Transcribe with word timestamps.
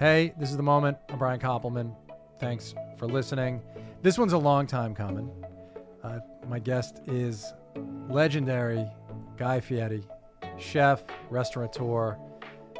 Hey, 0.00 0.32
this 0.38 0.50
is 0.50 0.56
the 0.56 0.62
moment. 0.62 0.96
I'm 1.10 1.18
Brian 1.18 1.38
Koppelman. 1.38 1.94
Thanks 2.38 2.74
for 2.96 3.06
listening. 3.06 3.60
This 4.00 4.16
one's 4.16 4.32
a 4.32 4.38
long 4.38 4.66
time 4.66 4.94
coming. 4.94 5.30
Uh, 6.02 6.20
my 6.48 6.58
guest 6.58 7.02
is 7.06 7.52
legendary 8.08 8.86
Guy 9.36 9.60
Fieri, 9.60 10.02
chef, 10.56 11.02
restaurateur, 11.28 12.16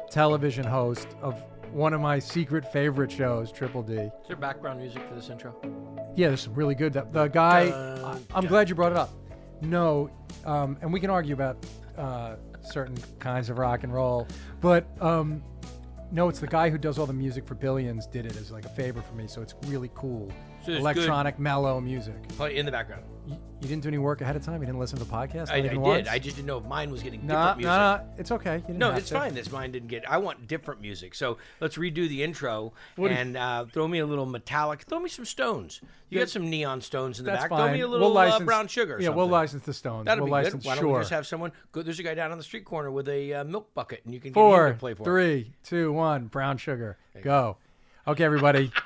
television 0.09 0.65
host 0.65 1.09
of 1.21 1.35
one 1.71 1.93
of 1.93 2.01
my 2.01 2.17
secret 2.17 2.65
favorite 2.73 3.11
shows, 3.11 3.51
Triple 3.51 3.83
D. 3.83 3.93
Is 3.93 4.11
there 4.27 4.35
background 4.35 4.79
music 4.79 5.07
for 5.07 5.13
this 5.13 5.29
intro? 5.29 5.55
Yeah, 6.15 6.29
there's 6.29 6.41
some 6.41 6.55
really 6.55 6.73
good. 6.73 6.91
The, 6.93 7.27
guy, 7.27 7.69
Dun, 7.69 8.03
I, 8.03 8.11
I'm 8.33 8.41
dun. 8.41 8.47
glad 8.47 8.67
you 8.67 8.73
brought 8.73 8.93
it 8.93 8.97
up. 8.97 9.11
No, 9.61 10.09
um, 10.43 10.75
and 10.81 10.91
we 10.91 10.99
can 10.99 11.11
argue 11.11 11.35
about 11.35 11.63
uh, 11.99 12.37
certain 12.61 12.97
kinds 13.19 13.51
of 13.51 13.59
rock 13.59 13.83
and 13.83 13.93
roll, 13.93 14.27
but 14.59 14.87
um, 14.99 15.43
no, 16.11 16.27
it's 16.27 16.39
the 16.39 16.47
guy 16.47 16.69
who 16.69 16.77
does 16.77 16.99
all 16.99 17.05
the 17.05 17.13
music 17.13 17.47
for 17.47 17.55
Billions. 17.55 18.05
Did 18.05 18.25
it 18.25 18.35
as 18.35 18.51
like 18.51 18.65
a 18.65 18.69
favor 18.69 19.01
for 19.01 19.13
me, 19.15 19.27
so 19.27 19.41
it's 19.41 19.55
really 19.67 19.89
cool. 19.95 20.29
So 20.65 20.73
Electronic, 20.73 21.39
mellow 21.39 21.79
music. 21.81 22.27
Play 22.29 22.55
in 22.57 22.65
the 22.65 22.71
background. 22.71 23.03
You, 23.27 23.33
you 23.61 23.67
didn't 23.67 23.81
do 23.81 23.87
any 23.87 23.97
work 23.97 24.21
ahead 24.21 24.35
of 24.35 24.43
time. 24.43 24.61
You 24.61 24.65
didn't 24.67 24.79
listen 24.79 24.97
to 24.99 25.03
the 25.03 25.11
podcast. 25.11 25.49
I, 25.49 25.55
I 25.55 25.61
did. 25.61 25.77
once? 25.77 26.07
I 26.07 26.19
just 26.19 26.35
didn't 26.35 26.47
know 26.47 26.57
if 26.57 26.65
mine 26.65 26.91
was 26.91 27.01
getting 27.01 27.25
No, 27.25 27.33
different 27.35 27.57
music. 27.57 27.69
no. 27.71 28.01
It's 28.17 28.31
okay. 28.31 28.55
You 28.55 28.61
didn't 28.61 28.77
No, 28.77 28.91
it's 28.91 29.09
to. 29.09 29.15
fine. 29.15 29.33
This 29.33 29.51
mine 29.51 29.71
didn't 29.71 29.87
get. 29.89 30.09
I 30.09 30.17
want 30.17 30.47
different 30.47 30.81
music. 30.81 31.15
So 31.15 31.37
let's 31.59 31.77
redo 31.77 32.07
the 32.07 32.21
intro 32.23 32.73
What 32.95 33.07
do 33.09 33.13
you- 33.13 33.19
and 33.19 33.37
uh, 33.37 33.65
throw 33.71 33.87
me 33.87 33.99
a 33.99 34.05
little 34.05 34.25
metallic. 34.27 34.81
Throw 34.83 34.99
me 34.99 35.09
some 35.09 35.25
stones. 35.25 35.81
You 36.09 36.19
got 36.19 36.29
some 36.29 36.49
neon 36.49 36.81
stones 36.81 37.19
in 37.19 37.25
the 37.25 37.31
back. 37.31 37.49
fine. 37.49 37.59
Throw 37.59 37.71
me 37.73 37.81
a 37.81 37.87
little 37.87 38.09
we'll 38.09 38.17
uh, 38.17 38.25
license, 38.25 38.45
brown 38.45 38.67
sugar. 38.67 38.97
Yeah, 38.99 39.09
we'll 39.09 39.27
license 39.27 39.63
the 39.63 39.73
Stones. 39.73 40.05
That'll 40.05 40.25
we'll 40.25 40.27
be 40.27 40.43
license, 40.43 40.63
good. 40.63 40.67
Why 40.69 40.75
don't 40.75 40.83
sure. 40.83 40.93
we 40.93 40.99
just 40.99 41.11
have 41.11 41.25
someone? 41.25 41.51
Go, 41.71 41.81
there's 41.81 41.99
a 41.99 42.03
guy 42.03 42.13
down 42.13 42.31
on 42.31 42.37
the 42.37 42.43
street 42.43 42.65
corner 42.65 42.91
with 42.91 43.07
a 43.07 43.33
uh, 43.33 43.43
milk 43.45 43.73
bucket, 43.73 44.01
and 44.05 44.13
you 44.13 44.19
can 44.19 44.31
get 44.33 44.39
him 44.39 44.73
to 44.73 44.79
play 44.79 44.93
for. 44.93 45.03
three, 45.03 45.53
two, 45.63 45.91
one. 45.91 46.27
Brown 46.27 46.57
sugar. 46.57 46.97
Go. 47.23 47.57
Okay, 48.07 48.23
everybody. 48.23 48.71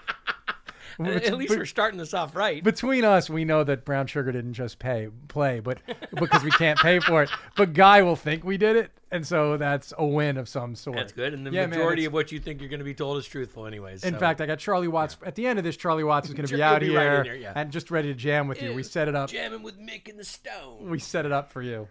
At 0.99 1.37
least 1.37 1.55
we're 1.57 1.65
starting 1.65 1.97
this 1.97 2.13
off 2.13 2.35
right. 2.35 2.63
between 2.63 3.03
us, 3.03 3.29
we 3.29 3.45
know 3.45 3.63
that 3.63 3.85
brown 3.85 4.07
sugar 4.07 4.31
didn't 4.31 4.53
just 4.53 4.79
pay 4.79 5.09
play, 5.27 5.59
but 5.59 5.79
because 6.13 6.43
we 6.43 6.51
can't 6.51 6.79
pay 6.79 6.99
for 6.99 7.23
it. 7.23 7.29
But 7.55 7.73
Guy 7.73 8.01
will 8.01 8.15
think 8.15 8.43
we 8.43 8.57
did 8.57 8.75
it, 8.75 8.91
and 9.11 9.25
so 9.25 9.55
that's 9.57 9.93
a 9.97 10.05
win 10.05 10.37
of 10.37 10.49
some 10.49 10.75
sort. 10.75 10.97
That's 10.97 11.13
good. 11.13 11.33
And 11.33 11.45
the 11.45 11.51
Yeah, 11.51 11.67
majority 11.67 12.01
it's- 12.03 12.07
of 12.07 12.13
what 12.13 12.31
you 12.31 12.39
think 12.39 12.59
you're 12.59 12.69
going 12.69 12.79
to 12.79 12.85
be 12.85 12.93
told 12.93 13.17
is 13.17 13.25
truthful, 13.25 13.65
anyways. 13.65 14.03
In 14.03 14.13
so. 14.13 14.19
fact, 14.19 14.41
I 14.41 14.45
got 14.45 14.59
Charlie 14.59 14.87
Watts 14.89 15.17
at 15.25 15.35
the 15.35 15.47
end 15.47 15.57
of 15.57 15.63
this. 15.63 15.77
Charlie 15.77 16.03
Watts 16.03 16.27
is 16.27 16.33
going 16.33 16.47
to 16.47 16.53
be 16.53 16.61
out 16.61 16.81
be 16.81 16.87
here 16.89 16.97
right 16.97 17.19
in 17.19 17.23
there, 17.23 17.35
yeah. 17.35 17.53
and 17.55 17.71
just 17.71 17.91
ready 17.91 18.09
to 18.09 18.13
jam 18.13 18.47
with 18.47 18.61
you. 18.61 18.73
We 18.73 18.83
set 18.83 19.07
it 19.07 19.15
up. 19.15 19.29
jamming 19.29 19.63
with 19.63 19.79
Mick 19.79 20.09
and 20.09 20.19
the 20.19 20.25
Stone. 20.25 20.89
we 20.89 20.99
set 20.99 21.25
it 21.25 21.31
up 21.31 21.51
for 21.51 21.61
you 21.61 21.87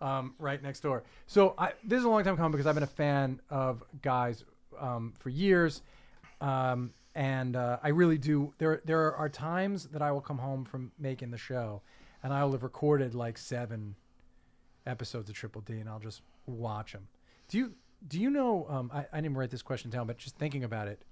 um, 0.00 0.34
right 0.38 0.62
next 0.62 0.80
door. 0.80 1.02
So 1.26 1.54
I, 1.58 1.72
this 1.84 1.98
is 1.98 2.04
a 2.04 2.08
long 2.08 2.22
time 2.24 2.36
coming 2.36 2.52
because 2.52 2.66
I've 2.66 2.74
been 2.74 2.84
a 2.84 2.86
fan 2.86 3.40
of 3.50 3.82
guys 4.02 4.44
um, 4.78 5.14
for 5.18 5.30
years, 5.30 5.82
um, 6.40 6.92
and 7.18 7.56
uh, 7.56 7.78
I 7.82 7.88
really 7.88 8.16
do. 8.16 8.54
There 8.58 8.80
there 8.84 9.12
are 9.12 9.28
times 9.28 9.86
that 9.86 10.02
I 10.02 10.12
will 10.12 10.20
come 10.20 10.38
home 10.38 10.64
from 10.64 10.92
making 11.00 11.32
the 11.32 11.36
show, 11.36 11.82
and 12.22 12.32
I 12.32 12.44
will 12.44 12.52
have 12.52 12.62
recorded 12.62 13.12
like 13.12 13.36
seven 13.36 13.96
episodes 14.86 15.28
of 15.28 15.34
Triple 15.34 15.60
D, 15.62 15.80
and 15.80 15.88
I'll 15.88 15.98
just 15.98 16.22
watch 16.46 16.92
them. 16.92 17.08
Do 17.48 17.58
you 17.58 17.72
do 18.06 18.20
you 18.20 18.30
know? 18.30 18.66
Um, 18.70 18.92
I, 18.94 19.04
I 19.12 19.20
didn't 19.20 19.36
write 19.36 19.50
this 19.50 19.62
question 19.62 19.90
down, 19.90 20.06
but 20.06 20.16
just 20.16 20.36
thinking 20.36 20.62
about 20.62 20.86
it. 20.86 21.04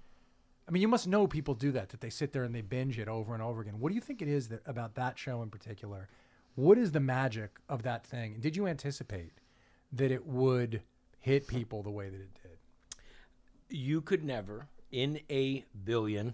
I 0.65 0.71
mean, 0.71 0.81
you 0.81 0.87
must 0.87 1.07
know 1.07 1.27
people 1.27 1.53
do 1.53 1.73
that. 1.73 1.89
That 1.89 1.99
they 1.99 2.09
sit 2.09 2.31
there 2.31 2.45
and 2.45 2.55
they 2.55 2.61
binge 2.61 2.97
it 2.97 3.09
over 3.09 3.33
and 3.33 3.43
over 3.43 3.59
again. 3.59 3.77
What 3.77 3.89
do 3.89 3.95
you 3.95 4.01
think 4.01 4.21
it 4.21 4.29
is 4.29 4.47
that 4.47 4.61
about 4.65 4.95
that 4.95 5.19
show 5.19 5.41
in 5.41 5.49
particular? 5.49 6.07
What 6.55 6.77
is 6.77 6.93
the 6.93 7.01
magic 7.01 7.59
of 7.67 7.83
that 7.83 8.07
thing? 8.07 8.33
And 8.33 8.41
did 8.41 8.55
you 8.55 8.65
anticipate 8.65 9.33
that 9.91 10.09
it 10.11 10.25
would 10.25 10.81
hit 11.19 11.47
people 11.47 11.83
the 11.83 11.91
way 11.91 12.07
that 12.07 12.21
it 12.21 12.33
did? 12.33 12.43
you 13.69 13.99
could 13.99 14.23
never 14.23 14.67
in 14.91 15.19
a 15.29 15.63
billion 15.83 16.33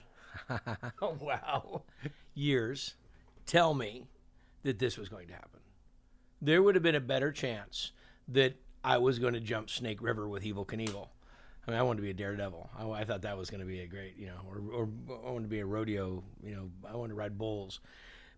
wow 1.20 1.82
years 2.34 2.96
tell 3.46 3.74
me 3.74 4.06
that 4.64 4.80
this 4.80 4.98
was 4.98 5.10
going 5.10 5.28
to 5.28 5.34
happen 5.34 5.60
there 6.42 6.62
would 6.62 6.76
have 6.76 6.84
been 6.84 6.96
a 6.96 7.00
better 7.00 7.32
chance 7.32 7.92
that 8.28 8.56
i 8.84 8.98
was 8.98 9.20
going 9.20 9.34
to 9.34 9.40
jump 9.40 9.70
snake 9.70 10.02
river 10.02 10.28
with 10.28 10.44
Evel 10.44 10.66
Knievel 10.66 11.08
i 11.68 11.72
mean 11.72 11.80
i 11.80 11.84
wanted 11.84 11.98
to 11.98 12.04
be 12.04 12.10
a 12.10 12.14
daredevil 12.14 12.70
i, 12.78 12.90
I 12.90 13.04
thought 13.06 13.22
that 13.24 13.38
was 13.38 13.50
going 13.50 13.62
to 13.62 13.68
be 13.68 13.82
a 13.82 13.88
great 13.88 14.16
you 14.18 14.28
know 14.28 14.40
or, 14.50 14.82
or 14.82 14.90
i 15.26 15.30
wanted 15.30 15.44
to 15.44 15.50
be 15.50 15.60
a 15.60 15.66
rodeo 15.66 16.24
you 16.44 16.56
know 16.56 16.70
i 16.90 16.96
wanted 16.96 17.10
to 17.10 17.16
ride 17.16 17.38
bulls 17.38 17.80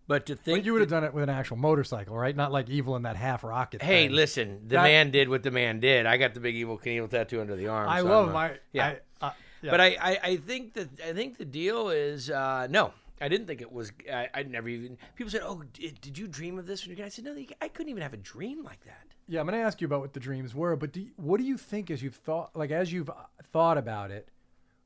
but 0.08 0.26
to 0.26 0.36
think 0.36 0.58
But 0.58 0.64
you 0.64 0.72
would 0.72 0.82
have 0.82 0.90
done 0.90 1.02
it 1.04 1.12
with 1.12 1.24
an 1.24 1.30
actual 1.30 1.56
motorcycle, 1.56 2.16
right? 2.16 2.36
Not 2.36 2.52
like 2.52 2.68
Evel 2.68 2.94
in 2.94 3.02
that 3.02 3.16
half 3.16 3.42
rocket. 3.42 3.82
Hey, 3.82 4.06
thing. 4.06 4.14
listen, 4.14 4.60
the 4.68 4.76
That- 4.76 4.84
man 4.84 5.10
did 5.10 5.28
what 5.28 5.42
the 5.42 5.50
man 5.50 5.80
did. 5.80 6.06
I 6.06 6.16
got 6.16 6.32
the 6.32 6.38
big 6.38 6.54
Evel 6.54 6.80
Knievel 6.80 7.10
tattoo 7.10 7.40
under 7.40 7.56
the 7.56 7.66
arm. 7.66 7.88
I 7.88 8.00
so 8.00 8.06
love 8.06 8.28
uh, 8.28 8.32
my 8.32 8.58
yeah. 8.72 8.94
I, 9.20 9.32
yeah. 9.66 9.70
But 9.72 9.80
I, 9.80 9.96
I, 10.00 10.18
I 10.22 10.36
think 10.36 10.74
that 10.74 10.88
I 11.04 11.12
think 11.12 11.38
the 11.38 11.44
deal 11.44 11.90
is 11.90 12.30
uh, 12.30 12.66
no. 12.70 12.92
I 13.18 13.28
didn't 13.28 13.46
think 13.46 13.62
it 13.62 13.72
was. 13.72 13.92
I, 14.12 14.28
I'd 14.34 14.50
never 14.50 14.68
even. 14.68 14.98
People 15.14 15.30
said, 15.30 15.40
"Oh, 15.42 15.62
did, 15.72 16.00
did 16.00 16.18
you 16.18 16.28
dream 16.28 16.58
of 16.58 16.66
this?" 16.66 16.82
when 16.82 16.90
you're 16.90 16.94
a 16.94 16.96
kid?" 16.98 17.06
I 17.06 17.08
said, 17.08 17.24
"No, 17.24 17.34
I 17.62 17.68
couldn't 17.68 17.88
even 17.90 18.02
have 18.02 18.12
a 18.12 18.18
dream 18.18 18.62
like 18.62 18.84
that." 18.84 19.06
Yeah, 19.28 19.40
I'm 19.40 19.46
going 19.46 19.58
to 19.58 19.64
ask 19.64 19.80
you 19.80 19.86
about 19.86 20.00
what 20.02 20.12
the 20.12 20.20
dreams 20.20 20.54
were, 20.54 20.76
but 20.76 20.92
do 20.92 21.00
you, 21.00 21.10
what 21.16 21.38
do 21.40 21.46
you 21.46 21.56
think 21.56 21.90
as 21.90 22.02
you've 22.02 22.14
thought, 22.14 22.54
like 22.54 22.70
as 22.70 22.92
you've 22.92 23.10
uh, 23.10 23.14
thought 23.52 23.76
about 23.76 24.12
it, 24.12 24.28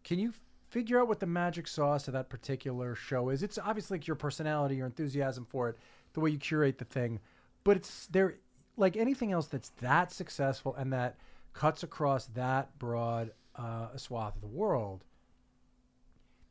can 0.02 0.18
you 0.18 0.32
figure 0.70 0.98
out 0.98 1.08
what 1.08 1.20
the 1.20 1.26
magic 1.26 1.66
sauce 1.66 2.08
of 2.08 2.14
that 2.14 2.30
particular 2.30 2.94
show 2.94 3.28
is? 3.28 3.42
It's 3.42 3.58
obviously 3.58 3.98
like 3.98 4.06
your 4.06 4.16
personality, 4.16 4.76
your 4.76 4.86
enthusiasm 4.86 5.44
for 5.44 5.68
it, 5.68 5.76
the 6.14 6.20
way 6.20 6.30
you 6.30 6.38
curate 6.38 6.78
the 6.78 6.86
thing, 6.86 7.20
but 7.64 7.76
it's 7.76 8.06
there, 8.06 8.36
like 8.78 8.96
anything 8.96 9.32
else 9.32 9.46
that's 9.46 9.70
that 9.80 10.10
successful 10.12 10.74
and 10.76 10.92
that 10.92 11.16
cuts 11.52 11.82
across 11.82 12.26
that 12.26 12.78
broad 12.78 13.32
uh, 13.60 13.88
a 13.94 13.98
swath 13.98 14.34
of 14.36 14.40
the 14.40 14.46
world. 14.46 15.04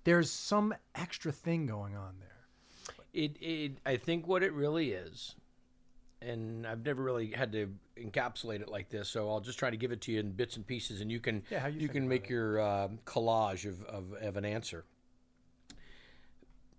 There's 0.04 0.30
some 0.32 0.74
extra 0.96 1.32
thing 1.32 1.66
going 1.66 1.96
on 1.96 2.16
there. 2.20 2.96
It, 3.14 3.36
it, 3.42 3.72
I 3.86 3.98
think 3.98 4.28
what 4.28 4.44
it 4.44 4.54
really 4.54 4.92
is, 4.92 5.36
and 6.22 6.66
I've 6.66 6.86
never 6.86 7.02
really 7.04 7.32
had 7.32 7.52
to 7.54 7.74
encapsulate 7.98 8.62
it 8.62 8.70
like 8.70 8.90
this, 8.90 9.10
so 9.10 9.30
I'll 9.30 9.40
just 9.42 9.58
try 9.60 9.70
to 9.70 9.78
give 9.78 9.92
it 9.92 10.02
to 10.02 10.12
you 10.12 10.20
in 10.20 10.32
bits 10.32 10.56
and 10.56 10.66
pieces, 10.66 11.02
and 11.02 11.12
you 11.12 11.20
can 11.20 11.44
Yeah, 11.50 11.60
how 11.60 11.68
you 11.68 11.90
can 11.90 12.08
make 12.08 12.26
it. 12.26 12.30
your 12.30 12.60
uh, 12.60 12.88
collage 13.06 13.68
of, 13.68 13.84
of, 13.86 14.14
of 14.22 14.38
an 14.38 14.46
answer. 14.46 14.86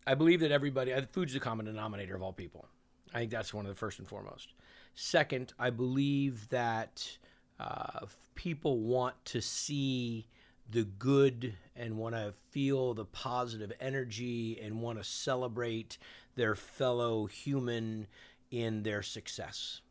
I 0.07 0.15
believe 0.15 0.41
that 0.41 0.51
everybody, 0.53 0.93
uh, 0.93 1.03
food's 1.13 1.33
the 1.35 1.41
common 1.41 1.67
denominator 1.67 2.15
of 2.15 2.23
all 2.23 2.33
people. 2.33 2.67
I 3.13 3.19
think 3.19 3.31
that's 3.31 3.53
one 3.53 3.67
of 3.67 3.71
the 3.71 3.79
first 3.79 3.99
and 3.99 4.09
foremost. 4.09 4.55
Second, 4.95 5.53
I 5.59 5.71
believe 5.71 6.49
that 6.51 7.19
uh, 7.61 8.07
people 8.35 8.79
want 8.79 9.23
to 9.27 9.43
see 9.43 10.27
the 10.71 10.85
good 10.85 11.55
and 11.77 11.99
want 11.99 12.15
to 12.15 12.33
feel 12.51 12.95
the 12.95 13.05
positive 13.05 13.73
energy 13.81 14.59
and 14.63 14.81
want 14.81 14.99
to 14.99 15.05
celebrate 15.05 15.99
their 16.37 16.55
fellow 16.55 17.27
human 17.27 18.07
in 18.51 18.83
their 18.83 19.03
success. 19.03 19.83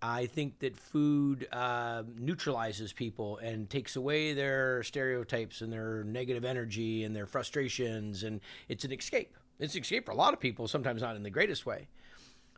I 0.00 0.26
think 0.26 0.60
that 0.60 0.76
food 0.76 1.46
uh, 1.52 2.02
neutralizes 2.18 2.92
people 2.92 3.38
and 3.38 3.68
takes 3.70 3.94
away 3.94 4.32
their 4.32 4.82
stereotypes 4.82 5.60
and 5.60 5.72
their 5.72 6.02
negative 6.04 6.44
energy 6.44 7.04
and 7.04 7.14
their 7.14 7.26
frustrations, 7.26 8.24
and 8.24 8.40
it's 8.68 8.84
an 8.84 8.92
escape. 8.92 9.36
It's 9.60 9.74
an 9.76 9.82
escape 9.82 10.06
for 10.06 10.12
a 10.12 10.16
lot 10.16 10.32
of 10.32 10.40
people, 10.40 10.66
sometimes 10.66 11.02
not 11.02 11.14
in 11.14 11.22
the 11.22 11.30
greatest 11.30 11.66
way. 11.66 11.86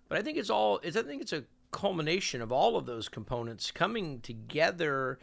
But 0.08 0.18
I 0.18 0.22
think 0.22 0.38
it's 0.38 0.50
all. 0.50 0.80
It's, 0.82 0.96
I 0.96 1.02
think 1.02 1.20
it's 1.20 1.32
a 1.32 1.44
culmination 1.74 2.40
of 2.40 2.52
all 2.52 2.76
of 2.76 2.86
those 2.86 3.08
components 3.08 3.72
coming 3.72 4.20
together, 4.20 5.18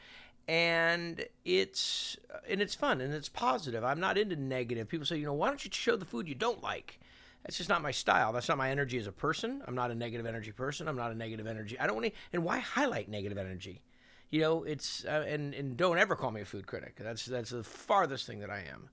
and 0.50 1.25
it's 1.45 2.17
and 2.47 2.62
it's 2.62 2.75
fun 2.75 3.00
and 3.00 3.13
it's 3.13 3.29
positive. 3.29 3.85
I'm 3.85 4.01
not 4.01 4.17
into 4.17 4.35
negative. 4.35 4.89
People 4.89 5.06
say, 5.06 5.16
you 5.16 5.25
know, 5.25 5.34
why 5.34 5.47
don't 5.47 5.63
you 5.63 5.72
show 5.73 5.95
the 5.95 6.06
food 6.06 6.28
you 6.28 6.35
don't 6.35 6.62
like? 6.62 7.00
That's 7.44 7.57
just 7.57 7.69
not 7.69 7.81
my 7.81 7.91
style. 7.91 8.34
That's 8.34 8.50
not 8.50 8.57
my 8.57 8.69
energy 8.69 8.97
as 8.97 9.07
a 9.07 9.13
person. 9.13 9.63
I'm 9.66 9.75
not 9.75 9.91
a 9.91 9.95
negative 9.95 10.25
energy 10.25 10.51
person. 10.51 10.89
I'm 10.89 10.97
not 10.97 11.12
a 11.12 11.16
negative 11.16 11.47
energy. 11.47 11.79
I 11.79 11.88
don't 11.88 11.95
want 11.95 12.07
to. 12.07 12.13
And 12.34 12.44
why 12.44 12.59
highlight 12.59 13.07
negative 13.07 13.38
energy? 13.38 13.81
You 14.29 14.41
know, 14.41 14.63
it's 14.63 15.06
uh, 15.06 15.25
and 15.25 15.53
and 15.53 15.78
don't 15.78 16.00
ever 16.00 16.18
call 16.18 16.31
me 16.31 16.41
a 16.41 16.45
food 16.45 16.68
critic. 16.68 16.97
That's 17.00 17.25
that's 17.25 17.51
the 17.51 17.63
farthest 17.63 18.28
thing 18.28 18.41
that 18.41 18.50
I 18.50 18.66
am. 18.69 18.89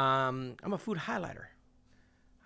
Um, 0.00 0.56
I'm 0.62 0.72
a 0.72 0.78
food 0.78 0.96
highlighter. 0.96 1.48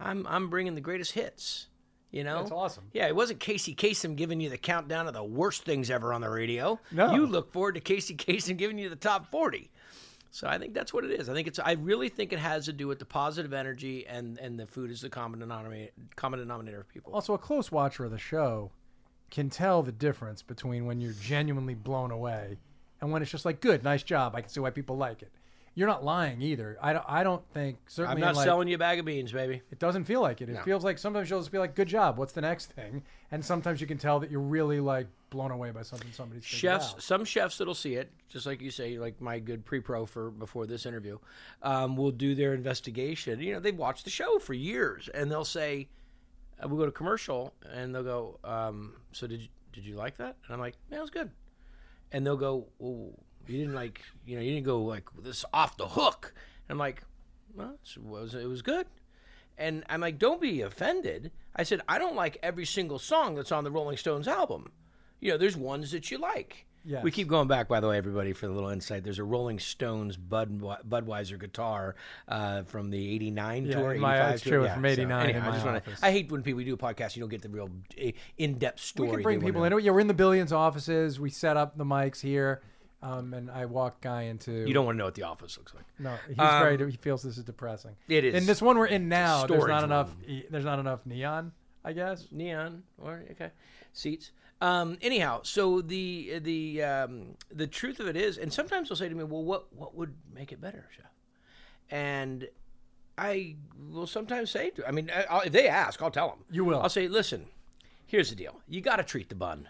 I'm 0.00 0.26
I'm 0.26 0.50
bringing 0.50 0.74
the 0.74 0.80
greatest 0.80 1.12
hits. 1.12 1.68
You 2.10 2.24
know, 2.24 2.38
That's 2.38 2.52
awesome. 2.52 2.84
Yeah, 2.92 3.06
it 3.06 3.14
wasn't 3.14 3.40
Casey 3.40 3.74
Kasem 3.74 4.16
giving 4.16 4.40
you 4.40 4.48
the 4.48 4.56
countdown 4.56 5.06
of 5.08 5.14
the 5.14 5.22
worst 5.22 5.64
things 5.64 5.90
ever 5.90 6.14
on 6.14 6.22
the 6.22 6.30
radio. 6.30 6.80
No. 6.90 7.14
you 7.14 7.26
look 7.26 7.52
forward 7.52 7.74
to 7.74 7.80
Casey 7.80 8.14
Kasem 8.16 8.56
giving 8.56 8.78
you 8.78 8.88
the 8.88 8.96
top 8.96 9.30
forty. 9.30 9.70
So 10.30 10.46
I 10.46 10.58
think 10.58 10.74
that's 10.74 10.92
what 10.92 11.04
it 11.04 11.10
is. 11.10 11.28
I 11.28 11.34
think 11.34 11.48
it's. 11.48 11.58
I 11.58 11.72
really 11.72 12.08
think 12.08 12.32
it 12.32 12.38
has 12.38 12.66
to 12.66 12.72
do 12.72 12.86
with 12.86 12.98
the 12.98 13.04
positive 13.04 13.52
energy 13.52 14.06
and 14.06 14.38
and 14.38 14.58
the 14.58 14.66
food 14.66 14.90
is 14.90 15.00
the 15.00 15.10
common 15.10 15.40
denominator 15.40 15.92
common 16.16 16.38
denominator 16.38 16.80
of 16.80 16.88
people. 16.88 17.12
Also, 17.12 17.34
a 17.34 17.38
close 17.38 17.70
watcher 17.70 18.04
of 18.04 18.10
the 18.10 18.18
show 18.18 18.70
can 19.30 19.50
tell 19.50 19.82
the 19.82 19.92
difference 19.92 20.42
between 20.42 20.86
when 20.86 21.00
you're 21.00 21.12
genuinely 21.12 21.74
blown 21.74 22.10
away 22.10 22.56
and 23.00 23.12
when 23.12 23.22
it's 23.22 23.30
just 23.30 23.44
like, 23.44 23.60
good, 23.60 23.84
nice 23.84 24.02
job. 24.02 24.34
I 24.34 24.40
can 24.40 24.50
see 24.50 24.60
why 24.60 24.70
people 24.70 24.96
like 24.96 25.22
it. 25.22 25.30
You're 25.78 25.86
not 25.86 26.02
lying 26.04 26.42
either. 26.42 26.76
I 26.82 26.92
don't. 26.92 27.04
I 27.06 27.22
don't 27.22 27.42
think 27.54 27.78
certainly. 27.86 28.20
I'm 28.20 28.26
not 28.26 28.34
like, 28.34 28.44
selling 28.44 28.66
you 28.66 28.74
a 28.74 28.78
bag 28.78 28.98
of 28.98 29.04
beans, 29.04 29.30
baby. 29.30 29.62
It 29.70 29.78
doesn't 29.78 30.04
feel 30.04 30.20
like 30.20 30.40
it. 30.40 30.48
It 30.48 30.54
No. 30.54 30.62
feels 30.62 30.82
like 30.82 30.98
sometimes 30.98 31.30
you'll 31.30 31.38
just 31.38 31.52
be 31.52 31.58
like, 31.58 31.76
"Good 31.76 31.86
job. 31.86 32.18
What's 32.18 32.32
the 32.32 32.40
next 32.40 32.66
thing?" 32.72 33.04
And 33.30 33.44
sometimes 33.44 33.80
you 33.80 33.86
can 33.86 33.96
tell 33.96 34.18
that 34.18 34.28
you're 34.30 34.40
really 34.40 34.80
like 34.80 35.06
blown 35.30 35.52
away 35.52 35.70
by 35.70 35.82
something 35.82 36.10
somebody's 36.10 36.44
chefs 36.44 36.94
out. 36.94 37.02
some 37.02 37.24
chefs 37.24 37.58
that'll 37.58 37.74
see 37.74 37.94
it 37.96 38.10
just 38.30 38.46
like 38.46 38.62
you 38.62 38.70
say 38.70 38.98
like 38.98 39.20
my 39.20 39.38
good 39.38 39.62
pre-pro 39.62 40.06
for 40.06 40.30
before 40.30 40.66
this 40.66 40.86
interview 40.86 41.18
um, 41.62 41.96
will 41.96 42.10
do 42.10 42.34
their 42.34 42.54
investigation 42.54 43.38
you 43.38 43.52
know 43.52 43.60
they've 43.60 43.76
watched 43.76 44.04
the 44.04 44.10
show 44.10 44.38
for 44.38 44.54
years 44.54 45.10
and 45.12 45.30
they'll 45.30 45.44
say 45.44 45.86
uh, 46.64 46.66
we'll 46.66 46.78
go 46.78 46.86
to 46.86 46.90
commercial 46.92 47.52
and 47.74 47.94
they'll 47.94 48.02
go 48.02 48.38
um, 48.42 48.94
so 49.12 49.26
did 49.26 49.42
you, 49.42 49.48
did 49.74 49.84
you 49.84 49.96
like 49.96 50.16
that 50.16 50.34
and 50.46 50.54
i'm 50.54 50.60
like 50.60 50.76
yeah 50.90 50.96
it 50.96 51.00
was 51.02 51.10
good 51.10 51.30
and 52.10 52.24
they'll 52.26 52.34
go 52.38 52.66
well 52.78 53.12
you 53.48 53.58
didn't 53.58 53.74
like 53.74 54.00
you 54.26 54.36
know 54.36 54.42
you 54.42 54.52
didn't 54.52 54.66
go 54.66 54.82
like 54.82 55.04
this 55.22 55.44
off 55.52 55.76
the 55.76 55.88
hook 55.88 56.32
and 56.68 56.74
i'm 56.74 56.78
like 56.78 57.02
well 57.54 57.74
it 57.84 58.02
was 58.02 58.34
it 58.34 58.48
was 58.48 58.62
good 58.62 58.86
and 59.56 59.84
i'm 59.88 60.00
like 60.00 60.18
don't 60.18 60.40
be 60.40 60.60
offended 60.62 61.30
i 61.56 61.62
said 61.62 61.80
i 61.88 61.98
don't 61.98 62.16
like 62.16 62.36
every 62.42 62.64
single 62.66 62.98
song 62.98 63.34
that's 63.34 63.52
on 63.52 63.64
the 63.64 63.70
rolling 63.70 63.96
stones 63.96 64.28
album 64.28 64.70
you 65.20 65.32
know, 65.32 65.36
there's 65.36 65.56
ones 65.56 65.90
that 65.90 66.10
you 66.10 66.18
like. 66.18 66.64
Yes. 66.84 67.02
We 67.02 67.10
keep 67.10 67.26
going 67.26 67.48
back, 67.48 67.68
by 67.68 67.80
the 67.80 67.88
way, 67.88 67.98
everybody, 67.98 68.32
for 68.32 68.46
the 68.46 68.52
little 68.52 68.70
insight. 68.70 69.02
There's 69.02 69.18
a 69.18 69.24
Rolling 69.24 69.58
Stones 69.58 70.16
Bud, 70.16 70.60
Budweiser 70.88 71.38
guitar 71.38 71.96
uh, 72.28 72.62
from 72.62 72.88
the 72.88 73.14
'89 73.14 73.66
Yeah, 73.66 73.72
tour. 73.72 73.94
my- 73.96 74.14
85 74.14 74.34
it's 74.34 74.42
true, 74.44 74.64
Yeah, 74.64 74.74
from 74.74 74.82
so 74.84 74.88
89 74.90 75.24
anyhow, 75.24 75.38
in 75.38 75.44
I 75.44 75.52
just 75.52 75.66
wanna- 75.66 75.82
I 76.02 76.12
hate 76.12 76.30
when 76.30 76.42
people 76.42 76.58
we 76.58 76.64
do 76.64 76.74
a 76.74 76.78
podcast, 76.78 77.16
you 77.16 77.20
don't 77.20 77.28
get 77.30 77.42
the 77.42 77.48
real 77.48 77.68
uh, 78.00 78.10
in-depth 78.38 78.78
story. 78.80 79.08
We 79.08 79.14
can 79.16 79.22
bring 79.24 79.40
people 79.40 79.64
in. 79.64 79.72
Yeah, 79.80 79.90
we're 79.90 80.00
in 80.00 80.06
the 80.06 80.14
Billions 80.14 80.52
offices. 80.52 81.18
We 81.18 81.30
set 81.30 81.56
up 81.56 81.76
the 81.76 81.84
mics 81.84 82.20
here, 82.20 82.62
um, 83.02 83.32
and 83.34 83.50
I 83.50 83.64
walk 83.66 84.00
Guy 84.00 84.22
into. 84.22 84.52
You 84.66 84.74
don't 84.74 84.84
want 84.84 84.96
to 84.96 84.98
know 84.98 85.04
what 85.04 85.14
the 85.14 85.22
office 85.24 85.56
looks 85.56 85.74
like. 85.74 85.84
No, 85.98 86.16
he's 86.28 86.38
Um, 86.38 86.58
very. 86.76 86.90
He 86.90 86.96
feels 86.96 87.22
this 87.22 87.38
is 87.38 87.44
depressing. 87.44 87.94
It 88.08 88.24
is. 88.24 88.34
In 88.34 88.46
this 88.46 88.60
one 88.60 88.76
we're 88.78 88.86
in 88.86 89.08
now, 89.08 89.46
there's 89.46 89.66
not 89.66 89.84
enough. 89.84 90.08
room. 90.08 90.24
e- 90.38 90.44
There's 90.50 90.64
not 90.64 90.78
enough 90.78 91.00
neon. 91.06 91.52
I 91.84 91.92
guess. 91.92 92.26
neon 92.32 92.82
or 92.98 93.22
okay 93.30 93.50
seats 93.94 94.32
um 94.60 94.98
anyhow 95.00 95.40
so 95.42 95.80
the 95.80 96.38
the 96.40 96.82
um 96.82 97.28
the 97.54 97.66
truth 97.66 98.00
of 98.00 98.08
it 98.08 98.16
is 98.16 98.36
and 98.36 98.52
sometimes 98.52 98.88
they'll 98.88 98.96
say 98.96 99.08
to 99.08 99.14
me 99.14 99.22
well 99.24 99.42
what 99.44 99.72
what 99.72 99.94
would 99.94 100.12
make 100.34 100.50
it 100.52 100.60
better 100.60 100.84
chef 100.94 101.06
and 101.90 102.48
i 103.16 103.54
will 103.90 104.06
sometimes 104.06 104.50
say 104.50 104.70
to 104.70 104.86
i 104.86 104.90
mean 104.90 105.10
I'll, 105.30 105.42
if 105.42 105.52
they 105.52 105.68
ask 105.68 106.02
i'll 106.02 106.10
tell 106.10 106.28
them 106.30 106.38
You 106.50 106.64
will. 106.64 106.80
i'll 106.82 106.88
say 106.90 107.08
listen 107.08 107.46
here's 108.06 108.28
the 108.30 108.36
deal 108.36 108.60
you 108.68 108.80
got 108.80 108.96
to 108.96 109.04
treat 109.04 109.28
the 109.28 109.34
bun 109.36 109.68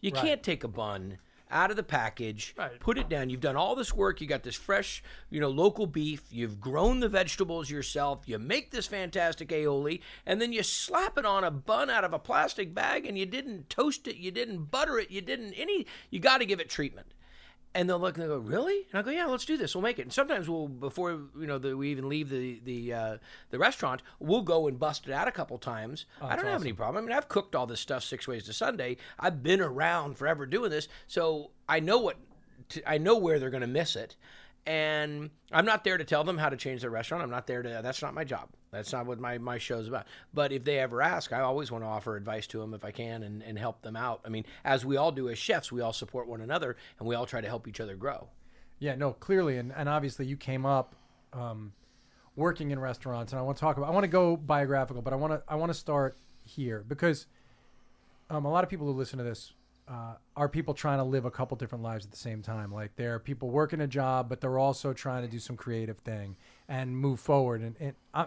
you 0.00 0.10
Right. 0.12 0.22
can't 0.22 0.42
take 0.42 0.64
a 0.64 0.68
bun 0.68 1.18
out 1.54 1.70
of 1.70 1.76
the 1.76 1.82
package 1.82 2.54
Right. 2.58 2.78
put 2.80 2.98
it 2.98 3.08
down. 3.08 3.30
You've 3.30 3.40
done 3.40 3.56
all 3.56 3.74
this 3.74 3.94
work. 3.94 4.20
You 4.20 4.26
got 4.26 4.42
this 4.42 4.56
fresh 4.56 5.02
you 5.30 5.40
know 5.40 5.48
local 5.48 5.86
beef. 5.86 6.22
You've 6.30 6.60
grown 6.60 7.00
the 7.00 7.08
vegetables 7.08 7.70
yourself. 7.70 8.24
You 8.26 8.38
make 8.38 8.70
this 8.72 8.86
fantastic 8.86 9.48
aioli 9.48 10.00
and 10.26 10.42
then 10.42 10.52
you 10.52 10.62
slap 10.62 11.16
it 11.16 11.24
on 11.24 11.44
a 11.44 11.50
bun 11.50 11.88
out 11.88 12.04
of 12.04 12.12
a 12.12 12.18
plastic 12.18 12.74
bag 12.74 13.06
and 13.06 13.16
you 13.16 13.24
didn't 13.24 13.70
toast 13.70 14.06
it. 14.08 14.16
You 14.16 14.30
didn't 14.30 14.70
butter 14.70 14.98
it. 14.98 15.10
You 15.10 15.20
didn't 15.22 15.54
any 15.54 15.86
you 16.10 16.18
got 16.20 16.38
to 16.38 16.46
give 16.46 16.60
it 16.60 16.68
treatment 16.68 17.06
and 17.74 17.88
they'll 17.88 17.98
look 17.98 18.16
and 18.16 18.22
they'll 18.22 18.38
go, 18.40 18.46
"Really?" 18.46 18.86
And 18.90 18.98
I 18.98 19.02
go, 19.02 19.10
"Yeah, 19.10 19.26
let's 19.26 19.44
do 19.44 19.56
this. 19.56 19.74
We'll 19.74 19.82
make 19.82 19.98
it." 19.98 20.02
And 20.02 20.12
sometimes 20.12 20.48
we'll, 20.48 20.68
before 20.68 21.10
you 21.38 21.46
know, 21.46 21.58
the, 21.58 21.76
we 21.76 21.90
even 21.90 22.08
leave 22.08 22.30
the 22.30 22.60
the 22.64 22.92
uh, 22.92 23.16
the 23.50 23.58
restaurant, 23.58 24.02
we'll 24.20 24.42
go 24.42 24.68
and 24.68 24.78
bust 24.78 25.06
it 25.06 25.12
out 25.12 25.28
a 25.28 25.32
couple 25.32 25.58
times. 25.58 26.06
I 26.20 26.36
don't 26.36 26.46
have 26.46 26.62
any 26.62 26.72
problem. 26.72 27.04
I 27.04 27.06
mean, 27.06 27.16
I've 27.16 27.28
cooked 27.28 27.54
all 27.54 27.66
this 27.66 27.80
stuff 27.80 28.04
six 28.04 28.28
ways 28.28 28.44
to 28.44 28.52
Sunday. 28.52 28.96
I've 29.18 29.42
been 29.42 29.60
around 29.60 30.16
forever 30.16 30.46
doing 30.46 30.70
this, 30.70 30.88
so 31.06 31.50
I 31.68 31.80
know 31.80 31.98
what 31.98 32.16
to, 32.70 32.90
I 32.90 32.98
know 32.98 33.16
where 33.18 33.38
they're 33.38 33.50
going 33.50 33.60
to 33.62 33.66
miss 33.66 33.96
it. 33.96 34.16
And 34.66 35.28
I'm 35.52 35.66
not 35.66 35.84
there 35.84 35.98
to 35.98 36.04
tell 36.04 36.24
them 36.24 36.38
how 36.38 36.48
to 36.48 36.56
change 36.56 36.80
their 36.80 36.90
restaurant. 36.90 37.22
I'm 37.22 37.30
not 37.30 37.46
there 37.46 37.62
to. 37.62 37.80
That's 37.82 38.00
not 38.00 38.14
my 38.14 38.24
job. 38.24 38.48
That's 38.74 38.92
not 38.92 39.06
what 39.06 39.18
my, 39.18 39.38
my 39.38 39.58
show's 39.58 39.88
about. 39.88 40.06
But 40.32 40.52
if 40.52 40.64
they 40.64 40.78
ever 40.78 41.00
ask, 41.00 41.32
I 41.32 41.40
always 41.40 41.70
want 41.70 41.84
to 41.84 41.88
offer 41.88 42.16
advice 42.16 42.46
to 42.48 42.58
them 42.58 42.74
if 42.74 42.84
I 42.84 42.90
can 42.90 43.22
and, 43.22 43.42
and 43.42 43.58
help 43.58 43.82
them 43.82 43.96
out. 43.96 44.20
I 44.24 44.28
mean, 44.28 44.44
as 44.64 44.84
we 44.84 44.96
all 44.96 45.12
do 45.12 45.28
as 45.28 45.38
chefs, 45.38 45.72
we 45.72 45.80
all 45.80 45.92
support 45.92 46.28
one 46.28 46.40
another 46.40 46.76
and 46.98 47.08
we 47.08 47.14
all 47.14 47.26
try 47.26 47.40
to 47.40 47.48
help 47.48 47.66
each 47.66 47.80
other 47.80 47.94
grow. 47.96 48.28
Yeah, 48.78 48.96
no, 48.96 49.12
clearly, 49.12 49.56
and, 49.56 49.72
and 49.74 49.88
obviously 49.88 50.26
you 50.26 50.36
came 50.36 50.66
up 50.66 50.94
um, 51.32 51.72
working 52.36 52.70
in 52.70 52.78
restaurants, 52.78 53.32
and 53.32 53.38
I 53.38 53.42
want 53.42 53.56
to 53.56 53.60
talk 53.60 53.76
about. 53.76 53.88
I 53.88 53.92
want 53.92 54.04
to 54.04 54.08
go 54.08 54.36
biographical, 54.36 55.02
but 55.02 55.12
I 55.12 55.16
want 55.16 55.32
to 55.32 55.42
I 55.48 55.54
want 55.54 55.70
to 55.70 55.78
start 55.78 56.16
here 56.44 56.84
because 56.86 57.26
um, 58.30 58.44
a 58.44 58.50
lot 58.50 58.64
of 58.64 58.70
people 58.70 58.86
who 58.86 58.92
listen 58.92 59.18
to 59.18 59.24
this 59.24 59.52
uh, 59.88 60.14
are 60.36 60.48
people 60.48 60.74
trying 60.74 60.98
to 60.98 61.04
live 61.04 61.24
a 61.24 61.30
couple 61.30 61.56
different 61.56 61.84
lives 61.84 62.04
at 62.04 62.10
the 62.10 62.16
same 62.16 62.42
time. 62.42 62.72
Like 62.72 62.96
there 62.96 63.14
are 63.14 63.18
people 63.18 63.50
working 63.50 63.80
a 63.80 63.86
job, 63.86 64.28
but 64.28 64.40
they're 64.40 64.58
also 64.58 64.92
trying 64.92 65.22
to 65.22 65.28
do 65.28 65.38
some 65.38 65.56
creative 65.56 65.98
thing 65.98 66.36
and 66.68 66.96
move 66.96 67.20
forward. 67.20 67.60
And, 67.60 67.76
and 67.78 67.94
I, 68.12 68.26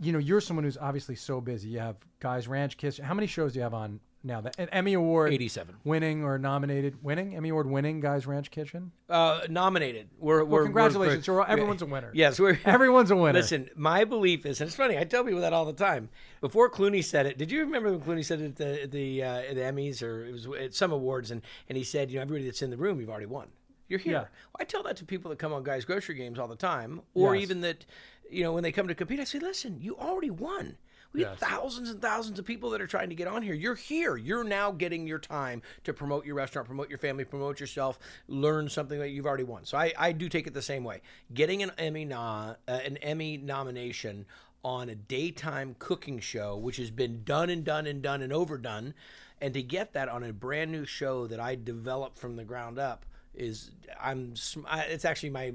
you 0.00 0.12
know, 0.12 0.18
you're 0.18 0.40
someone 0.40 0.64
who's 0.64 0.76
obviously 0.78 1.14
so 1.16 1.40
busy. 1.40 1.68
You 1.68 1.78
have 1.80 1.96
Guys 2.20 2.48
Ranch 2.48 2.76
Kitchen. 2.76 3.04
How 3.04 3.14
many 3.14 3.26
shows 3.26 3.52
do 3.52 3.58
you 3.58 3.62
have 3.62 3.74
on 3.74 4.00
now? 4.22 4.40
The 4.42 4.52
an 4.60 4.68
Emmy 4.70 4.92
Award 4.92 5.32
87. 5.32 5.74
winning 5.84 6.22
or 6.24 6.38
nominated, 6.38 7.02
winning 7.02 7.34
Emmy 7.34 7.48
Award 7.48 7.66
winning 7.68 8.00
Guys 8.00 8.26
Ranch 8.26 8.50
Kitchen. 8.50 8.92
Uh, 9.08 9.40
nominated. 9.48 10.08
We're, 10.18 10.44
we're 10.44 10.64
congratulations. 10.64 11.26
We're, 11.26 11.34
You're- 11.36 11.46
everyone's 11.48 11.80
a 11.82 11.86
winner. 11.86 12.10
Yes, 12.12 12.38
we're 12.38 12.58
Everyone's 12.66 13.10
a 13.10 13.16
winner. 13.16 13.38
Listen, 13.38 13.70
my 13.74 14.04
belief 14.04 14.44
is, 14.44 14.60
and 14.60 14.68
it's 14.68 14.76
funny. 14.76 14.98
I 14.98 15.04
tell 15.04 15.24
people 15.24 15.40
that 15.40 15.52
all 15.52 15.64
the 15.64 15.72
time. 15.72 16.10
Before 16.42 16.70
Clooney 16.70 17.02
said 17.02 17.24
it, 17.26 17.38
did 17.38 17.50
you 17.50 17.60
remember 17.60 17.90
when 17.96 18.00
Clooney 18.18 18.24
said 18.24 18.40
it 18.40 18.44
at 18.46 18.56
the 18.56 18.86
the, 18.86 19.22
uh, 19.22 19.42
the 19.54 19.60
Emmys 19.60 20.02
or 20.02 20.26
it 20.26 20.32
was 20.32 20.46
at 20.60 20.74
some 20.74 20.92
awards, 20.92 21.30
and 21.30 21.40
and 21.68 21.78
he 21.78 21.84
said, 21.84 22.10
you 22.10 22.16
know, 22.16 22.22
everybody 22.22 22.44
that's 22.44 22.60
in 22.62 22.70
the 22.70 22.76
room, 22.76 23.00
you've 23.00 23.08
already 23.10 23.26
won. 23.26 23.48
You're 23.88 24.00
here. 24.00 24.12
Yeah. 24.14 24.18
Well, 24.20 24.58
I 24.58 24.64
tell 24.64 24.82
that 24.82 24.96
to 24.96 25.04
people 25.04 25.28
that 25.30 25.38
come 25.38 25.52
on 25.52 25.62
guys' 25.62 25.84
grocery 25.84 26.16
games 26.16 26.40
all 26.40 26.48
the 26.48 26.56
time, 26.56 27.02
or 27.14 27.36
Yes. 27.36 27.42
even 27.44 27.60
that, 27.60 27.86
you 28.30 28.42
know, 28.42 28.52
when 28.52 28.62
they 28.62 28.72
come 28.72 28.88
to 28.88 28.94
compete, 28.94 29.20
I 29.20 29.24
say, 29.24 29.38
listen, 29.38 29.78
you 29.80 29.96
already 29.96 30.30
won. 30.30 30.76
We 31.12 31.22
have 31.22 31.38
thousands 31.38 31.88
and 31.88 32.02
thousands 32.02 32.38
of 32.38 32.44
people 32.44 32.70
that 32.70 32.82
are 32.82 32.86
trying 32.86 33.08
to 33.08 33.14
get 33.14 33.26
on 33.26 33.40
here. 33.40 33.54
You're 33.54 33.74
here. 33.74 34.18
You're 34.18 34.44
now 34.44 34.70
getting 34.70 35.06
your 35.06 35.18
time 35.18 35.62
to 35.84 35.94
promote 35.94 36.26
your 36.26 36.34
restaurant, 36.34 36.66
promote 36.66 36.90
your 36.90 36.98
family, 36.98 37.24
promote 37.24 37.58
yourself, 37.58 37.98
learn 38.28 38.68
something 38.68 38.98
that 38.98 39.08
you've 39.10 39.24
already 39.24 39.44
won. 39.44 39.64
So 39.64 39.78
I, 39.78 39.94
I 39.96 40.12
do 40.12 40.28
take 40.28 40.46
it 40.46 40.52
the 40.52 40.60
same 40.60 40.84
way. 40.84 41.00
Getting 41.32 41.62
an 41.62 41.72
Emmy 41.78 42.04
no, 42.04 42.18
uh, 42.18 42.56
an 42.68 42.98
Emmy 42.98 43.38
nomination 43.38 44.26
on 44.62 44.90
a 44.90 44.94
daytime 44.94 45.76
cooking 45.78 46.18
show, 46.18 46.56
which 46.56 46.76
has 46.76 46.90
been 46.90 47.22
done 47.24 47.48
and 47.48 47.64
done 47.64 47.86
and 47.86 48.02
done 48.02 48.20
and 48.20 48.32
overdone, 48.32 48.92
and 49.40 49.54
to 49.54 49.62
get 49.62 49.92
that 49.94 50.08
on 50.08 50.24
a 50.24 50.32
brand 50.32 50.70
new 50.70 50.84
show 50.84 51.26
that 51.28 51.40
I 51.40 51.54
developed 51.54 52.18
from 52.18 52.36
the 52.36 52.44
ground 52.44 52.78
up 52.78 53.06
is 53.34 53.70
I'm 54.00 54.34
I, 54.66 54.82
it's 54.82 55.04
actually 55.04 55.30
my 55.30 55.52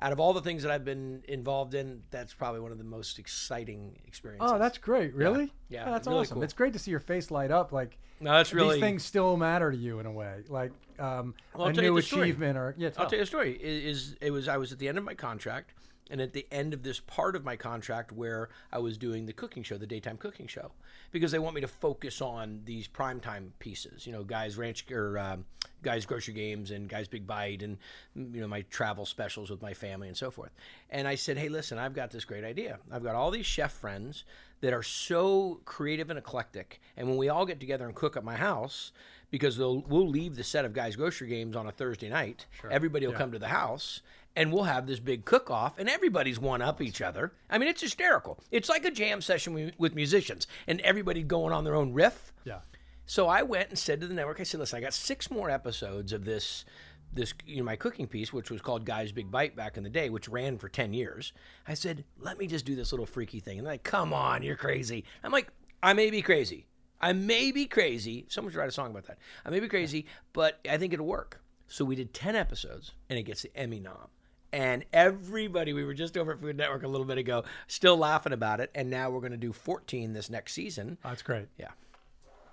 out 0.00 0.12
of 0.12 0.20
all 0.20 0.32
the 0.32 0.40
things 0.42 0.62
that 0.62 0.70
I've 0.70 0.84
been 0.84 1.22
involved 1.28 1.74
in, 1.74 2.02
that's 2.10 2.32
probably 2.32 2.60
one 2.60 2.70
of 2.72 2.78
the 2.78 2.84
most 2.84 3.18
exciting 3.18 3.98
experiences. 4.06 4.50
Oh, 4.52 4.58
that's 4.58 4.78
great. 4.78 5.12
Really? 5.14 5.52
Yeah, 5.68 5.90
that's 5.90 6.06
really 6.06 6.20
awesome. 6.20 6.34
cool. 6.36 6.42
It's 6.44 6.52
great 6.52 6.72
to 6.74 6.78
see 6.78 6.90
your 6.90 7.00
face 7.00 7.30
light 7.30 7.50
up. 7.50 7.72
Like 7.72 7.98
no, 8.20 8.32
that's 8.32 8.52
really 8.52 8.74
these 8.76 8.82
things 8.82 9.04
still 9.04 9.36
matter 9.36 9.70
to 9.70 9.76
you 9.76 9.98
in 9.98 10.06
a 10.06 10.12
way. 10.12 10.42
Like 10.48 10.72
um, 10.98 11.34
Well, 11.54 11.68
a 11.68 11.72
tell 11.72 11.82
new 11.82 11.96
the 11.96 12.02
story. 12.02 12.22
achievement 12.22 12.56
or 12.58 12.74
yeah. 12.78 12.88
I'll 12.88 12.92
Tell. 12.92 13.06
tell 13.10 13.18
you 13.18 13.22
a 13.24 13.26
story. 13.26 13.52
Is, 13.60 14.08
is 14.08 14.16
it 14.20 14.30
was 14.30 14.46
I 14.48 14.56
was 14.56 14.72
at 14.72 14.78
the 14.78 14.88
end 14.88 14.98
of 14.98 15.04
my 15.04 15.14
contract, 15.14 15.74
and 16.10 16.20
at 16.20 16.32
the 16.32 16.46
end 16.50 16.74
of 16.74 16.82
this 16.82 17.00
part 17.00 17.36
of 17.36 17.44
my 17.44 17.56
contract 17.56 18.12
where 18.12 18.48
I 18.72 18.78
was 18.78 18.96
doing 18.96 19.26
the 19.26 19.32
cooking 19.32 19.62
show, 19.62 19.76
the 19.76 19.86
daytime 19.86 20.16
cooking 20.16 20.46
show, 20.46 20.72
because 21.10 21.32
they 21.32 21.38
want 21.38 21.54
me 21.54 21.60
to 21.60 21.68
focus 21.68 22.20
on 22.20 22.60
these 22.64 22.88
primetime 22.88 23.50
pieces. 23.58 24.06
You 24.06 24.12
know, 24.12 24.24
guys 24.24 24.56
ranch 24.56 24.90
or 24.90 25.18
um, 25.18 25.44
guys 25.82 26.06
grocery 26.06 26.34
games 26.34 26.70
and 26.70 26.88
guys 26.88 27.08
big 27.08 27.26
bite 27.26 27.62
and 27.62 27.78
mm, 28.16 28.34
you 28.34 28.40
know 28.40 28.48
my 28.48 28.62
travel 28.62 29.06
specials 29.06 29.50
with 29.50 29.62
my 29.62 29.74
family 29.74 30.08
and 30.08 30.16
so 30.16 30.30
forth. 30.30 30.50
And 30.90 31.06
I 31.06 31.14
said, 31.14 31.38
hey, 31.38 31.48
listen, 31.48 31.78
I've 31.78 31.94
got 31.94 32.10
this 32.10 32.24
great 32.24 32.44
idea. 32.44 32.78
I've 32.90 33.04
got 33.04 33.14
all 33.14 33.30
these 33.30 33.46
chef 33.46 33.72
friends 33.72 34.24
that 34.60 34.72
are 34.72 34.82
so 34.82 35.60
creative 35.64 36.10
and 36.10 36.18
eclectic, 36.18 36.80
and 36.96 37.08
when 37.08 37.16
we 37.16 37.28
all 37.28 37.46
get 37.46 37.60
together 37.60 37.86
and 37.86 37.94
cook 37.94 38.16
at 38.16 38.24
my 38.24 38.36
house. 38.36 38.92
Because 39.30 39.58
they'll, 39.58 39.82
we'll 39.82 40.08
leave 40.08 40.36
the 40.36 40.42
set 40.42 40.64
of 40.64 40.72
guys 40.72 40.96
grocery 40.96 41.28
games 41.28 41.54
on 41.54 41.66
a 41.66 41.70
Thursday 41.70 42.08
night. 42.08 42.46
Everybody 42.72 43.06
will 43.06 43.12
come 43.12 43.30
to 43.32 43.38
the 43.38 43.48
house, 43.48 44.00
and 44.38 44.52
we'll 44.52 44.62
have 44.62 44.86
this 44.86 45.00
big 45.00 45.24
cook 45.24 45.50
off, 45.50 45.80
and 45.80 45.88
everybody's 45.90 46.38
one 46.38 46.62
up 46.62 46.80
each 46.80 47.02
other. 47.02 47.32
I 47.50 47.58
mean, 47.58 47.68
it's 47.68 47.82
hysterical. 47.82 48.38
It's 48.52 48.68
like 48.68 48.84
a 48.84 48.90
jam 48.90 49.20
session 49.20 49.72
with 49.78 49.96
musicians, 49.96 50.46
and 50.68 50.80
everybody 50.82 51.24
going 51.24 51.52
on 51.52 51.64
their 51.64 51.74
own 51.74 51.92
riff. 51.92 52.32
Yeah. 52.44 52.60
So 53.04 53.26
I 53.26 53.42
went 53.42 53.70
and 53.70 53.78
said 53.78 54.00
to 54.00 54.06
the 54.06 54.14
network, 54.14 54.38
I 54.38 54.44
said, 54.44 54.60
listen, 54.60 54.76
I 54.76 54.80
got 54.80 54.94
six 54.94 55.28
more 55.28 55.50
episodes 55.50 56.12
of 56.12 56.24
this, 56.24 56.64
this 57.12 57.34
you 57.46 57.56
know, 57.56 57.64
my 57.64 57.74
cooking 57.74 58.06
piece, 58.06 58.32
which 58.32 58.48
was 58.48 58.60
called 58.60 58.84
Guys 58.84 59.10
Big 59.10 59.28
Bite 59.28 59.56
back 59.56 59.76
in 59.76 59.82
the 59.82 59.90
day, 59.90 60.08
which 60.08 60.28
ran 60.28 60.56
for 60.56 60.68
10 60.68 60.92
years. 60.92 61.32
I 61.66 61.74
said, 61.74 62.04
let 62.20 62.38
me 62.38 62.46
just 62.46 62.64
do 62.64 62.76
this 62.76 62.92
little 62.92 63.06
freaky 63.06 63.40
thing. 63.40 63.58
And 63.58 63.66
they're 63.66 63.74
like, 63.74 63.82
come 63.82 64.12
on, 64.12 64.44
you're 64.44 64.54
crazy. 64.54 65.04
I'm 65.24 65.32
like, 65.32 65.48
I 65.82 65.94
may 65.94 66.10
be 66.12 66.22
crazy. 66.22 66.68
I 67.00 67.12
may 67.12 67.50
be 67.50 67.66
crazy. 67.66 68.26
Someone 68.28 68.52
should 68.52 68.60
write 68.60 68.68
a 68.68 68.72
song 68.72 68.92
about 68.92 69.08
that. 69.08 69.18
I 69.44 69.50
may 69.50 69.58
be 69.58 69.68
crazy, 69.68 70.06
but 70.32 70.60
I 70.70 70.76
think 70.76 70.92
it'll 70.92 71.06
work. 71.06 71.40
So 71.66 71.84
we 71.84 71.96
did 71.96 72.14
10 72.14 72.36
episodes, 72.36 72.92
and 73.10 73.18
it 73.18 73.24
gets 73.24 73.42
the 73.42 73.56
Emmy 73.56 73.80
nom. 73.80 74.08
And 74.52 74.84
everybody, 74.92 75.72
we 75.74 75.84
were 75.84 75.92
just 75.94 76.16
over 76.16 76.32
at 76.32 76.40
Food 76.40 76.56
Network 76.56 76.82
a 76.82 76.88
little 76.88 77.06
bit 77.06 77.18
ago, 77.18 77.44
still 77.66 77.96
laughing 77.98 78.32
about 78.32 78.60
it. 78.60 78.70
And 78.74 78.88
now 78.88 79.10
we're 79.10 79.20
going 79.20 79.32
to 79.32 79.36
do 79.36 79.52
14 79.52 80.12
this 80.14 80.30
next 80.30 80.54
season. 80.54 80.96
That's 81.04 81.20
great. 81.22 81.48
Yeah, 81.58 81.68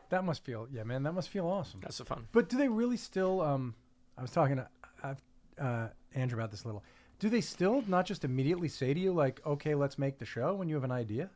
That 0.09 0.25
must 0.25 0.43
feel 0.43 0.67
yeah, 0.71 0.83
man. 0.83 1.03
That 1.03 1.13
must 1.13 1.29
feel 1.29 1.47
awesome. 1.47 1.79
that's 1.81 1.97
the 1.97 2.05
fun. 2.05 2.27
But 2.33 2.49
do 2.49 2.57
they 2.57 2.67
really 2.67 2.97
still? 2.97 3.41
Um, 3.41 3.75
I 4.17 4.21
was 4.21 4.31
talking 4.31 4.57
to 4.57 4.67
I've, 5.03 5.21
uh, 5.59 5.87
Andrew 6.13 6.37
about 6.37 6.51
this 6.51 6.63
a 6.63 6.67
little. 6.67 6.83
Do 7.19 7.29
they 7.29 7.39
still 7.41 7.81
not 7.87 8.05
just 8.05 8.25
immediately 8.25 8.67
say 8.67 8.93
to 8.93 8.99
you 8.99 9.13
like, 9.13 9.39
"Okay, 9.45 9.73
let's 9.73 9.97
make 9.97 10.19
the 10.19 10.25
show" 10.25 10.53
when 10.55 10.67
you 10.67 10.75
have 10.75 10.83
an 10.83 10.91
idea? 10.91 11.29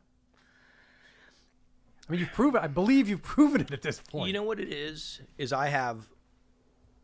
I 2.08 2.12
mean, 2.12 2.20
you've 2.20 2.32
proven. 2.32 2.60
I 2.62 2.66
believe 2.66 3.08
you've 3.08 3.22
proven 3.34 3.60
it 3.62 3.70
at 3.70 3.80
this 3.82 4.00
point. 4.00 4.26
You 4.26 4.34
know 4.34 4.42
what 4.42 4.60
it 4.60 4.70
is? 4.70 5.20
Is 5.38 5.52
I 5.54 5.68
have 5.68 6.06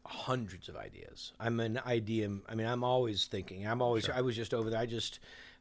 hundreds 0.09 0.69
of 0.69 0.77
ideas. 0.77 1.33
I'm 1.41 1.61
an 1.61 1.81
idea. 1.87 2.31
I 2.49 2.55
mean, 2.55 2.67
I'm 2.67 2.85
always 2.85 3.27
thinking. 3.27 3.67
I'm 3.67 3.81
always. 3.83 4.09
I 4.09 4.21
was 4.21 4.37
just 4.37 4.53
over 4.55 4.71
there. 4.71 4.81
I 4.81 4.87
just. 4.87 5.19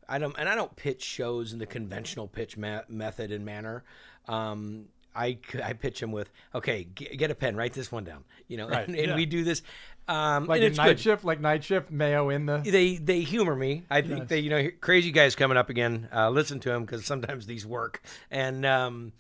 I 0.07 0.19
don't. 0.19 0.35
And 0.37 0.47
I 0.47 0.55
don't 0.55 0.75
pitch 0.75 1.01
shows 1.03 1.53
in 1.53 1.59
the 1.59 1.65
conventional 1.65 2.27
pitch 2.27 2.57
ma- 2.57 2.81
method 2.87 3.31
and 3.31 3.43
manner. 3.45 3.83
Um, 4.27 4.85
I, 5.15 5.37
I 5.63 5.73
pitch 5.73 5.99
them 6.01 6.11
with 6.11 6.29
okay, 6.53 6.83
get, 6.83 7.17
get 7.17 7.31
a 7.31 7.35
pen, 7.35 7.55
write 7.55 7.71
this 7.73 7.89
one 7.91 8.03
down, 8.03 8.25
you 8.49 8.57
know, 8.57 8.67
Right, 8.67 8.85
and, 8.85 8.95
and 8.97 9.07
yeah. 9.07 9.15
we 9.15 9.25
do 9.25 9.45
this, 9.45 9.61
um, 10.09 10.45
like 10.45 10.61
night 10.61 10.87
good. 10.87 10.99
shift, 10.99 11.23
like 11.23 11.39
night 11.39 11.63
shift, 11.63 11.89
Mayo 11.89 12.29
in 12.29 12.45
the. 12.45 12.57
They 12.57 12.97
they 12.97 13.21
humor 13.21 13.55
me. 13.55 13.83
I 13.89 14.01
think 14.01 14.19
Nice. 14.19 14.27
they 14.27 14.39
you 14.39 14.49
know 14.49 14.67
crazy 14.81 15.11
guys 15.11 15.35
coming 15.35 15.55
up 15.57 15.69
again. 15.69 16.09
Uh, 16.13 16.29
listen 16.31 16.59
to 16.61 16.69
them 16.69 16.83
because 16.83 17.05
sometimes 17.05 17.45
these 17.45 17.65
work. 17.65 18.01
And 18.29 18.65
um, 18.65 19.13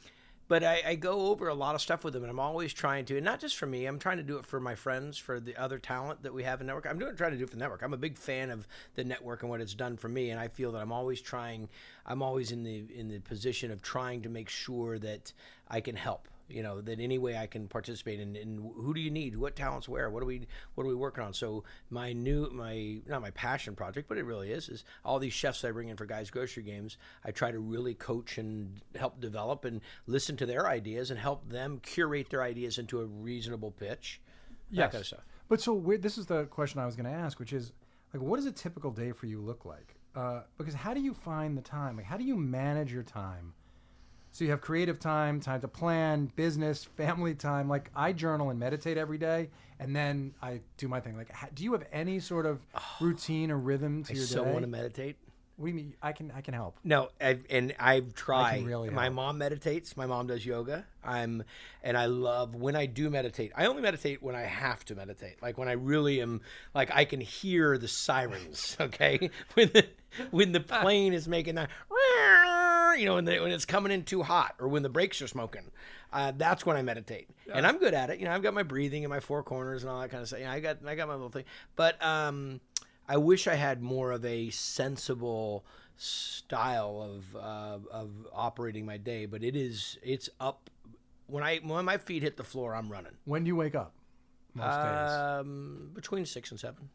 but 0.47 0.63
I, 0.63 0.81
I 0.85 0.95
go 0.95 1.27
over 1.27 1.47
a 1.47 1.53
lot 1.53 1.75
of 1.75 1.81
stuff 1.81 2.03
with 2.03 2.13
them, 2.13 2.23
and 2.23 2.29
I'm 2.29 2.39
always 2.39 2.73
trying 2.73 3.05
to, 3.05 3.15
and 3.15 3.25
not 3.25 3.39
just 3.39 3.57
for 3.57 3.65
me. 3.65 3.85
I'm 3.85 3.99
trying 3.99 4.17
to 4.17 4.23
do 4.23 4.37
it 4.37 4.45
for 4.45 4.59
my 4.59 4.75
friends, 4.75 5.17
for 5.17 5.39
the 5.39 5.55
other 5.55 5.79
talent 5.79 6.23
that 6.23 6.33
we 6.33 6.43
have 6.43 6.61
in 6.61 6.67
network. 6.67 6.85
I'm 6.87 6.99
doing 6.99 7.15
trying 7.15 7.31
to 7.31 7.37
do 7.37 7.43
it 7.43 7.49
for 7.49 7.55
the 7.55 7.59
network. 7.59 7.81
I'm 7.81 7.93
a 7.93 7.97
big 7.97 8.17
fan 8.17 8.51
of 8.51 8.67
the 8.95 9.03
network 9.03 9.41
and 9.41 9.49
what 9.49 9.61
it's 9.61 9.73
done 9.73 9.97
for 9.97 10.09
me, 10.09 10.29
and 10.29 10.39
I 10.39 10.47
feel 10.47 10.71
that 10.73 10.81
I'm 10.81 10.91
always 10.91 11.21
trying. 11.21 11.69
I'm 12.05 12.21
always 12.21 12.51
in 12.51 12.63
the 12.63 12.85
in 12.93 13.07
the 13.07 13.19
position 13.19 13.71
of 13.71 13.81
trying 13.81 14.21
to 14.23 14.29
make 14.29 14.49
sure 14.49 14.99
that 14.99 15.33
I 15.67 15.81
can 15.81 15.95
help 15.95 16.27
you 16.47 16.63
know 16.63 16.81
that 16.81 16.99
any 16.99 17.17
way 17.17 17.37
I 17.37 17.47
can 17.47 17.67
participate 17.67 18.19
in, 18.19 18.35
in 18.35 18.57
who 18.75 18.93
do 18.93 18.99
you 18.99 19.11
need 19.11 19.35
what 19.35 19.55
talents 19.55 19.89
where 19.89 20.09
what 20.09 20.23
are 20.23 20.25
we 20.25 20.47
what 20.75 20.85
are 20.85 20.87
we 20.87 20.95
working 20.95 21.23
on 21.23 21.33
so 21.33 21.63
my 21.89 22.13
new 22.13 22.49
my 22.51 23.01
not 23.07 23.21
my 23.21 23.31
passion 23.31 23.75
project 23.75 24.07
but 24.07 24.17
it 24.17 24.25
really 24.25 24.51
is 24.51 24.69
is 24.69 24.83
all 25.03 25.19
these 25.19 25.33
chefs 25.33 25.63
I 25.63 25.71
bring 25.71 25.89
in 25.89 25.97
for 25.97 26.05
guys 26.05 26.29
grocery 26.29 26.63
games 26.63 26.97
I 27.23 27.31
try 27.31 27.51
to 27.51 27.59
really 27.59 27.93
coach 27.93 28.37
and 28.37 28.81
help 28.95 29.19
develop 29.19 29.65
and 29.65 29.81
listen 30.07 30.37
to 30.37 30.45
their 30.45 30.67
ideas 30.67 31.11
and 31.11 31.19
help 31.19 31.49
them 31.49 31.79
curate 31.81 32.29
their 32.29 32.43
ideas 32.43 32.77
into 32.77 33.01
a 33.01 33.05
reasonable 33.05 33.71
pitch 33.71 34.21
that 34.71 34.91
kind 34.91 35.01
of 35.01 35.07
stuff 35.07 35.25
But 35.47 35.61
so 35.61 35.79
this 35.99 36.17
is 36.17 36.25
the 36.25 36.45
question 36.45 36.79
I 36.79 36.85
was 36.85 36.95
going 36.95 37.05
to 37.05 37.11
ask, 37.11 37.39
which 37.39 37.53
is 37.53 37.71
like, 38.13 38.21
what 38.21 38.37
does 38.37 38.45
a 38.45 38.51
typical 38.51 38.91
day 38.91 39.11
for 39.11 39.25
you 39.25 39.39
look 39.39 39.65
like? 39.65 39.95
Uh, 40.15 40.41
because 40.57 40.73
how 40.73 40.93
do 40.93 41.01
you 41.01 41.13
find 41.13 41.57
the 41.57 41.61
time? 41.61 41.97
Like, 41.97 42.05
how 42.05 42.17
do 42.17 42.23
you 42.23 42.37
manage 42.37 42.91
your 42.93 43.03
time? 43.03 43.53
So 44.35 44.43
you 44.43 44.51
have 44.51 44.59
creative 44.59 44.99
time, 44.99 45.39
time 45.39 45.61
to 45.61 45.69
plan, 45.69 46.29
business, 46.35 46.83
family 46.83 47.35
time. 47.35 47.69
Like 47.69 47.89
I 47.95 48.11
journal 48.11 48.49
and 48.49 48.59
meditate 48.59 48.97
every 48.97 49.17
day, 49.17 49.49
and 49.79 49.95
then 49.95 50.33
I 50.41 50.59
do 50.75 50.89
my 50.89 50.99
thing. 50.99 51.15
Like, 51.15 51.33
do 51.55 51.63
you 51.63 51.71
have 51.71 51.85
any 51.89 52.19
sort 52.19 52.45
of 52.45 52.59
ah. 52.75 52.97
routine 52.99 53.49
or 53.49 53.57
rhythm 53.57 54.03
to 54.03 54.11
I 54.11 54.17
your 54.17 54.25
so 54.25 54.35
day? 54.35 54.41
I 54.41 54.43
so 54.43 54.51
want 54.51 54.63
to 54.63 54.69
meditate 54.69 55.15
What 55.57 55.67
do 55.67 55.69
you 55.69 55.75
mean? 55.75 55.95
I 56.01 56.11
can 56.11 56.31
I 56.35 56.41
can 56.41 56.53
help. 56.53 56.77
No, 56.83 57.09
I've, 57.21 57.45
and 57.49 57.73
I've 57.79 58.13
tried. 58.13 58.65
really 58.65 58.89
my 58.89 59.03
help. 59.03 59.15
mom 59.15 59.37
meditates. 59.37 59.95
My 59.95 60.05
mom 60.05 60.27
does 60.27 60.45
yoga. 60.45 60.85
I'm, 61.01 61.43
and 61.81 61.97
I 61.97 62.07
love 62.07 62.55
when 62.55 62.75
I 62.75 62.87
do 62.87 63.09
meditate. 63.09 63.53
I 63.55 63.67
only 63.67 63.81
meditate 63.81 64.21
when 64.21 64.35
I 64.35 64.41
have 64.41 64.83
to 64.85 64.95
meditate. 64.95 65.41
Like 65.41 65.57
when 65.57 65.69
I 65.69 65.73
really 65.73 66.21
am, 66.21 66.41
like 66.73 66.91
I 66.93 67.05
can 67.05 67.21
hear 67.21 67.77
the 67.77 67.87
sirens. 67.87 68.77
Okay, 68.85 69.31
when 69.53 69.69
the 69.73 69.85
when 70.31 70.51
the 70.51 70.59
plane 70.59 71.13
is 71.13 71.27
making 71.27 71.55
that, 71.55 71.69
you 72.99 73.05
know, 73.05 73.15
when, 73.15 73.25
the, 73.25 73.39
when 73.39 73.51
it's 73.51 73.65
coming 73.65 73.91
in 73.91 74.03
too 74.03 74.21
hot, 74.21 74.55
or 74.59 74.67
when 74.67 74.83
the 74.83 74.89
brakes 74.89 75.21
are 75.21 75.27
smoking. 75.27 75.71
Uh, 76.13 76.31
that's 76.37 76.65
when 76.65 76.77
I 76.77 76.81
meditate, 76.81 77.29
and 77.51 77.65
I'm 77.65 77.77
good 77.77 77.93
at 77.93 78.09
it. 78.09 78.19
You 78.19 78.25
know, 78.25 78.31
I've 78.31 78.43
got 78.43 78.53
my 78.53 78.63
breathing 78.63 79.03
and 79.03 79.09
my 79.09 79.19
four 79.19 79.43
corners 79.43 79.83
and 79.83 79.91
all 79.91 79.99
that 80.01 80.11
kind 80.11 80.21
of 80.21 80.27
stuff. 80.27 80.39
You 80.39 80.45
know, 80.45 80.51
I 80.51 80.59
got 80.59 80.77
I 80.85 80.95
got 80.95 81.07
my 81.07 81.13
little 81.13 81.29
thing, 81.29 81.45
but 81.75 82.01
um, 82.05 82.61
I 83.07 83.17
wish 83.17 83.47
I 83.47 83.55
had 83.55 83.81
more 83.81 84.11
of 84.11 84.25
a 84.25 84.49
sensible 84.49 85.65
style 85.97 87.01
of 87.01 87.35
uh, 87.35 87.79
of 87.91 88.09
operating 88.33 88.85
my 88.85 88.97
day. 88.97 89.25
But 89.25 89.43
it 89.43 89.55
is 89.55 89.97
it's 90.03 90.29
up 90.39 90.69
when 91.27 91.43
I 91.43 91.57
when 91.57 91.85
my 91.85 91.97
feet 91.97 92.23
hit 92.23 92.37
the 92.37 92.43
floor, 92.43 92.75
I'm 92.75 92.91
running. 92.91 93.13
When 93.25 93.43
do 93.43 93.47
you 93.47 93.55
wake 93.55 93.75
up? 93.75 93.93
Most 94.53 94.75
days. 94.75 95.11
Um, 95.11 95.91
between 95.93 96.25
six 96.25 96.51
and 96.51 96.59
seven. 96.59 96.89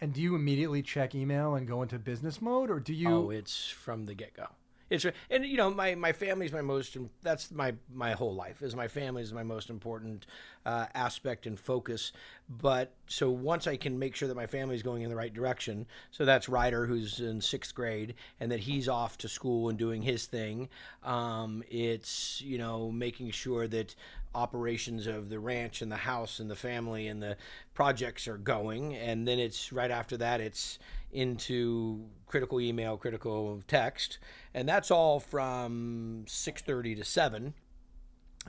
And 0.00 0.12
do 0.12 0.20
you 0.20 0.34
immediately 0.34 0.82
check 0.82 1.14
email 1.14 1.54
and 1.54 1.68
go 1.68 1.82
into 1.82 1.98
business 1.98 2.42
mode, 2.42 2.70
or 2.70 2.80
do 2.80 2.92
you? 2.92 3.08
Oh, 3.08 3.30
it's 3.30 3.68
from 3.68 4.06
the 4.06 4.14
get 4.14 4.34
go. 4.34 4.46
It's 4.92 5.06
and 5.30 5.46
you 5.46 5.56
know 5.56 5.70
my 5.70 5.94
my 5.94 6.12
family's 6.12 6.52
my 6.52 6.60
most 6.60 6.98
that's 7.22 7.50
my 7.50 7.72
my 7.94 8.12
whole 8.12 8.34
life 8.34 8.62
is 8.62 8.76
my 8.76 8.88
family 8.88 9.22
is 9.22 9.32
my 9.32 9.42
most 9.42 9.70
important 9.70 10.26
uh, 10.66 10.86
aspect 10.94 11.46
and 11.46 11.58
focus. 11.58 12.12
But 12.48 12.92
so 13.06 13.30
once 13.30 13.66
I 13.66 13.76
can 13.78 13.98
make 13.98 14.14
sure 14.14 14.28
that 14.28 14.36
my 14.36 14.46
family 14.46 14.74
is 14.74 14.82
going 14.82 15.02
in 15.02 15.08
the 15.08 15.16
right 15.16 15.32
direction, 15.32 15.86
so 16.10 16.26
that's 16.26 16.46
Ryder 16.46 16.84
who's 16.84 17.20
in 17.20 17.40
sixth 17.40 17.74
grade 17.74 18.14
and 18.38 18.52
that 18.52 18.60
he's 18.60 18.86
off 18.86 19.16
to 19.18 19.28
school 19.28 19.70
and 19.70 19.78
doing 19.78 20.02
his 20.02 20.26
thing. 20.26 20.68
Um, 21.02 21.62
it's 21.70 22.42
you 22.42 22.58
know 22.58 22.92
making 22.92 23.30
sure 23.30 23.66
that 23.68 23.94
operations 24.34 25.06
of 25.06 25.28
the 25.28 25.38
ranch 25.38 25.82
and 25.82 25.92
the 25.92 25.96
house 25.96 26.40
and 26.40 26.50
the 26.50 26.56
family 26.56 27.08
and 27.08 27.22
the 27.22 27.36
projects 27.74 28.26
are 28.26 28.38
going 28.38 28.94
and 28.94 29.28
then 29.28 29.38
it's 29.38 29.72
right 29.72 29.90
after 29.90 30.16
that 30.16 30.40
it's 30.40 30.78
into 31.12 32.04
critical 32.26 32.60
email 32.60 32.96
critical 32.96 33.62
text 33.66 34.18
and 34.54 34.68
that's 34.68 34.90
all 34.90 35.20
from 35.20 36.24
6.30 36.26 36.96
to 36.96 37.04
7 37.04 37.54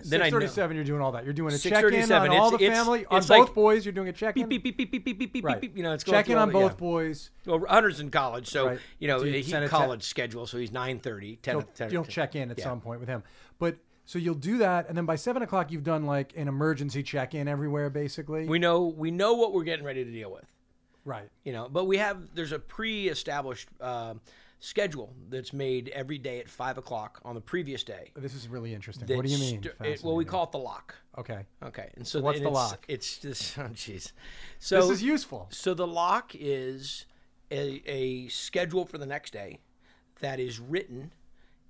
then 0.06 0.22
I 0.22 0.30
know- 0.32 0.40
637, 0.40 0.76
you're 0.76 0.86
doing 0.86 1.02
all 1.02 1.12
that. 1.12 1.24
You're 1.24 1.34
doing 1.34 1.54
a 1.54 1.58
check-in 1.58 2.12
on 2.12 2.30
all 2.32 2.50
the 2.50 2.58
family. 2.58 3.06
On 3.12 3.24
both 3.24 3.54
boys, 3.54 3.86
you're 3.86 3.94
doing 3.94 4.08
a 4.08 4.14
check-in. 4.14 4.48
beep, 4.50 4.64
beep, 4.64 4.76
beep, 4.78 4.92
beep, 4.92 5.06
beep, 5.06 5.20
beep, 5.20 5.34
beep, 5.34 5.46
right. 5.46 5.62
beep, 5.62 5.78
you 5.78 5.84
know 5.84 5.94
it's 5.94 6.04
going 6.04 6.18
check-in 6.18 6.38
on 6.38 6.52
both 6.52 6.78
boys. 6.78 7.30
well 7.46 7.64
hunter's 7.70 8.00
in 8.00 8.10
college 8.10 8.48
so 8.48 8.78
you 8.98 9.08
know 9.08 9.20
Do 9.20 9.28
you 9.30 9.36
he 9.36 9.44
send 9.44 9.66
a 9.66 9.68
te- 9.68 9.72
college 9.72 10.04
schedule 10.04 10.48
so 10.48 10.58
he's 10.58 10.72
9.30 10.72 11.42
10, 11.42 11.54
You'll, 11.56 11.62
10 11.62 11.92
you'll 11.92 12.06
check 12.06 12.36
in 12.36 12.50
at 12.50 12.60
some 12.60 12.82
point 12.82 13.00
with 13.00 13.10
him. 13.10 13.24
But 13.60 13.78
so 14.06 14.20
you'll 14.20 14.36
do 14.36 14.58
that, 14.58 14.88
and 14.90 14.98
then 14.98 15.06
by 15.06 15.16
seven 15.16 15.42
o'clock, 15.44 15.72
you've 15.72 15.84
done 15.84 16.06
like 16.06 16.34
an 16.36 16.48
emergency 16.48 17.04
check-in 17.04 17.48
everywhere, 17.48 17.90
basically. 17.90 18.46
we 18.46 18.60
know 18.60 18.86
we 18.86 19.12
know 19.12 19.34
what 19.34 19.54
we're 19.54 19.64
getting 19.64 19.86
ready 19.86 20.04
to 20.04 20.12
deal 20.12 20.32
with 20.32 20.46
right. 21.06 21.30
you 21.44 21.52
know 21.54 21.68
but 21.70 21.86
we 21.86 21.98
have 21.98 22.18
there's 22.36 22.52
a 22.54 22.60
pre-established 22.60 23.68
uh, 23.82 24.14
schedule 24.60 25.14
that's 25.30 25.52
made 25.52 25.90
every 25.90 26.18
day 26.18 26.40
at 26.40 26.48
five 26.50 26.78
o'clock 26.78 27.20
on 27.26 27.36
the 27.36 27.42
previous 27.42 27.84
day 27.84 28.12
This 28.16 28.34
is 28.34 28.48
really 28.48 28.74
interesting. 28.74 29.14
What 29.16 29.26
do 29.26 29.32
you 29.32 29.38
mean? 29.38 29.62
st- 29.64 29.76
it- 29.82 30.04
well 30.04 30.16
we 30.16 30.24
call 30.26 30.46
it 30.46 30.52
the 30.52 30.58
lock 30.60 30.96
Okay. 31.18 31.46
okay 31.62 31.90
and 31.96 32.08
so, 32.08 32.22
what's 32.22 32.38
and 32.38 32.46
the 32.46 32.50
it's, 32.50 32.56
lock? 32.56 32.86
it's 32.88 33.18
just 33.18 33.58
oh 33.60 33.64
jeez 33.74 34.12
so 34.60 34.82
This 34.82 34.90
is 34.98 35.04
useful. 35.04 35.48
so 35.52 35.74
the 35.74 35.86
lock 35.88 36.32
is 36.34 37.06
a, 37.52 37.82
a 37.86 38.28
schedule 38.30 38.86
for 38.86 38.98
the 38.98 39.06
next 39.06 39.32
day 39.34 39.60
that 40.22 40.40
is 40.40 40.60
written 40.60 41.12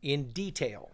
in 0.04 0.30
detail 0.30 0.92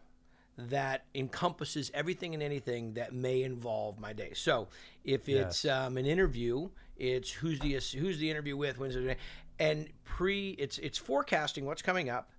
that 0.67 1.05
encompasses 1.15 1.89
everything 1.93 2.33
and 2.33 2.43
anything 2.43 2.93
that 2.93 3.13
may 3.13 3.43
involve 3.43 3.99
my 3.99 4.13
day. 4.13 4.31
So 4.33 4.67
if 5.03 5.29
it's 5.29 5.65
um, 5.65 5.97
an 5.97 6.05
interview, 6.05 6.69
it's 6.97 7.31
who's 7.31 7.59
the 7.59 7.73
who's 7.97 8.17
the 8.17 8.29
interview 8.29 8.57
with, 8.57 8.77
when's 8.77 8.95
the 8.95 9.15
and 9.59 9.87
pre 10.03 10.51
it's 10.51 10.77
it's 10.79 10.97
forecasting 10.97 11.65
what's 11.65 11.81
coming 11.81 12.09
up 12.09 12.31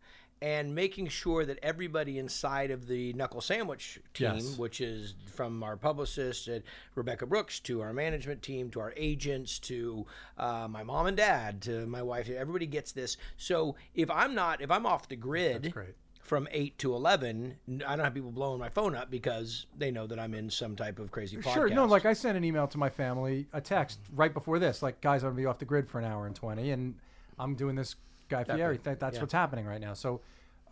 and 0.43 0.75
making 0.75 1.07
sure 1.07 1.45
that 1.45 1.59
everybody 1.62 2.19
inside 2.19 2.71
of 2.71 2.87
the 2.87 3.12
knuckle 3.12 3.43
sandwich 3.43 3.99
team 4.15 4.37
Yes. 4.37 4.57
which 4.57 4.81
is 4.81 5.15
from 5.35 5.62
our 5.62 5.77
publicist 5.77 6.49
at 6.49 6.62
Rebecca 6.95 7.27
Brooks 7.27 7.61
to 7.61 7.83
our 7.83 7.93
management 7.93 8.41
team 8.41 8.71
to 8.71 8.81
our 8.81 8.95
agents 8.97 9.59
to 9.61 10.07
uh, 10.39 10.67
my 10.69 10.83
mom 10.83 11.07
and 11.07 11.17
dad 11.17 11.61
to 11.62 11.87
my 11.87 12.03
wife. 12.03 12.31
Everybody 12.31 12.67
gets 12.67 12.93
this. 12.93 13.19
So 13.37 13.77
if 13.95 14.11
I'm 14.11 14.35
not, 14.35 14.62
if 14.62 14.71
I'm 14.71 14.87
off 14.87 15.09
the 15.09 15.17
grid 15.17 15.73
great. 15.73 15.95
From 16.30 16.46
8 16.52 16.78
to 16.78 16.94
11, 16.94 17.56
i 17.84 17.96
don't 17.96 18.04
have 18.04 18.14
people 18.14 18.30
blowing 18.30 18.60
my 18.60 18.68
phone 18.68 18.94
up 18.94 19.10
because 19.10 19.66
they 19.76 19.90
know 19.90 20.06
that 20.06 20.20
I'm 20.20 20.32
in 20.32 20.49
some 20.49 20.76
type 20.76 21.00
of 21.00 21.10
crazy 21.10 21.37
podcast. 21.38 21.54
Sure. 21.54 21.68
No, 21.68 21.87
like 21.87 22.06
I 22.06 22.12
sent 22.12 22.37
an 22.38 22.44
email 22.44 22.68
to 22.68 22.78
my 22.78 22.88
family, 22.88 23.49
a 23.52 23.60
text 23.60 23.99
right 24.14 24.32
before 24.32 24.60
this, 24.60 24.80
like, 24.80 25.00
guys, 25.00 25.25
I'm 25.25 25.30
gonna 25.30 25.42
be 25.42 25.46
off 25.46 25.58
the 25.58 25.64
grid 25.64 25.88
for 25.88 25.99
an 25.99 26.04
hour 26.04 26.28
and 26.28 26.37
twenty, 26.37 26.70
and 26.70 26.94
I'm 27.37 27.56
doing 27.56 27.75
this 27.75 27.96
Guy 28.28 28.44
Fieri. 28.44 28.78
That, 28.84 29.00
that's 29.00 29.16
yeah. 29.16 29.22
what's 29.22 29.32
happening 29.32 29.66
right 29.66 29.80
now. 29.80 29.92
So, 29.94 30.20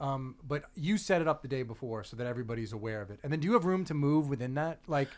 um, 0.00 0.36
but 0.46 0.62
you 0.76 0.96
set 0.96 1.22
it 1.22 1.26
up 1.26 1.42
the 1.42 1.48
day 1.48 1.64
before 1.64 2.04
so 2.04 2.16
that 2.18 2.28
everybody's 2.28 2.72
aware 2.72 3.00
of 3.02 3.10
it. 3.10 3.18
And 3.24 3.32
then, 3.32 3.40
do 3.40 3.48
you 3.48 3.54
have 3.54 3.64
room 3.64 3.84
to 3.86 3.94
move 3.94 4.28
within 4.28 4.54
that? 4.54 4.78
Like, 4.86 5.08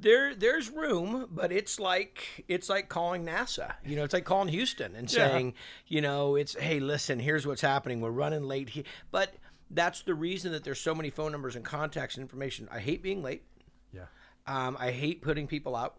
there 0.00 0.32
there's 0.32 0.70
room 0.70 1.26
but 1.32 1.50
it's 1.50 1.80
like 1.80 2.44
it's 2.46 2.68
like 2.68 2.88
calling 2.88 3.26
nasa 3.26 3.74
you 3.84 3.96
know 3.96 4.04
it's 4.04 4.14
like 4.14 4.24
calling 4.24 4.46
houston 4.46 4.94
and 4.94 5.12
Yeah. 5.12 5.28
saying 5.28 5.54
you 5.88 6.00
know 6.00 6.36
it's 6.36 6.54
hey 6.54 6.78
listen 6.78 7.18
here's 7.18 7.44
what's 7.48 7.62
happening 7.62 8.00
we're 8.00 8.10
running 8.10 8.44
late 8.44 8.68
here 8.68 8.84
but 9.10 9.34
that's 9.70 10.02
the 10.02 10.14
reason 10.14 10.52
that 10.52 10.64
there's 10.64 10.80
so 10.80 10.94
many 10.94 11.10
phone 11.10 11.32
numbers 11.32 11.56
and 11.56 11.64
contacts 11.64 12.16
and 12.16 12.22
information 12.22 12.68
i 12.72 12.78
hate 12.78 13.02
being 13.02 13.22
late 13.22 13.42
yeah, 13.92 14.02
um, 14.46 14.76
i 14.80 14.90
hate 14.90 15.22
putting 15.22 15.46
people 15.46 15.74
out 15.76 15.96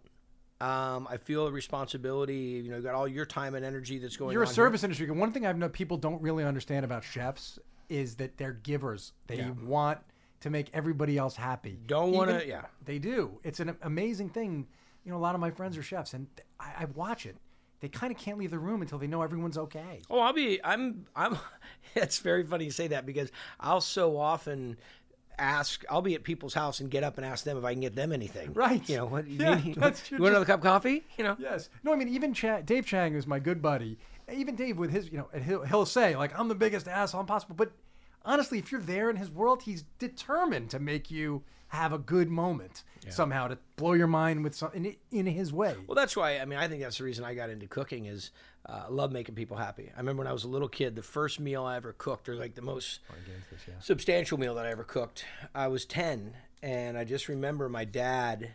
um, 0.62 1.08
I 1.10 1.16
feel 1.16 1.48
a 1.48 1.52
responsibility. 1.54 2.62
You 2.64 2.72
know, 2.72 2.76
you 2.76 2.84
got 2.84 2.94
all 2.94 3.08
your 3.08 3.26
time 3.26 3.56
and 3.56 3.64
energy 3.64 3.98
that's 3.98 4.18
going. 4.18 4.34
you're 4.34 4.44
a 4.44 4.46
on 4.46 4.50
here. 4.50 4.56
service 4.56 4.84
industry. 4.84 5.10
One 5.10 5.32
thing 5.32 5.46
I've 5.46 5.58
known 5.58 5.70
people 5.70 5.96
don't 5.96 6.22
really 6.22 6.44
understand 6.44 6.84
about 6.84 7.06
chefs 7.06 7.60
is 7.88 8.16
that 8.16 8.38
they're 8.38 8.52
givers. 8.52 9.14
They 9.28 9.38
Yeah. 9.38 9.52
want 9.64 10.00
to 10.42 10.50
make 10.50 10.70
everybody 10.74 11.18
else 11.18 11.38
happy. 11.38 11.80
Don't 11.86 12.12
wanna- 12.12 12.44
yeah. 12.46 12.66
They 12.84 13.00
do. 13.00 13.40
It's 13.42 13.62
an 13.62 13.78
amazing 13.84 14.32
thing. 14.32 14.68
You 15.06 15.12
know, 15.14 15.18
a 15.18 15.24
lot 15.24 15.34
of 15.34 15.40
my 15.40 15.50
friends 15.50 15.78
are 15.78 15.82
chefs, 15.84 16.14
and 16.14 16.28
I, 16.60 16.74
I 16.80 16.86
watch 16.94 17.26
it. 17.26 17.38
They 17.82 17.88
kind 17.90 18.12
of 18.12 18.18
can't 18.18 18.38
leave 18.38 18.52
the 18.52 18.60
room 18.60 18.82
until 18.82 18.98
they 18.98 19.08
know 19.08 19.22
everyone's 19.22 19.58
okay. 19.58 20.02
Oh, 20.10 20.20
I'll 20.20 20.34
be. 20.34 20.60
I'm. 20.64 21.06
I'm. 21.16 21.38
It's 21.96 22.20
very 22.20 22.44
funny 22.44 22.66
you 22.66 22.72
say 22.72 22.88
that 22.90 23.06
because 23.08 23.32
I'll 23.60 23.82
so 23.82 24.16
often 24.18 24.78
ask. 25.40 25.84
I'll 25.90 26.02
be 26.04 26.14
at 26.16 26.24
people's 26.24 26.54
house 26.54 26.80
and 26.82 26.90
get 26.92 27.04
up 27.04 27.18
and 27.18 27.26
ask 27.26 27.44
them 27.44 27.58
if 27.58 27.64
I 27.64 27.74
can 27.74 27.82
get 27.82 27.96
them 27.96 28.12
anything. 28.12 28.54
Right. 28.54 28.88
You 28.88 28.98
know 28.98 29.06
what? 29.08 29.28
Yeah, 29.30 29.58
you, 29.58 29.74
that's- 29.76 30.12
you 30.12 30.18
you're 30.18 30.22
want 30.22 30.32
just- 30.34 30.38
another 30.38 30.46
cup 30.46 30.60
of 30.60 30.64
coffee? 30.64 31.04
You 31.18 31.24
know. 31.24 31.36
Yes. 31.40 31.70
No, 31.84 31.92
I 31.92 31.96
mean 31.96 32.10
even 32.10 32.34
Cha- 32.34 32.62
Dave 32.62 32.86
Chang, 32.86 33.16
is 33.16 33.26
my 33.26 33.40
good 33.40 33.62
buddy, 33.62 33.98
even 34.32 34.56
Dave 34.56 34.78
with 34.78 34.92
his, 34.92 35.12
you 35.12 35.18
know, 35.18 35.30
and 35.34 35.44
he'll 35.44 35.64
he'll 35.64 35.86
say 35.86 36.16
like 36.16 36.38
I'm 36.38 36.48
the 36.48 36.56
biggest 36.56 36.88
asshole 36.88 37.24
possible, 37.24 37.56
but 37.56 37.72
honestly, 38.26 38.60
if 38.60 38.72
you're 38.72 38.82
there 38.82 39.10
in 39.10 39.16
his 39.16 39.30
world, 39.30 39.64
he's 39.64 39.84
determined 39.98 40.70
to 40.72 40.80
make 40.80 41.10
you 41.10 41.44
have 41.70 41.94
a 41.94 42.00
good 42.00 42.30
moment 42.30 42.84
somehow 43.10 43.48
to 43.48 43.58
blow 43.76 43.94
your 43.94 44.08
mind 44.08 44.44
with 44.44 44.54
something 44.56 44.86
in, 44.86 44.96
in 45.12 45.26
his 45.28 45.54
way. 45.54 45.76
Well, 45.88 45.96
that's 45.96 46.16
why. 46.16 46.40
I 46.40 46.46
mean, 46.46 46.60
I 46.60 46.68
think 46.68 46.82
that's 46.82 46.98
the 46.98 47.04
reason 47.04 47.24
I 47.24 47.34
got 47.34 47.50
into 47.50 47.68
cooking. 47.68 48.06
Is 48.06 48.32
uh, 48.68 48.84
I 48.88 48.90
love 48.90 49.12
making 49.12 49.36
people 49.36 49.58
happy. 49.58 49.92
I 49.96 50.00
remember 50.00 50.22
when 50.22 50.28
I 50.28 50.34
was 50.34 50.44
a 50.44 50.48
little 50.48 50.68
kid, 50.68 50.96
the 50.96 51.04
first 51.04 51.40
meal 51.40 51.64
I 51.64 51.78
ever 51.78 51.94
cooked, 51.94 52.28
or 52.28 52.36
like 52.36 52.56
the 52.56 52.62
most 52.62 53.00
substantial 53.80 54.38
meal 54.38 54.56
that 54.56 54.66
I 54.66 54.72
ever 54.72 54.84
cooked, 54.84 55.26
I 55.56 55.68
was 55.68 55.86
ten, 55.86 56.34
and 56.62 56.98
I 56.98 57.04
just 57.04 57.30
remember 57.30 57.70
my 57.70 57.86
dad 57.86 58.52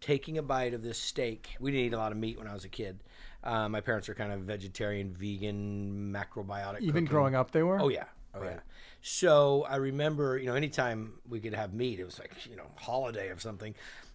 taking 0.00 0.36
a 0.36 0.42
bite 0.42 0.74
of 0.74 0.82
this 0.82 0.98
steak. 0.98 1.50
We 1.60 1.70
didn't 1.70 1.86
eat 1.86 1.92
a 1.94 1.98
lot 1.98 2.12
of 2.12 2.18
meat 2.18 2.38
when 2.38 2.48
I 2.48 2.54
was 2.54 2.64
a 2.64 2.68
kid. 2.68 2.98
Uh, 3.44 3.68
my 3.68 3.80
parents 3.80 4.08
are 4.08 4.14
kind 4.14 4.32
of 4.32 4.40
vegetarian, 4.40 5.14
vegan, 5.14 6.12
macrobiotic. 6.12 6.80
even 6.80 6.92
cooking. 6.92 7.04
growing 7.06 7.34
up, 7.34 7.52
they 7.52 7.62
were. 7.62 7.80
Oh 7.80 7.88
yeah. 7.88 8.04
Oh 8.34 8.42
yeah. 8.42 8.60
So 9.02 9.66
I 9.68 9.76
remember, 9.76 10.38
you 10.38 10.46
know, 10.46 10.54
anytime 10.54 11.14
we 11.28 11.40
could 11.40 11.54
have 11.54 11.74
meat, 11.74 12.00
it 12.00 12.04
was 12.04 12.18
like, 12.18 12.32
you 12.48 12.56
know, 12.56 12.70
holiday 12.76 13.28
or 13.28 13.38
something. 13.38 13.74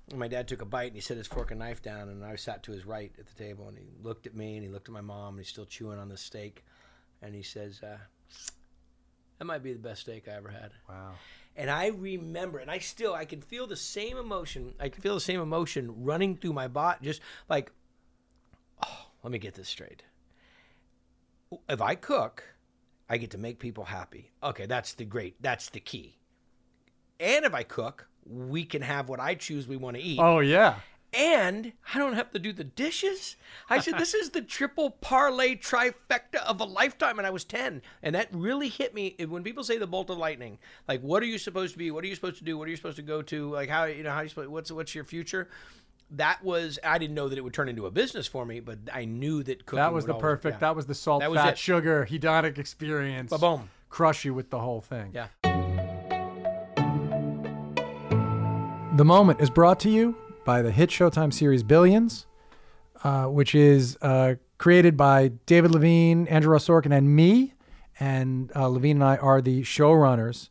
And 0.09 0.19
my 0.19 0.27
dad 0.27 0.47
took 0.47 0.61
a 0.61 0.65
bite 0.65 0.87
and 0.87 0.95
he 0.95 1.01
set 1.01 1.17
his 1.17 1.27
fork 1.27 1.51
and 1.51 1.59
knife 1.59 1.81
down 1.81 2.09
and 2.09 2.23
I 2.23 2.35
sat 2.37 2.63
to 2.63 2.71
his 2.71 2.85
right 2.85 3.11
at 3.19 3.27
the 3.27 3.43
table 3.43 3.67
and 3.67 3.77
he 3.77 3.85
looked 4.01 4.25
at 4.25 4.35
me 4.35 4.55
and 4.55 4.63
he 4.63 4.69
looked 4.69 4.87
at 4.87 4.93
my 4.93 5.01
mom 5.01 5.35
and 5.35 5.39
he's 5.39 5.49
still 5.49 5.65
chewing 5.65 5.99
on 5.99 6.07
the 6.07 6.17
steak 6.17 6.63
and 7.21 7.35
he 7.35 7.43
says, 7.43 7.81
uh, 7.83 7.97
that 9.37 9.45
might 9.45 9.63
be 9.63 9.73
the 9.73 9.79
best 9.79 10.01
steak 10.01 10.27
I 10.27 10.35
ever 10.35 10.49
had. 10.49 10.71
Wow. 10.89 11.11
And 11.55 11.69
I 11.69 11.87
remember, 11.87 12.59
and 12.59 12.69
I 12.69 12.77
still, 12.77 13.13
I 13.13 13.25
can 13.25 13.41
feel 13.41 13.67
the 13.67 13.75
same 13.75 14.17
emotion. 14.17 14.73
I 14.79 14.89
can 14.89 15.01
feel 15.01 15.15
the 15.15 15.19
same 15.19 15.41
emotion 15.41 16.03
running 16.03 16.37
through 16.37 16.53
my 16.53 16.67
body, 16.67 16.99
just 17.03 17.21
like, 17.49 17.71
oh, 18.85 19.07
let 19.23 19.31
me 19.31 19.39
get 19.39 19.55
this 19.55 19.67
straight. 19.67 20.03
If 21.67 21.81
I 21.81 21.95
cook, 21.95 22.43
I 23.09 23.17
get 23.17 23.31
to 23.31 23.37
make 23.37 23.59
people 23.59 23.85
happy. 23.85 24.31
Okay, 24.43 24.65
that's 24.65 24.93
the 24.93 25.05
great, 25.05 25.41
that's 25.41 25.69
the 25.69 25.79
key. 25.79 26.17
And 27.19 27.45
if 27.45 27.53
I 27.53 27.63
cook, 27.63 28.07
we 28.25 28.65
can 28.65 28.81
have 28.81 29.09
what 29.09 29.19
I 29.19 29.35
choose 29.35 29.67
we 29.67 29.77
want 29.77 29.97
to 29.97 30.03
eat. 30.03 30.19
Oh 30.19 30.39
yeah. 30.39 30.75
And 31.13 31.71
I 31.93 31.99
don't 31.99 32.13
have 32.13 32.31
to 32.31 32.39
do 32.39 32.51
the 32.51 32.65
dishes. 32.65 33.37
I 33.69 33.79
said, 33.79 33.97
this 33.97 34.13
is 34.13 34.31
the 34.31 34.41
triple 34.41 34.91
parlay 34.91 35.55
trifecta 35.55 36.43
of 36.45 36.59
a 36.59 36.65
lifetime. 36.65 37.17
And 37.17 37.25
I 37.25 37.29
was 37.29 37.45
10. 37.45 37.81
And 38.03 38.13
that 38.13 38.27
really 38.33 38.67
hit 38.67 38.93
me 38.93 39.15
when 39.27 39.41
people 39.41 39.63
say 39.63 39.77
the 39.77 39.87
bolt 39.87 40.09
of 40.09 40.17
lightning. 40.17 40.59
Like, 40.85 40.99
what 41.01 41.23
are 41.23 41.25
you 41.25 41.37
supposed 41.37 41.71
to 41.73 41.79
be? 41.79 41.91
What 41.91 42.03
are 42.03 42.07
you 42.07 42.15
supposed 42.15 42.39
to 42.39 42.43
do? 42.43 42.57
What 42.57 42.67
are 42.67 42.71
you 42.71 42.75
supposed 42.75 42.97
to 42.97 43.03
go 43.03 43.21
to? 43.21 43.49
Like, 43.49 43.69
how, 43.69 43.85
you 43.85 44.03
know, 44.03 44.11
how 44.11 44.19
you 44.19 44.29
supposed, 44.29 44.49
what's, 44.49 44.69
what's 44.69 44.93
your 44.93 45.05
future? 45.05 45.47
That 46.11 46.41
was, 46.43 46.79
I 46.85 46.97
didn't 46.97 47.15
know 47.15 47.27
that 47.27 47.37
it 47.37 47.41
would 47.43 47.53
turn 47.53 47.67
into 47.67 47.85
a 47.85 47.91
business 47.91 48.27
for 48.27 48.45
me, 48.45 48.61
but 48.61 48.79
I 48.93 49.03
knew 49.05 49.43
that 49.43 49.65
cooking 49.65 49.77
That 49.77 49.93
was 49.93 50.05
the 50.05 50.13
always- 50.13 50.21
perfect. 50.21 50.55
yeah. 50.55 50.59
That 50.59 50.75
was 50.75 50.85
the 50.85 50.95
salt, 50.95 51.19
That 51.21 51.29
was 51.31 51.37
fat, 51.39 51.53
it. 51.53 51.57
sugar, 51.57 52.07
hedonic 52.09 52.57
experience. 52.57 53.29
Ba-boom. 53.29 53.69
Crush 53.89 54.23
you 54.23 54.33
with 54.33 54.49
the 54.49 54.59
whole 54.59 54.79
thing. 54.81 55.11
Yeah. 55.13 55.27
The 58.95 59.05
Moment 59.05 59.41
is 59.41 59.49
brought 59.49 59.79
to 59.81 59.89
you 59.89 60.15
by 60.45 60.61
the 60.61 60.71
hit 60.71 60.89
Showtime 60.89 61.31
series 61.33 61.61
Billions, 61.61 62.25
uh, 63.03 63.25
which 63.25 63.53
is 63.53 63.97
uh, 64.01 64.35
created 64.57 64.97
by 64.97 65.27
David 65.45 65.71
Levien, 65.71 66.25
Andrew 66.31 66.51
Ross 66.53 66.65
Sorkin, 66.67 66.91
and 66.95 67.15
me. 67.15 67.53
And 67.99 68.51
uh, 68.55 68.67
Levien 68.69 68.91
and 68.91 69.03
I 69.03 69.17
are 69.17 69.41
the 69.41 69.61
showrunners. 69.63 70.49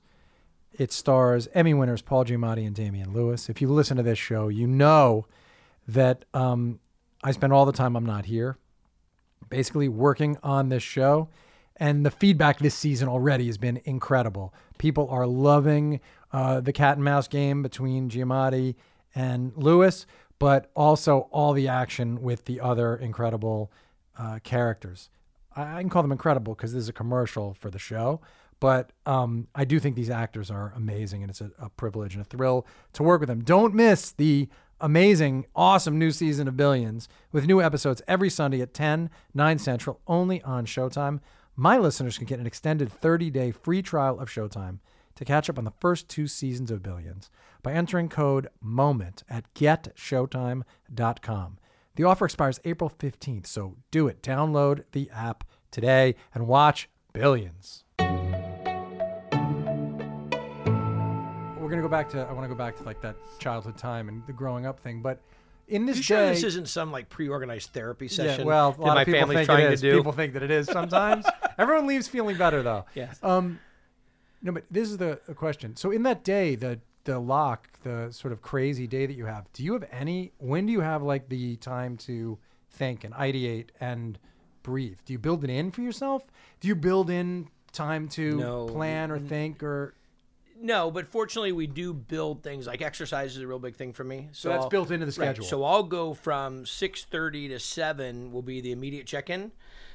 It 0.79 0.93
stars 0.93 1.49
Emmy 1.55 1.75
winners 1.75 2.03
Paul 2.03 2.25
Giamatti 2.25 2.67
and 2.67 2.75
Damian 2.77 3.13
Lewis. 3.13 3.49
If 3.49 3.61
you 3.61 3.69
listen 3.69 3.97
to 3.97 4.03
this 4.03 4.19
show, 4.19 4.49
you 4.49 4.67
know 4.67 5.27
that 5.89 6.25
um, 6.35 6.81
I 7.23 7.33
spend 7.33 7.53
all 7.53 7.67
the 7.67 7.73
time 7.73 7.97
I'm 7.97 8.07
not 8.07 8.27
here, 8.27 8.59
basically 9.49 9.89
working 9.89 10.37
on 10.43 10.69
this 10.69 10.83
show. 10.83 11.29
And 11.79 12.07
the 12.07 12.11
feedback 12.11 12.59
this 12.59 12.75
season 12.75 13.09
already 13.09 13.47
has 13.47 13.59
been 13.59 13.81
incredible. 13.85 14.55
People 14.79 15.09
are 15.11 15.27
loving 15.27 16.01
uh, 16.33 16.61
the 16.61 16.73
cat 16.73 16.97
and 16.97 17.05
mouse 17.05 17.29
game 17.29 17.63
between 17.63 18.09
Giamatti 18.09 18.75
and 19.15 19.53
Lewis, 19.57 20.07
but 20.39 20.71
also 20.75 21.29
all 21.31 21.53
the 21.53 21.69
action 21.69 22.23
with 22.23 22.45
the 22.47 22.61
other 22.61 22.97
incredible 22.97 23.71
uh, 24.19 24.39
characters. 24.43 25.11
I, 25.55 25.77
I 25.77 25.81
can 25.81 25.91
call 25.91 26.03
them 26.03 26.13
incredible 26.13 26.55
because 26.55 26.73
this 26.73 26.83
is 26.83 26.89
a 26.89 26.95
commercial 26.95 27.55
for 27.55 27.71
the 27.71 27.79
show, 27.79 28.21
but 28.59 28.93
um, 29.05 29.49
I 29.55 29.65
do 29.65 29.79
think 29.79 29.97
these 29.97 30.11
actors 30.11 30.51
are 30.51 30.73
amazing, 30.77 31.23
and 31.23 31.31
it's 31.31 31.41
a, 31.41 31.51
a 31.59 31.69
privilege 31.69 32.15
and 32.15 32.23
a 32.23 32.29
thrill 32.29 32.67
to 32.95 33.03
work 33.03 33.21
with 33.21 33.29
them. 33.29 33.43
Don't 33.43 33.75
miss 33.75 34.13
the 34.13 34.49
amazing, 34.81 35.47
awesome 35.55 35.99
new 35.99 36.11
season 36.11 36.49
of 36.49 36.57
Billions 36.57 37.09
with 37.33 37.47
new 37.47 37.63
episodes 37.63 38.03
every 38.07 38.31
Sunday 38.31 38.61
at 38.61 38.75
10, 38.75 39.11
9 39.35 39.59
Central, 39.59 40.01
only 40.07 40.43
on 40.43 40.67
Showtime. 40.67 41.21
My 41.55 41.79
listeners 41.79 42.19
can 42.19 42.27
get 42.27 42.39
an 42.39 42.47
extended 42.47 42.93
30 42.93 43.31
day 43.31 43.51
free 43.51 43.83
trial 43.83 44.21
of 44.21 44.29
Showtime 44.29 44.79
to 45.15 45.25
catch 45.25 45.49
up 45.49 45.59
on 45.59 45.65
the 45.65 45.71
first 45.71 46.09
two 46.09 46.27
seasons 46.27 46.71
of 46.71 46.83
Billions 46.83 47.31
by 47.63 47.73
entering 47.73 48.09
code 48.09 48.49
MOMENT 48.61 49.23
at 49.29 49.53
getshowtime.com. 49.55 51.59
The 51.95 52.05
offer 52.05 52.27
expires 52.27 52.61
April 52.65 52.91
15th, 52.91 53.47
so 53.47 53.77
do 53.91 54.07
it. 54.07 54.23
Download 54.23 54.85
the 54.93 55.11
app 55.11 55.45
today 55.71 56.15
and 56.35 56.47
watch 56.47 56.91
Billions. 57.15 57.86
We're 61.67 61.71
gonna 61.71 61.83
go 61.83 61.89
back 61.89 62.09
to. 62.11 62.21
I 62.21 62.33
want 62.33 62.45
to 62.45 62.49
go 62.49 62.55
back 62.55 62.77
to 62.77 62.85
like 62.85 63.01
that 63.01 63.17
childhood 63.41 63.77
time 63.77 64.09
and 64.09 64.25
the 64.29 64.33
growing 64.33 64.67
up 64.67 64.79
thing. 64.79 65.03
But 65.03 65.21
in 65.67 65.85
this 65.85 65.97
You 65.97 66.03
sure 66.05 66.19
day, 66.19 66.29
this 66.35 66.45
isn't 66.45 66.69
some 66.69 66.93
like 66.93 67.09
pre-organized 67.09 67.71
therapy 67.73 68.07
session 68.07 68.43
yeah, 68.43 68.47
well, 68.47 68.69
a 68.69 68.73
that 68.75 68.81
lot 68.83 68.95
my 68.95 69.01
of 69.01 69.07
people 69.07 69.27
think 69.27 69.47
trying 69.47 69.65
it 69.65 69.73
is. 69.73 69.81
People 69.81 70.13
think 70.13 70.35
that 70.35 70.45
it 70.45 70.53
is 70.53 70.69
sometimes. 70.69 71.27
Everyone 71.59 71.89
leaves 71.89 72.07
feeling 72.07 72.37
better 72.39 72.63
though. 72.63 72.85
Yes. 72.95 73.19
Um, 73.21 73.59
no, 74.43 74.53
but 74.53 74.63
this 74.71 74.89
is 74.89 74.99
the, 74.99 75.19
the 75.27 75.35
question. 75.35 75.75
So 75.75 75.91
in 75.91 76.05
that 76.05 76.23
day, 76.23 76.55
the 76.55 76.79
the 77.03 77.19
lock, 77.19 77.69
the 77.83 78.13
sort 78.13 78.31
of 78.31 78.43
crazy 78.43 78.87
day 78.87 79.07
that 79.07 79.15
you 79.15 79.25
have, 79.25 79.53
do 79.53 79.65
you 79.65 79.73
have 79.73 79.89
any? 79.91 80.31
When 80.39 80.67
do 80.67 80.73
you 80.73 80.83
have 80.83 81.03
like 81.03 81.29
the 81.29 81.57
time 81.57 81.97
to 81.97 82.39
think 82.71 83.03
and 83.03 83.13
ideate 83.13 83.71
and 83.81 84.21
breathe? 84.63 84.99
Do 85.05 85.13
you 85.13 85.19
build 85.19 85.43
it 85.43 85.51
in 85.51 85.73
for 85.73 85.81
yourself? 85.81 86.29
Do 86.61 86.69
you 86.69 86.77
build 86.77 87.11
in 87.11 87.49
time 87.73 88.07
to 88.11 88.37
No. 88.37 88.67
plan 88.67 89.11
or 89.11 89.19
think 89.19 89.65
or? 89.65 89.95
No, 90.59 90.91
but 90.91 91.07
fortunately, 91.07 91.53
we 91.53 91.67
do 91.67 91.93
build 91.93 92.43
things 92.43 92.67
like 92.67 92.81
exercise 92.83 93.37
is 93.37 93.43
a 93.43 93.47
real 93.47 93.59
big 93.59 93.77
thing 93.77 93.93
for 93.93 94.05
me. 94.05 94.29
So, 94.33 94.41
So 94.45 94.49
that's 94.51 94.63
I'll- 94.65 94.69
built 94.71 94.91
into 94.91 95.05
the 95.07 95.11
right, 95.11 95.15
schedule. 95.35 95.45
So 95.45 95.65
I'll 95.65 95.83
go 95.83 96.15
from 96.15 96.65
six 96.67 97.05
thirty 97.05 97.49
to 97.49 97.59
seven 97.59 98.33
will 98.33 98.43
be 98.43 98.61
the 98.61 98.73
immediate 98.73 99.07
check-in. 99.07 99.53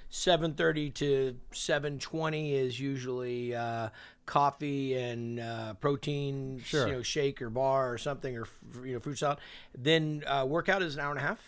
Seven 0.10 0.54
thirty 0.54 0.90
to 0.92 1.38
seven 1.52 1.98
twenty 1.98 2.54
is 2.54 2.80
usually 2.80 3.56
uh, 3.56 3.90
coffee 4.26 4.94
and 4.98 5.40
uh, 5.40 5.74
protein, 5.76 6.62
Sure. 6.64 6.86
you 6.88 6.94
know, 6.94 7.02
shake 7.02 7.42
or 7.42 7.50
bar 7.50 7.92
or 7.92 7.98
something 7.98 8.38
or 8.38 8.46
you 8.84 8.94
know 8.94 9.00
fruit 9.00 9.18
salad. 9.18 9.40
Then 9.78 10.24
uh, 10.28 10.46
workout 10.48 10.82
is 10.84 10.96
an 10.96 11.02
hour 11.02 11.12
and 11.12 11.20
a 11.20 11.24
half, 11.24 11.40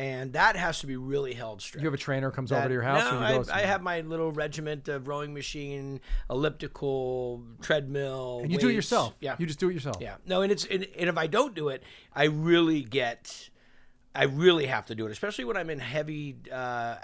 and 0.00 0.32
that 0.32 0.56
has 0.56 0.80
to 0.80 0.86
be 0.86 0.96
really 0.96 1.34
held 1.34 1.60
strict. 1.60 1.82
you 1.82 1.86
have 1.86 1.94
a 1.94 1.98
trainer 1.98 2.30
comes 2.30 2.48
That- 2.50 2.60
over 2.60 2.68
to 2.68 2.72
your 2.74 2.82
house? 2.82 3.04
No, 3.12 3.18
you 3.42 3.44
I, 3.52 3.58
I 3.58 3.62
have 3.66 3.82
my 3.82 4.00
little 4.00 4.32
regiment 4.32 4.88
of 4.88 5.08
rowing 5.08 5.34
machine, 5.34 6.00
elliptical, 6.30 7.42
treadmill. 7.60 8.40
And 8.42 8.50
you 8.52 8.58
do 8.58 8.68
it 8.68 8.74
yourself. 8.74 9.14
Yeah, 9.20 9.36
You 9.38 9.46
just 9.46 9.58
do 9.60 9.68
it 9.68 9.74
yourself. 9.74 9.98
yeah. 10.00 10.16
No, 10.26 10.42
and 10.42 10.50
it's 10.50 10.64
and, 10.64 10.86
and 10.98 11.08
if 11.08 11.18
I 11.18 11.26
don't 11.26 11.54
do 11.54 11.68
it, 11.68 11.82
I 12.14 12.24
really 12.24 12.82
get, 12.82 13.50
I 14.14 14.24
really 14.24 14.66
have 14.66 14.86
to 14.86 14.94
do 14.94 15.06
it, 15.06 15.12
especially 15.12 15.44
when 15.44 15.56
I'm 15.56 15.70
in 15.70 15.78
heavy 15.78 16.36
uh, 16.50 16.96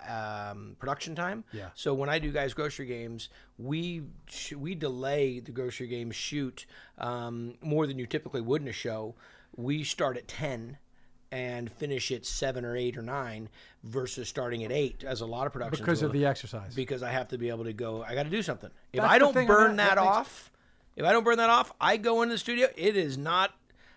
um, 0.52 0.76
production 0.78 1.14
time. 1.14 1.44
Yeah. 1.52 1.68
So 1.74 1.94
when 1.94 2.08
I 2.08 2.18
do 2.18 2.32
guys 2.32 2.54
grocery 2.54 2.86
games, 2.86 3.28
we 3.58 4.02
sh- 4.26 4.52
we 4.54 4.74
delay 4.74 5.40
the 5.40 5.52
grocery 5.52 5.86
game 5.88 6.10
shoot 6.10 6.66
um, 6.98 7.54
more 7.60 7.86
than 7.86 7.98
you 7.98 8.06
typically 8.06 8.40
would 8.40 8.62
in 8.62 8.68
a 8.68 8.72
show. 8.72 9.14
We 9.54 9.84
start 9.84 10.16
at 10.16 10.28
ten. 10.28 10.78
And 11.32 11.70
finish 11.72 12.12
at 12.12 12.24
seven 12.24 12.64
or 12.64 12.76
eight 12.76 12.96
or 12.96 13.02
nine 13.02 13.48
versus 13.82 14.28
starting 14.28 14.62
at 14.64 14.70
eight, 14.70 15.02
as 15.04 15.20
a 15.22 15.26
lot 15.26 15.46
of 15.46 15.52
productions 15.52 15.80
because 15.80 16.00
will 16.00 16.06
of 16.08 16.12
the 16.12 16.24
exercise. 16.24 16.74
because 16.74 17.02
I 17.02 17.10
have 17.10 17.28
to 17.28 17.38
be 17.38 17.48
able 17.48 17.64
to 17.64 17.72
go. 17.72 18.02
I 18.02 18.14
got 18.14 18.22
to 18.22 18.30
do 18.30 18.42
something. 18.42 18.70
If 18.92 19.00
That's 19.00 19.12
I 19.12 19.18
don't 19.18 19.34
burn 19.34 19.76
that- 19.76 19.96
that, 19.96 19.98
off, 19.98 20.52
if 20.94 21.04
I 21.04 21.12
don't 21.12 21.24
burn 21.24 21.38
that 21.38 21.50
off, 21.50 21.72
I 21.80 21.96
go 21.96 22.22
into 22.22 22.34
the 22.34 22.38
studio. 22.38 22.68
It 22.76 22.96
is 22.96 23.18
not. 23.18 23.52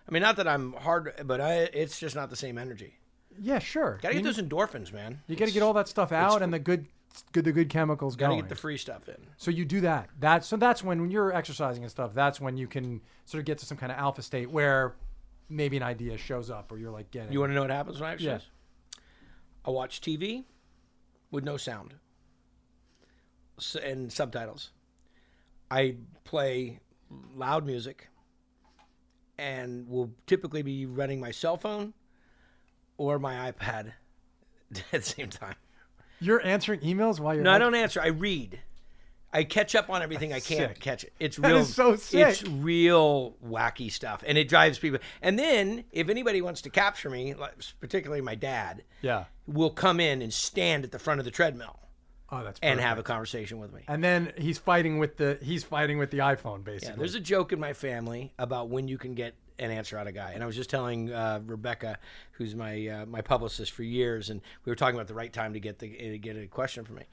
I 0.07 0.11
mean, 0.11 0.23
not 0.23 0.37
that 0.37 0.47
I'm 0.47 0.73
hard, 0.73 1.13
but 1.25 1.39
I. 1.39 1.53
It's 1.71 1.99
just 1.99 2.15
not 2.15 2.29
the 2.31 2.35
same 2.35 2.57
energy. 2.57 2.97
yeah, 3.39 3.59
sure. 3.59 3.99
Got 4.01 4.09
to 4.09 4.15
You 4.15 4.21
get 4.23 4.35
those 4.35 4.43
endorphins, 4.43 4.91
man. 4.91 5.21
You 5.27 5.35
got 5.35 5.47
to 5.47 5.53
get 5.53 5.61
all 5.61 5.73
that 5.73 5.87
stuff 5.87 6.11
out 6.11 6.41
and 6.41 6.51
the 6.51 6.57
good, 6.59 6.87
good 7.31 7.45
the 7.45 7.51
good 7.51 7.69
chemicals 7.69 8.15
Got 8.15 8.25
to 8.27 8.29
going. 8.31 8.41
get 8.41 8.49
the 8.49 8.55
free 8.55 8.77
stuff 8.77 9.07
in. 9.07 9.17
so 9.37 9.51
you 9.51 9.65
do 9.65 9.81
that. 9.81 10.09
That 10.19 10.43
so 10.43 10.57
that's 10.57 10.83
when 10.83 10.99
when 10.99 11.11
you're 11.11 11.31
exercising 11.31 11.83
and 11.83 11.91
stuff. 11.91 12.15
That's 12.15 12.41
when 12.41 12.57
you 12.57 12.65
can 12.67 13.01
sort 13.25 13.39
of 13.39 13.45
get 13.45 13.59
to 13.59 13.67
some 13.67 13.77
kind 13.77 13.91
of 13.91 13.99
alpha 13.99 14.23
state 14.23 14.49
where 14.49 14.95
maybe 15.49 15.77
an 15.77 15.83
idea 15.83 16.17
shows 16.17 16.49
up 16.49 16.71
or 16.71 16.77
you're 16.77 16.91
like 16.91 17.11
getting. 17.11 17.33
You 17.33 17.39
want 17.39 17.49
to 17.51 17.55
know 17.55 17.61
what 17.61 17.71
happens 17.71 17.99
when 17.99 18.09
I 18.09 18.13
exercise? 18.13 18.47
I 19.65 19.71
watch 19.71 20.01
TV. 20.01 20.45
with 21.31 21.43
no 21.43 21.57
sound 21.57 21.95
and 23.83 24.11
subtitles. 24.11 24.71
I 25.69 25.97
play 26.23 26.79
loud 27.35 27.65
music 27.65 28.07
and 29.37 29.87
will 29.87 30.11
typically 30.27 30.61
be 30.61 30.85
running 30.85 31.19
my 31.19 31.31
cell 31.31 31.57
phone 31.57 31.93
or 32.97 33.19
my 33.19 33.51
iPad 33.51 33.93
at 34.71 34.91
the 34.91 35.01
same 35.01 35.29
time. 35.29 35.55
You're 36.19 36.45
answering 36.45 36.81
emails 36.81 37.19
while 37.19 37.33
you're. 37.33 37.43
No, 37.43 37.51
I 37.51 37.59
don't 37.59 37.75
answer. 37.75 38.01
I 38.01 38.07
read. 38.07 38.59
I 39.31 39.43
catch 39.43 39.75
up 39.75 39.89
on 39.89 40.01
everything 40.01 40.33
I 40.33 40.39
can 40.39 40.57
sick. 40.57 40.79
catch 40.79 41.03
it. 41.03 41.13
It's 41.19 41.37
That 41.37 41.47
real. 41.49 41.57
is 41.59 41.75
so 41.75 41.95
sick. 41.95 42.27
It's 42.27 42.43
real 42.43 43.35
wacky 43.45 43.91
stuff, 43.91 44.23
and 44.25 44.37
it 44.37 44.49
drives 44.49 44.79
people. 44.79 44.99
And 45.21 45.37
then, 45.37 45.83
if 45.91 46.09
anybody 46.09 46.41
wants 46.41 46.61
to 46.61 46.69
capture 46.69 47.09
me, 47.09 47.35
particularly 47.79 48.21
my 48.21 48.35
dad, 48.35 48.83
Yeah. 49.01 49.25
will 49.45 49.69
come 49.69 49.99
in 49.99 50.21
and 50.21 50.33
stand 50.33 50.83
at 50.83 50.91
the 50.91 50.99
front 50.99 51.19
of 51.19 51.25
the 51.25 51.31
treadmill 51.31 51.79
Oh, 52.31 52.43
that's. 52.43 52.59
and 52.63 52.79
have 52.79 52.97
a 52.97 53.03
conversation 53.03 53.59
with 53.59 53.71
me. 53.73 53.81
And 53.87 54.03
then 54.03 54.33
he's 54.37 54.57
fighting 54.57 54.97
with 54.99 55.17
the 55.17 55.37
he's 55.41 55.63
fighting 55.63 55.97
with 55.99 56.09
the 56.11 56.19
iPhone 56.19 56.57
Yeah, 56.59 56.73
basically. 56.73 56.95
there's 56.97 57.15
a 57.15 57.19
joke 57.19 57.53
in 57.53 57.59
my 57.59 57.73
family 57.73 58.33
about 58.39 58.69
when 58.69 58.87
you 58.87 58.97
can 58.97 59.13
get 59.13 59.35
an 59.59 59.71
answer 59.71 59.97
out 59.97 60.03
of 60.03 60.07
a 60.07 60.11
guy, 60.13 60.31
and 60.31 60.41
I 60.41 60.45
was 60.45 60.55
just 60.55 60.69
telling 60.69 61.11
uh, 61.11 61.41
Rebecca, 61.45 61.97
who's 62.31 62.55
my 62.55 62.87
uh, 62.87 63.05
my 63.05 63.19
publicist 63.21 63.73
for 63.73 63.83
years, 63.83 64.29
and 64.29 64.41
we 64.63 64.71
were 64.71 64.75
talking 64.75 64.95
about 64.95 65.07
the 65.07 65.13
right 65.13 65.33
time 65.33 65.51
to 65.53 65.59
get 65.59 65.79
the 65.79 66.13
uh, 66.15 66.17
get 66.21 66.37
a 66.37 66.47
question 66.47 66.85
from 66.85 66.95
me. 66.95 67.03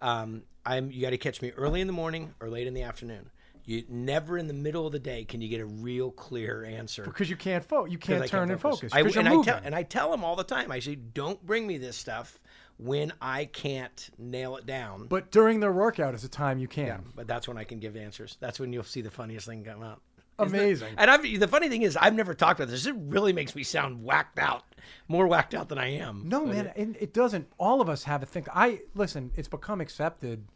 Um, 0.00 0.42
I'm 0.64 0.90
you 0.90 1.00
got 1.00 1.10
to 1.10 1.18
catch 1.18 1.40
me 1.42 1.50
early 1.52 1.80
in 1.80 1.86
the 1.86 1.92
morning 1.92 2.34
or 2.40 2.48
late 2.48 2.66
in 2.66 2.74
the 2.74 2.82
afternoon. 2.82 3.30
You 3.64 3.82
never 3.88 4.38
in 4.38 4.46
the 4.46 4.54
middle 4.54 4.86
of 4.86 4.92
the 4.92 5.00
day 5.00 5.24
can 5.24 5.40
you 5.40 5.48
get 5.48 5.60
a 5.60 5.66
real 5.66 6.12
clear 6.12 6.64
answer. 6.64 7.02
because 7.02 7.28
you 7.28 7.34
can't 7.36 7.64
fo- 7.64 7.86
You 7.86 7.98
can't 7.98 8.26
turn 8.28 8.50
and 8.50 8.60
focus 8.60 8.92
I, 8.94 9.00
and 9.00 9.28
I 9.28 9.42
tell 9.42 9.60
and 9.64 9.74
I 9.74 9.82
tell 9.82 10.10
them 10.10 10.22
all 10.22 10.36
the 10.36 10.44
time. 10.44 10.70
I 10.70 10.78
say, 10.78 10.94
don't 10.94 11.44
bring 11.44 11.66
me 11.66 11.78
this 11.78 11.96
stuff 11.96 12.38
when 12.78 13.12
I 13.20 13.46
can't 13.46 14.08
nail 14.18 14.56
it 14.56 14.66
down. 14.66 15.06
but 15.08 15.32
during 15.32 15.60
the 15.60 15.72
workout 15.72 16.14
is 16.14 16.22
a 16.22 16.28
time 16.28 16.58
you 16.58 16.68
can. 16.68 16.86
Yeah, 16.86 16.98
but 17.14 17.26
that's 17.26 17.48
when 17.48 17.58
I 17.58 17.64
can 17.64 17.80
give 17.80 17.96
answers. 17.96 18.36
That's 18.38 18.60
when 18.60 18.72
you'll 18.72 18.84
see 18.84 19.00
the 19.00 19.10
funniest 19.10 19.46
thing 19.46 19.64
come 19.64 19.82
out. 19.82 20.00
It? 20.38 20.46
Amazing. 20.48 20.94
And 20.98 21.10
I've, 21.10 21.22
the 21.22 21.48
funny 21.48 21.68
thing 21.68 21.82
is, 21.82 21.96
I've 21.96 22.14
never 22.14 22.34
talked 22.34 22.60
about 22.60 22.70
this. 22.70 22.84
It 22.86 22.94
really 22.98 23.32
makes 23.32 23.54
me 23.54 23.62
sound 23.62 24.04
whacked 24.04 24.38
out, 24.38 24.64
more 25.08 25.26
whacked 25.26 25.54
out 25.54 25.68
than 25.68 25.78
I 25.78 25.88
am. 25.94 26.24
No, 26.28 26.44
But 26.46 26.54
man, 26.54 26.66
it- 26.66 26.76
and 26.76 26.96
it 27.00 27.14
doesn't. 27.14 27.48
All 27.58 27.80
of 27.80 27.88
us 27.88 28.04
have 28.04 28.22
a 28.22 28.26
think. 28.26 28.46
I 28.54 28.82
listen. 28.94 29.32
It's 29.36 29.48
become 29.48 29.80
accepted 29.80 30.46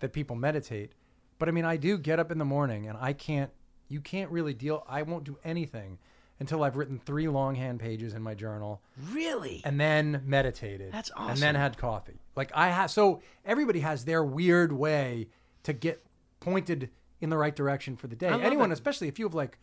that 0.00 0.12
people 0.12 0.36
meditate, 0.36 0.92
but 1.38 1.48
I 1.48 1.52
mean, 1.52 1.64
I 1.64 1.76
do 1.76 1.96
get 1.98 2.18
up 2.18 2.30
in 2.30 2.38
the 2.38 2.44
morning, 2.44 2.86
and 2.88 2.98
I 3.00 3.12
can't. 3.12 3.50
You 3.88 4.00
can't 4.00 4.30
really 4.30 4.54
deal. 4.54 4.84
I 4.88 5.02
won't 5.02 5.24
do 5.24 5.36
anything 5.42 5.98
until 6.38 6.62
I've 6.62 6.76
written 6.76 6.98
three 7.04 7.28
longhand 7.28 7.80
pages 7.80 8.14
in 8.14 8.22
my 8.22 8.34
journal, 8.34 8.80
really, 9.10 9.60
and 9.64 9.78
then 9.80 10.22
meditated. 10.24 10.92
That's 10.92 11.10
awesome. 11.16 11.30
And 11.32 11.38
then 11.38 11.54
had 11.54 11.76
coffee. 11.76 12.20
Like 12.36 12.50
I 12.54 12.68
have. 12.68 12.90
So 12.90 13.20
everybody 13.44 13.80
has 13.80 14.04
their 14.04 14.22
weird 14.24 14.72
way 14.72 15.28
to 15.64 15.72
get 15.72 16.02
pointed 16.40 16.90
in 17.20 17.30
the 17.30 17.36
right 17.36 17.54
direction 17.54 17.96
for 17.96 18.06
the 18.06 18.16
day. 18.16 18.28
Anyone, 18.28 18.70
it. 18.70 18.74
especially 18.74 19.08
if 19.08 19.18
you 19.18 19.26
have 19.26 19.34
like 19.34 19.58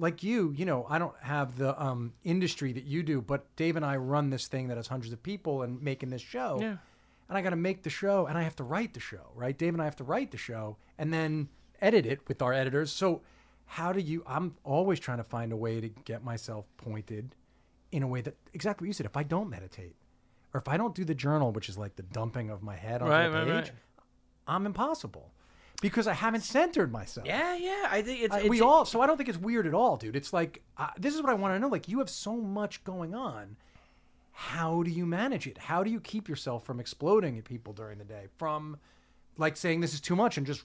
like 0.00 0.22
you, 0.22 0.54
you 0.56 0.64
know, 0.64 0.86
I 0.88 0.98
don't 0.98 1.14
have 1.20 1.56
the 1.56 1.80
um, 1.80 2.14
industry 2.24 2.72
that 2.72 2.84
you 2.84 3.02
do, 3.02 3.20
but 3.20 3.54
Dave 3.56 3.76
and 3.76 3.84
I 3.84 3.96
run 3.96 4.30
this 4.30 4.48
thing 4.48 4.68
that 4.68 4.78
has 4.78 4.86
hundreds 4.86 5.12
of 5.12 5.22
people 5.22 5.62
and 5.62 5.80
making 5.82 6.08
this 6.10 6.22
show. 6.22 6.58
Yeah. 6.60 6.76
And 7.28 7.38
I 7.38 7.42
got 7.42 7.50
to 7.50 7.56
make 7.56 7.82
the 7.82 7.90
show 7.90 8.26
and 8.26 8.36
I 8.36 8.42
have 8.42 8.56
to 8.56 8.64
write 8.64 8.94
the 8.94 9.00
show, 9.00 9.30
right? 9.34 9.56
Dave 9.56 9.74
and 9.74 9.82
I 9.82 9.84
have 9.84 9.96
to 9.96 10.04
write 10.04 10.30
the 10.30 10.38
show 10.38 10.78
and 10.98 11.12
then 11.12 11.48
edit 11.80 12.06
it 12.06 12.26
with 12.26 12.40
our 12.42 12.52
editors. 12.52 12.90
So, 12.90 13.20
how 13.66 13.92
do 13.92 14.00
you, 14.00 14.24
I'm 14.26 14.56
always 14.64 14.98
trying 14.98 15.18
to 15.18 15.24
find 15.24 15.52
a 15.52 15.56
way 15.56 15.80
to 15.80 15.88
get 15.88 16.24
myself 16.24 16.66
pointed 16.76 17.36
in 17.92 18.02
a 18.02 18.06
way 18.08 18.20
that, 18.20 18.34
exactly 18.52 18.86
what 18.86 18.88
you 18.88 18.92
said, 18.94 19.06
if 19.06 19.16
I 19.16 19.22
don't 19.22 19.48
meditate 19.48 19.94
or 20.52 20.58
if 20.58 20.66
I 20.66 20.76
don't 20.76 20.94
do 20.94 21.04
the 21.04 21.14
journal, 21.14 21.52
which 21.52 21.68
is 21.68 21.78
like 21.78 21.94
the 21.94 22.02
dumping 22.02 22.50
of 22.50 22.64
my 22.64 22.74
head 22.74 23.00
onto 23.00 23.12
Right, 23.12 23.28
the 23.28 23.38
right, 23.38 23.46
page, 23.46 23.72
right. 23.72 23.72
I'm 24.48 24.66
impossible 24.66 25.30
because 25.80 26.06
I 26.06 26.12
haven't 26.14 26.42
centered 26.42 26.92
myself. 26.92 27.26
yeah, 27.26 27.56
yeah. 27.56 27.88
I 27.90 28.02
think 28.02 28.22
it's, 28.22 28.34
I- 28.34 28.40
it's 28.40 28.48
we 28.48 28.60
all 28.60 28.84
so 28.84 29.00
i 29.00 29.06
don't 29.06 29.16
think 29.16 29.28
it's 29.28 29.38
weird 29.38 29.66
at 29.66 29.74
all 29.74 29.96
dude 29.96 30.16
it's 30.16 30.32
like 30.32 30.62
uh, 30.76 30.88
this 30.98 31.14
is 31.14 31.22
what 31.22 31.30
i 31.30 31.34
want 31.34 31.54
to 31.54 31.58
know 31.58 31.68
like 31.68 31.88
you 31.88 31.98
have 31.98 32.10
so 32.10 32.36
much 32.36 32.84
going 32.84 33.14
on 33.14 33.56
how 34.32 34.82
do 34.82 34.90
you 34.90 35.04
manage 35.06 35.46
it 35.46 35.58
how 35.58 35.82
do 35.82 35.90
you 35.90 36.00
keep 36.00 36.28
yourself 36.28 36.64
from 36.64 36.80
exploding 36.80 37.38
at 37.38 37.44
people 37.44 37.72
during 37.72 37.98
the 37.98 38.04
day 38.04 38.26
from 38.38 38.78
like 39.36 39.56
saying 39.56 39.80
this 39.80 39.94
is 39.94 40.00
too 40.00 40.16
much 40.16 40.36
and 40.38 40.46
just 40.46 40.64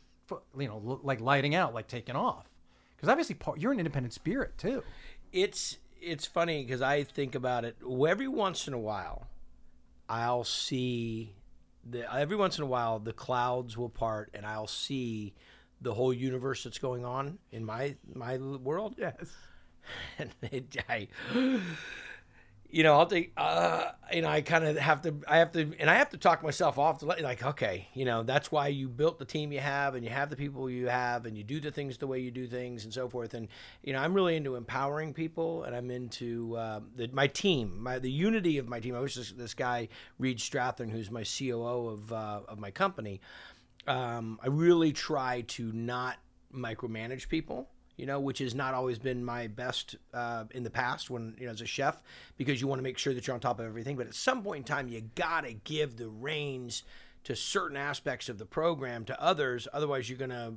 you 0.58 0.67
know 0.67 0.99
like 1.04 1.19
lighting 1.21 1.56
out 1.56 1.73
like 1.73 1.88
taking 1.88 2.15
off 2.15 2.49
because 2.95 3.10
obviously 3.10 3.36
part, 3.36 3.60
you're 3.60 3.71
an 3.71 3.80
independent 3.80 4.13
spirit 4.13 4.58
too 4.58 4.84
it's 5.32 5.78
it's 6.01 6.25
funny 6.25 6.63
because 6.63 6.82
I 6.82 7.04
think 7.04 7.34
about 7.36 7.65
it 7.65 7.78
every 8.08 8.28
once 8.28 8.67
in 8.67 8.73
a 8.73 8.80
while. 8.80 9.25
I'll 10.08 10.43
see 10.43 11.34
the 11.86 12.12
every 12.13 12.36
once 12.36 12.58
in 12.58 12.63
a 12.63 12.67
while 12.67 13.00
the 13.00 13.13
clouds 13.13 13.78
will 13.78 13.89
part 13.89 14.30
and 14.34 14.45
I'll 14.45 14.67
see 14.67 15.34
the 15.82 15.93
whole 15.93 16.13
universe 16.13 16.63
that's 16.63 16.80
going 16.80 17.06
on 17.06 17.38
in 17.52 17.63
my 17.65 17.95
my 18.13 18.38
world. 18.38 18.95
yes 18.98 19.34
and 20.19 20.32
it, 20.52 20.76
I, 20.89 21.08
you 22.75 22.83
know, 22.83 22.95
I'll 22.95 23.05
think, 23.05 23.31
uh, 23.38 23.91
you 24.13 24.21
know, 24.21 24.27
I 24.27 24.41
kind 24.41 24.65
of 24.65 24.75
have 24.77 25.01
to, 25.03 25.15
I 25.29 25.38
have 25.38 25.53
to, 25.53 25.71
and 25.79 25.89
I 25.89 25.95
have 25.95 26.09
to 26.09 26.17
talk 26.17 26.43
myself 26.43 26.77
off 26.77 26.97
to 26.99 27.05
like, 27.05 27.41
okay, 27.41 27.88
you 27.93 28.03
know, 28.03 28.21
that's 28.21 28.51
why 28.51 28.67
you 28.67 28.89
built 28.89 29.17
the 29.17 29.23
team 29.23 29.53
you 29.53 29.61
have, 29.61 29.95
and 29.95 30.03
you 30.03 30.09
have 30.09 30.29
the 30.29 30.35
people 30.35 30.69
you 30.69 30.89
have, 30.89 31.25
and 31.25 31.38
you 31.38 31.43
do 31.45 31.61
the 31.61 31.71
things 31.71 31.97
the 31.97 32.05
way 32.05 32.19
you 32.19 32.31
do 32.31 32.47
things, 32.47 32.83
and 32.83 32.93
so 32.93 33.07
forth. 33.07 33.33
And 33.33 33.47
you 33.81 33.93
know, 33.93 33.99
I'm 33.99 34.13
really 34.13 34.35
into 34.35 34.57
empowering 34.57 35.13
people, 35.13 35.63
and 35.63 35.73
I'm 35.73 35.89
into 35.89 36.57
uh, 36.57 36.81
the, 36.97 37.07
my 37.13 37.27
team, 37.27 37.81
my 37.81 37.97
the 37.97 38.11
unity 38.11 38.57
of 38.57 38.67
my 38.67 38.81
team. 38.81 38.93
I 38.93 38.99
wish 38.99 39.15
this, 39.15 39.31
this 39.31 39.53
guy 39.53 39.88
Reed 40.19 40.39
Strathern, 40.39 40.91
who's 40.91 41.09
my 41.09 41.23
COO 41.23 41.88
of 41.88 42.11
uh, 42.11 42.41
of 42.45 42.59
my 42.59 42.71
company. 42.71 43.21
Um, 43.88 44.38
I 44.43 44.47
really 44.47 44.91
try 44.91 45.45
to 45.47 45.71
not 45.71 46.17
micromanage 46.53 47.29
people 47.29 47.69
you 47.97 48.05
know, 48.05 48.19
which 48.19 48.39
has 48.39 48.53
not 48.55 48.73
always 48.73 48.99
been 48.99 49.23
my 49.23 49.47
best 49.47 49.95
uh, 50.13 50.45
in 50.51 50.63
the 50.63 50.69
past 50.69 51.10
when, 51.10 51.36
you 51.39 51.45
know, 51.45 51.51
as 51.51 51.62
a 51.62 51.65
chef, 51.65 52.01
because 52.38 52.60
you 52.62 52.67
want 52.67 52.79
to 52.79 52.84
make 52.84 52.97
sure 52.97 53.13
that 53.13 53.25
you're 53.27 53.34
on 53.34 53.39
top 53.39 53.60
of 53.60 53.65
everything. 53.65 53.95
But 53.95 54.08
at 54.08 54.13
some 54.15 54.43
point 54.43 54.58
in 54.60 54.63
time, 54.75 54.88
you 54.88 55.01
got 55.15 55.45
to 55.45 55.53
give 55.53 55.97
the 55.97 56.08
reins 56.10 56.84
to 57.23 57.36
certain 57.36 57.77
aspects 57.77 58.29
of 58.29 58.38
the 58.38 58.45
program 58.45 59.05
to 59.05 59.21
others. 59.21 59.67
Otherwise, 59.73 60.10
you're 60.10 60.17
going 60.19 60.29
to, 60.31 60.53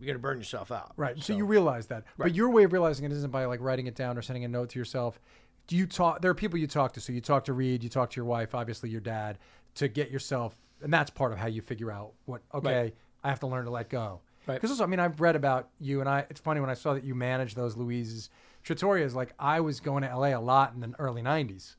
you're 0.00 0.14
to 0.14 0.18
burn 0.18 0.38
yourself 0.38 0.72
out. 0.72 0.92
right 0.96 1.22
so, 1.22 1.34
you 1.34 1.44
realize 1.44 1.86
that 1.88 2.04
but 2.16 2.34
your 2.34 2.48
way 2.50 2.64
of 2.64 2.72
realizing 2.72 3.04
it 3.04 3.12
isn't 3.12 3.30
by 3.30 3.44
like 3.44 3.60
writing 3.60 3.86
it 3.86 3.94
down 3.94 4.16
or 4.16 4.22
sending 4.22 4.44
a 4.44 4.48
note 4.48 4.70
to 4.70 4.78
yourself 4.78 5.20
do 5.66 5.76
you 5.76 5.86
talk 5.86 6.22
there 6.22 6.30
are 6.30 6.34
people 6.34 6.58
you 6.58 6.66
talk 6.66 6.92
to 6.92 7.00
so 7.02 7.12
you 7.12 7.20
talk 7.20 7.44
to 7.44 7.52
reed 7.52 7.82
you 7.82 7.90
talk 7.90 8.08
to 8.08 8.16
your 8.16 8.24
wife 8.24 8.54
obviously 8.54 8.88
your 8.88 9.02
dad 9.02 9.36
to 9.74 9.88
get 9.88 10.10
yourself 10.10 10.56
and 10.82 10.90
that's 10.90 11.10
part 11.10 11.32
of 11.32 11.38
how 11.38 11.46
you 11.46 11.60
figure 11.60 11.90
out 11.90 12.12
what 12.24 12.40
okay 12.54 12.82
Right. 12.84 12.94
i 13.22 13.28
have 13.28 13.40
to 13.40 13.46
learn 13.46 13.66
to 13.66 13.70
let 13.70 13.90
go 13.90 14.20
Right. 14.50 14.56
because 14.56 14.70
also 14.70 14.84
i 14.84 14.86
mean 14.86 15.00
i've 15.00 15.20
read 15.20 15.36
about 15.36 15.68
you 15.80 16.00
and 16.00 16.08
i 16.08 16.26
it's 16.30 16.40
funny 16.40 16.60
when 16.60 16.70
i 16.70 16.74
saw 16.74 16.94
that 16.94 17.04
you 17.04 17.14
managed 17.14 17.56
those 17.56 17.76
louise's 17.76 18.30
trattorias 18.64 19.14
like 19.14 19.32
i 19.38 19.60
was 19.60 19.80
going 19.80 20.02
to 20.02 20.16
la 20.16 20.26
a 20.26 20.38
lot 20.40 20.72
in 20.74 20.80
the 20.80 20.92
early 20.98 21.22
90s 21.22 21.76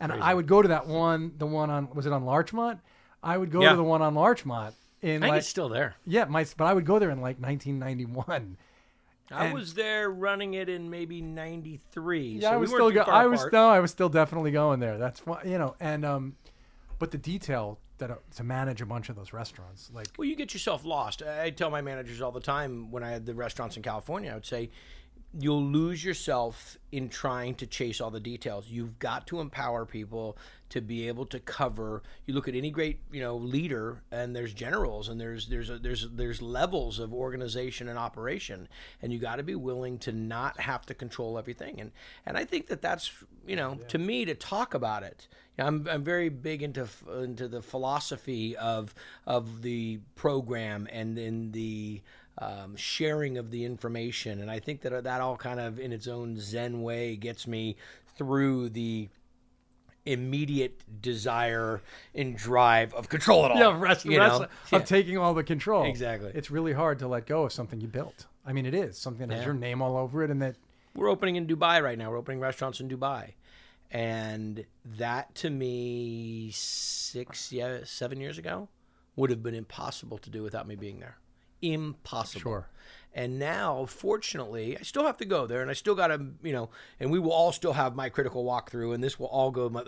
and 0.00 0.12
i 0.12 0.32
would 0.32 0.46
go 0.46 0.62
to 0.62 0.68
that 0.68 0.86
one 0.86 1.32
the 1.38 1.46
one 1.46 1.70
on 1.70 1.88
was 1.94 2.06
it 2.06 2.12
on 2.12 2.24
larchmont 2.24 2.80
i 3.22 3.36
would 3.36 3.50
go 3.50 3.60
Yeah. 3.62 3.70
to 3.70 3.76
the 3.76 3.82
one 3.84 4.02
on 4.02 4.14
larchmont 4.14 4.74
in 5.02 5.16
I 5.16 5.26
think 5.26 5.30
like 5.32 5.38
it's 5.40 5.48
still 5.48 5.68
there. 5.68 5.96
yeah 6.06 6.24
my 6.24 6.46
but 6.56 6.64
i 6.66 6.72
would 6.72 6.86
go 6.86 6.98
there 6.98 7.10
in 7.10 7.20
like 7.20 7.38
1991 7.40 8.56
I 9.30 9.46
And- 9.46 9.54
was 9.54 9.72
there 9.72 10.10
running 10.10 10.52
it 10.54 10.68
in 10.68 10.90
maybe 10.90 11.22
93. 11.22 12.20
Yeah, 12.40 12.50
so 12.50 12.52
I 12.52 12.56
was 12.56 12.70
weren't 12.70 12.78
still 12.80 12.90
too 12.90 13.10
go- 13.10 13.16
I 13.16 13.26
was 13.26 13.46
no, 13.50 13.68
I 13.70 13.80
was 13.80 13.90
still 13.90 14.10
definitely 14.10 14.50
going 14.50 14.78
there. 14.80 14.98
That's 14.98 15.20
fine, 15.20 15.48
you 15.48 15.56
know. 15.56 15.74
And 15.80 16.04
um, 16.04 16.36
but 16.98 17.12
the 17.12 17.18
detail 17.18 17.78
that 17.98 18.10
uh, 18.10 18.16
to 18.36 18.44
manage 18.44 18.80
a 18.80 18.86
bunch 18.86 19.08
of 19.08 19.16
those 19.16 19.32
restaurants, 19.32 19.90
like 19.92 20.06
Well, 20.18 20.26
you 20.26 20.36
get 20.36 20.52
yourself 20.52 20.84
lost. 20.84 21.22
I 21.22 21.44
I 21.44 21.50
tell 21.50 21.70
my 21.70 21.80
managers 21.80 22.20
all 22.20 22.32
the 22.32 22.40
time 22.40 22.90
when 22.90 23.02
I 23.02 23.10
had 23.10 23.26
the 23.26 23.34
restaurants 23.34 23.76
in 23.76 23.82
California, 23.82 24.30
I 24.30 24.34
would 24.34 24.46
say, 24.46 24.70
you'll 25.38 25.64
lose 25.64 26.04
yourself 26.04 26.76
in 26.90 27.08
trying 27.08 27.54
to 27.56 27.66
chase 27.66 28.00
all 28.00 28.10
the 28.10 28.20
details. 28.20 28.68
You've 28.68 28.98
got 28.98 29.26
to 29.28 29.40
empower 29.40 29.86
people 29.86 30.36
to 30.72 30.80
be 30.80 31.06
able 31.06 31.26
to 31.26 31.38
cover. 31.38 32.02
You 32.24 32.32
look 32.32 32.48
at 32.48 32.54
any 32.54 32.70
great, 32.70 33.00
you 33.12 33.20
know, 33.20 33.36
leader, 33.36 34.02
and 34.10 34.34
there's 34.34 34.54
generals, 34.54 35.10
and 35.10 35.20
there's 35.20 35.48
there's 35.48 35.68
a, 35.68 35.78
there's 35.78 36.08
there's 36.10 36.40
levels 36.40 36.98
of 36.98 37.12
organization 37.12 37.88
and 37.88 37.98
operation, 37.98 38.68
and 39.02 39.12
you 39.12 39.18
got 39.18 39.36
to 39.36 39.42
be 39.42 39.54
willing 39.54 39.98
to 39.98 40.12
not 40.12 40.58
have 40.60 40.86
to 40.86 40.94
control 40.94 41.38
everything. 41.38 41.78
And 41.78 41.92
and 42.24 42.38
I 42.38 42.46
think 42.46 42.68
that 42.68 42.80
that's 42.80 43.12
you 43.46 43.54
know 43.54 43.78
to 43.88 43.98
me 43.98 44.24
to 44.24 44.34
talk 44.34 44.72
about 44.72 45.02
it. 45.02 45.28
I'm 45.58 45.86
I'm 45.86 46.02
very 46.02 46.30
big 46.30 46.62
into 46.62 46.88
into 47.14 47.48
the 47.48 47.60
philosophy 47.60 48.56
of 48.56 48.94
of 49.26 49.60
the 49.60 50.00
program 50.14 50.88
and 50.90 51.18
in 51.18 51.52
the 51.52 52.00
um, 52.38 52.76
sharing 52.76 53.36
of 53.36 53.50
the 53.50 53.66
information, 53.66 54.40
and 54.40 54.50
I 54.50 54.58
think 54.58 54.80
that 54.80 55.04
that 55.04 55.20
all 55.20 55.36
kind 55.36 55.60
of 55.60 55.78
in 55.78 55.92
its 55.92 56.08
own 56.08 56.38
Zen 56.40 56.80
way 56.80 57.16
gets 57.16 57.46
me 57.46 57.76
through 58.16 58.70
the 58.70 59.10
immediate 60.04 60.82
desire 61.00 61.80
and 62.14 62.36
drive 62.36 62.92
of 62.94 63.08
control 63.08 63.44
it 63.46 63.52
all. 63.52 63.58
yeah, 63.58 63.78
rest, 63.78 64.04
you 64.04 64.18
rest 64.18 64.40
know? 64.40 64.44
of 64.46 64.50
Yeah. 64.72 64.78
taking 64.80 65.16
all 65.18 65.34
the 65.34 65.44
control. 65.44 65.84
Exactly. 65.84 66.32
It's 66.34 66.50
really 66.50 66.72
hard 66.72 66.98
to 67.00 67.08
let 67.08 67.26
go 67.26 67.44
of 67.44 67.52
something 67.52 67.80
you 67.80 67.88
built. 67.88 68.26
I 68.44 68.52
mean, 68.52 68.66
it 68.66 68.74
is 68.74 68.98
something 68.98 69.28
that 69.28 69.36
has 69.36 69.44
your 69.44 69.54
name 69.54 69.80
all 69.80 69.96
over 69.96 70.22
it, 70.24 70.30
and 70.30 70.42
that 70.42 70.56
We're 70.94 71.08
opening 71.08 71.36
in 71.36 71.46
Dubai 71.46 71.82
right 71.82 71.96
now. 71.96 72.10
We're 72.10 72.18
opening 72.18 72.40
restaurants 72.40 72.80
in 72.80 72.88
Dubai. 72.88 73.34
and 73.90 74.64
that 74.98 75.34
to 75.36 75.50
me 75.50 76.50
six 76.52 77.52
yeah 77.52 77.80
seven 77.84 78.20
years 78.20 78.38
ago 78.38 78.68
would 79.16 79.28
have 79.30 79.42
been 79.42 79.54
impossible 79.54 80.16
to 80.18 80.30
do 80.30 80.42
without 80.42 80.66
me 80.66 80.74
being 80.74 80.98
there 80.98 81.18
impossible 81.60 82.40
Sure. 82.40 82.68
And 83.14 83.38
now 83.38 83.84
fortunately 83.86 84.76
i 84.78 84.82
still 84.82 85.04
have 85.04 85.16
to 85.16 85.24
go 85.24 85.46
there 85.46 85.62
and 85.62 85.70
i 85.70 85.74
still 85.74 85.94
got 85.94 86.08
to 86.08 86.24
you 86.42 86.52
know 86.52 86.70
and 87.00 87.10
we 87.10 87.18
will 87.18 87.32
all 87.32 87.52
still 87.52 87.72
have 87.72 87.94
my 87.94 88.08
critical 88.08 88.44
walkthrough 88.44 88.94
and 88.94 89.02
this 89.02 89.18
will 89.18 89.26
all 89.26 89.50
go 89.50 89.68
my, 89.68 89.82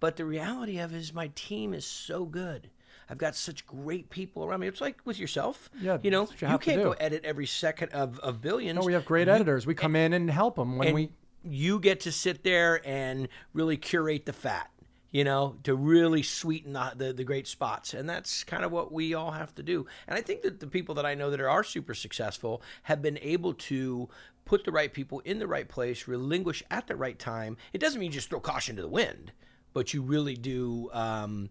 but 0.00 0.16
the 0.16 0.24
reality 0.24 0.78
of 0.78 0.94
it 0.94 0.98
is 0.98 1.12
my 1.12 1.30
team 1.34 1.74
is 1.74 1.84
so 1.84 2.24
good 2.24 2.70
I've 3.10 3.18
got 3.18 3.34
such 3.34 3.66
great 3.66 4.08
people 4.08 4.44
around 4.44 4.60
me. 4.60 4.68
It's 4.68 4.80
like 4.80 5.00
with 5.04 5.18
yourself. 5.18 5.68
Yeah, 5.80 5.98
you 6.00 6.12
know, 6.12 6.28
you 6.40 6.48
you, 6.48 6.58
can't 6.58 6.82
go 6.82 6.92
edit 6.92 7.24
every 7.24 7.46
second 7.46 7.88
of, 7.88 8.20
of 8.20 8.40
billions. 8.40 8.78
No, 8.78 8.86
we 8.86 8.92
have 8.92 9.04
great 9.04 9.26
editors. 9.26 9.66
We 9.66 9.74
come 9.74 9.96
in 9.96 10.12
and 10.12 10.30
help 10.30 10.54
them 10.54 10.78
when 10.78 10.88
and 10.88 10.94
we. 10.94 11.10
you 11.42 11.80
get 11.80 11.98
to 12.00 12.12
sit 12.12 12.44
there 12.44 12.80
and 12.86 13.26
really 13.52 13.76
curate 13.76 14.26
the 14.26 14.32
fat 14.32 14.69
you 15.10 15.24
know 15.24 15.56
to 15.64 15.74
really 15.74 16.22
sweeten 16.22 16.72
the, 16.72 16.92
the, 16.96 17.12
the 17.12 17.24
great 17.24 17.46
spots. 17.46 17.94
And 17.94 18.08
that's 18.08 18.44
kind 18.44 18.64
of 18.64 18.72
what 18.72 18.92
we 18.92 19.14
all 19.14 19.30
have 19.30 19.54
to 19.56 19.62
do. 19.62 19.86
And 20.06 20.16
i 20.18 20.20
think 20.20 20.42
that 20.42 20.60
the 20.60 20.66
people 20.66 20.94
that 20.96 21.06
i 21.06 21.14
know 21.14 21.30
that 21.30 21.40
are 21.40 21.64
super 21.64 21.94
successful 21.94 22.62
have 22.84 23.02
been 23.02 23.18
able 23.22 23.54
to 23.54 24.08
put 24.44 24.64
the 24.64 24.72
right 24.72 24.92
people 24.92 25.20
in 25.20 25.38
the 25.38 25.46
right 25.46 25.68
place 25.68 26.08
relinquish 26.08 26.62
at 26.70 26.86
the 26.86 26.96
right 26.96 27.18
time. 27.18 27.56
It 27.72 27.78
doesn't 27.78 28.00
mean 28.00 28.10
you 28.10 28.14
just 28.14 28.30
throw 28.30 28.40
caution 28.40 28.76
to 28.76 28.82
the 28.82 28.88
wind 28.88 29.32
but 29.72 29.94
you 29.94 30.02
really 30.02 30.34
do 30.34 30.90
um, 30.92 31.48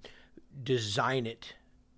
design 0.64 1.26
it 1.26 1.54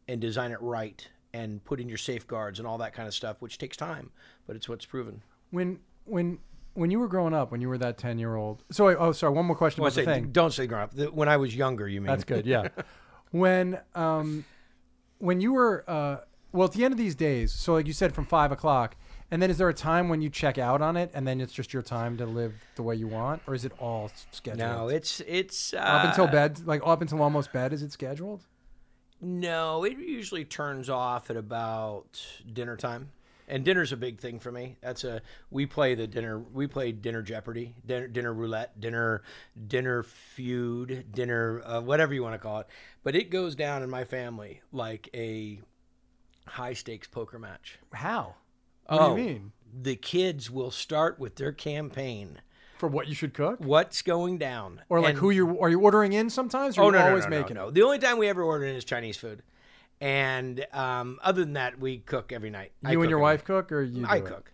and 0.07 0.21
design 0.21 0.51
it 0.51 0.61
right 0.61 1.07
and 1.33 1.63
put 1.63 1.79
in 1.79 1.89
your 1.89 1.97
safeguards 1.97 2.59
and 2.59 2.67
all 2.67 2.77
that 2.77 2.93
kind 2.93 3.07
of 3.07 3.13
stuff 3.13 3.37
which 3.41 3.57
takes 3.57 3.77
time 3.77 4.11
but 4.45 4.55
it's 4.55 4.67
what's 4.67 4.85
proven. 4.85 5.23
When 5.51 5.79
when 6.05 6.39
when 6.73 6.91
you 6.91 6.99
were 6.99 7.07
growing 7.07 7.33
up, 7.33 7.51
when 7.51 7.61
you 7.61 7.69
were 7.69 7.77
that 7.77 7.97
ten 7.97 8.19
year 8.19 8.35
old. 8.35 8.63
So 8.71 8.87
oh, 8.87 9.11
sorry. 9.11 9.33
One 9.33 9.45
more 9.45 9.55
question 9.55 9.81
Well, 9.81 9.91
about 9.91 10.05
the 10.05 10.05
thing. 10.05 10.31
don't 10.31 10.53
say 10.53 10.67
grown 10.67 10.81
up. 10.83 10.93
When 11.13 11.29
I 11.29 11.37
was 11.37 11.55
younger, 11.55 11.87
you 11.87 12.01
mean? 12.01 12.07
That's 12.07 12.23
good. 12.23 12.45
Yeah. 12.45 12.69
when 13.31 13.79
um, 13.95 14.45
when 15.19 15.41
you 15.41 15.53
were 15.53 15.83
uh, 15.87 16.17
well 16.51 16.67
at 16.67 16.73
the 16.73 16.85
end 16.85 16.93
of 16.93 16.97
these 16.97 17.15
days. 17.15 17.51
So 17.51 17.73
like 17.73 17.87
you 17.87 17.93
said, 17.93 18.13
from 18.13 18.25
five 18.25 18.51
o'clock, 18.51 18.95
and 19.29 19.41
then 19.41 19.49
is 19.49 19.57
there 19.57 19.69
a 19.69 19.73
time 19.73 20.09
when 20.09 20.21
you 20.21 20.29
check 20.29 20.57
out 20.57 20.81
on 20.81 20.97
it, 20.97 21.11
and 21.13 21.27
then 21.27 21.39
it's 21.41 21.53
just 21.53 21.73
your 21.73 21.81
time 21.81 22.17
to 22.17 22.25
live 22.25 22.53
the 22.75 22.83
way 22.83 22.95
you 22.95 23.07
want, 23.07 23.41
or 23.47 23.55
is 23.55 23.65
it 23.65 23.71
all 23.79 24.11
scheduled? 24.31 24.59
No, 24.59 24.87
it's 24.87 25.21
it's 25.27 25.73
uh, 25.73 25.77
up 25.77 26.05
until 26.05 26.27
bed, 26.27 26.65
like 26.65 26.81
up 26.85 27.01
until 27.01 27.21
almost 27.21 27.53
bed. 27.53 27.73
Is 27.73 27.81
it 27.83 27.91
scheduled? 27.91 28.43
No, 29.21 29.83
it 29.83 29.99
usually 29.99 30.45
turns 30.45 30.89
off 30.89 31.29
at 31.29 31.37
about 31.37 32.25
dinner 32.51 32.75
time. 32.75 33.11
And 33.51 33.65
dinner's 33.65 33.91
a 33.91 33.97
big 33.97 34.19
thing 34.19 34.39
for 34.39 34.49
me. 34.49 34.77
That's 34.81 35.03
a 35.03 35.21
we 35.49 35.65
play 35.65 35.93
the 35.93 36.07
dinner 36.07 36.39
we 36.39 36.67
play 36.67 36.93
dinner 36.93 37.21
Jeopardy, 37.21 37.75
dinner 37.85 38.07
dinner 38.07 38.33
roulette, 38.33 38.79
dinner 38.79 39.23
dinner 39.67 40.03
feud, 40.03 41.07
dinner 41.11 41.61
uh, 41.65 41.81
whatever 41.81 42.13
you 42.13 42.23
want 42.23 42.33
to 42.33 42.39
call 42.39 42.61
it. 42.61 42.67
But 43.03 43.15
it 43.15 43.29
goes 43.29 43.53
down 43.55 43.83
in 43.83 43.89
my 43.89 44.05
family 44.05 44.61
like 44.71 45.09
a 45.13 45.59
high 46.47 46.73
stakes 46.73 47.09
poker 47.09 47.37
match. 47.37 47.77
How? 47.91 48.35
What 48.87 49.01
oh, 49.01 49.15
do 49.15 49.21
you 49.21 49.27
mean? 49.27 49.51
The 49.81 49.97
kids 49.97 50.49
will 50.49 50.71
start 50.71 51.19
with 51.19 51.35
their 51.35 51.51
campaign. 51.51 52.39
For 52.77 52.87
what 52.87 53.07
you 53.07 53.13
should 53.13 53.33
cook, 53.33 53.59
What's 53.59 54.01
going 54.01 54.37
down? 54.39 54.81
or 54.89 55.01
like 55.01 55.11
And- 55.11 55.19
who 55.19 55.29
you 55.29 55.59
are 55.59 55.69
you 55.69 55.81
ordering 55.81 56.13
in 56.13 56.29
sometimes, 56.29 56.77
or 56.77 56.83
Oh 56.83 56.85
you 56.85 56.91
no, 56.93 56.99
no, 56.99 57.07
always 57.09 57.25
no, 57.25 57.29
no, 57.29 57.39
making 57.41 57.55
no. 57.55 57.67
it? 57.67 57.73
The 57.75 57.83
only 57.83 57.99
time 57.99 58.17
we 58.17 58.27
ever 58.27 58.41
order 58.41 58.65
in 58.65 58.75
is 58.75 58.83
Chinese 58.85 59.17
food, 59.17 59.43
and 60.01 60.65
um, 60.73 61.19
other 61.23 61.43
than 61.45 61.53
that, 61.53 61.79
we 61.79 61.99
cook 61.99 62.33
every 62.33 62.49
night. 62.49 62.71
I 62.83 62.91
You 62.91 62.97
cook 62.97 63.03
and 63.05 63.09
your 63.11 63.19
wife 63.19 63.45
cook, 63.45 63.71
or 63.71 63.83
you? 63.83 64.01
night. 64.01 64.11
I 64.11 64.19
cook, 64.21 64.51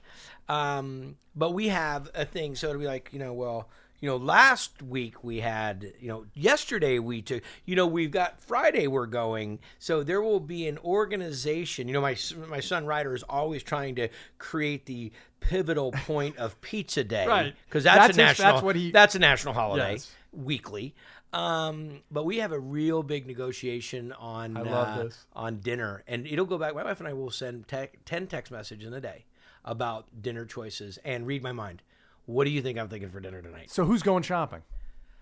um, 0.49 1.15
but 1.35 1.53
we 1.53 1.69
have 1.69 2.09
a 2.13 2.25
thing. 2.25 2.55
So 2.55 2.69
it'll 2.69 2.79
be 2.79 2.85
like 2.87 3.09
you 3.13 3.19
know, 3.19 3.33
well, 3.33 3.69
you 3.99 4.07
know, 4.09 4.17
last 4.17 4.83
week 4.83 5.23
we 5.23 5.39
had, 5.39 5.93
you 5.99 6.07
know, 6.07 6.25
yesterday 6.35 6.99
we 6.99 7.21
took, 7.23 7.41
you 7.65 7.75
know, 7.75 7.87
we've 7.87 8.11
got 8.11 8.39
Friday 8.41 8.85
we're 8.87 9.07
going, 9.07 9.59
so 9.79 10.03
there 10.03 10.21
will 10.21 10.39
be 10.39 10.67
an 10.67 10.77
organization. 10.79 11.87
You 11.87 11.93
know, 11.95 12.01
my 12.01 12.15
my 12.49 12.59
son 12.59 12.85
Ryder 12.85 13.15
is 13.15 13.23
always 13.23 13.63
trying 13.63 13.95
to 13.95 14.09
create 14.37 14.85
the 14.85 15.11
pivotal 15.39 15.91
point 15.91 16.37
of 16.37 16.59
Pizza 16.61 17.03
Day, 17.03 17.25
Right. 17.27 17.55
Because 17.65 17.83
that's, 17.83 17.97
That's 18.07 18.07
a 18.17 18.21
his- 18.21 18.27
national. 18.39 18.51
that's 18.53 18.63
what 18.63 18.75
he- 18.75 18.91
That's 18.91 19.15
a 19.15 19.19
national 19.19 19.53
holiday 19.53 19.93
Yes. 19.93 20.11
weekly. 20.31 20.93
Um, 21.33 22.01
but 22.09 22.25
we 22.25 22.37
have 22.37 22.51
a 22.51 22.59
real 22.59 23.03
big 23.03 23.27
negotiation 23.27 24.13
on 24.13 24.55
uh, 24.57 25.09
on 25.33 25.57
dinner, 25.59 26.03
and 26.07 26.25
it'll 26.25 26.45
go 26.45 26.57
back. 26.57 26.73
My 26.73 26.83
wife 26.83 26.99
and 26.99 27.07
I 27.07 27.13
will 27.13 27.31
send 27.31 27.67
te- 27.67 27.89
ten 28.05 28.27
text 28.27 28.51
messages 28.51 28.87
in 28.87 28.93
a 28.93 29.01
day 29.01 29.25
about 29.65 30.05
dinner 30.21 30.45
choices 30.45 30.97
and 31.03 31.27
read 31.27 31.43
my 31.43 31.51
mind. 31.51 31.81
What 32.25 32.45
do 32.45 32.49
you 32.49 32.61
think 32.61 32.77
I'm 32.79 32.87
thinking 32.87 33.09
for 33.09 33.19
dinner 33.19 33.41
tonight? 33.41 33.69
So 33.69 33.83
who's 33.85 34.01
going 34.03 34.23
shopping? 34.23 34.61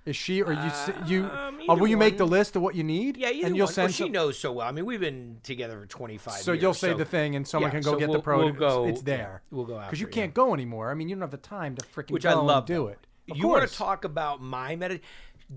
Is 0.06 0.16
she 0.16 0.44
or 0.44 0.54
you? 0.54 0.60
s 0.60 0.92
you 1.08 1.26
Um, 1.26 1.62
or 1.68 1.76
will 1.76 1.82
either 1.84 1.88
you 1.88 1.98
make 1.98 2.18
the 2.20 2.28
list 2.28 2.56
of 2.56 2.62
what 2.62 2.76
you 2.76 2.84
need? 2.84 3.18
Yeah, 3.18 3.32
either 3.32 3.48
and 3.48 3.56
you'll 3.58 3.66
one. 3.66 3.74
send. 3.74 3.86
well, 3.88 3.94
she 3.94 4.10
knows 4.10 4.38
so 4.38 4.54
well. 4.54 4.68
I 4.68 4.72
mean, 4.72 4.86
we've 4.86 5.00
been 5.00 5.40
together 5.42 5.80
for 5.80 5.88
25 5.88 6.34
so 6.36 6.52
years. 6.52 6.62
you'll 6.62 6.74
say 6.76 6.94
the 6.94 7.06
thing, 7.06 7.36
and 7.36 7.48
someone 7.48 7.70
yeah, 7.70 7.80
can 7.80 7.82
go 7.82 7.94
so 7.94 7.98
get 8.00 8.10
we'll- 8.10 8.18
the 8.20 8.24
produce. 8.24 8.60
we'll 8.60 8.70
go- 8.70 8.86
it's 8.88 9.02
there. 9.02 9.42
we'll 9.50 9.66
go 9.66 9.80
out 9.80 9.88
because 9.88 10.00
you 10.00 10.06
can't 10.08 10.36
go 10.36 10.54
anymore. 10.54 10.92
I 10.92 10.94
mean, 10.94 11.10
you 11.10 11.16
don't 11.16 11.22
have 11.22 11.32
the 11.32 11.38
time 11.38 11.76
to 11.78 11.86
freaking 11.88 12.12
which 12.12 12.22
go 12.24 12.30
I 12.30 12.34
love. 12.36 12.66
and 12.66 12.68
do 12.68 12.88
it. 12.88 13.00
Of 13.32 13.38
you 13.38 13.48
want 13.48 13.68
to 13.68 13.76
talk 13.76 14.04
about 14.06 14.40
my 14.44 14.76
medit 14.76 15.00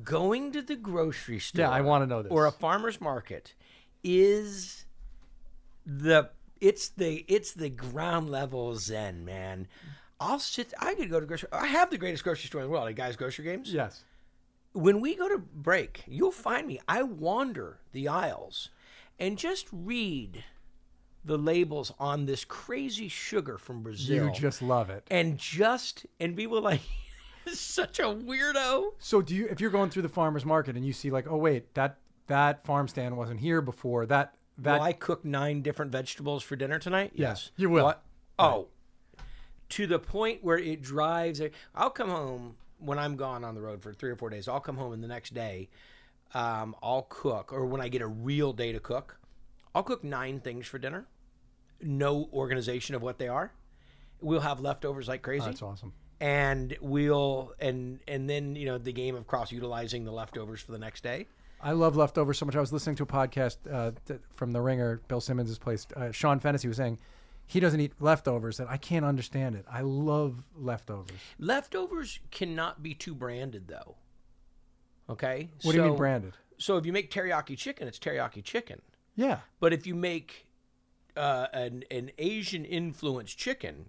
going 0.04 0.52
to 0.52 0.62
the 0.62 0.76
grocery 0.76 1.38
store? 1.38 1.62
Yeah, 1.66 1.70
I 1.70 1.80
wanna 1.80 2.06
know 2.06 2.22
this. 2.22 2.30
Or 2.32 2.46
a 2.46 2.52
farmer's 2.52 3.00
market 3.00 3.54
is 4.04 4.84
the 5.86 6.30
it's 6.60 6.88
the 6.90 7.24
it's 7.28 7.52
the 7.52 7.68
ground 7.70 8.30
level 8.30 8.74
zen, 8.76 9.24
man. 9.24 9.68
I'll 10.20 10.40
sit. 10.40 10.74
I 10.80 10.94
could 10.94 11.10
go 11.10 11.20
to 11.20 11.26
grocery. 11.26 11.48
I 11.52 11.66
have 11.68 11.90
the 11.90 11.98
greatest 11.98 12.24
grocery 12.24 12.46
store 12.48 12.60
in 12.62 12.66
the 12.66 12.70
world. 12.72 12.88
At 12.88 12.96
Guys 12.96 13.14
Grocery 13.16 13.44
Games. 13.44 13.72
Yes. 13.72 14.02
When 14.72 15.00
we 15.00 15.14
go 15.14 15.28
to 15.28 15.38
break, 15.38 16.02
you'll 16.06 16.32
find 16.32 16.66
me. 16.66 16.80
I 16.88 17.02
wander 17.04 17.78
the 17.92 18.08
aisles 18.08 18.68
and 19.18 19.38
just 19.38 19.66
read 19.72 20.44
the 21.24 21.38
labels 21.38 21.92
on 21.98 22.26
this 22.26 22.44
crazy 22.44 23.08
sugar 23.08 23.58
from 23.58 23.82
Brazil 23.82 24.26
You 24.26 24.32
just 24.32 24.60
love 24.62 24.90
it. 24.90 25.04
and 25.10 25.36
just 25.38 26.06
and 26.20 26.36
people 26.36 26.58
are 26.58 26.62
like 26.62 26.80
such 27.60 27.98
a 27.98 28.04
weirdo. 28.04 28.92
So 28.98 29.22
do 29.22 29.34
you? 29.34 29.46
If 29.48 29.60
you're 29.60 29.70
going 29.70 29.90
through 29.90 30.02
the 30.02 30.08
farmers 30.08 30.44
market 30.44 30.76
and 30.76 30.84
you 30.84 30.92
see 30.92 31.10
like, 31.10 31.26
oh 31.28 31.36
wait, 31.36 31.74
that 31.74 31.98
that 32.26 32.64
farm 32.64 32.88
stand 32.88 33.16
wasn't 33.16 33.40
here 33.40 33.60
before. 33.60 34.06
That 34.06 34.34
that 34.58 34.80
Will 34.80 34.86
I 34.86 34.92
cook 34.92 35.24
nine 35.24 35.62
different 35.62 35.92
vegetables 35.92 36.42
for 36.42 36.56
dinner 36.56 36.78
tonight? 36.78 37.12
Yes, 37.14 37.50
you 37.56 37.70
will. 37.70 37.84
What? 37.84 38.02
Oh, 38.38 38.68
to 39.70 39.86
the 39.86 39.98
point 39.98 40.42
where 40.42 40.58
it 40.58 40.82
drives. 40.82 41.40
I'll 41.74 41.90
come 41.90 42.08
home 42.08 42.56
when 42.78 42.98
I'm 42.98 43.16
gone 43.16 43.44
on 43.44 43.54
the 43.54 43.60
road 43.60 43.82
for 43.82 43.92
three 43.92 44.10
or 44.10 44.16
four 44.16 44.30
days. 44.30 44.48
I'll 44.48 44.60
come 44.60 44.76
home 44.76 44.92
and 44.92 45.02
the 45.02 45.08
next 45.08 45.34
day, 45.34 45.68
um, 46.34 46.74
I'll 46.82 47.06
cook, 47.08 47.52
or 47.52 47.66
when 47.66 47.80
I 47.80 47.88
get 47.88 48.02
a 48.02 48.06
real 48.06 48.52
day 48.52 48.72
to 48.72 48.80
cook, 48.80 49.18
I'll 49.74 49.82
cook 49.82 50.04
nine 50.04 50.40
things 50.40 50.66
for 50.66 50.78
dinner. 50.78 51.06
No 51.80 52.28
organization 52.32 52.94
of 52.94 53.02
what 53.02 53.18
they 53.18 53.28
are. 53.28 53.52
We'll 54.20 54.40
have 54.40 54.60
leftovers 54.60 55.06
like 55.06 55.22
crazy. 55.22 55.44
that's 55.44 55.62
awesome. 55.62 55.92
And 56.20 56.76
we'll 56.80 57.54
and 57.60 58.00
and 58.08 58.28
then 58.28 58.56
you 58.56 58.66
know 58.66 58.78
the 58.78 58.92
game 58.92 59.14
of 59.14 59.26
cross 59.26 59.52
utilizing 59.52 60.04
the 60.04 60.12
leftovers 60.12 60.60
for 60.60 60.72
the 60.72 60.78
next 60.78 61.02
day. 61.02 61.26
I 61.60 61.72
love 61.72 61.96
leftovers 61.96 62.38
so 62.38 62.46
much. 62.46 62.54
I 62.54 62.60
was 62.60 62.72
listening 62.72 62.96
to 62.96 63.02
a 63.02 63.06
podcast 63.06 63.56
uh, 63.70 63.90
th- 64.06 64.20
from 64.32 64.52
The 64.52 64.60
Ringer, 64.60 65.00
Bill 65.08 65.20
Simmons' 65.20 65.58
place. 65.58 65.88
Uh, 65.96 66.12
Sean 66.12 66.38
Fennessy 66.38 66.68
was 66.68 66.76
saying 66.76 67.00
he 67.46 67.58
doesn't 67.58 67.80
eat 67.80 67.94
leftovers, 67.98 68.60
and 68.60 68.68
I 68.68 68.76
can't 68.76 69.04
understand 69.04 69.56
it. 69.56 69.64
I 69.68 69.80
love 69.80 70.44
leftovers. 70.54 71.16
Leftovers 71.38 72.20
cannot 72.30 72.82
be 72.82 72.94
too 72.94 73.14
branded 73.14 73.66
though. 73.68 73.96
Okay. 75.10 75.50
What 75.62 75.72
do 75.72 75.78
you 75.78 75.84
mean 75.84 75.96
branded? 75.96 76.34
So 76.58 76.76
if 76.76 76.84
you 76.84 76.92
make 76.92 77.10
teriyaki 77.10 77.56
chicken, 77.56 77.88
it's 77.88 77.98
teriyaki 77.98 78.44
chicken. 78.44 78.82
Yeah. 79.16 79.40
But 79.60 79.72
if 79.72 79.86
you 79.86 79.94
make 79.94 80.46
uh, 81.16 81.46
an 81.52 81.84
an 81.90 82.10
Asian 82.18 82.64
influenced 82.64 83.38
chicken 83.38 83.86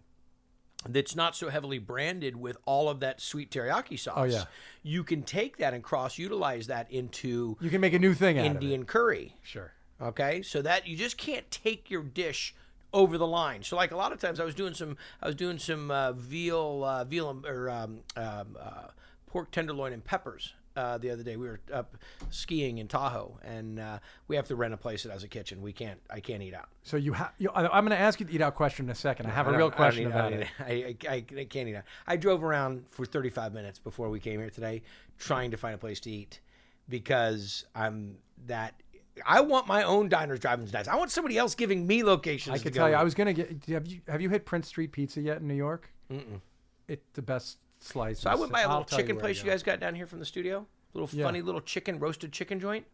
that's 0.87 1.15
not 1.15 1.35
so 1.35 1.49
heavily 1.49 1.77
branded 1.77 2.35
with 2.35 2.57
all 2.65 2.89
of 2.89 2.99
that 3.01 3.19
sweet 3.19 3.51
teriyaki 3.51 3.99
sauce, 3.99 4.13
Oh, 4.17 4.23
yeah. 4.23 4.43
you 4.83 5.03
can 5.03 5.23
take 5.23 5.57
that 5.57 5.73
and 5.73 5.83
cross 5.83 6.17
utilize 6.17 6.67
that 6.67 6.89
into 6.91 7.57
You 7.59 7.69
can 7.69 7.81
make 7.81 7.93
a 7.93 7.99
new 7.99 8.13
thing 8.13 8.39
out 8.39 8.45
Indian 8.45 8.81
of 8.81 8.87
curry. 8.87 9.35
Sure. 9.43 9.73
Okay, 10.01 10.41
so 10.41 10.61
that 10.61 10.87
you 10.87 10.95
just 10.95 11.17
can't 11.17 11.49
take 11.51 11.89
your 11.89 12.03
dish 12.03 12.55
over 12.93 13.17
the 13.17 13.27
line. 13.27 13.61
So 13.63 13.75
like 13.75 13.91
a 13.91 13.97
lot 13.97 14.13
of 14.13 14.19
times, 14.21 14.39
I 14.39 14.45
was 14.45 14.55
doing 14.55 14.73
some, 14.73 14.95
I 15.21 15.27
was 15.27 15.35
doing 15.35 15.59
some 15.59 15.91
uh, 15.91 16.13
veal, 16.13 16.83
uh, 16.85 17.03
veal 17.03 17.41
or 17.45 17.69
um, 17.69 17.99
um, 18.15 18.57
uh, 18.59 18.87
pork 19.27 19.51
tenderloin 19.51 19.91
and 19.93 20.03
peppers. 20.03 20.53
Uh, 20.79 20.97
the 20.97 21.09
other 21.11 21.23
day 21.23 21.35
we 21.35 21.45
were 21.45 21.59
up 21.73 21.97
skiing 22.29 22.77
in 22.77 22.87
Tahoe, 22.87 23.37
and 23.43 23.79
uh, 23.79 23.99
we 24.29 24.37
have 24.37 24.47
to 24.47 24.55
rent 24.55 24.73
a 24.73 24.77
place 24.77 25.03
that 25.03 25.11
has 25.11 25.23
a 25.23 25.27
kitchen. 25.27 25.61
We 25.61 25.73
can't, 25.73 25.99
I 26.09 26.21
can't 26.21 26.41
eat 26.41 26.53
out. 26.53 26.69
So 26.83 26.95
you 26.95 27.11
have. 27.11 27.33
I'm 27.53 27.83
going 27.83 27.89
to 27.89 27.99
ask 27.99 28.21
you 28.21 28.25
the 28.25 28.33
eat 28.33 28.41
out 28.41 28.55
question 28.55 28.85
in 28.85 28.89
a 28.89 28.95
second. 28.95 29.25
I 29.25 29.31
have 29.31 29.49
I 29.49 29.53
a 29.53 29.57
real 29.57 29.69
question 29.69 30.05
I 30.07 30.09
about 30.09 30.31
it. 30.31 30.47
I, 30.59 30.95
I, 31.05 31.15
I 31.37 31.43
can't 31.43 31.67
eat 31.67 31.75
out. 31.75 31.83
I 32.07 32.15
drove 32.15 32.45
around 32.45 32.85
for 32.91 33.05
35 33.05 33.53
minutes 33.53 33.77
before 33.77 34.09
we 34.09 34.21
came 34.21 34.39
here 34.39 34.49
today, 34.49 34.81
trying 35.17 35.51
to 35.51 35.57
find 35.57 35.75
a 35.75 35.77
place 35.77 35.99
to 36.01 36.11
eat, 36.11 36.39
because 36.87 37.65
I'm 37.75 38.15
that. 38.47 38.73
I 39.25 39.41
want 39.41 39.67
my 39.67 39.83
own 39.83 40.07
diners, 40.07 40.39
drive-ins, 40.39 40.71
dives. 40.71 40.87
I 40.87 40.95
want 40.95 41.11
somebody 41.11 41.37
else 41.37 41.55
giving 41.55 41.85
me 41.85 42.03
locations. 42.03 42.57
I 42.57 42.63
can 42.63 42.71
tell 42.71 42.87
you, 42.87 42.95
eat. 42.95 42.99
I 42.99 43.03
was 43.03 43.15
going 43.15 43.27
to 43.27 43.33
get. 43.33 43.65
Have 43.73 43.85
you 43.85 43.99
have 44.07 44.21
you 44.21 44.29
hit 44.29 44.45
Prince 44.45 44.69
Street 44.69 44.93
Pizza 44.93 45.19
yet 45.19 45.41
in 45.41 45.47
New 45.49 45.55
York? 45.55 45.91
Mm-mm. 46.09 46.39
It's 46.87 47.03
the 47.15 47.21
best 47.21 47.57
slice. 47.79 48.19
So 48.19 48.29
I 48.29 48.35
went 48.35 48.51
by 48.51 48.61
a 48.61 48.67
little 48.67 48.85
you 48.89 48.97
chicken 48.97 49.15
where 49.15 49.21
place 49.23 49.43
you 49.43 49.49
guys 49.49 49.63
got 49.63 49.79
down 49.79 49.95
here 49.95 50.07
from 50.07 50.19
the 50.19 50.25
studio. 50.25 50.65
little 50.93 51.09
Yeah. 51.11 51.25
funny 51.25 51.41
little 51.41 51.61
chicken 51.61 51.99
roasted 51.99 52.31
chicken 52.31 52.59
joint 52.59 52.85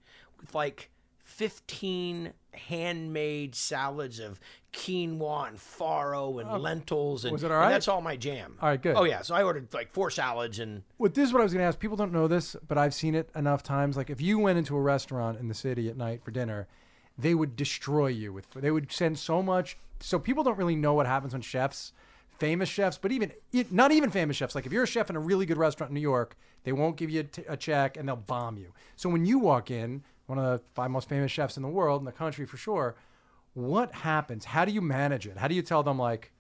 with 0.42 0.54
like 0.54 0.90
15 1.24 2.34
handmade 2.54 3.56
salads 3.56 4.20
of 4.20 4.40
quinoa 4.72 5.48
and 5.48 5.58
farro 5.58 6.40
and 6.40 6.50
oh. 6.50 6.58
lentils 6.58 7.26
and, 7.26 7.32
Oh. 7.32 7.34
was 7.34 7.44
it 7.44 7.52
all 7.52 7.64
and 7.64 7.74
that's 7.74 7.88
all 7.88 8.02
my 8.02 8.16
jam. 8.16 8.58
All 8.62 8.70
right, 8.70 8.82
good. 8.82 8.96
Oh 8.96 9.06
yeah, 9.06 9.22
so 9.22 9.34
I 9.34 9.44
ordered 9.44 9.74
like 9.74 9.92
four 9.92 10.12
salads 10.12 10.60
and 10.60 10.84
Well, 10.98 11.12
this 11.12 11.28
is 11.28 11.34
what 11.34 11.40
I 11.40 11.44
was 11.44 11.54
going 11.54 11.62
to 11.62 11.68
ask. 11.68 11.80
People 11.80 11.98
don't 11.98 12.12
know 12.12 12.28
this, 12.28 12.56
but 12.68 12.78
I've 12.78 12.94
seen 12.94 13.16
it 13.16 13.30
enough 13.36 13.64
times. 13.64 13.98
Like 13.98 14.10
if 14.10 14.22
you 14.22 14.40
went 14.40 14.58
into 14.58 14.76
a 14.76 14.82
restaurant 14.82 15.40
in 15.40 15.48
the 15.48 15.54
city 15.54 15.90
at 15.90 15.98
night 15.98 16.24
for 16.24 16.32
dinner, 16.32 16.68
they 17.18 17.34
would 17.34 17.56
destroy 17.56 18.08
you 18.08 18.34
with. 18.34 18.52
They 18.52 18.72
would 18.72 18.92
send 18.92 19.18
so 19.18 19.42
much. 19.42 19.78
So 20.00 20.20
people 20.20 20.44
don't 20.44 20.58
really 20.58 20.76
know 20.76 20.94
what 20.94 21.08
happens 21.08 21.34
when 21.34 21.42
chefs, 21.42 21.94
famous 22.40 22.70
chefs, 22.70 22.98
but 22.98 23.12
even 23.12 23.32
not 23.72 23.92
even 23.92 24.10
famous 24.12 24.36
chefs. 24.38 24.56
Like 24.56 24.66
if 24.66 24.72
you're 24.74 24.84
a 24.84 24.88
chef 24.88 25.10
in 25.10 25.16
a 25.16 25.20
really 25.20 25.46
good 25.46 25.58
restaurant 25.58 25.90
in 25.92 25.94
New 25.96 26.02
York, 26.02 26.36
they 26.64 26.72
won't 26.72 26.98
give 26.98 27.10
you 27.10 27.22
a, 27.22 27.24
t- 27.24 27.44
a 27.48 27.56
check 27.58 27.98
and 27.98 28.08
they'll 28.08 28.16
bomb 28.16 28.58
you. 28.58 28.74
So 28.96 29.10
when 29.10 29.26
you 29.26 29.40
walk 29.40 29.72
in, 29.72 30.04
one 30.28 30.40
of 30.40 30.46
the 30.46 30.62
five 30.74 30.90
most 30.92 31.08
famous 31.08 31.32
chefs 31.32 31.56
in 31.58 31.64
the 31.64 31.70
world 31.70 32.02
in 32.02 32.06
the 32.06 32.12
country 32.12 32.46
for 32.46 32.58
sure, 32.58 32.96
what 33.54 33.92
happens? 33.94 34.46
How 34.46 34.66
do 34.66 34.72
you 34.72 34.82
manage 34.82 35.28
it? 35.28 35.38
How 35.38 35.48
do 35.48 35.56
you 35.56 35.62
tell 35.62 35.84
them 35.84 35.98
like, 36.00 36.32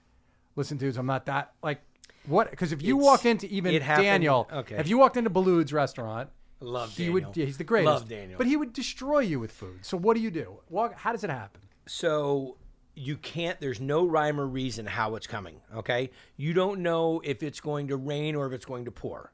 listen, 0.55 0.77
dudes, 0.77 0.97
I'm 0.97 1.05
not 1.05 1.25
that 1.27 1.53
like. 1.63 1.81
What? 2.25 2.49
Because 2.49 2.71
if 2.71 2.81
you 2.81 2.95
It's- 2.97 3.05
walked 3.05 3.25
into 3.27 3.47
even 3.47 3.79
Daniel, 3.79 4.49
okay. 4.51 4.77
if 4.77 4.87
you 4.87 4.97
walked 4.97 5.15
into 5.15 5.29
Boulud's 5.29 5.71
restaurant, 5.71 6.29
love 6.59 6.89
he 6.91 7.03
Daniel. 7.05 7.13
would. 7.29 7.37
Yeah, 7.37 7.45
he's 7.45 7.57
the 7.59 7.63
greatest. 7.63 7.85
Love 7.93 8.09
Daniel. 8.09 8.37
But 8.37 8.47
he 8.47 8.57
would 8.57 8.73
destroy 8.73 9.19
you 9.19 9.39
with 9.39 9.51
food. 9.51 9.85
So 9.85 9.95
what 9.95 10.15
do 10.15 10.21
you 10.21 10.31
do? 10.31 10.57
Walk. 10.69 10.95
How 10.95 11.11
does 11.11 11.23
it 11.23 11.29
happen? 11.29 11.61
So 11.85 12.57
you 12.95 13.17
can't 13.17 13.59
there's 13.59 13.81
no 13.81 14.05
rhyme 14.05 14.39
or 14.39 14.47
reason 14.47 14.85
how 14.85 15.15
it's 15.15 15.27
coming 15.27 15.59
okay? 15.75 16.09
You 16.37 16.53
don't 16.53 16.81
know 16.81 17.21
if 17.23 17.43
it's 17.43 17.59
going 17.59 17.89
to 17.89 17.97
rain 17.97 18.35
or 18.35 18.47
if 18.47 18.53
it's 18.53 18.65
going 18.65 18.85
to 18.85 18.91
pour. 18.91 19.31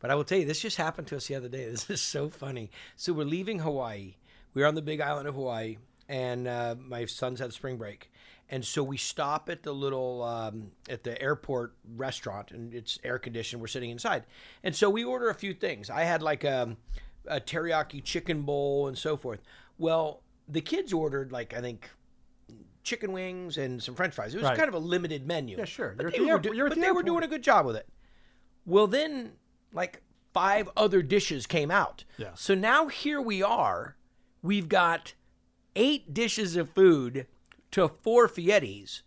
But 0.00 0.10
i 0.10 0.14
will 0.16 0.24
tell 0.24 0.38
you 0.38 0.44
this 0.44 0.60
just 0.60 0.78
happened 0.78 1.06
to 1.08 1.16
us 1.16 1.26
the 1.26 1.36
other 1.36 1.48
day. 1.48 1.64
This 1.70 1.88
is 1.88 2.00
so 2.00 2.28
funny. 2.28 2.70
So 2.96 3.12
we're 3.12 3.24
leaving 3.24 3.60
hawaii. 3.60 4.16
We're 4.54 4.66
on 4.66 4.74
the 4.74 4.82
big 4.82 5.00
island 5.00 5.28
of 5.28 5.34
hawaii 5.34 5.76
and 6.08 6.48
uh, 6.48 6.74
my 6.78 7.04
son's 7.06 7.40
had 7.40 7.52
spring 7.52 7.76
break. 7.76 8.10
And 8.50 8.64
so 8.64 8.82
we 8.82 8.98
stop 8.98 9.48
at 9.48 9.62
the 9.62 9.72
little 9.72 10.22
um, 10.22 10.72
at 10.90 11.04
the 11.04 11.20
airport 11.20 11.74
restaurant 11.96 12.50
and 12.50 12.74
it's 12.74 12.98
air 13.04 13.18
conditioned 13.18 13.62
we're 13.62 13.68
sitting 13.68 13.90
inside. 13.90 14.24
And 14.62 14.74
so 14.74 14.90
we 14.90 15.04
order 15.04 15.30
a 15.30 15.34
few 15.34 15.54
things. 15.54 15.88
I 15.88 16.02
had 16.02 16.22
like 16.22 16.44
a, 16.44 16.76
a 17.26 17.40
teriyaki 17.40 18.02
chicken 18.02 18.42
bowl 18.42 18.88
and 18.88 18.98
so 18.98 19.16
forth. 19.16 19.40
Well 19.78 20.22
the 20.48 20.60
kids 20.60 20.92
ordered 20.92 21.32
like 21.32 21.54
i 21.54 21.60
think 21.60 21.90
chicken 22.82 23.12
wings 23.12 23.58
and 23.58 23.82
some 23.82 23.94
french 23.94 24.14
fries. 24.14 24.34
It 24.34 24.38
was 24.38 24.44
Right. 24.44 24.56
kind 24.56 24.68
of 24.68 24.74
a 24.74 24.78
limited 24.78 25.26
menu. 25.26 25.56
Yeah, 25.58 25.64
sure. 25.64 25.94
But 25.96 26.02
You're 26.04 26.10
they, 26.10 26.18
the 26.18 26.24
were, 26.24 26.30
airport- 26.30 26.42
do- 26.42 26.56
you're 26.56 26.68
but 26.68 26.74
the 26.76 26.80
they 26.80 26.90
were 26.90 27.02
doing 27.02 27.22
a 27.22 27.28
good 27.28 27.42
job 27.42 27.66
with 27.66 27.76
it. 27.76 27.88
Well, 28.66 28.86
then, 28.86 29.32
like 29.72 30.02
five 30.32 30.68
other 30.76 31.02
dishes 31.02 31.46
came 31.46 31.70
out. 31.70 32.04
Yeah. 32.16 32.30
So 32.34 32.54
now 32.54 32.88
here 32.88 33.20
we 33.20 33.42
are. 33.42 33.96
We've 34.42 34.68
got 34.68 35.14
eight 35.76 36.12
dishes 36.14 36.56
of 36.56 36.70
food 36.70 37.26
to 37.72 37.88
four 37.88 38.28
Fieris. 38.28 39.02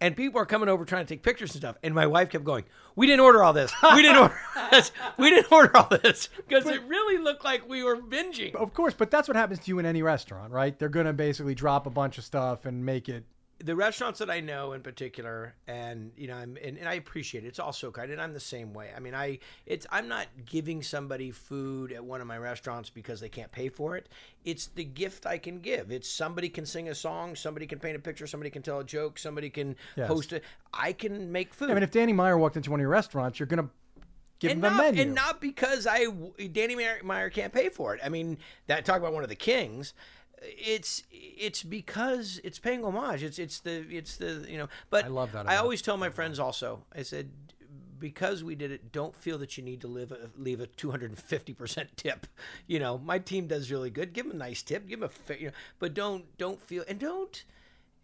And 0.00 0.16
people 0.16 0.40
are 0.40 0.46
coming 0.46 0.68
over 0.68 0.84
trying 0.84 1.04
to 1.04 1.08
take 1.08 1.22
pictures 1.22 1.52
and 1.52 1.60
stuff. 1.60 1.76
And 1.82 1.94
my 1.94 2.06
wife 2.06 2.30
kept 2.30 2.44
going, 2.44 2.64
We 2.96 3.06
didn't 3.06 3.20
order 3.20 3.42
all 3.42 3.52
this. 3.52 3.72
We 3.94 4.02
didn't 4.02 4.16
order 4.16 4.40
this. 4.70 4.92
We 5.18 5.30
didn't 5.30 5.52
order 5.52 5.76
all 5.76 5.88
this. 5.88 6.28
Because 6.36 6.66
it 6.66 6.82
really 6.84 7.22
looked 7.22 7.44
like 7.44 7.68
we 7.68 7.84
were 7.84 7.96
binging. 7.96 8.54
Of 8.54 8.72
course, 8.72 8.94
but 8.94 9.10
that's 9.10 9.28
what 9.28 9.36
happens 9.36 9.60
to 9.60 9.68
you 9.68 9.78
in 9.78 9.86
any 9.86 10.02
restaurant, 10.02 10.52
right? 10.52 10.78
They're 10.78 10.88
gonna 10.88 11.12
basically 11.12 11.54
drop 11.54 11.86
a 11.86 11.90
bunch 11.90 12.16
of 12.18 12.24
stuff 12.24 12.64
and 12.64 12.84
make 12.84 13.08
it. 13.08 13.24
The 13.62 13.76
restaurants 13.76 14.18
that 14.20 14.30
I 14.30 14.40
know 14.40 14.72
in 14.72 14.80
particular, 14.80 15.54
and 15.66 16.12
you 16.16 16.26
know, 16.28 16.34
I'm 16.36 16.56
and, 16.62 16.78
and 16.78 16.88
I 16.88 16.94
appreciate 16.94 17.44
it. 17.44 17.48
It's 17.48 17.58
all 17.58 17.72
so 17.72 17.90
kind, 17.90 18.10
and 18.10 18.20
I'm 18.20 18.32
the 18.32 18.40
same 18.40 18.72
way. 18.72 18.90
I 18.96 19.00
mean, 19.00 19.14
I 19.14 19.38
it's 19.66 19.86
I'm 19.90 20.08
not 20.08 20.26
giving 20.46 20.82
somebody 20.82 21.30
food 21.30 21.92
at 21.92 22.04
one 22.04 22.20
of 22.20 22.26
my 22.26 22.38
restaurants 22.38 22.88
because 22.90 23.20
they 23.20 23.28
can't 23.28 23.52
pay 23.52 23.68
for 23.68 23.96
it. 23.96 24.08
It's 24.44 24.68
the 24.68 24.84
gift 24.84 25.26
I 25.26 25.38
can 25.38 25.60
give. 25.60 25.90
It's 25.90 26.08
somebody 26.08 26.48
can 26.48 26.64
sing 26.64 26.88
a 26.88 26.94
song, 26.94 27.36
somebody 27.36 27.66
can 27.66 27.78
paint 27.78 27.96
a 27.96 28.00
picture, 28.00 28.26
somebody 28.26 28.50
can 28.50 28.62
tell 28.62 28.80
a 28.80 28.84
joke, 28.84 29.18
somebody 29.18 29.50
can 29.50 29.76
Yes. 29.96 30.08
host 30.08 30.32
it. 30.32 30.42
I 30.72 30.92
can 30.92 31.30
make 31.30 31.52
food. 31.52 31.70
I 31.70 31.74
mean, 31.74 31.82
if 31.82 31.90
Danny 31.90 32.12
Meyer 32.12 32.38
walked 32.38 32.56
into 32.56 32.70
one 32.70 32.80
of 32.80 32.82
your 32.82 32.90
restaurants, 32.90 33.38
you're 33.38 33.46
gonna 33.46 33.68
give 34.38 34.52
and 34.52 34.60
him 34.60 34.64
a 34.64 34.70
not, 34.70 34.84
menu. 34.84 35.02
and 35.02 35.14
not 35.14 35.40
because 35.40 35.86
I 35.86 36.06
Danny 36.52 36.76
Meyer, 36.76 37.00
Meyer 37.04 37.28
can't 37.28 37.52
pay 37.52 37.68
for 37.68 37.94
it. 37.94 38.00
I 38.02 38.08
mean, 38.08 38.38
that 38.68 38.84
talk 38.84 38.98
about 38.98 39.12
one 39.12 39.22
of 39.22 39.28
the 39.28 39.36
kings. 39.36 39.92
It's 40.42 41.02
it's 41.10 41.62
because 41.62 42.40
it's 42.42 42.58
paying 42.58 42.84
homage. 42.84 43.22
It's 43.22 43.38
it's 43.38 43.60
the 43.60 43.84
it's 43.90 44.16
the 44.16 44.46
you 44.48 44.58
know. 44.58 44.68
But 44.88 45.04
I 45.04 45.08
love 45.08 45.32
that 45.32 45.48
I 45.48 45.56
always 45.56 45.82
tell 45.82 45.96
my 45.96 46.10
friends 46.10 46.38
also. 46.38 46.84
I 46.94 47.02
said 47.02 47.30
because 47.98 48.42
we 48.42 48.54
did 48.54 48.72
it, 48.72 48.90
don't 48.90 49.14
feel 49.14 49.36
that 49.38 49.58
you 49.58 49.62
need 49.62 49.82
to 49.82 49.86
live 49.86 50.10
a, 50.10 50.30
leave 50.36 50.60
a 50.60 50.66
two 50.66 50.90
hundred 50.90 51.10
and 51.10 51.18
fifty 51.18 51.52
percent 51.52 51.90
tip. 51.96 52.26
You 52.66 52.78
know, 52.78 52.98
my 52.98 53.18
team 53.18 53.46
does 53.46 53.70
really 53.70 53.90
good. 53.90 54.12
Give 54.12 54.26
them 54.26 54.34
a 54.34 54.38
nice 54.38 54.62
tip. 54.62 54.88
Give 54.88 55.00
them 55.00 55.10
a 55.28 55.34
you 55.34 55.46
know, 55.46 55.52
but 55.78 55.94
don't 55.94 56.24
don't 56.38 56.60
feel 56.62 56.84
and 56.88 56.98
don't. 56.98 57.44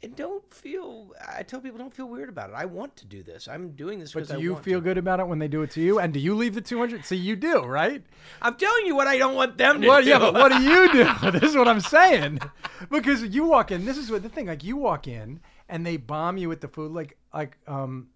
And 0.03 0.15
don't 0.15 0.45
feel. 0.53 1.15
I 1.37 1.43
tell 1.43 1.59
people 1.61 1.79
don't 1.79 1.93
feel 1.93 2.07
weird 2.07 2.29
about 2.29 2.51
it. 2.51 2.55
I 2.55 2.67
want 2.67 2.97
to 2.97 3.07
do 3.07 3.23
this. 3.23 3.49
I'm 3.49 3.71
doing 3.71 3.99
this 3.99 4.13
but 4.13 4.25
because 4.25 4.37
do 4.37 4.43
you 4.43 4.55
feel 4.57 4.79
to. 4.81 4.85
good 4.85 4.99
about 4.99 5.21
it 5.21 5.27
when 5.27 5.39
they 5.39 5.49
do 5.49 5.63
it 5.63 5.71
to 5.73 5.81
you? 5.81 5.99
And 5.99 6.13
do 6.13 6.21
you 6.21 6.35
leave 6.35 6.55
the 6.55 6.61
200? 6.61 7.05
See, 7.07 7.17
you 7.17 7.35
do, 7.35 7.63
right? 7.65 8.03
I'm 8.43 8.57
telling 8.57 8.85
you 8.87 8.95
what 8.95 9.07
I 9.07 9.17
don't 9.17 9.35
want 9.35 9.57
them 9.57 9.81
to 9.81 9.89
Well, 9.89 10.03
do. 10.03 10.09
yeah, 10.09 10.19
but 10.19 10.35
what 10.35 10.53
do 10.53 10.61
you 10.63 10.93
do? 11.23 11.31
this 11.33 11.51
is 11.51 11.57
what 11.57 11.67
I'm 11.67 11.81
saying. 11.81 12.41
Because 12.91 13.23
you 13.25 13.45
walk 13.45 13.71
in, 13.71 13.87
this 13.87 13.97
is 13.97 14.11
what 14.11 14.23
the 14.23 14.29
thing. 14.29 14.47
Like 14.49 14.63
you 14.63 14.77
walk 14.77 15.09
in 15.09 15.41
and 15.71 15.85
they 15.87 15.97
bomb 15.97 16.37
you 16.37 16.51
with 16.51 16.61
the 16.61 16.69
food. 16.69 16.93
Like 16.93 17.17
like 17.33 17.57
um, 17.67 18.09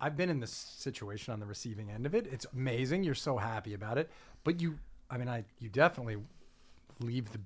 I've 0.00 0.16
been 0.16 0.28
in 0.30 0.40
this 0.40 0.50
situation 0.50 1.32
on 1.32 1.38
the 1.38 1.46
receiving 1.46 1.90
end 1.92 2.06
of 2.06 2.14
it. 2.16 2.26
It's 2.26 2.44
amazing. 2.52 3.04
You're 3.04 3.14
so 3.14 3.36
happy 3.36 3.72
about 3.72 3.96
it, 3.98 4.10
but 4.42 4.60
you, 4.60 4.80
I 5.08 5.16
mean, 5.16 5.28
I 5.28 5.44
you 5.60 5.68
definitely 5.68 6.16
leave 7.00 7.30
the 7.30 7.38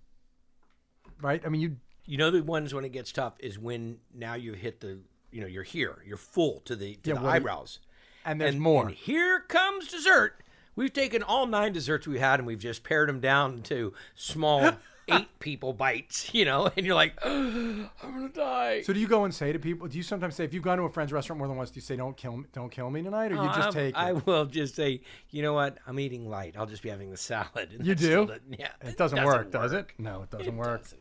right. 1.21 1.43
I 1.45 1.51
mean, 1.51 1.61
you 1.61 1.77
You 2.09 2.17
know 2.19 2.31
the 2.31 2.43
ones 2.43 2.73
when 2.75 2.85
it 2.85 2.93
gets 2.93 3.13
tough 3.13 3.35
is 3.39 3.59
when 3.59 3.99
now 4.15 4.35
you've 4.35 4.57
hit 4.57 4.81
the 4.81 4.99
you 5.31 5.41
know 5.43 5.47
you're 5.47 5.63
here 5.63 5.99
you're 6.07 6.17
full 6.17 6.61
to 6.65 6.75
the 6.75 6.95
to 7.03 7.11
Yeah, 7.11 7.15
the 7.17 7.21
well, 7.23 7.31
eyebrows 7.31 7.81
and 8.25 8.41
there's 8.41 8.55
and 8.55 8.63
more. 8.63 8.87
and 8.87 8.95
here 8.95 9.41
comes 9.41 9.89
dessert. 9.89 10.43
We've 10.75 10.93
taken 10.93 11.23
all 11.23 11.47
nine 11.47 11.73
desserts 11.73 12.07
we 12.07 12.19
had 12.19 12.41
and 12.41 12.47
we've 12.47 12.59
just 12.59 12.83
pared 12.83 13.09
them 13.11 13.21
down 13.21 13.61
to 13.65 13.93
small 14.15 14.73
eight 15.09 15.29
people 15.41 15.73
bites. 15.75 16.33
You 16.33 16.45
know, 16.47 16.71
and 16.77 16.87
you're 16.87 16.95
like, 16.95 17.15
oh, 17.25 17.91
I'm 18.03 18.15
gonna 18.15 18.29
die. 18.31 18.83
so 18.83 18.93
do 18.95 19.01
you 19.01 19.09
go 19.09 19.25
and 19.25 19.35
say 19.35 19.53
to 19.53 19.59
people? 19.59 19.87
Do 19.89 19.97
you 19.99 20.03
sometimes 20.03 20.35
say 20.35 20.45
if 20.45 20.55
you've 20.55 20.63
gone 20.63 20.79
to 20.79 20.85
a 20.85 20.89
friend's 20.89 21.13
restaurant 21.13 21.39
more 21.39 21.49
than 21.49 21.57
once, 21.59 21.71
do 21.71 21.77
you 21.79 21.83
say 21.83 21.97
don't 21.97 22.17
kill 22.17 22.37
me, 22.39 22.45
don't 22.55 22.71
kill 22.71 22.89
me 22.91 23.03
tonight, 23.03 23.33
or 23.33 23.37
you 23.37 23.45
just 23.49 23.59
I'm- 23.61 23.73
take 23.73 23.95
it? 23.95 23.99
I 23.99 24.13
will 24.13 24.47
just 24.47 24.75
say, 24.77 25.01
you 25.31 25.43
know 25.43 25.53
what? 25.53 25.77
I'm 25.87 25.99
eating 26.01 26.29
light. 26.29 26.55
I'll 26.57 26.67
just 26.67 26.83
be 26.83 26.89
having 26.91 27.11
the 27.11 27.17
salad. 27.19 27.71
And 27.77 27.85
You 27.87 27.97
still 27.97 28.27
do? 28.27 28.33
doesn't- 28.33 28.57
yeah. 28.61 28.69
it 28.83 28.97
doesn't, 28.97 29.25
work, 29.25 29.51
does 29.51 29.73
it? 29.75 29.87
No, 29.99 30.23
it 30.23 30.31
doesn't 30.31 30.57
work. 30.57 30.83
doesn't 30.83 31.01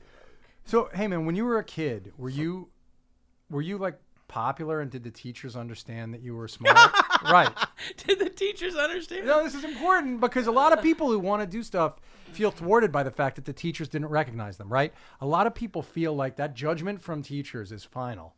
So, 0.67 0.89
hey 0.93 1.07
man, 1.07 1.25
when 1.25 1.37
you 1.37 1.45
were 1.45 1.59
a 1.59 1.63
kid, 1.63 2.11
were 2.17 2.27
you 2.27 2.67
were 3.49 3.61
you 3.61 3.77
like 3.77 3.97
popular 4.27 4.81
and 4.81 4.91
did 4.91 5.01
the 5.01 5.09
teachers 5.09 5.55
understand 5.55 6.13
that 6.13 6.21
you 6.21 6.35
were 6.35 6.47
smart? 6.49 6.77
right. 7.23 7.49
Did 8.05 8.19
the 8.19 8.29
teachers 8.29 8.75
understand? 8.75 9.25
No, 9.25 9.45
this 9.45 9.55
is 9.55 9.63
important 9.63 10.19
because 10.19 10.45
a 10.45 10.51
lot 10.51 10.73
of 10.73 10.81
people 10.81 11.07
who 11.07 11.19
want 11.19 11.41
to 11.41 11.47
do 11.47 11.63
stuff 11.63 12.01
feel 12.33 12.51
thwarted 12.51 12.91
by 12.91 13.01
the 13.03 13.11
fact 13.11 13.37
that 13.37 13.45
the 13.45 13.53
teachers 13.53 13.87
didn't 13.87 14.09
recognize 14.09 14.57
them, 14.57 14.67
right? 14.67 14.93
A 15.21 15.25
lot 15.25 15.47
of 15.47 15.55
people 15.55 15.81
feel 15.81 16.13
like 16.13 16.35
that 16.35 16.53
judgment 16.53 17.01
from 17.01 17.23
teachers 17.23 17.71
is 17.71 17.85
final 17.85 18.35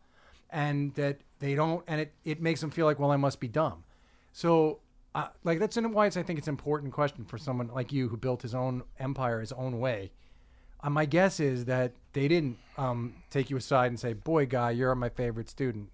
and 0.51 0.93
that 0.93 1.21
they 1.39 1.55
don't 1.55 1.83
and 1.87 1.99
it, 1.99 2.13
it 2.23 2.39
makes 2.43 2.61
them 2.61 2.69
feel 2.69 2.85
like, 2.85 2.99
well, 2.99 3.09
I 3.09 3.17
must 3.17 3.39
be 3.39 3.47
dumb. 3.47 3.85
So 4.33 4.81
uh, 5.15 5.29
like 5.43 5.57
that's 5.57 5.77
why 5.77 6.05
it's 6.05 6.15
I 6.15 6.21
think 6.21 6.37
it's 6.37 6.47
an 6.47 6.53
important 6.53 6.93
question 6.93 7.25
for 7.25 7.39
someone 7.39 7.69
like 7.69 7.91
you 7.91 8.07
who 8.07 8.17
built 8.17 8.43
his 8.43 8.53
own 8.53 8.83
empire 8.99 9.39
his 9.39 9.51
own 9.51 9.79
way. 9.79 10.11
Uh, 10.81 10.89
my 10.89 11.05
guess 11.05 11.39
is 11.39 11.65
that 11.65 11.91
they 12.13 12.27
didn't 12.27 12.57
um, 12.77 13.15
take 13.29 13.49
you 13.49 13.57
aside 13.57 13.87
and 13.87 13.99
say, 13.99 14.13
"Boy, 14.13 14.45
guy, 14.45 14.71
you're 14.71 14.95
my 14.95 15.09
favorite 15.09 15.49
student. 15.49 15.89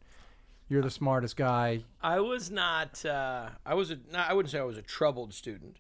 You're 0.70 0.82
the 0.84 0.92
smartest 0.92 1.36
guy." 1.36 1.84
I 2.02 2.20
was 2.20 2.52
not. 2.52 3.04
Uh, 3.06 3.50
I 3.66 3.74
was. 3.74 3.92
A, 3.92 3.98
not, 4.12 4.30
I 4.30 4.34
wouldn't 4.34 4.52
say 4.52 4.60
I 4.60 4.64
was 4.64 4.78
a 4.78 4.82
troubled 4.84 5.34
student, 5.34 5.78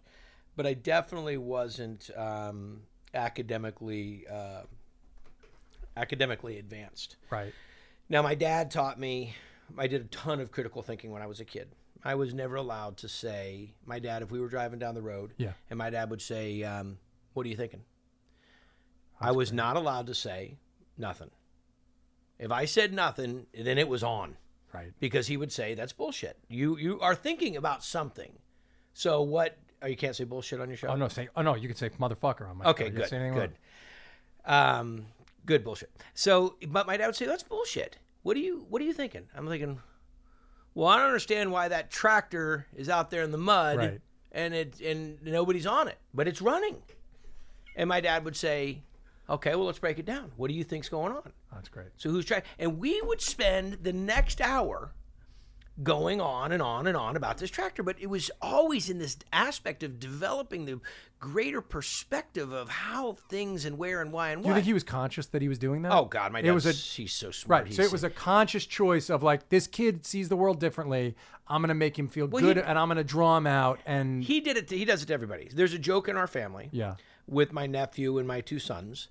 but 0.55 0.65
I 0.65 0.73
definitely 0.73 1.37
wasn't 1.37 2.09
um, 2.17 2.81
academically 3.13 4.25
uh, 4.31 4.61
academically 5.97 6.57
advanced. 6.59 7.15
Right. 7.29 7.53
Now, 8.09 8.21
my 8.21 8.35
dad 8.35 8.71
taught 8.71 8.99
me. 8.99 9.35
I 9.77 9.87
did 9.87 10.01
a 10.01 10.05
ton 10.05 10.39
of 10.39 10.51
critical 10.51 10.81
thinking 10.81 11.11
when 11.11 11.21
I 11.21 11.27
was 11.27 11.39
a 11.39 11.45
kid. 11.45 11.69
I 12.03 12.13
was 12.15 12.35
never 12.35 12.55
allowed 12.55 12.97
to 12.97 13.09
say, 13.09 13.73
my 13.83 13.97
dad, 13.97 14.21
if 14.21 14.29
we 14.29 14.39
were 14.39 14.47
driving 14.47 14.77
down 14.77 14.93
the 14.93 15.01
road, 15.01 15.33
Yeah. 15.37 15.53
and 15.71 15.77
my 15.79 15.89
dad 15.89 16.11
would 16.11 16.21
say, 16.21 16.61
um, 16.61 16.99
"What 17.33 17.47
are 17.47 17.49
you 17.49 17.55
thinking?" 17.55 17.81
I 19.19 19.31
was 19.31 19.51
not 19.53 19.75
allowed 19.77 20.07
to 20.07 20.15
say 20.15 20.57
nothing. 20.97 21.31
If 22.37 22.51
I 22.51 22.65
said 22.65 22.93
nothing, 22.93 23.47
then 23.57 23.77
it 23.77 23.87
was 23.87 24.03
on 24.03 24.37
Right. 24.73 24.91
because 24.99 25.27
he 25.27 25.37
would 25.37 25.51
say 25.53 25.73
that's 25.73 25.93
bullshit. 25.93 26.37
You 26.49 26.77
you 26.77 26.99
are 26.99 27.15
thinking 27.15 27.55
about 27.55 27.83
something. 27.83 28.33
So 28.93 29.21
what? 29.21 29.57
Oh, 29.81 29.87
you 29.87 29.95
can't 29.95 30.15
say 30.15 30.23
bullshit 30.25 30.59
on 30.59 30.67
your 30.69 30.77
show. 30.77 30.87
Oh 30.89 30.95
no, 30.95 31.07
say 31.07 31.29
oh 31.35 31.41
no, 31.41 31.55
you 31.55 31.67
can 31.67 31.77
say 31.77 31.89
motherfucker 31.89 32.49
on 32.49 32.57
my 32.57 32.65
Okay, 32.65 32.85
show. 32.85 32.91
Good, 32.91 33.09
good. 33.09 33.53
wrong. 34.47 34.79
Um, 34.79 35.05
good 35.45 35.63
bullshit. 35.63 35.91
So, 36.13 36.55
but 36.67 36.85
my 36.87 36.97
dad 36.97 37.07
would 37.07 37.15
say 37.15 37.25
that's 37.25 37.43
bullshit. 37.43 37.97
What 38.23 38.35
are 38.35 38.41
you 38.41 38.65
What 38.69 38.81
are 38.81 38.85
you 38.85 38.93
thinking? 38.93 39.27
I'm 39.35 39.47
thinking. 39.47 39.79
Well, 40.73 40.87
I 40.89 40.97
don't 40.97 41.05
understand 41.07 41.51
why 41.53 41.69
that 41.69 41.89
tractor 41.89 42.65
is 42.75 42.89
out 42.89 43.09
there 43.09 43.23
in 43.23 43.31
the 43.31 43.37
mud 43.37 43.77
Right. 43.77 44.01
and 44.33 44.53
it 44.53 44.81
and 44.81 45.21
nobody's 45.23 45.65
on 45.65 45.87
it, 45.87 45.97
but 46.13 46.27
it's 46.27 46.41
running. 46.41 46.75
And 47.77 47.87
my 47.87 48.01
dad 48.01 48.25
would 48.25 48.35
say, 48.35 48.83
"Okay, 49.29 49.55
well, 49.55 49.65
let's 49.65 49.79
break 49.79 49.99
it 49.99 50.05
down. 50.05 50.31
What 50.37 50.47
do 50.49 50.53
you 50.53 50.63
think's 50.63 50.89
going 50.89 51.11
on?" 51.13 51.31
That's 51.53 51.69
great. 51.69 51.87
So 51.97 52.09
who's 52.09 52.25
trying? 52.25 52.43
And 52.59 52.79
we 52.79 53.01
would 53.01 53.21
spend 53.21 53.79
the 53.83 53.93
next 53.93 54.41
hour 54.41 54.91
going 55.83 56.21
on 56.21 56.53
and 56.53 56.61
on 56.61 56.87
and 56.87 56.95
on 56.95 57.17
about 57.17 57.37
this 57.37 57.49
tractor, 57.49 57.83
but 57.83 57.97
it 57.99 58.05
was 58.07 58.31
always 58.41 58.89
in 58.89 58.97
this 58.97 59.17
aspect 59.33 59.83
of 59.83 59.99
developing 59.99 60.63
the 60.63 60.79
greater 61.19 61.59
perspective 61.59 62.53
of 62.53 62.69
how 62.69 63.11
things 63.29 63.65
and 63.65 63.77
where 63.77 64.01
and 64.01 64.13
why 64.13 64.29
and 64.29 64.41
Do 64.41 64.47
you 64.47 64.53
think 64.55 64.65
he 64.65 64.73
was 64.73 64.85
conscious 64.85 65.25
that 65.27 65.41
he 65.41 65.49
was 65.49 65.59
doing 65.59 65.81
that? 65.81 65.91
oh 65.91 66.05
God, 66.05 66.31
my 66.31 66.41
dad 66.41 66.47
It 66.47 66.53
was 66.53 66.65
a 66.65 66.71
he's 66.71 67.11
so 67.11 67.29
smart. 67.29 67.59
right. 67.63 67.67
He's, 67.67 67.75
So 67.75 67.81
it 67.83 67.91
was 67.91 68.05
a 68.05 68.09
conscious 68.09 68.65
choice 68.65 69.09
of 69.09 69.21
like 69.21 69.49
this 69.49 69.67
kid 69.67 70.05
sees 70.05 70.29
the 70.29 70.37
world 70.37 70.61
differently. 70.61 71.13
I'm 71.45 71.61
gonna 71.61 71.73
make 71.73 71.99
him 71.99 72.07
feel 72.07 72.27
Well, 72.27 72.41
good, 72.41 72.55
he- 72.55 72.63
and 72.63 72.79
I'm 72.79 72.87
gonna 72.87 73.03
draw 73.03 73.35
him 73.35 73.45
out. 73.47 73.81
And 73.85 74.23
he 74.23 74.39
did 74.39 74.55
it. 74.55 74.69
To, 74.69 74.77
he 74.77 74.85
does 74.85 75.03
it 75.03 75.07
to 75.07 75.13
everybody. 75.13 75.49
There's 75.53 75.73
a 75.73 75.79
joke 75.79 76.07
in 76.07 76.15
our 76.15 76.27
family. 76.27 76.69
yeah, 76.71 76.95
with 77.27 77.51
my 77.51 77.67
nephew 77.67 78.17
and 78.17 78.27
my 78.27 78.41
two 78.41 78.59
sons. 78.59 79.07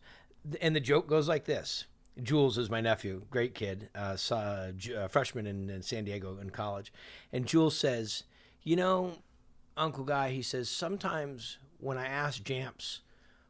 And 0.61 0.77
the 0.77 0.81
joke 0.81 1.07
goes 1.07 1.29
like 1.29 1.45
this 1.45 1.85
Jules 2.23 2.59
is 2.59 2.71
my 2.71 2.81
nephew, 2.81 3.23
great 3.31 3.55
kid, 3.55 3.89
uh, 3.95 4.17
saw, 4.17 4.69
uh, 4.97 5.09
freshman 5.09 5.47
in, 5.47 5.69
in 5.69 5.83
San 5.83 6.05
Diego 6.05 6.39
in 6.41 6.51
college. 6.51 6.93
And 7.33 7.47
Jules 7.47 7.77
says, 7.77 8.25
You 8.63 8.77
know, 8.77 9.15
Uncle 9.77 10.05
Guy, 10.05 10.31
he 10.31 10.43
says, 10.43 10.69
sometimes 10.69 11.59
when 11.81 11.99
I 11.99 12.07
ask 12.07 12.43
Jamps 12.43 13.01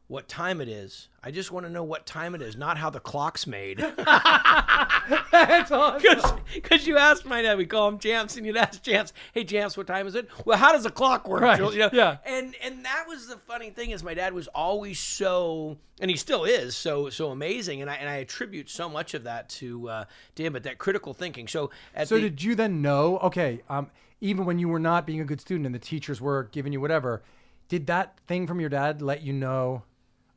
what 0.07 0.27
time 0.27 0.61
it 0.61 0.67
is, 0.67 1.07
I 1.23 1.31
just 1.31 1.51
want 1.51 1.65
to 1.65 1.71
know 1.71 1.83
what 1.83 2.05
time 2.05 2.35
it 2.35 2.41
is, 2.41 2.55
not 2.55 2.77
how 2.77 2.91
the 2.91 2.99
clock's 2.99 3.47
made. 3.47 3.79
that's 5.31 5.71
awesome. 5.71 6.39
Because 6.53 6.85
you 6.85 6.97
asked 6.97 7.25
my 7.25 7.41
dad, 7.41 7.57
we 7.57 7.65
call 7.65 7.87
him 7.87 7.97
Jamps, 7.97 8.37
and 8.37 8.45
you'd 8.45 8.57
ask 8.57 8.81
Jamps, 8.83 9.13
"Hey 9.33 9.43
Jamps, 9.43 9.75
what 9.77 9.87
time 9.87 10.05
is 10.07 10.15
it?" 10.15 10.27
Well, 10.45 10.57
how 10.57 10.71
does 10.71 10.83
the 10.83 10.91
clock 10.91 11.27
work? 11.27 11.41
Right, 11.41 11.59
You 11.59 11.79
know? 11.79 11.89
yeah. 11.91 12.17
And 12.25 12.55
and 12.63 12.85
that 12.85 13.05
was 13.07 13.27
the 13.27 13.37
funny 13.37 13.71
thing 13.71 13.91
is 13.91 14.03
my 14.03 14.13
dad 14.13 14.33
was 14.33 14.47
always 14.49 14.99
so, 14.99 15.77
and 15.99 16.11
he 16.11 16.17
still 16.17 16.43
is 16.45 16.75
so 16.75 17.09
so 17.09 17.31
amazing, 17.31 17.81
and 17.81 17.89
I 17.89 17.95
and 17.95 18.07
I 18.09 18.17
attribute 18.17 18.69
so 18.69 18.87
much 18.87 19.13
of 19.13 19.23
that 19.23 19.49
to 19.49 19.89
uh, 19.89 20.05
to 20.35 20.43
him, 20.43 20.53
but 20.53 20.63
that 20.63 20.77
critical 20.77 21.13
thinking. 21.13 21.47
So 21.47 21.71
at 21.95 22.07
So 22.07 22.15
the, 22.15 22.21
did 22.21 22.43
you 22.43 22.55
then 22.55 22.81
know? 22.81 23.17
Okay, 23.19 23.61
um, 23.69 23.89
even 24.21 24.45
when 24.45 24.59
you 24.59 24.69
were 24.69 24.79
not 24.79 25.05
being 25.07 25.21
a 25.21 25.25
good 25.25 25.41
student 25.41 25.65
and 25.65 25.73
the 25.73 25.79
teachers 25.79 26.21
were 26.21 26.43
giving 26.51 26.71
you 26.73 26.79
whatever, 26.81 27.23
did 27.69 27.87
that 27.87 28.19
thing 28.27 28.45
from 28.47 28.59
your 28.59 28.69
dad 28.69 29.01
let 29.01 29.21
you 29.23 29.33
know 29.33 29.83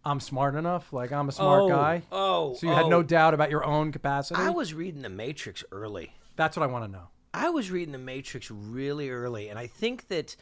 I'm 0.09 0.21
smart 0.21 0.55
enough? 0.55 0.93
Like 0.93 1.13
I'm 1.13 1.29
a 1.29 1.33
smart 1.33 1.63
oh, 1.63 1.69
guy. 1.69 2.03
Oh, 2.11 2.55
So 2.55 2.67
you 2.67 2.73
had 2.73 2.87
oh. 2.87 2.89
no 2.89 3.03
doubt 3.03 3.35
about 3.35 3.51
your 3.51 3.65
own 3.65 3.93
capacity. 3.93 4.41
I 4.41 4.51
was 4.51 4.73
reading 4.73 5.03
The 5.03 5.11
Matrix 5.11 5.63
early. 5.71 6.13
That's 6.37 6.57
what 6.57 6.63
I 6.63 6.67
want 6.67 6.85
to 6.85 6.91
know. 6.91 7.09
I 7.35 7.51
was 7.51 7.71
reading 7.71 7.93
The 7.93 7.99
Matrix 7.99 8.51
really 8.51 9.11
early, 9.11 9.51
and 9.51 9.59
I 9.59 9.67
think 9.67 10.09
that, 10.09 10.35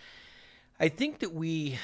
I 0.79 0.89
think 0.89 1.19
that 1.19 1.35
we, 1.35 1.79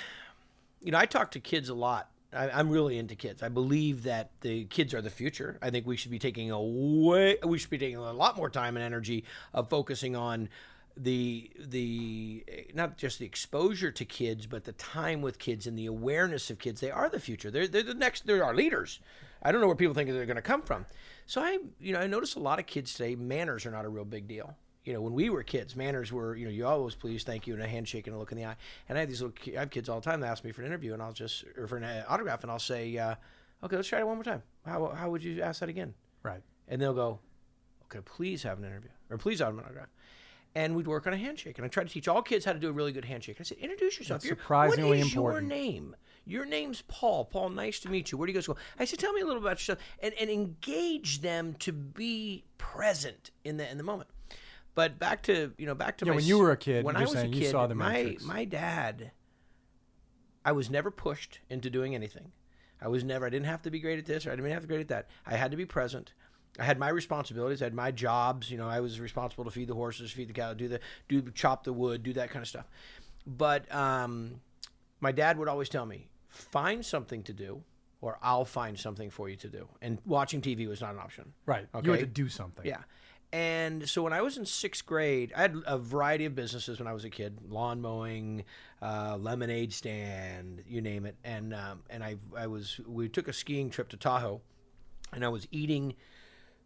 you 0.81 0.93
know, 0.93 0.99
I 0.99 1.07
talk 1.07 1.33
to 1.33 1.41
kids 1.41 1.69
a 1.71 1.75
lot. 1.75 2.09
I, 2.33 2.51
I'm 2.51 2.71
really 2.71 2.99
into 2.99 3.17
kids. 3.17 3.43
I 3.43 3.49
believe 3.49 4.05
that 4.05 4.31
the 4.43 4.65
kids 4.67 4.95
are 4.95 5.03
the 5.03 5.11
future. 5.11 5.59
I 5.61 5.71
think 5.71 5.87
we 5.87 5.97
should 5.97 6.13
be 6.13 6.21
taking 6.21 6.51
a 6.51 6.63
way, 6.63 7.37
we 7.45 7.59
should 7.59 7.71
be 7.71 7.79
taking 7.79 7.97
a 7.97 8.13
lot 8.13 8.37
more 8.37 8.49
time 8.49 8.77
and 8.77 8.85
energy 8.85 9.25
of 9.53 9.69
focusing 9.69 10.15
on 10.15 10.49
the 10.97 11.51
the 11.59 12.45
not 12.75 12.97
just 12.97 13.19
the 13.19 13.27
exposure 13.27 13.91
to 13.91 14.05
kids, 14.05 14.47
but 14.47 14.65
the 14.65 14.73
time 14.73 15.23
with 15.23 15.39
kids 15.39 15.67
and 15.67 15.79
the 15.79 15.87
awareness 15.87 16.51
of 16.51 16.59
kids. 16.59 16.81
They 16.81 16.91
are 16.91 17.09
the 17.09 17.21
future. 17.21 17.51
They're 17.51 17.69
they're 17.69 17.83
the 17.83 17.95
next. 17.95 18.27
They're 18.27 18.45
our 18.45 18.55
leaders. 18.55 19.01
I 19.43 19.51
don't 19.51 19.61
know 19.61 19.67
where 19.67 19.77
people 19.77 19.95
think 19.95 20.09
they're 20.11 20.27
going 20.27 20.37
to 20.37 20.43
come 20.43 20.63
from. 20.63 20.87
So 21.27 21.41
I, 21.41 21.59
you 21.81 21.93
know, 21.93 22.01
I 22.01 22.07
notice 22.07 22.37
a 22.37 22.41
lot 22.41 22.59
of 22.59 22.67
kids 22.67 22.95
today. 22.95 23.17
Manners 23.17 23.67
are 23.67 23.71
not 23.71 23.85
a 23.85 23.89
real 23.89 24.05
big 24.05 24.29
deal. 24.29 24.57
You 24.85 24.93
know, 24.93 25.01
when 25.01 25.15
we 25.15 25.31
were 25.31 25.43
kids, 25.43 25.77
manners 25.77 26.13
were, 26.13 26.37
you 26.37 26.45
know, 26.45 26.51
you 26.51 26.67
always 26.67 26.95
please, 26.95 27.23
thank 27.23 27.47
you, 27.47 27.55
and 27.55 27.63
a 27.63 27.69
handshake 27.69 28.07
and 28.09 28.17
a 28.17 28.19
look 28.19 28.33
in 28.33 28.39
the 28.39 28.45
eye. 28.45 28.57
And 28.89 28.99
I 28.99 29.01
have 29.03 29.09
these 29.09 29.23
little, 29.23 29.37
I 29.57 29.61
have 29.61 29.71
kids 29.71 29.89
all 29.89 30.01
the 30.01 30.05
time 30.05 30.21
that 30.21 30.27
ask 30.27 30.45
me 30.45 30.51
for 30.51 30.63
an 30.63 30.67
interview, 30.67 30.93
and 30.93 31.01
I'll 31.01 31.13
just, 31.13 31.45
or 31.57 31.69
for 31.69 31.77
an 31.77 31.85
uh, 31.85 32.05
autograph, 32.09 32.43
and 32.43 32.51
I'll 32.51 32.59
say, 32.59 32.97
uh, 32.99 33.15
okay, 33.63 33.77
let's 33.77 33.89
try 33.89 34.01
it 34.01 34.07
one 34.07 34.17
more 34.17 34.25
time. 34.25 34.43
How, 34.67 34.89
how 34.89 35.11
would 35.11 35.23
you 35.23 35.41
ask 35.41 35.61
that 35.61 35.69
again? 35.69 35.95
Right. 36.25 36.43
And 36.67 36.83
they'll 36.83 36.95
go, 36.95 37.21
okay, 37.85 38.01
please 38.05 38.43
have 38.43 38.59
an 38.59 38.65
interview, 38.65 38.91
or 39.09 39.19
please 39.19 39.39
have 39.39 39.57
an 39.57 39.61
autograph. 39.61 39.89
And 40.55 40.77
we'd 40.77 40.87
work 40.87 41.07
on 41.07 41.15
a 41.15 41.17
handshake. 41.17 41.57
And 41.59 41.65
I 41.65 41.69
tried 41.69 41.89
to 41.89 41.93
teach 41.95 42.09
all 42.09 42.21
kids 42.21 42.45
how 42.45 42.53
to 42.53 42.59
do 42.59 42.69
a 42.69 42.73
really 42.73 42.93
good 42.93 43.07
handshake. 43.07 43.39
I 43.41 43.43
said, 43.43 43.57
introduce 43.59 43.99
yourself. 43.99 44.21
That's 44.21 44.27
You're- 44.27 44.39
surprisingly 44.39 44.89
what 44.91 44.99
is 44.99 45.07
important. 45.15 45.49
your 45.51 45.59
name? 45.59 45.97
Your 46.27 46.45
name's 46.45 46.83
Paul. 46.89 47.25
Paul, 47.25 47.49
nice 47.51 47.81
to 47.81 47.89
meet 47.89 48.13
you. 48.13 48.19
Where 48.19 48.27
do 48.27 48.31
you 48.31 48.35
go 48.35 48.39
to 48.41 48.43
school? 48.45 48.59
I 48.79 48.85
said, 48.85 48.99
tell 48.99 49.13
me 49.13 49.23
a 49.23 49.27
little 49.27 49.41
about 49.43 49.53
yourself, 49.59 49.79
and, 50.03 50.13
and 50.21 50.31
engage 50.31 51.21
them 51.23 51.55
to 51.61 51.73
be 51.73 52.45
present 52.59 53.31
in 53.45 53.57
the 53.57 53.69
in 53.69 53.77
the 53.79 53.83
moment. 53.83 54.09
But 54.75 54.99
back 54.99 55.23
to 55.25 55.53
you 55.59 55.67
know 55.67 55.75
back 55.75 55.97
to 55.99 56.05
Yeah, 56.05 56.13
my 56.13 56.17
when 56.17 56.25
you 56.25 56.39
were 56.39 56.53
a 56.53 56.57
kid, 56.57 56.85
when 56.85 56.97
I 56.97 57.01
was 57.01 57.13
saying 57.13 57.33
a 57.33 57.37
you 57.37 57.43
kid, 57.43 57.51
saw 57.51 57.67
The 57.67 57.75
my 57.75 57.93
Matrix. 57.93 58.25
my 58.25 58.45
dad. 58.45 59.11
I 60.45 60.53
was 60.53 60.71
never 60.71 60.91
pushed 60.91 61.41
into 61.51 61.71
doing 61.71 61.95
anything. 61.95 62.33
I 62.81 62.89
was 62.89 63.05
never. 63.05 63.27
I 63.27 63.31
didn't 63.31 63.47
have 63.47 63.63
to 63.63 63.71
be 63.71 63.81
great 63.81 63.99
at 63.99 64.07
this, 64.07 64.27
or 64.27 64.33
I 64.33 64.37
didn't 64.37 64.51
have 64.51 64.63
to 64.63 64.69
be 64.69 64.75
great 64.75 64.81
at 64.83 64.89
that. 64.89 65.09
I 65.27 65.37
had 65.37 65.51
to 65.51 65.57
be 65.57 65.67
present. 65.67 66.13
I 66.59 66.65
had 66.65 66.79
my 66.79 66.89
responsibilities. 66.91 67.63
I 67.63 67.67
had 67.67 67.75
my 67.75 67.91
jobs. 67.91 68.51
You 68.51 68.59
know, 68.59 68.69
I 68.69 68.81
was 68.81 69.01
responsible 69.01 69.45
to 69.45 69.51
feed 69.51 69.69
the 69.69 69.75
horses, 69.75 70.11
feed 70.13 70.29
the 70.29 70.35
cow, 70.35 70.53
do 70.55 70.69
the 70.69 70.81
do 71.09 71.23
chop 71.35 71.65
the 71.65 71.73
wood, 71.73 72.03
do 72.03 72.13
that 72.15 72.31
kind 72.31 72.43
of 72.43 72.49
stuff. 72.49 72.67
But 73.27 73.73
um, 73.75 74.41
my 75.01 75.13
dad 75.13 75.39
would 75.39 75.49
always 75.49 75.69
tell 75.69 75.87
me, 75.87 76.09
find 76.29 76.85
something 76.85 77.23
to 77.25 77.33
do, 77.33 77.63
or 78.01 78.19
I'll 78.23 78.45
find 78.45 78.79
something 78.79 79.11
for 79.11 79.29
you 79.29 79.37
to 79.37 79.49
do. 79.49 79.69
And 79.81 79.99
watching 80.05 80.41
TV 80.43 80.69
was 80.69 80.81
not 80.81 80.93
an 80.93 80.99
option. 81.01 81.33
Right. 81.47 81.67
You 81.75 81.79
had 81.83 81.89
Okay. 81.89 82.01
to 82.01 82.07
do 82.07 82.29
something. 82.29 82.67
Yeah. 82.67 82.83
And 83.35 83.89
so 83.89 84.03
when 84.03 84.13
I 84.13 84.21
was 84.21 84.37
in 84.37 84.45
sixth 84.45 84.85
grade, 84.85 85.33
I 85.35 85.41
had 85.41 85.57
a 85.67 85.79
variety 85.79 86.27
of 86.27 86.35
businesses 86.35 86.79
when 86.79 86.87
I 86.87 86.93
was 86.93 87.07
a 87.07 87.11
kid: 87.11 87.39
lawn 87.49 87.81
mowing, 87.81 88.45
uh, 88.83 89.17
lemonade 89.19 89.73
stand, 89.73 90.63
you 90.67 90.83
name 90.83 91.07
it. 91.07 91.17
And 91.25 91.55
um, 91.55 91.83
and 91.89 92.05
I 92.05 92.17
I 92.37 92.47
was 92.47 92.79
we 92.87 93.09
took 93.09 93.29
a 93.29 93.33
skiing 93.33 93.71
trip 93.71 93.89
to 93.89 93.97
Tahoe, 93.97 94.43
and 95.15 95.25
I 95.25 95.29
was 95.29 95.49
eating 95.51 95.95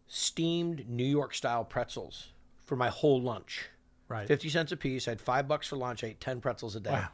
steamed 0.07 0.87
New 0.89 1.05
York 1.05 1.33
style 1.33 1.63
pretzels 1.63 2.27
for 2.65 2.75
my 2.75 2.89
whole 2.89 3.21
lunch. 3.21 3.69
Right. 4.09 4.27
Fifty 4.27 4.49
cents 4.49 4.71
a 4.71 4.77
piece. 4.77 5.07
I 5.07 5.11
had 5.11 5.21
five 5.21 5.47
bucks 5.47 5.67
for 5.67 5.75
lunch. 5.75 6.03
I 6.03 6.07
ate 6.07 6.21
ten 6.21 6.39
pretzels 6.41 6.75
a 6.75 6.79
day. 6.79 6.91
Wow. 6.91 7.09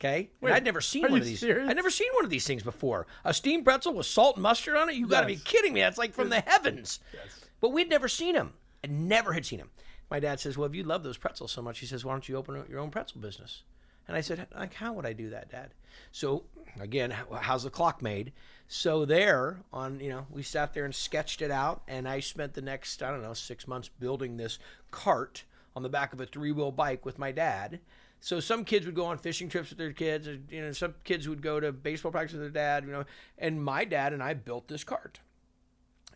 Okay, 0.00 0.28
Wait, 0.40 0.52
I'd 0.52 0.64
never 0.64 0.80
seen 0.80 1.02
one 1.02 1.20
of 1.20 1.24
these. 1.24 1.40
serious? 1.40 1.68
I'd 1.70 1.76
never 1.76 1.88
seen 1.88 2.08
one 2.14 2.24
of 2.24 2.30
these 2.30 2.46
things 2.46 2.62
before. 2.62 3.06
A 3.24 3.32
steamed 3.32 3.64
pretzel 3.64 3.94
with 3.94 4.06
salt 4.06 4.36
and 4.36 4.42
mustard 4.42 4.76
on 4.76 4.90
it. 4.90 4.96
You 4.96 5.06
got 5.06 5.20
to 5.22 5.26
be 5.26 5.36
kidding 5.36 5.72
me! 5.72 5.80
That's 5.80 5.96
like 5.96 6.12
from 6.12 6.28
the 6.28 6.40
heavens. 6.40 6.98
Yes. 7.12 7.44
But 7.60 7.70
we'd 7.70 7.88
never 7.88 8.08
seen 8.08 8.34
them. 8.34 8.52
I 8.82 8.88
never 8.88 9.32
had 9.32 9.46
seen 9.46 9.60
them. 9.60 9.70
My 10.10 10.20
dad 10.20 10.40
says, 10.40 10.58
"Well, 10.58 10.68
if 10.68 10.74
you 10.74 10.82
love 10.82 11.04
those 11.04 11.16
pretzels 11.16 11.52
so 11.52 11.62
much, 11.62 11.78
he 11.78 11.86
says, 11.86 12.04
why 12.04 12.12
don't 12.12 12.28
you 12.28 12.36
open 12.36 12.62
your 12.68 12.80
own 12.80 12.90
pretzel 12.90 13.20
business?" 13.20 13.62
And 14.06 14.16
I 14.16 14.20
said, 14.20 14.46
"Like, 14.54 14.74
how 14.74 14.92
would 14.92 15.06
I 15.06 15.12
do 15.12 15.30
that, 15.30 15.50
Dad?" 15.50 15.70
So 16.12 16.44
again, 16.80 17.14
how's 17.40 17.64
the 17.64 17.70
clock 17.70 18.02
made? 18.02 18.32
So 18.66 19.04
there, 19.04 19.58
on 19.72 20.00
you 20.00 20.10
know, 20.10 20.26
we 20.30 20.42
sat 20.42 20.74
there 20.74 20.84
and 20.84 20.94
sketched 20.94 21.42
it 21.42 21.50
out, 21.50 21.82
and 21.88 22.08
I 22.08 22.20
spent 22.20 22.54
the 22.54 22.62
next 22.62 23.02
I 23.02 23.10
don't 23.10 23.22
know 23.22 23.34
six 23.34 23.66
months 23.66 23.88
building 23.88 24.36
this 24.36 24.58
cart 24.90 25.44
on 25.76 25.82
the 25.82 25.88
back 25.88 26.12
of 26.12 26.20
a 26.20 26.26
three 26.26 26.52
wheel 26.52 26.72
bike 26.72 27.04
with 27.04 27.18
my 27.18 27.32
dad. 27.32 27.80
So 28.20 28.40
some 28.40 28.64
kids 28.64 28.86
would 28.86 28.94
go 28.94 29.04
on 29.04 29.18
fishing 29.18 29.50
trips 29.50 29.68
with 29.68 29.78
their 29.78 29.92
kids, 29.92 30.26
or, 30.26 30.38
you 30.48 30.62
know, 30.62 30.72
some 30.72 30.94
kids 31.04 31.28
would 31.28 31.42
go 31.42 31.60
to 31.60 31.72
baseball 31.72 32.10
practice 32.10 32.32
with 32.32 32.40
their 32.40 32.50
dad, 32.50 32.84
you 32.86 32.90
know, 32.90 33.04
and 33.36 33.62
my 33.62 33.84
dad 33.84 34.14
and 34.14 34.22
I 34.22 34.32
built 34.32 34.66
this 34.66 34.82
cart. 34.82 35.20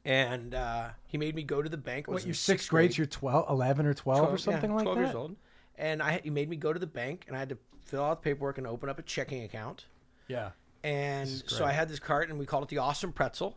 And 0.07 0.55
uh, 0.55 0.89
he 1.07 1.19
made 1.19 1.35
me 1.35 1.43
go 1.43 1.61
to 1.61 1.69
the 1.69 1.77
bank. 1.77 2.07
I 2.09 2.13
What, 2.13 2.25
you're 2.25 2.33
sixth 2.33 2.71
grade, 2.71 2.95
so 2.95 2.99
you're 2.99 3.07
12, 3.07 3.51
11 3.51 3.85
or 3.85 3.93
12, 3.93 4.33
or 4.33 4.39
something 4.39 4.71
yeah, 4.71 4.77
like 4.77 4.85
12 4.85 4.97
that? 4.99 5.05
years 5.05 5.15
old. 5.15 5.37
And 5.77 6.03
I, 6.03 6.21
he 6.25 6.31
made 6.31 6.49
me 6.49 6.57
go 6.57 6.73
to 6.73 6.79
the 6.79 6.87
bank, 6.87 7.25
and 7.27 7.37
I 7.37 7.41
had 7.41 7.51
to 7.51 7.59
fill 7.89 8.05
out 8.05 8.23
the 8.23 8.31
paperwork 8.31 8.59
and 8.59 8.67
open 8.67 8.89
up 8.89 8.99
a 8.99 9.03
checking 9.03 9.43
account. 9.45 9.87
Yeah. 10.29 10.51
And 10.85 11.29
so 11.29 11.65
I 11.65 11.73
had 11.73 11.89
this 11.89 11.99
cart, 11.99 12.29
and 12.31 12.39
we 12.39 12.47
called 12.47 12.65
it 12.65 12.69
the 12.69 12.79
Awesome 12.79 13.13
Pretzel. 13.13 13.57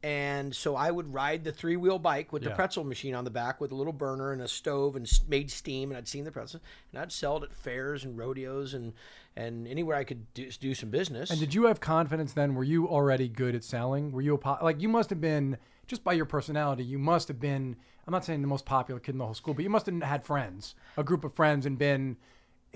And 0.00 0.54
so 0.54 0.76
I 0.76 0.92
would 0.92 1.12
ride 1.12 1.42
the 1.42 1.50
three 1.50 1.74
wheel 1.76 1.98
bike 1.98 2.32
with 2.32 2.44
the 2.44 2.50
Yeah. 2.50 2.54
pretzel 2.54 2.84
machine 2.84 3.16
on 3.16 3.24
the 3.24 3.30
back 3.32 3.60
with 3.60 3.72
a 3.72 3.74
little 3.74 3.92
burner 3.92 4.30
and 4.32 4.40
a 4.40 4.46
stove 4.46 4.94
and 4.94 5.04
s- 5.04 5.22
made 5.26 5.50
steam. 5.50 5.90
And 5.90 5.98
I'd 5.98 6.06
seen 6.06 6.22
the 6.22 6.30
pretzel, 6.30 6.60
and 6.92 7.00
I'd 7.02 7.10
sell 7.10 7.38
it 7.38 7.42
at 7.42 7.52
fairs 7.52 8.04
and 8.04 8.16
rodeos 8.16 8.74
and 8.74 8.92
and 9.34 9.66
anywhere 9.68 9.96
I 9.96 10.02
could 10.04 10.32
do, 10.34 10.50
do 10.52 10.74
some 10.74 10.90
business. 10.90 11.30
And 11.30 11.38
did 11.40 11.52
you 11.54 11.66
have 11.66 11.80
confidence 11.80 12.32
then? 12.32 12.54
Were 12.54 12.64
you 12.64 12.88
already 12.88 13.28
good 13.28 13.54
at 13.56 13.62
selling? 13.64 14.10
Were 14.12 14.20
you 14.20 14.34
a 14.34 14.38
po- 14.38 14.58
like 14.62 14.80
you 14.80 14.88
must 14.88 15.10
have 15.10 15.20
been 15.20 15.58
just 15.88 16.04
by 16.04 16.12
your 16.12 16.24
personality? 16.26 16.84
You 16.84 16.98
must 17.00 17.26
have 17.28 17.40
been. 17.40 17.76
I'm 18.06 18.12
not 18.12 18.24
saying 18.24 18.40
the 18.40 18.48
most 18.48 18.66
popular 18.66 19.00
kid 19.00 19.12
in 19.16 19.18
the 19.18 19.24
whole 19.24 19.34
school, 19.34 19.52
but 19.54 19.62
you 19.64 19.70
must 19.70 19.86
have 19.86 20.00
had 20.02 20.24
friends, 20.24 20.76
a 20.96 21.02
group 21.04 21.24
of 21.24 21.34
friends, 21.34 21.66
and 21.66 21.76
been 21.76 22.16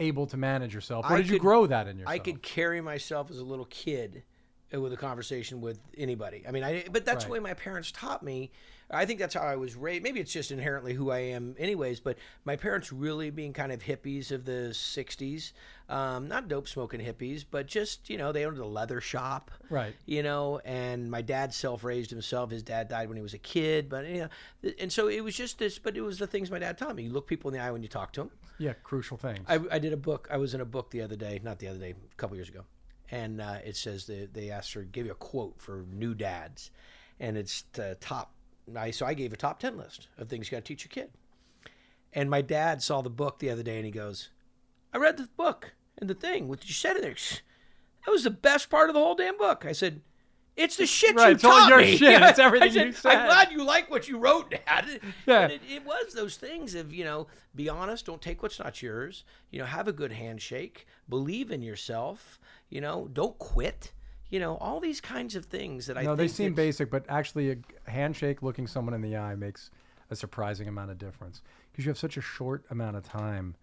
able 0.02 0.26
to 0.26 0.36
manage 0.36 0.74
yourself. 0.74 1.06
Or 1.08 1.14
I 1.14 1.16
did 1.18 1.28
you 1.28 1.38
grow 1.38 1.66
that 1.66 1.88
in 1.88 1.98
yourself? 1.98 2.14
I 2.14 2.18
could 2.18 2.42
carry 2.42 2.80
myself 2.80 3.30
as 3.30 3.38
a 3.38 3.44
little 3.44 3.66
kid 3.66 4.22
with 4.80 4.92
a 4.92 4.96
conversation 4.96 5.60
with 5.60 5.78
anybody. 5.96 6.44
I 6.46 6.50
mean, 6.50 6.64
I 6.64 6.84
but 6.90 7.04
that's 7.04 7.24
the 7.24 7.30
way 7.30 7.38
my 7.38 7.54
parents 7.54 7.92
taught 7.92 8.22
me. 8.22 8.50
I 8.94 9.06
think 9.06 9.18
that's 9.20 9.32
how 9.32 9.40
I 9.40 9.56
was 9.56 9.74
raised. 9.74 10.02
Maybe 10.02 10.20
it's 10.20 10.32
just 10.32 10.50
inherently 10.50 10.92
who 10.92 11.10
I 11.10 11.20
am, 11.20 11.54
anyways. 11.58 12.00
But 12.00 12.18
my 12.44 12.56
parents 12.56 12.92
really 12.92 13.30
being 13.30 13.54
kind 13.54 13.72
of 13.72 13.82
hippies 13.82 14.30
of 14.30 14.44
the 14.44 14.74
'60s, 14.74 15.52
um, 15.88 16.28
not 16.28 16.46
dope 16.48 16.68
smoking 16.68 17.00
hippies, 17.00 17.44
but 17.50 17.66
just 17.66 18.10
you 18.10 18.18
know 18.18 18.32
they 18.32 18.44
owned 18.44 18.58
a 18.58 18.66
leather 18.66 19.00
shop, 19.00 19.50
Right. 19.70 19.94
you 20.04 20.22
know. 20.22 20.60
And 20.64 21.10
my 21.10 21.22
dad 21.22 21.54
self-raised 21.54 22.10
himself. 22.10 22.50
His 22.50 22.62
dad 22.62 22.88
died 22.88 23.08
when 23.08 23.16
he 23.16 23.22
was 23.22 23.32
a 23.34 23.38
kid, 23.38 23.88
but 23.88 24.06
you 24.06 24.18
know, 24.62 24.70
and 24.78 24.92
so 24.92 25.08
it 25.08 25.22
was 25.24 25.34
just 25.34 25.58
this. 25.58 25.78
But 25.78 25.96
it 25.96 26.02
was 26.02 26.18
the 26.18 26.26
things 26.26 26.50
my 26.50 26.58
dad 26.58 26.76
taught 26.76 26.94
me. 26.94 27.04
You 27.04 27.10
look 27.12 27.26
people 27.26 27.50
in 27.50 27.56
the 27.56 27.62
eye 27.64 27.70
when 27.70 27.82
you 27.82 27.88
talk 27.88 28.12
to 28.14 28.20
them. 28.22 28.30
Yeah, 28.58 28.74
crucial 28.82 29.16
things. 29.16 29.40
I, 29.48 29.58
I 29.70 29.78
did 29.78 29.92
a 29.94 29.96
book. 29.96 30.28
I 30.30 30.36
was 30.36 30.52
in 30.54 30.60
a 30.60 30.64
book 30.66 30.90
the 30.90 31.00
other 31.00 31.16
day, 31.16 31.40
not 31.42 31.58
the 31.58 31.68
other 31.68 31.78
day, 31.78 31.90
a 31.92 32.14
couple 32.16 32.36
years 32.36 32.48
ago, 32.50 32.64
and 33.12 33.42
uh, 33.42 33.58
it 33.64 33.76
says 33.76 34.06
that 34.06 34.32
they 34.32 34.50
asked 34.50 34.72
her 34.72 34.82
give 34.82 35.06
you 35.06 35.12
a 35.12 35.16
quote 35.16 35.60
for 35.60 35.84
new 35.92 36.14
dads, 36.14 36.70
and 37.20 37.36
it's 37.36 37.64
the 37.74 37.96
top. 38.00 38.32
I 38.74 38.90
so 38.90 39.06
I 39.06 39.14
gave 39.14 39.32
a 39.32 39.36
top 39.36 39.60
ten 39.60 39.76
list 39.76 40.08
of 40.18 40.28
things 40.28 40.50
you 40.50 40.56
got 40.56 40.64
to 40.64 40.68
teach 40.68 40.84
your 40.84 40.90
kid, 40.90 41.12
and 42.12 42.30
my 42.30 42.40
dad 42.40 42.82
saw 42.82 43.02
the 43.02 43.10
book 43.10 43.38
the 43.38 43.50
other 43.50 43.62
day, 43.62 43.76
and 43.76 43.84
he 43.84 43.92
goes, 43.92 44.30
"I 44.92 44.98
read 44.98 45.18
the 45.18 45.28
book 45.36 45.74
and 45.98 46.08
the 46.08 46.14
thing 46.14 46.48
what 46.48 46.66
you 46.66 46.74
said 46.74 46.96
in 46.96 47.02
there. 47.02 47.14
That 48.04 48.10
was 48.10 48.24
the 48.24 48.30
best 48.30 48.68
part 48.68 48.90
of 48.90 48.94
the 48.94 49.00
whole 49.00 49.14
damn 49.14 49.38
book." 49.38 49.64
I 49.64 49.72
said. 49.72 50.00
It's 50.56 50.76
the 50.76 50.86
shit 50.86 51.16
Right, 51.16 51.28
you 51.28 51.34
it's 51.34 51.44
all 51.44 51.60
taught 51.60 51.68
your 51.70 51.78
me. 51.80 51.96
shit. 51.96 52.20
It's 52.22 52.38
everything 52.38 52.72
said, 52.72 52.86
you 52.86 52.92
said. 52.92 53.14
I'm 53.16 53.26
glad 53.26 53.52
you 53.52 53.64
like 53.64 53.90
what 53.90 54.06
you 54.08 54.18
wrote, 54.18 54.50
Dad. 54.50 55.00
Yeah. 55.26 55.46
It, 55.46 55.62
it 55.68 55.84
was 55.84 56.12
those 56.14 56.36
things 56.36 56.74
of 56.74 56.92
you 56.92 57.04
know 57.04 57.26
be 57.54 57.68
honest 57.68 58.06
don't 58.06 58.20
take 58.20 58.42
what's 58.42 58.58
not 58.58 58.82
yours 58.82 59.24
you 59.50 59.58
know 59.58 59.64
have 59.66 59.88
a 59.88 59.92
good 59.92 60.12
handshake 60.12 60.86
believe 61.08 61.50
in 61.50 61.62
yourself 61.62 62.38
you 62.70 62.80
know 62.80 63.08
don't 63.12 63.38
quit 63.38 63.92
you 64.30 64.40
know 64.40 64.56
all 64.56 64.80
these 64.80 65.00
kinds 65.00 65.36
of 65.36 65.44
things 65.46 65.86
that 65.86 65.98
i 65.98 66.02
no, 66.02 66.10
think 66.10 66.18
they 66.18 66.28
seem 66.28 66.54
basic, 66.54 66.90
but 66.90 67.04
actually, 67.08 67.50
a 67.52 67.90
handshake, 67.90 68.42
looking 68.42 68.66
someone 68.66 68.94
in 68.94 69.02
the 69.02 69.16
eye, 69.16 69.34
makes 69.34 69.70
a 70.10 70.16
surprising 70.16 70.68
amount 70.68 70.90
of 70.90 70.98
difference 70.98 71.42
because 71.70 71.84
you 71.84 71.90
have 71.90 71.98
such 71.98 72.16
a 72.16 72.20
short 72.22 72.64
amount 72.70 72.96
of 72.96 73.02
time 73.02 73.54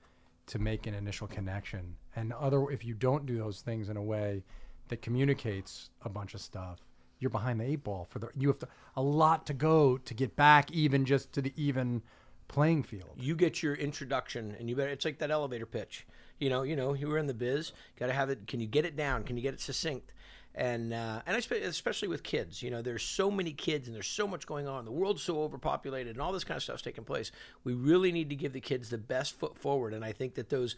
to 0.47 0.57
make 0.59 0.87
an 0.87 0.95
initial 0.95 1.27
connection. 1.27 1.95
And 2.15 2.33
other, 2.33 2.69
if 2.71 2.83
you 2.83 2.95
don't 2.95 3.25
do 3.27 3.37
those 3.37 3.61
things 3.61 3.89
in 3.89 3.97
a 3.97 4.01
way 4.01 4.43
that 4.89 5.01
communicates 5.01 5.89
a 6.03 6.09
bunch 6.09 6.33
of 6.33 6.41
stuff, 6.41 6.79
you're 7.19 7.29
behind 7.29 7.59
the 7.59 7.65
eight 7.65 7.83
ball. 7.83 8.05
For 8.09 8.19
the 8.19 8.29
you 8.35 8.47
have 8.47 8.59
to, 8.59 8.67
a 8.95 9.01
lot 9.01 9.45
to 9.47 9.53
go 9.53 9.97
to 9.97 10.13
get 10.13 10.35
back, 10.35 10.71
even 10.71 11.05
just 11.05 11.33
to 11.33 11.41
the 11.41 11.53
even 11.55 12.01
playing 12.49 12.81
field. 12.81 13.11
you 13.15 13.35
get 13.35 13.61
your 13.61 13.75
introduction 13.75 14.55
and 14.59 14.67
you 14.67 14.75
better 14.75 14.89
it's 14.89 15.05
like 15.05 15.19
that 15.19 15.29
elevator 15.29 15.67
pitch 15.67 16.07
you 16.39 16.49
know 16.49 16.63
you 16.63 16.75
know 16.75 16.93
you 16.93 17.07
were 17.07 17.19
in 17.19 17.27
the 17.27 17.33
biz 17.33 17.71
got 17.99 18.07
to 18.07 18.13
have 18.13 18.31
it 18.31 18.47
can 18.47 18.59
you 18.59 18.65
get 18.65 18.85
it 18.85 18.95
down 18.95 19.23
can 19.23 19.37
you 19.37 19.43
get 19.43 19.53
it 19.53 19.61
succinct 19.61 20.11
and 20.55 20.93
uh, 20.93 21.21
and 21.27 21.37
I 21.37 21.39
spe- 21.39 21.63
especially 21.63 22.07
with 22.07 22.23
kids, 22.23 22.61
you 22.63 22.71
know, 22.71 22.81
there's 22.81 23.03
so 23.03 23.29
many 23.29 23.53
kids 23.53 23.87
and 23.87 23.95
there's 23.95 24.07
so 24.07 24.27
much 24.27 24.47
going 24.47 24.67
on. 24.67 24.83
The 24.83 24.91
world's 24.91 25.21
so 25.21 25.41
overpopulated 25.43 26.15
and 26.15 26.21
all 26.21 26.33
this 26.33 26.43
kind 26.43 26.57
of 26.57 26.63
stuff's 26.63 26.81
taking 26.81 27.03
place. 27.03 27.31
We 27.63 27.73
really 27.73 28.11
need 28.11 28.29
to 28.31 28.35
give 28.35 28.53
the 28.53 28.59
kids 28.59 28.89
the 28.89 28.97
best 28.97 29.37
foot 29.37 29.57
forward, 29.57 29.93
and 29.93 30.03
I 30.03 30.11
think 30.11 30.35
that 30.35 30.49
those 30.49 30.75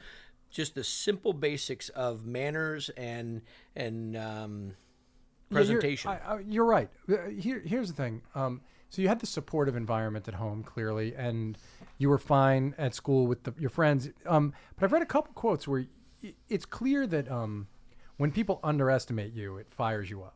just 0.51 0.75
the 0.75 0.83
simple 0.83 1.33
basics 1.33 1.89
of 1.89 2.25
manners 2.25 2.89
and 2.97 3.41
and 3.75 4.15
um, 4.17 4.73
Yeah, 5.49 5.59
you're- 5.59 5.65
presentation. 5.79 6.11
I, 6.11 6.17
I, 6.35 6.39
you're 6.47 6.65
right. 6.65 6.89
Uh, 7.09 7.29
Here, 7.29 7.59
here's 7.65 7.87
the 7.89 7.95
thing. 7.95 8.21
Um, 8.35 8.61
so 8.89 9.01
you 9.01 9.07
had 9.07 9.19
the 9.19 9.25
supportive 9.27 9.75
environment 9.77 10.27
at 10.27 10.33
home, 10.33 10.63
clearly, 10.63 11.15
and 11.15 11.57
you 11.97 12.09
were 12.09 12.17
fine 12.17 12.75
at 12.77 12.93
school 12.93 13.25
with 13.25 13.43
the, 13.43 13.53
your 13.57 13.69
friends. 13.69 14.09
Um, 14.25 14.53
but 14.75 14.83
I've 14.83 14.91
read 14.91 15.01
a 15.01 15.05
couple 15.05 15.33
quotes 15.33 15.65
where 15.67 15.85
it's 16.49 16.65
clear 16.65 17.07
that 17.07 17.31
um, 17.31 17.67
when 18.17 18.31
people 18.31 18.59
underestimate 18.63 19.33
you, 19.33 19.55
it 19.57 19.67
fires 19.71 20.09
you 20.09 20.21
up. 20.23 20.35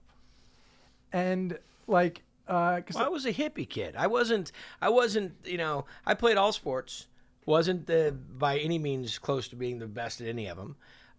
And 1.11 1.57
like, 1.87 2.23
uh 2.47 2.81
'cause 2.81 2.95
Well, 2.95 3.05
I 3.05 3.09
was 3.09 3.25
a 3.25 3.33
hippie 3.33 3.67
kid. 3.67 3.95
I 3.97 4.07
wasn't. 4.07 4.51
I 4.81 4.89
wasn't. 4.89 5.33
You 5.43 5.57
know, 5.57 5.85
I 6.05 6.13
played 6.13 6.37
all 6.37 6.51
sports. 6.53 7.07
Wasn't 7.45 7.85
the, 7.85 8.15
by 8.37 8.57
any 8.59 8.79
means 8.79 9.19
close 9.19 9.47
to 9.49 9.55
being 9.55 9.79
the 9.79 9.87
best 9.87 10.21
at 10.21 10.27
any 10.27 10.47
of 10.47 10.57
them. 10.57 10.75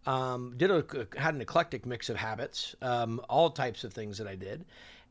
Um, 0.07 0.55
did 0.57 0.71
a, 0.71 0.85
had 1.17 1.35
an 1.35 1.41
eclectic 1.41 1.85
mix 1.85 2.09
of 2.09 2.17
habits, 2.17 2.77
um, 2.81 3.21
all 3.29 3.51
types 3.51 3.83
of 3.83 3.93
things 3.93 4.19
that 4.19 4.29
I 4.29 4.37
did, 4.37 4.65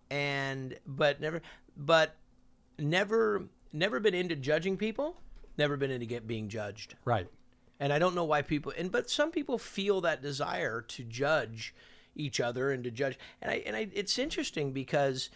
and 0.10 0.78
but 0.86 1.20
never, 1.20 1.42
but 1.76 2.16
never, 2.80 3.44
never 3.74 4.00
been 4.00 4.14
into 4.14 4.38
judging 4.38 4.78
people. 4.78 5.20
Never 5.58 5.76
been 5.76 5.92
into 5.92 6.06
get 6.06 6.28
being 6.28 6.48
judged, 6.48 6.96
right. 7.04 7.28
and 7.80 7.92
I 7.92 8.00
don't 8.00 8.16
know 8.16 8.24
why 8.24 8.42
people. 8.42 8.72
And 8.78 8.90
but 8.90 9.10
some 9.10 9.32
people 9.32 9.58
feel 9.58 10.00
that 10.02 10.22
desire 10.22 10.82
to 10.82 11.04
judge 11.04 11.74
each 12.16 12.40
other 12.40 12.72
and 12.72 12.84
to 12.86 12.92
judge. 12.92 13.20
And 13.42 13.52
I 13.52 13.64
and 13.66 13.76
I, 13.76 13.90
it's 13.94 14.18
interesting 14.18 14.72
because 14.72 15.30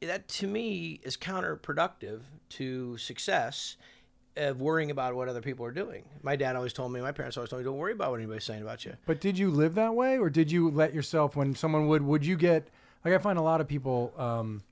that 0.00 0.28
to 0.28 0.46
me 0.46 1.00
is 1.02 1.16
counterproductive 1.16 2.22
to 2.50 2.96
success 2.98 3.76
of 4.36 4.60
worrying 4.60 4.90
about 4.90 5.14
what 5.14 5.28
other 5.28 5.40
people 5.40 5.64
are 5.64 5.70
doing. 5.70 6.04
My 6.22 6.36
dad 6.36 6.56
always 6.56 6.72
told 6.72 6.92
me, 6.92 7.00
my 7.00 7.12
parents 7.12 7.36
always 7.36 7.50
told 7.50 7.60
me, 7.60 7.64
don't 7.64 7.76
worry 7.76 7.92
about 7.92 8.10
what 8.10 8.20
anybody's 8.20 8.44
saying 8.44 8.62
about 8.62 8.84
you. 8.84 8.94
But 9.06 9.20
did 9.20 9.38
you 9.38 9.50
live 9.50 9.74
that 9.76 9.94
way, 9.94 10.18
or 10.18 10.30
did 10.30 10.50
you 10.50 10.70
let 10.70 10.92
yourself 10.94 11.36
when 11.36 11.54
someone 11.54 11.86
would? 11.88 12.02
Would 12.02 12.26
you 12.26 12.36
get 12.36 12.68
like 13.04 13.14
I 13.14 13.18
find 13.18 13.38
a 13.38 13.42
lot 13.42 13.60
of 13.60 13.68
people 13.68 14.12
um, 14.16 14.62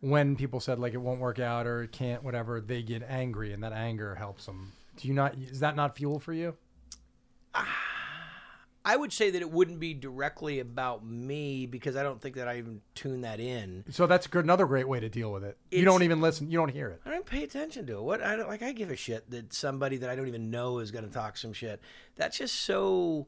when 0.00 0.36
people 0.36 0.60
said 0.60 0.78
like 0.78 0.94
it 0.94 0.98
won't 0.98 1.20
work 1.20 1.38
out 1.38 1.66
or 1.66 1.82
it 1.82 1.92
can't, 1.92 2.22
whatever, 2.22 2.60
they 2.60 2.82
get 2.82 3.02
angry, 3.08 3.52
and 3.52 3.62
that 3.62 3.72
anger 3.72 4.14
helps 4.14 4.46
them. 4.46 4.72
Do 4.96 5.08
you 5.08 5.14
not? 5.14 5.34
Is 5.34 5.60
that 5.60 5.76
not 5.76 5.96
fuel 5.96 6.18
for 6.18 6.32
you? 6.32 6.54
I 8.86 8.96
would 8.96 9.12
say 9.12 9.30
that 9.30 9.42
it 9.42 9.50
wouldn't 9.50 9.80
be 9.80 9.94
directly 9.94 10.60
about 10.60 11.04
me 11.04 11.66
because 11.66 11.96
I 11.96 12.04
don't 12.04 12.22
think 12.22 12.36
that 12.36 12.46
I 12.46 12.58
even 12.58 12.82
tune 12.94 13.22
that 13.22 13.40
in. 13.40 13.84
So 13.90 14.06
that's 14.06 14.28
good, 14.28 14.44
another 14.44 14.64
great 14.64 14.86
way 14.86 15.00
to 15.00 15.08
deal 15.08 15.32
with 15.32 15.42
it. 15.42 15.58
You 15.72 15.84
don't 15.84 16.04
even 16.04 16.20
listen. 16.20 16.48
You 16.52 16.58
don't 16.58 16.70
hear 16.70 16.90
it. 16.90 17.00
I 17.04 17.10
don't 17.10 17.26
pay 17.26 17.42
attention 17.42 17.84
to 17.88 17.98
it. 17.98 18.02
What 18.02 18.22
I 18.22 18.36
don't 18.36 18.46
like, 18.46 18.62
I 18.62 18.70
give 18.70 18.92
a 18.92 18.96
shit 18.96 19.28
that 19.32 19.52
somebody 19.52 19.96
that 19.96 20.08
I 20.08 20.14
don't 20.14 20.28
even 20.28 20.52
know 20.52 20.78
is 20.78 20.92
going 20.92 21.04
to 21.04 21.12
talk 21.12 21.36
some 21.36 21.52
shit. 21.52 21.80
That's 22.14 22.38
just 22.38 22.54
so 22.54 23.26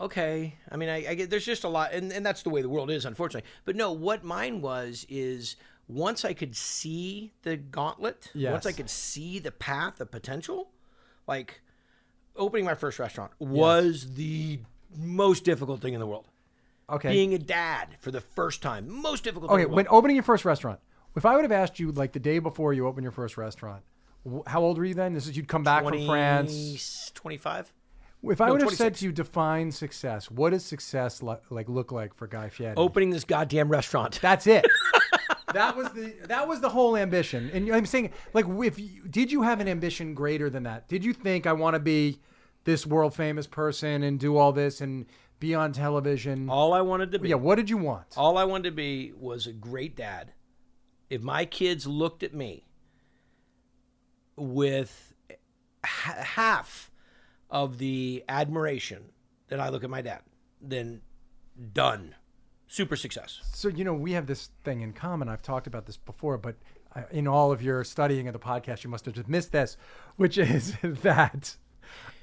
okay. 0.00 0.56
I 0.68 0.76
mean, 0.76 0.88
I, 0.88 1.10
I 1.10 1.14
get 1.14 1.30
there's 1.30 1.46
just 1.46 1.62
a 1.62 1.68
lot, 1.68 1.92
and, 1.92 2.12
and 2.12 2.26
that's 2.26 2.42
the 2.42 2.50
way 2.50 2.60
the 2.60 2.68
world 2.68 2.90
is, 2.90 3.04
unfortunately. 3.04 3.48
But 3.64 3.76
no, 3.76 3.92
what 3.92 4.24
mine 4.24 4.60
was 4.62 5.06
is 5.08 5.54
once 5.86 6.24
I 6.24 6.34
could 6.34 6.56
see 6.56 7.34
the 7.42 7.56
gauntlet, 7.56 8.32
once 8.34 8.66
I 8.66 8.72
could 8.72 8.90
see 8.90 9.38
the 9.38 9.52
path 9.52 10.00
of 10.00 10.10
potential, 10.10 10.70
like 11.28 11.60
opening 12.34 12.64
my 12.64 12.74
first 12.74 12.98
restaurant 12.98 13.30
was 13.38 14.14
the 14.14 14.58
most 14.96 15.44
difficult 15.44 15.80
thing 15.80 15.94
in 15.94 16.00
the 16.00 16.06
world. 16.06 16.28
Okay. 16.90 17.10
Being 17.10 17.34
a 17.34 17.38
dad 17.38 17.88
for 18.00 18.10
the 18.10 18.20
first 18.20 18.62
time, 18.62 18.88
most 18.90 19.22
difficult. 19.24 19.50
okay. 19.50 19.64
in 19.64 19.70
When 19.72 19.86
opening 19.90 20.16
your 20.16 20.22
first 20.22 20.44
restaurant, 20.44 20.80
if 21.16 21.26
I 21.26 21.34
would 21.34 21.42
have 21.44 21.52
asked 21.52 21.78
you 21.78 21.92
like 21.92 22.12
the 22.12 22.18
day 22.20 22.38
before 22.38 22.72
you 22.72 22.86
opened 22.86 23.02
your 23.04 23.12
first 23.12 23.36
restaurant, 23.36 23.82
wh- 24.26 24.46
how 24.46 24.62
old 24.62 24.78
were 24.78 24.84
you 24.86 24.94
then? 24.94 25.12
This 25.12 25.26
is 25.26 25.36
you'd 25.36 25.48
come 25.48 25.62
back 25.64 25.84
from 25.84 26.06
France. 26.06 27.10
25. 27.14 27.72
If 28.24 28.40
I 28.40 28.46
No, 28.46 28.52
would 28.52 28.62
have 28.62 28.72
said 28.72 28.94
to 28.96 29.04
you, 29.04 29.12
define 29.12 29.70
success. 29.70 30.30
What 30.30 30.50
does 30.50 30.64
success 30.64 31.22
li- 31.22 31.36
like 31.50 31.68
look 31.68 31.92
like 31.92 32.14
for 32.14 32.26
Guy 32.26 32.48
Fieri? 32.48 32.74
Opening 32.76 33.10
this 33.10 33.24
goddamn 33.24 33.68
restaurant. 33.68 34.18
That's 34.22 34.46
it. 34.46 34.66
that 35.52 35.76
was 35.76 35.88
the 35.92 36.14
that 36.26 36.48
was 36.48 36.60
the 36.60 36.68
whole 36.68 36.96
ambition. 36.96 37.50
And 37.52 37.70
I'm 37.72 37.86
saying, 37.86 38.10
like, 38.34 38.46
if 38.48 38.78
you, 38.78 39.02
did 39.08 39.30
you 39.30 39.42
have 39.42 39.60
an 39.60 39.68
ambition 39.68 40.14
greater 40.14 40.50
than 40.50 40.64
that? 40.64 40.88
Did 40.88 41.04
you 41.04 41.12
think 41.12 41.46
I 41.46 41.52
want 41.52 41.74
to 41.74 41.80
be 41.80 42.18
this 42.68 42.86
world 42.86 43.14
famous 43.14 43.46
person 43.46 44.02
and 44.02 44.20
do 44.20 44.36
all 44.36 44.52
this 44.52 44.82
and 44.82 45.06
be 45.40 45.54
on 45.54 45.72
television? 45.72 46.50
All 46.50 46.74
I 46.74 46.82
wanted 46.82 47.12
to 47.12 47.18
be, 47.18 47.30
yeah. 47.30 47.36
What 47.36 47.54
did 47.54 47.70
you 47.70 47.78
want? 47.78 48.18
all 48.18 48.36
I 48.36 48.44
wanted 48.44 48.64
to 48.64 48.76
be 48.76 49.10
was 49.16 49.46
a 49.46 49.54
great 49.54 49.96
dad. 49.96 50.34
If 51.08 51.22
my 51.22 51.46
kids 51.46 51.86
looked 51.86 52.22
at 52.22 52.34
me 52.34 52.66
with 54.36 55.14
half 55.82 56.90
of 57.48 57.78
the 57.78 58.22
admiration 58.28 59.12
that 59.48 59.60
I 59.60 59.70
look 59.70 59.82
at 59.82 59.88
my 59.88 60.02
dad, 60.02 60.20
then 60.60 61.00
done. 61.72 62.16
Super 62.66 62.96
success. 62.96 63.40
So 63.54 63.68
you 63.68 63.82
know, 63.82 63.94
we 63.94 64.12
have 64.12 64.26
this 64.26 64.50
thing 64.62 64.82
in 64.82 64.92
common. 64.92 65.30
I've 65.30 65.40
talked 65.40 65.66
about 65.66 65.86
this 65.86 65.96
before, 65.96 66.36
but 66.36 66.56
uh, 66.94 67.04
in 67.10 67.26
all 67.26 67.50
of 67.50 67.62
your 67.62 67.82
studying 67.82 68.28
of 68.28 68.34
the 68.34 68.38
podcast, 68.38 68.84
you 68.84 68.90
must 68.90 69.06
have 69.06 69.14
just 69.14 69.26
missed 69.26 69.52
this, 69.52 69.78
which 70.16 70.36
is 70.36 70.76
that. 70.82 71.56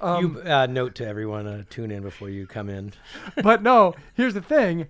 You 0.02 0.40
uh, 0.42 0.66
note 0.66 0.94
to 0.96 1.06
everyone: 1.06 1.46
uh, 1.46 1.64
tune 1.70 1.90
in 1.90 2.02
before 2.02 2.28
you 2.28 2.46
come 2.46 2.68
in. 2.68 2.92
but 3.42 3.62
no, 3.62 3.94
here's 4.14 4.34
the 4.34 4.42
thing. 4.42 4.88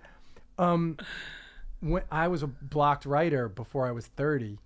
Um, 0.58 0.96
when 1.80 2.02
I 2.10 2.28
was 2.28 2.42
a 2.42 2.46
blocked 2.46 3.06
writer 3.06 3.48
before 3.48 3.86
I 3.86 3.92
was 3.92 4.06
30, 4.06 4.58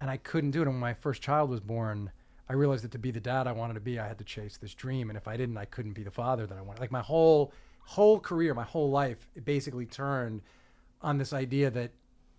and 0.00 0.10
I 0.10 0.16
couldn't 0.16 0.52
do 0.52 0.60
it. 0.60 0.66
And 0.66 0.74
when 0.74 0.80
my 0.80 0.94
first 0.94 1.22
child 1.22 1.50
was 1.50 1.60
born, 1.60 2.10
I 2.48 2.54
realized 2.54 2.84
that 2.84 2.92
to 2.92 2.98
be 2.98 3.10
the 3.10 3.20
dad 3.20 3.46
I 3.46 3.52
wanted 3.52 3.74
to 3.74 3.80
be, 3.80 3.98
I 3.98 4.06
had 4.06 4.18
to 4.18 4.24
chase 4.24 4.56
this 4.56 4.74
dream. 4.74 5.10
And 5.10 5.16
if 5.16 5.28
I 5.28 5.36
didn't, 5.36 5.56
I 5.56 5.66
couldn't 5.66 5.92
be 5.92 6.02
the 6.02 6.10
father 6.10 6.46
that 6.46 6.56
I 6.56 6.62
wanted. 6.62 6.80
Like 6.80 6.92
my 6.92 7.00
whole 7.00 7.52
whole 7.82 8.20
career, 8.20 8.54
my 8.54 8.64
whole 8.64 8.90
life, 8.90 9.26
it 9.34 9.44
basically 9.44 9.86
turned 9.86 10.42
on 11.02 11.18
this 11.18 11.32
idea 11.32 11.70
that 11.70 11.90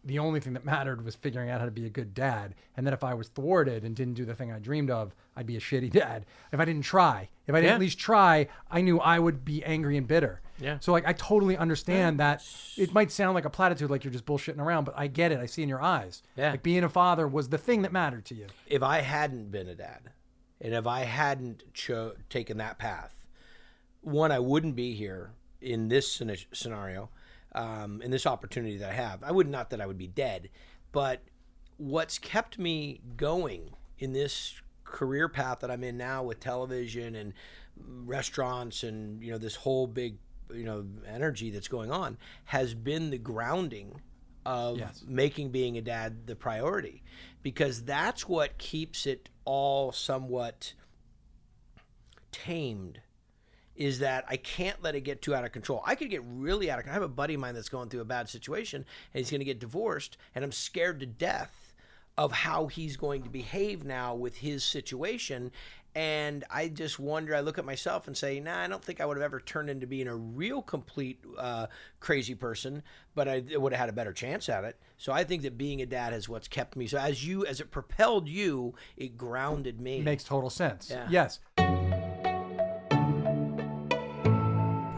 the 0.03 0.17
only 0.19 0.39
thing 0.39 0.53
that 0.53 0.65
mattered 0.65 1.05
was 1.05 1.13
figuring 1.15 1.49
out 1.51 1.59
how 1.59 1.65
to 1.65 1.71
be 1.71 1.85
a 1.85 1.89
good 1.89 2.13
dad. 2.15 2.55
And 2.75 2.85
then 2.87 2.93
if 2.93 3.03
I 3.03 3.13
was 3.13 3.27
thwarted 3.27 3.83
and 3.83 3.95
didn't 3.95 4.15
do 4.15 4.25
the 4.25 4.33
thing 4.33 4.51
I 4.51 4.57
dreamed 4.57 4.89
of, 4.89 5.13
I'd 5.35 5.45
be 5.45 5.57
a 5.57 5.59
shitty 5.59 5.91
dad. 6.03 6.25
If 6.51 6.59
I 6.59 6.65
didn't 6.65 6.83
try, 6.85 7.29
if 7.45 7.53
I 7.53 7.59
didn't 7.59 7.69
Yeah. 7.69 7.75
at 7.75 7.79
least 7.81 7.99
try, 7.99 8.47
I 8.69 8.81
knew 8.81 8.99
I 8.99 9.19
would 9.19 9.45
be 9.45 9.63
angry 9.63 9.97
and 9.97 10.07
bitter. 10.07 10.41
Yeah. 10.59 10.77
So 10.79 10.91
like 10.91 11.05
I 11.07 11.13
totally 11.13 11.55
understand 11.57 12.19
that 12.19 12.43
it 12.77 12.93
might 12.93 13.11
sound 13.11 13.35
like 13.35 13.45
a 13.45 13.49
platitude, 13.49 13.89
like 13.91 14.03
you're 14.03 14.13
just 14.13 14.25
bullshitting 14.25 14.59
around, 14.59 14.85
but 14.85 14.95
I 14.97 15.05
get 15.07 15.31
it. 15.31 15.39
I 15.39 15.45
see 15.45 15.61
in 15.63 15.69
your 15.69 15.81
eyes. 15.81 16.23
Yeah. 16.35 16.51
Like 16.51 16.63
being 16.63 16.83
a 16.83 16.89
father 16.89 17.27
was 17.27 17.49
the 17.49 17.57
thing 17.59 17.81
that 17.83 17.91
mattered 17.91 18.25
to 18.25 18.35
you. 18.35 18.47
if 18.67 18.81
I 18.83 19.01
hadn't 19.01 19.51
been 19.51 19.67
a 19.67 19.75
dad, 19.75 20.09
and 20.59 20.73
if 20.73 20.85
I 20.87 21.01
hadn't 21.05 21.63
cho- 21.73 22.13
taken 22.29 22.57
that 22.57 22.77
path, 22.79 23.15
one, 24.01 24.31
I 24.31 24.39
wouldn't 24.39 24.75
be 24.75 24.93
here 24.93 25.31
in 25.61 25.87
this 25.89 26.21
scenario, 26.53 27.09
um, 27.53 28.01
in 28.01 28.11
this 28.11 28.25
opportunity 28.25 28.77
that 28.77 28.89
I 28.89 28.93
have. 28.93 29.23
I 29.23 29.31
would 29.31 29.47
not 29.49 29.69
that 29.71 29.81
I 29.81 29.85
would 29.85 29.97
be 29.97 30.07
dead, 30.07 30.49
but 30.91 31.21
what's 31.77 32.19
kept 32.19 32.59
me 32.59 33.01
going 33.17 33.71
in 33.99 34.13
this 34.13 34.61
career 34.83 35.27
path 35.29 35.59
that 35.61 35.71
I'm 35.71 35.83
in 35.83 35.97
now 35.97 36.23
with 36.23 36.39
television 36.39 37.15
and 37.15 37.33
restaurants 38.05 38.83
and 38.83 39.23
you 39.23 39.31
know 39.31 39.37
this 39.37 39.55
whole 39.55 39.87
big 39.87 40.17
you 40.53 40.65
know 40.65 40.85
energy 41.07 41.49
that's 41.49 41.69
going 41.69 41.91
on 41.91 42.17
has 42.45 42.73
been 42.73 43.09
the 43.09 43.17
grounding 43.17 44.01
of 44.45 44.79
Yes. 44.79 45.03
making 45.07 45.49
being 45.51 45.77
a 45.77 45.81
dad 45.81 46.27
the 46.27 46.35
priority 46.35 47.03
because 47.41 47.83
that's 47.83 48.27
what 48.27 48.57
keeps 48.57 49.05
it 49.05 49.29
all 49.45 49.91
somewhat 49.91 50.73
tamed 52.31 52.99
is 53.81 53.97
that 53.97 54.23
I 54.27 54.37
can't 54.37 54.81
let 54.83 54.93
it 54.93 55.01
get 55.01 55.23
too 55.23 55.33
out 55.33 55.43
of 55.43 55.51
control. 55.51 55.81
I 55.83 55.95
could 55.95 56.11
get 56.11 56.21
really 56.23 56.69
out 56.69 56.77
of 56.77 56.83
control. 56.83 57.01
I 57.01 57.01
have 57.01 57.09
a 57.09 57.13
buddy 57.13 57.33
of 57.33 57.39
mine 57.39 57.55
that's 57.55 57.67
going 57.67 57.89
through 57.89 58.01
a 58.01 58.05
bad 58.05 58.29
situation 58.29 58.85
and 59.13 59.19
he's 59.19 59.31
going 59.31 59.39
to 59.39 59.45
get 59.45 59.59
divorced 59.59 60.17
and 60.35 60.45
I'm 60.45 60.51
scared 60.51 60.99
to 60.99 61.07
death 61.07 61.73
of 62.15 62.31
how 62.31 62.67
he's 62.67 62.95
going 62.95 63.23
to 63.23 63.29
behave 63.29 63.83
now 63.83 64.13
with 64.13 64.37
his 64.37 64.63
situation 64.63 65.51
and 65.93 66.45
I 66.49 66.69
just 66.69 66.99
wonder. 66.99 67.35
I 67.35 67.41
look 67.41 67.57
at 67.57 67.65
myself 67.65 68.07
and 68.07 68.15
say, 68.15 68.39
"Nah, 68.39 68.59
I 68.59 68.67
don't 68.67 68.83
think 68.83 69.01
I 69.01 69.05
would 69.05 69.17
have 69.17 69.23
ever 69.23 69.41
turned 69.41 69.69
into 69.69 69.85
being 69.85 70.07
a 70.07 70.15
real 70.15 70.61
complete 70.61 71.19
uh, 71.37 71.67
crazy 71.99 72.33
person, 72.33 72.81
but 73.13 73.27
I 73.27 73.43
would 73.55 73.73
have 73.73 73.79
had 73.79 73.89
a 73.89 73.93
better 73.93 74.13
chance 74.13 74.47
at 74.47 74.63
it." 74.63 74.79
So 74.97 75.11
I 75.11 75.25
think 75.25 75.41
that 75.41 75.57
being 75.57 75.81
a 75.81 75.85
dad 75.85 76.13
is 76.13 76.29
what's 76.29 76.47
kept 76.47 76.77
me. 76.77 76.87
So 76.87 76.97
as 76.97 77.25
you, 77.25 77.45
as 77.45 77.59
it 77.59 77.71
propelled 77.71 78.29
you, 78.29 78.73
it 78.95 79.17
grounded 79.17 79.81
me. 79.81 79.99
makes 80.01 80.23
total 80.23 80.49
sense. 80.49 80.89
Yeah. 80.89 81.07
Yes. 81.09 81.39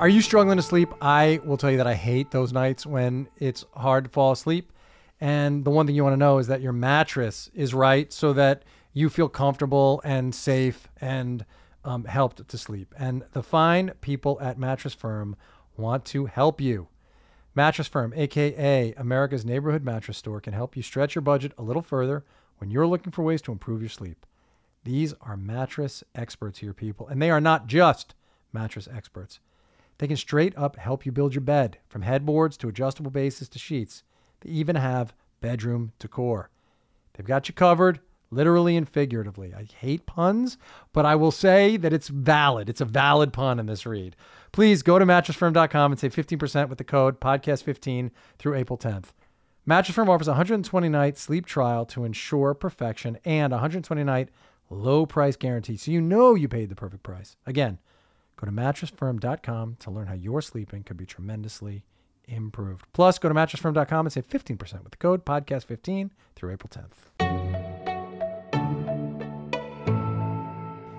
Are 0.04 0.10
you 0.10 0.22
struggling 0.22 0.58
to 0.58 0.62
sleep? 0.62 0.94
I 1.02 1.40
will 1.46 1.56
tell 1.56 1.72
you 1.72 1.78
that 1.78 1.88
I 1.88 1.94
hate 1.94 2.30
those 2.30 2.52
nights 2.52 2.86
when 2.86 3.30
it's 3.38 3.64
hard 3.74 4.04
to 4.04 4.10
fall 4.10 4.34
asleep. 4.34 4.74
And 5.22 5.64
the 5.64 5.70
one 5.70 5.86
thing 5.86 5.96
you 5.96 6.04
want 6.04 6.12
to 6.12 6.18
know 6.18 6.40
is 6.40 6.48
that 6.48 6.60
your 6.60 6.74
mattress 6.74 7.50
is 7.54 7.74
right 7.74 8.12
so 8.12 8.34
that 8.34 8.64
you 8.92 9.10
feel 9.10 9.30
comfortable 9.30 10.02
and 10.04 10.36
safe 10.36 10.90
and 11.00 11.46
um, 11.86 12.04
helped 12.04 12.46
to 12.46 12.58
sleep. 12.58 12.94
And 13.00 13.24
the 13.32 13.42
fine 13.42 13.94
people 14.02 14.38
at 14.42 14.60
Mattress 14.60 14.94
Firm 14.94 15.38
want 15.78 16.04
to 16.08 16.26
help 16.26 16.60
you. 16.60 16.90
Mattress 17.56 17.88
Firm, 17.88 18.12
aka 18.14 18.94
America's 18.98 19.46
neighborhood 19.46 19.86
mattress 19.86 20.18
store, 20.18 20.42
can 20.42 20.52
help 20.52 20.76
you 20.76 20.84
stretch 20.84 21.16
your 21.16 21.22
budget 21.22 21.54
a 21.58 21.64
little 21.64 21.82
further 21.82 22.26
when 22.58 22.70
you're 22.70 22.88
looking 22.88 23.14
for 23.14 23.24
ways 23.24 23.42
to 23.44 23.54
improve 23.54 23.80
your 23.80 23.88
sleep. 23.88 24.26
These 24.84 25.14
are 25.22 25.38
mattress 25.38 26.04
experts 26.14 26.60
here, 26.60 26.74
people, 26.74 27.08
and 27.08 27.22
they 27.22 27.32
are 27.32 27.40
not 27.40 27.68
just 27.68 28.16
mattress 28.52 28.90
experts. 28.94 29.40
They 29.98 30.08
can 30.08 30.18
straight 30.18 30.58
up 30.58 30.76
help 30.76 31.06
you 31.06 31.12
build 31.12 31.34
your 31.34 31.42
bed, 31.42 31.78
from 31.88 32.02
headboards 32.02 32.58
to 32.58 32.68
adjustable 32.68 33.12
bases 33.12 33.50
to 33.50 33.60
sheets. 33.60 34.04
They 34.42 34.50
even 34.50 34.76
have 34.76 35.14
bedroom 35.42 35.92
decor. 36.00 36.50
They've 37.14 37.26
got 37.26 37.48
you 37.48 37.54
covered, 37.54 38.00
literally 38.32 38.76
and 38.76 38.90
figuratively. 38.90 39.54
I 39.54 39.66
hate 39.80 40.06
puns, 40.06 40.58
but 40.92 41.06
I 41.06 41.16
will 41.16 41.32
say 41.32 41.78
that 41.78 41.94
it's 41.94 42.08
valid. 42.08 42.70
It's 42.70 42.82
a 42.82 42.86
valid 42.86 43.32
pun 43.32 43.60
in 43.60 43.68
this 43.68 43.86
read. 43.86 44.16
Please 44.52 44.82
go 44.82 45.00
to 45.00 45.06
mattressfirm.com 45.06 45.92
and 45.92 46.00
save 46.00 46.16
15% 46.16 46.70
with 46.70 46.78
the 46.78 46.84
code 46.84 47.20
podcast15 47.20 48.12
through 48.40 48.56
April 48.56 48.78
10th. 48.78 49.08
Mattress 49.66 49.96
Firm 49.96 50.10
offers 50.10 50.28
a 50.28 50.32
120 50.32 50.90
night 50.90 51.18
sleep 51.18 51.46
trial 51.46 51.86
to 51.86 52.04
ensure 52.04 52.54
perfection 52.54 53.18
and 53.24 53.54
a 53.54 53.58
120 53.58 54.04
night 54.04 54.30
low 54.70 55.06
price 55.06 55.36
guarantee 55.38 55.78
so 55.78 55.92
you 55.92 56.02
know 56.02 56.36
you 56.36 56.48
paid 56.48 56.70
the 56.70 56.76
perfect 56.76 57.04
price. 57.04 57.38
Again, 57.46 57.78
go 58.38 58.46
to 58.46 58.52
mattressfirm.com 58.52 59.78
to 59.80 59.92
learn 59.92 60.08
how 60.08 60.14
your 60.14 60.42
sleeping 60.42 60.84
could 60.84 60.98
be 60.98 61.06
tremendously 61.06 61.84
improved. 62.26 62.86
Plus, 62.94 63.20
go 63.20 63.30
to 63.30 63.36
mattressfirm.com 63.36 64.06
and 64.06 64.14
save 64.14 64.28
15% 64.28 64.60
with 64.84 64.92
the 64.92 64.98
code 64.98 65.26
podcast15 65.26 66.12
through 66.36 66.52
April 66.52 66.70
10th. 66.70 67.94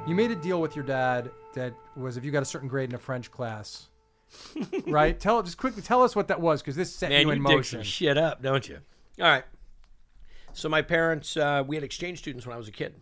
You 0.06 0.14
made 0.14 0.30
a 0.30 0.36
deal 0.36 0.60
with 0.60 0.76
your 0.76 0.84
dad 0.84 1.30
that 1.54 1.74
was 1.96 2.16
if 2.16 2.24
you 2.24 2.30
got 2.30 2.42
a 2.42 2.46
certain 2.46 2.68
grade 2.68 2.90
in 2.90 2.94
a 2.94 2.98
French 2.98 3.30
class, 3.30 3.88
right? 4.86 5.18
Tell 5.18 5.42
just 5.42 5.56
quickly 5.56 5.80
tell 5.80 6.02
us 6.02 6.14
what 6.14 6.28
that 6.28 6.40
was 6.40 6.60
because 6.60 6.76
this 6.76 6.94
set 6.94 7.08
Man, 7.08 7.22
you 7.22 7.26
you 7.28 7.32
in 7.32 7.42
dig 7.42 7.64
some 7.64 7.82
shit 7.82 8.18
up, 8.18 8.42
don't 8.42 8.68
you? 8.68 8.80
All 9.18 9.26
right. 9.26 9.44
So 10.52 10.68
my 10.68 10.82
parents, 10.82 11.36
uh, 11.36 11.64
we 11.66 11.76
had 11.76 11.82
exchange 11.82 12.18
students 12.18 12.46
when 12.46 12.54
I 12.54 12.58
was 12.58 12.68
a 12.68 12.72
kid, 12.72 12.94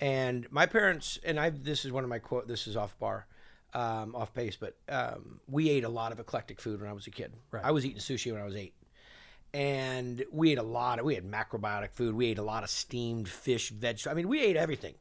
and 0.00 0.46
my 0.50 0.66
parents 0.66 1.18
and 1.24 1.38
I. 1.38 1.50
This 1.50 1.84
is 1.84 1.92
one 1.92 2.04
of 2.04 2.10
my 2.10 2.18
quote. 2.18 2.48
This 2.48 2.66
is 2.66 2.76
off 2.76 2.98
bar, 2.98 3.26
um, 3.74 4.14
off 4.14 4.34
pace, 4.34 4.56
but 4.56 4.76
um, 4.88 5.40
we 5.48 5.70
ate 5.70 5.84
a 5.84 5.88
lot 5.88 6.12
of 6.12 6.20
eclectic 6.20 6.60
food 6.60 6.80
when 6.80 6.90
I 6.90 6.92
was 6.92 7.06
a 7.06 7.10
kid. 7.10 7.32
Right. 7.50 7.64
I 7.64 7.70
was 7.70 7.84
eating 7.86 8.00
sushi 8.00 8.32
when 8.32 8.40
I 8.40 8.44
was 8.44 8.56
eight, 8.56 8.74
and 9.54 10.24
we 10.32 10.52
ate 10.52 10.58
a 10.58 10.62
lot 10.62 10.98
of. 10.98 11.04
We 11.04 11.14
had 11.14 11.24
macrobiotic 11.24 11.92
food. 11.92 12.14
We 12.14 12.28
ate 12.28 12.38
a 12.38 12.42
lot 12.42 12.62
of 12.62 12.70
steamed 12.70 13.28
fish, 13.28 13.70
vegetables. 13.70 14.12
I 14.12 14.14
mean, 14.14 14.28
we 14.28 14.40
ate 14.40 14.56
everything. 14.56 14.94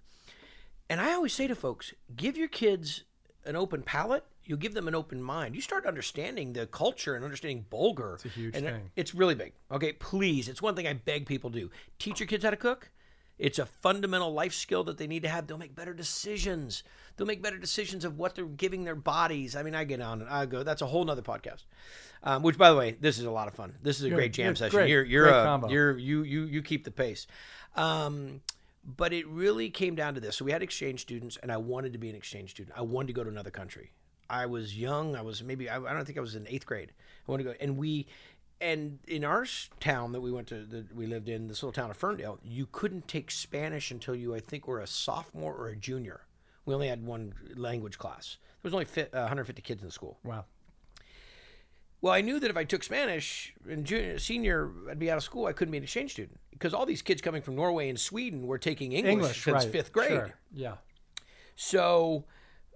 And 0.89 1.01
I 1.01 1.13
always 1.13 1.33
say 1.33 1.47
to 1.47 1.55
folks, 1.55 1.93
give 2.15 2.37
your 2.37 2.47
kids 2.47 3.03
an 3.45 3.55
open 3.55 3.81
palate. 3.81 4.23
You'll 4.43 4.59
give 4.59 4.75
them 4.75 4.87
an 4.87 4.93
open 4.93 5.21
mind. 5.21 5.55
You 5.55 5.61
start 5.61 5.87
understanding 5.87 6.53
the 6.53 6.67
culture 6.67 7.15
and 7.15 7.25
understanding 7.25 7.65
Bulgur. 7.71 8.15
It's 8.15 8.25
a 8.25 8.29
huge 8.29 8.55
and 8.55 8.65
thing. 8.65 8.91
It's 8.95 9.15
really 9.15 9.33
big. 9.33 9.53
Okay, 9.71 9.93
please. 9.93 10.47
It's 10.47 10.61
one 10.61 10.75
thing 10.75 10.87
I 10.87 10.93
beg 10.93 11.25
people 11.25 11.49
to 11.49 11.59
do. 11.59 11.71
Teach 11.97 12.19
your 12.19 12.27
kids 12.27 12.43
how 12.43 12.51
to 12.51 12.57
cook. 12.57 12.91
It's 13.37 13.59
a 13.59 13.65
fundamental 13.65 14.31
life 14.33 14.53
skill 14.53 14.83
that 14.85 14.97
they 14.97 15.07
need 15.07 15.23
to 15.23 15.29
have. 15.29 15.47
They'll 15.47 15.57
make 15.57 15.75
better 15.75 15.93
decisions. 15.93 16.83
They'll 17.15 17.27
make 17.27 17.41
better 17.41 17.57
decisions 17.57 18.05
of 18.05 18.17
what 18.17 18.35
they're 18.35 18.45
giving 18.45 18.85
their 18.85 18.95
bodies. 18.95 19.55
I 19.55 19.63
mean, 19.63 19.75
I 19.75 19.83
get 19.83 20.01
on 20.01 20.21
and 20.21 20.29
I 20.29 20.45
go. 20.45 20.63
That's 20.63 20.81
a 20.81 20.85
whole 20.85 21.03
nother 21.03 21.21
podcast. 21.21 21.63
Um, 22.23 22.43
which, 22.43 22.57
by 22.57 22.69
the 22.69 22.75
way, 22.77 22.95
this 22.99 23.19
is 23.19 23.25
a 23.25 23.31
lot 23.31 23.47
of 23.47 23.53
fun. 23.53 23.75
This 23.81 23.99
is 23.99 24.05
a 24.05 24.09
Good. 24.09 24.15
great 24.15 24.33
jam 24.33 24.55
session. 24.55 24.77
great. 24.77 24.89
You're 24.89 25.03
you're 25.03 25.25
Great 25.25 25.35
a, 25.35 25.67
you're 25.69 25.97
you 25.97 26.23
you 26.23 26.43
you 26.43 26.61
keep 26.61 26.85
the 26.85 26.91
pace. 26.91 27.27
Um, 27.75 28.41
but 28.83 29.13
it 29.13 29.27
really 29.27 29.69
came 29.69 29.95
down 29.95 30.13
to 30.13 30.19
this. 30.19 30.37
So 30.37 30.45
we 30.45 30.51
had 30.51 30.63
exchange 30.63 31.01
students, 31.01 31.37
and 31.37 31.51
I 31.51 31.57
wanted 31.57 31.93
to 31.93 31.99
be 31.99 32.09
an 32.09 32.15
exchange 32.15 32.51
student. 32.51 32.77
I 32.77 32.81
wanted 32.81 33.07
to 33.07 33.13
go 33.13 33.23
to 33.23 33.29
another 33.29 33.51
country. 33.51 33.91
I 34.29 34.45
was 34.45 34.77
young. 34.77 35.15
I 35.15 35.21
was 35.21 35.43
maybe 35.43 35.69
I, 35.69 35.77
I 35.77 35.93
don't 35.93 36.05
think 36.05 36.17
I 36.17 36.21
was 36.21 36.35
in 36.35 36.47
eighth 36.47 36.65
grade. 36.65 36.91
I 37.27 37.31
wanted 37.31 37.43
to 37.43 37.49
go, 37.49 37.55
and 37.59 37.77
we, 37.77 38.07
and 38.61 38.99
in 39.07 39.23
our 39.23 39.45
town 39.79 40.11
that 40.13 40.21
we 40.21 40.31
went 40.31 40.47
to, 40.47 40.65
that 40.65 40.95
we 40.95 41.05
lived 41.05 41.29
in, 41.29 41.47
this 41.47 41.61
little 41.61 41.73
town 41.73 41.89
of 41.89 41.97
Ferndale, 41.97 42.39
you 42.43 42.67
couldn't 42.71 43.07
take 43.07 43.31
Spanish 43.31 43.91
until 43.91 44.15
you, 44.15 44.33
I 44.33 44.39
think, 44.39 44.67
were 44.67 44.79
a 44.79 44.87
sophomore 44.87 45.53
or 45.53 45.67
a 45.67 45.75
junior. 45.75 46.21
We 46.65 46.73
only 46.73 46.87
had 46.87 47.05
one 47.05 47.33
language 47.55 47.97
class. 47.97 48.37
There 48.61 48.71
was 48.71 48.73
only 48.73 48.85
uh, 48.85 49.19
150 49.19 49.61
kids 49.61 49.83
in 49.83 49.87
the 49.89 49.91
school. 49.91 50.19
Wow. 50.23 50.45
Well, 52.01 52.13
I 52.13 52.21
knew 52.21 52.39
that 52.39 52.49
if 52.49 52.57
I 52.57 52.63
took 52.63 52.83
Spanish 52.83 53.53
in 53.67 53.83
junior, 53.83 54.19
senior, 54.19 54.71
I'd 54.89 54.99
be 54.99 55.09
out 55.09 55.17
of 55.17 55.23
school. 55.23 55.47
I 55.47 55.53
couldn't 55.53 55.71
be 55.71 55.77
an 55.77 55.83
exchange 55.83 56.11
student 56.11 56.39
because 56.51 56.73
all 56.73 56.85
these 56.85 57.01
kids 57.01 57.21
coming 57.21 57.41
from 57.41 57.55
Norway 57.55 57.89
and 57.89 57.99
Sweden 57.99 58.47
were 58.47 58.57
taking 58.57 58.93
English, 58.93 59.11
English, 59.11 59.43
since 59.43 59.63
right. 59.63 59.71
fifth 59.71 59.91
grade. 59.91 60.09
Sure. 60.09 60.35
Yeah. 60.53 60.75
So, 61.55 62.25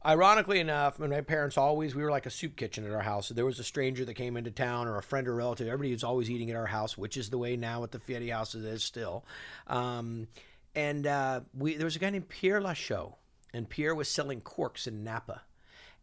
ironically 0.05 0.59
enough, 0.59 0.99
mean, 0.99 1.09
my 1.09 1.21
parents 1.21 1.57
always, 1.57 1.95
we 1.95 2.03
were 2.03 2.11
like 2.11 2.25
a 2.25 2.29
soup 2.31 2.55
kitchen 2.55 2.85
at 2.85 2.91
our 2.91 3.01
house. 3.01 3.27
So 3.27 3.33
There 3.33 3.45
was 3.45 3.59
a 3.59 3.63
stranger 3.63 4.05
that 4.05 4.13
came 4.13 4.37
into 4.37 4.51
town 4.51 4.87
or 4.87 4.97
a 4.97 5.03
friend 5.03 5.27
or 5.27 5.35
relative. 5.35 5.67
Everybody 5.67 5.91
was 5.91 6.03
always 6.03 6.29
eating 6.29 6.49
at 6.49 6.55
our 6.55 6.65
house, 6.65 6.97
which 6.97 7.17
is 7.17 7.29
the 7.29 7.37
way 7.37 7.55
now 7.55 7.83
at 7.83 7.91
the 7.91 7.99
Fieri 7.99 8.29
house 8.29 8.55
it 8.55 8.63
is 8.63 8.83
still. 8.83 9.25
Um, 9.67 10.27
and 10.75 11.05
uh, 11.07 11.41
we 11.57 11.75
there 11.75 11.85
was 11.85 11.95
a 11.95 11.99
guy 11.99 12.09
named 12.09 12.29
Pierre 12.29 12.61
Lachaud, 12.61 13.15
and 13.53 13.67
Pierre 13.67 13.95
was 13.95 14.07
selling 14.07 14.41
corks 14.41 14.87
in 14.87 15.03
Napa. 15.03 15.41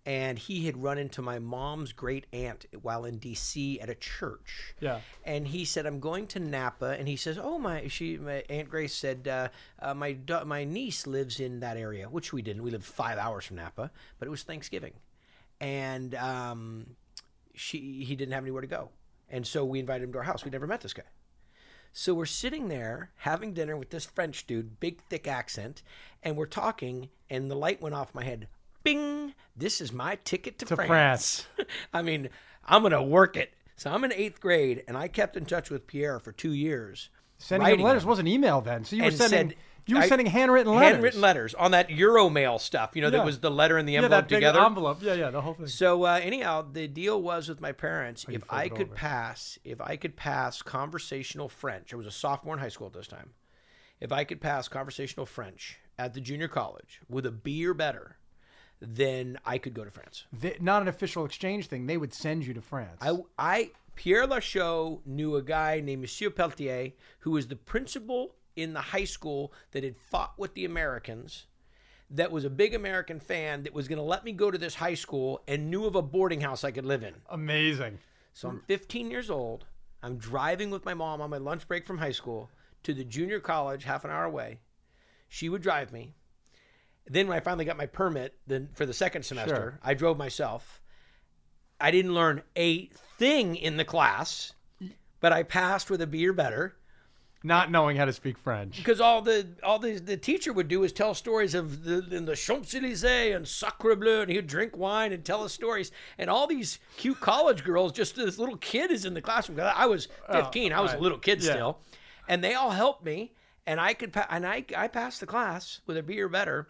And 0.07 0.39
he 0.39 0.67
had 0.67 0.81
run 0.81 0.99
into 0.99 1.21
my 1.21 1.41
mom's 1.41 1.93
great 1.93 2.27
aunt 2.33 2.65
while 2.81 3.05
in 3.05 3.19
D.C. 3.19 3.81
at 3.81 3.91
a 3.91 3.95
church 3.97 4.75
Yeah. 4.81 5.01
and 5.25 5.49
he 5.49 5.65
said, 5.65 5.85
"I'm 5.85 5.99
going 5.99 6.29
to 6.29 6.39
Napa." 6.39 6.95
And 6.97 7.09
he 7.09 7.17
says, 7.17 7.37
"Oh 7.39 7.59
my," 7.59 7.89
she, 7.89 8.17
my 8.17 8.45
Aunt 8.49 8.71
Grace 8.71 8.95
said, 8.95 9.27
uh, 9.27 9.49
uh, 9.81 9.95
"My 9.95 10.17
my 10.45 10.63
niece 10.63 11.09
lives 11.09 11.41
in 11.41 11.59
that 11.59 11.77
area," 11.77 12.09
which 12.09 12.33
we 12.33 12.41
didn't. 12.41 12.63
We 12.63 12.71
lived 12.71 12.85
five 12.85 13.19
hours 13.19 13.47
from 13.47 13.57
Napa, 13.57 13.91
but 14.21 14.29
it 14.29 14.31
was 14.31 14.45
Thanksgiving, 14.45 14.93
and 15.61 16.15
um, 16.15 16.95
she 17.55 18.05
he 18.05 18.15
didn't 18.15 18.33
have 18.33 18.45
anywhere 18.45 18.63
to 18.63 18.69
go, 18.69 18.91
and 19.29 19.45
so 19.45 19.65
we 19.65 19.81
invited 19.81 20.05
him 20.05 20.13
to 20.13 20.19
our 20.19 20.25
house. 20.25 20.45
We 20.45 20.53
never 20.53 20.69
met 20.69 20.83
this 20.83 20.93
guy. 20.95 21.03
So 21.93 22.15
we're 22.15 22.27
sitting 22.27 22.69
there 22.69 23.11
having 23.17 23.55
dinner 23.55 23.77
with 23.77 23.91
this 23.91 24.05
French 24.05 24.47
dude, 24.47 24.79
big 24.79 25.01
thick 25.09 25.27
accent, 25.27 25.83
and 26.23 26.37
we're 26.37 26.47
talking, 26.47 27.09
and 27.31 27.51
the 27.51 27.57
light 27.57 27.81
went 27.81 27.95
off 27.95 28.15
my 28.15 28.23
head. 28.23 28.49
Bing! 28.87 29.35
This 29.57 29.81
is 29.81 29.93
my 29.93 30.17
ticket 30.25 30.59
to, 30.61 30.65
To 30.67 30.77
France. 30.77 31.47
France. 31.57 31.69
I 31.93 32.03
mean, 32.03 32.29
I'm 32.65 32.83
gonna 32.83 33.03
work 33.03 33.37
it. 33.37 33.53
So 33.77 33.91
I'm 33.91 34.05
in 34.05 34.13
eighth 34.13 34.41
grade, 34.41 34.85
and 34.89 34.97
I 34.97 35.09
kept 35.09 35.37
in 35.37 35.45
touch 35.45 35.71
with 35.71 35.87
Pierre 35.87 36.19
for 36.19 36.33
two 36.33 36.53
years. 36.53 37.11
Sending 37.39 37.69
him 37.69 37.81
letters 37.83 38.03
them. 38.03 38.09
wasn't 38.09 38.29
email 38.29 38.61
then, 38.63 38.85
so 38.85 38.97
you 38.97 39.05
were 39.05 39.11
sending 39.11 39.51
said- 39.51 39.57
you 39.89 39.97
were 39.97 40.03
I- 40.03 40.09
sending 40.09 40.27
handwritten 40.27 40.73
letters. 40.75 40.93
Handwritten 40.93 41.21
letters 41.21 41.55
on 41.55 41.71
that 41.73 41.89
Euromail 41.91 42.59
stuff. 42.61 42.93
You 42.97 43.03
know, 43.03 43.09
Yeah. 43.09 43.19
that 43.19 43.25
was 43.27 43.39
the 43.41 43.51
letter 43.51 43.77
and 43.79 43.89
the 43.89 43.97
envelope 43.97 44.11
Yeah, 44.13 44.21
that 44.23 44.29
big 44.29 44.37
together. 44.39 44.61
envelope. 44.65 44.99
Yeah, 45.03 45.15
yeah, 45.15 45.31
the 45.31 45.41
whole 45.43 45.55
thing. 45.55 45.67
So 45.69 46.05
uh, 46.05 46.19
anyhow, 46.23 46.63
the 46.73 46.89
deal 46.89 47.21
was 47.23 47.49
with 47.49 47.61
my 47.61 47.73
parents. 47.73 48.25
you 48.29 48.35
if 48.35 48.43
I 48.51 48.69
could 48.69 48.89
over. 48.89 48.95
pass, 48.97 49.59
if 49.65 49.81
I 49.81 49.97
could 49.97 50.17
pass 50.17 50.61
conversational 50.63 51.49
French, 51.49 51.93
I 51.93 51.97
was 51.97 52.07
a 52.07 52.11
sophomore 52.11 52.55
in 52.55 52.61
high 52.61 52.69
school 52.69 52.87
at 52.89 52.95
this 52.95 53.07
time. 53.07 53.31
If 54.01 54.11
I 54.13 54.25
could 54.25 54.41
pass 54.41 54.67
conversational 54.69 55.25
French 55.27 55.79
at 55.99 56.15
the 56.15 56.21
junior 56.21 56.49
college 56.49 57.01
with 57.09 57.25
a 57.27 57.31
B 57.31 57.65
or 57.67 57.75
better, 57.75 58.17
then 58.81 59.39
I 59.45 59.59
could 59.59 59.75
go 59.75 59.85
to 59.85 59.91
France. 59.91 60.25
They- 60.33 60.57
not 60.61 60.83
an 60.83 60.89
official 60.89 61.25
exchange 61.25 61.69
thing. 61.69 61.87
They 61.87 61.97
would 61.97 62.13
send 62.13 62.47
you 62.47 62.55
to 62.55 62.61
France. 62.61 62.99
I, 63.01 63.17
I 63.39 63.71
Pierre 63.95 64.27
Lachaud 64.27 65.01
knew 65.07 65.37
a 65.37 65.43
guy 65.43 65.81
named 65.81 66.03
Monsieur 66.03 66.31
Pelletier 66.31 66.93
who 67.21 67.33
was 67.33 67.49
the 67.49 67.57
principal 67.57 68.35
in 68.55 68.73
the 68.73 68.81
high 68.81 69.05
school 69.05 69.53
that 69.73 69.85
had 69.85 69.97
fought 69.97 70.39
with 70.39 70.55
the 70.55 70.65
Americans. 70.65 71.47
That 72.11 72.31
was 72.31 72.45
a 72.45 72.51
big 72.51 72.75
American 72.75 73.19
fan 73.19 73.65
that 73.65 73.75
was 73.75 73.89
going 73.89 73.99
to 73.99 74.03
let 74.03 74.25
me 74.25 74.33
go 74.33 74.51
to 74.51 74.59
this 74.59 74.77
high 74.77 74.95
school 74.95 75.43
and 75.49 75.71
knew 75.71 75.87
of 75.87 75.97
a 75.97 76.03
boarding 76.03 76.41
house 76.41 76.63
I 76.63 76.71
could 76.71 76.85
live 76.85 77.03
in. 77.03 77.15
Amazing. 77.31 77.99
So 78.33 78.49
I'm 78.49 78.61
15 78.69 79.11
years 79.11 79.31
old. 79.31 79.65
I'm 80.03 80.19
driving 80.19 80.71
with 80.71 80.85
my 80.85 80.95
mom 80.95 81.21
on 81.21 81.31
my 81.31 81.39
lunch 81.39 81.67
break 81.67 81.85
from 81.85 81.99
high 81.99 82.13
school 82.13 82.49
to 82.85 82.95
the 82.95 83.03
junior 83.03 83.41
college, 83.41 83.85
half 83.85 84.05
an 84.05 84.11
hour 84.11 84.25
away. 84.25 84.61
She 85.29 85.49
would 85.49 85.63
drive 85.63 85.93
me. 85.93 86.15
Then 87.09 87.29
when 87.29 87.37
I 87.37 87.41
finally 87.41 87.65
got 87.65 87.77
my 87.77 87.87
permit, 87.87 88.35
then 88.47 88.69
for 88.75 88.85
the 88.87 88.93
second 88.95 89.23
semester, 89.25 89.55
Sure. 89.55 89.81
I 89.83 89.95
drove 89.95 90.17
myself. 90.19 90.81
I 91.81 91.91
didn't 91.91 92.15
learn 92.15 92.43
a 92.57 92.87
thing 93.19 93.55
in 93.57 93.77
the 93.77 93.85
class, 93.85 94.53
but 95.21 95.33
I 95.33 95.43
passed 95.43 95.91
with 95.91 96.01
a 96.01 96.07
B 96.07 96.27
or 96.27 96.33
better 96.33 96.77
Not 97.45 97.71
knowing 97.71 97.97
how 97.97 98.07
to 98.07 98.13
speak 98.13 98.39
French. 98.39 98.79
because 98.79 99.01
all 99.01 99.23
the 99.23 99.47
all 99.63 99.79
the 99.79 99.99
the 100.01 100.17
teacher 100.17 100.53
would 100.53 100.69
do 100.69 100.83
is 100.85 100.93
tell 100.93 101.15
stories 101.15 101.55
of 101.55 101.85
the 101.85 101.99
in 102.11 102.25
the 102.25 102.35
Champs 102.35 102.75
Elysees 102.75 103.05
and 103.35 103.47
Sacre 103.47 103.95
Bleu, 103.95 104.23
and 104.23 104.31
he'd 104.31 104.47
drink 104.47 104.77
wine 104.77 105.13
and 105.13 105.25
tell 105.25 105.45
us 105.45 105.53
stories. 105.53 105.93
And 106.19 106.29
all 106.31 106.47
these 106.47 106.79
cute 106.97 107.21
college 107.21 107.63
girls, 107.63 107.93
just 107.93 108.17
this 108.17 108.39
little 108.39 108.57
kid 108.57 108.91
is 108.91 109.05
in 109.05 109.15
the 109.15 109.23
classroom. 109.23 109.61
I 109.61 109.87
was 109.87 110.09
15, 110.33 110.73
I 110.73 110.81
was 110.81 110.95
a 110.95 110.99
little 110.99 111.19
kid 111.19 111.43
Yeah. 111.43 111.53
still, 111.53 111.79
and 112.27 112.43
they 112.43 112.55
all 112.55 112.71
helped 112.71 113.05
me, 113.05 113.35
and 113.67 113.79
I 113.81 113.95
could 113.95 114.13
pa- 114.13 114.27
and 114.31 114.45
I 114.47 114.65
I 114.77 114.89
passed 114.89 115.21
the 115.21 115.27
class 115.27 115.83
with 115.87 115.97
a 115.99 116.03
B 116.03 116.21
or 116.21 116.29
better. 116.29 116.69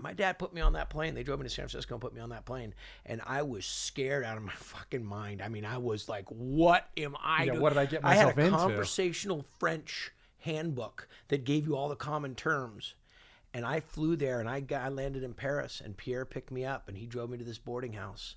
My 0.00 0.12
dad 0.14 0.38
put 0.38 0.52
me 0.54 0.60
on 0.60 0.72
that 0.72 0.90
plane. 0.90 1.14
They 1.14 1.22
drove 1.22 1.38
me 1.38 1.44
to 1.44 1.50
San 1.50 1.64
Francisco 1.64 1.94
and 1.94 2.00
put 2.00 2.14
me 2.14 2.20
on 2.20 2.30
that 2.30 2.44
plane, 2.44 2.74
and 3.06 3.20
I 3.26 3.42
was 3.42 3.64
scared 3.66 4.24
out 4.24 4.36
of 4.36 4.42
my 4.42 4.52
fucking 4.56 5.04
mind. 5.04 5.42
I 5.42 5.48
mean, 5.48 5.64
I 5.64 5.78
was 5.78 6.08
like, 6.08 6.24
"What 6.28 6.88
am 6.96 7.14
I 7.22 7.44
Yeah, 7.44 7.50
doing?" 7.52 7.62
what 7.62 7.68
did 7.70 7.78
I 7.78 7.86
get 7.86 8.02
myself 8.02 8.30
into?" 8.32 8.40
I 8.40 8.44
had 8.44 8.52
a 8.52 8.54
into? 8.56 8.58
conversational 8.58 9.44
French 9.60 10.10
handbook 10.40 11.08
that 11.28 11.44
gave 11.44 11.66
you 11.66 11.76
all 11.76 11.88
the 11.88 11.96
common 11.96 12.34
terms. 12.34 12.94
And 13.54 13.66
I 13.66 13.80
flew 13.80 14.16
there, 14.16 14.40
and 14.40 14.48
I 14.48 14.60
got 14.60 14.80
I 14.82 14.88
landed 14.88 15.22
in 15.22 15.34
Paris, 15.34 15.82
and 15.84 15.94
Pierre 15.96 16.24
picked 16.24 16.50
me 16.50 16.64
up, 16.64 16.88
and 16.88 16.96
he 16.96 17.04
drove 17.06 17.28
me 17.28 17.36
to 17.36 17.44
this 17.44 17.58
boarding 17.58 17.92
house. 17.92 18.36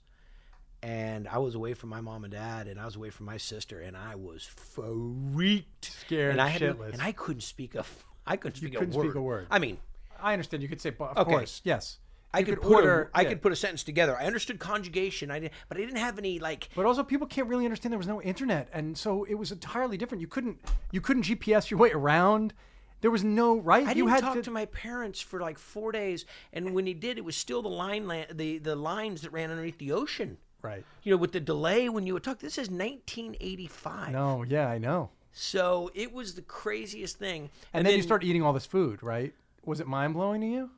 And 0.84 1.26
I 1.28 1.38
was 1.40 1.56
away 1.56 1.74
from 1.74 1.90
my 1.90 2.02
mom 2.02 2.26
and 2.26 2.34
dad, 2.34 2.68
and 2.68 2.78
I 2.80 2.86
was 2.86 2.98
away 2.98 3.10
from 3.10 3.26
my 3.26 3.38
sister, 3.38 3.80
and 3.80 3.96
I 3.96 4.16
was 4.16 4.44
freaked, 4.44 5.86
Scared 5.86 6.32
and 6.34 6.42
I 6.42 6.50
had 6.50 6.62
shitless. 6.62 6.94
and 6.94 7.02
I 7.02 7.12
couldn't 7.14 7.42
speak 7.42 7.76
a 7.76 7.86
I 8.28 8.36
couldn't 8.38 8.58
speak 8.58 8.74
couldn't 8.74 8.94
a 8.94 8.98
word. 8.98 9.06
speak 9.06 9.16
a 9.16 9.22
word. 9.22 9.48
I 9.50 9.60
mean, 9.60 9.78
I 10.22 10.34
understand. 10.34 10.64
You 10.64 10.70
could 10.70 10.82
say, 10.82 10.90
but 10.92 11.12
of 11.12 11.18
Okay. 11.20 11.32
course, 11.32 11.62
yes. 11.64 11.98
I 12.34 12.44
could, 12.44 12.56
could 12.56 12.64
put 12.64 12.74
order- 12.74 13.04
a, 13.14 13.18
I 13.18 13.22
yeah. 13.22 13.30
could 13.30 13.42
put 13.42 13.54
a 13.54 13.56
sentence 13.56 13.82
together. 13.84 14.18
I 14.20 14.26
understood 14.26 14.60
conjugation. 14.60 15.32
I 15.32 15.40
didn't, 15.40 15.54
but 15.70 15.78
I 15.78 15.82
didn't 15.82 15.96
have 15.98 16.18
any 16.18 16.38
like. 16.40 16.68
But 16.76 16.86
also, 16.86 17.02
people 17.02 17.28
can't 17.28 17.48
really 17.48 17.64
understand 17.66 17.94
there 17.94 17.98
was 17.98 18.08
no 18.08 18.22
internet, 18.22 18.68
and 18.74 18.98
so 18.98 19.24
it 19.24 19.36
was 19.36 19.52
entirely 19.54 19.96
different. 19.98 20.20
You 20.22 20.28
couldn't 20.28 20.58
you 20.92 21.00
couldn't 21.00 21.24
GPS 21.24 21.70
your 21.70 21.80
way 21.80 21.92
around. 21.92 22.54
There 23.02 23.12
was 23.12 23.24
no 23.24 23.58
right. 23.60 23.88
I 23.88 23.92
you 23.92 24.06
didn't 24.08 24.20
talk 24.22 24.34
to, 24.34 24.42
to, 24.42 24.52
my 24.52 24.66
parents 24.66 25.22
for 25.22 25.40
like 25.40 25.58
four 25.58 25.92
days, 25.94 26.26
and 26.52 26.74
when 26.74 26.86
he 26.86 26.94
did, 26.94 27.18
it 27.18 27.24
was 27.24 27.38
still 27.38 27.62
the 27.62 27.70
line, 27.70 28.06
the 28.34 28.58
the 28.58 28.76
lines 28.76 29.22
that 29.22 29.32
ran 29.32 29.50
underneath 29.52 29.78
the 29.78 29.92
ocean. 29.94 30.38
right. 30.62 30.84
You 31.04 31.12
know, 31.12 31.18
with 31.18 31.32
the 31.32 31.40
delay 31.40 31.88
when 31.88 32.06
you 32.08 32.14
would 32.16 32.24
talk. 32.24 32.40
This 32.40 32.58
is 32.58 32.70
1985, 32.70 34.12
No, 34.12 34.44
yeah, 34.44 34.68
I 34.68 34.78
know. 34.78 35.10
so 35.32 35.92
it 35.94 36.12
was 36.14 36.34
the 36.36 36.42
craziest 36.42 37.18
thing. 37.20 37.50
And, 37.74 37.86
then, 37.86 37.96
you 37.96 38.02
start 38.02 38.24
eating 38.24 38.42
all 38.44 38.54
this 38.54 38.66
food, 38.66 39.04
right? 39.04 39.34
Was 39.66 39.80
it 39.80 39.88
mind 39.88 40.14
blowing 40.14 40.42
to 40.42 40.48
you? 40.48 40.70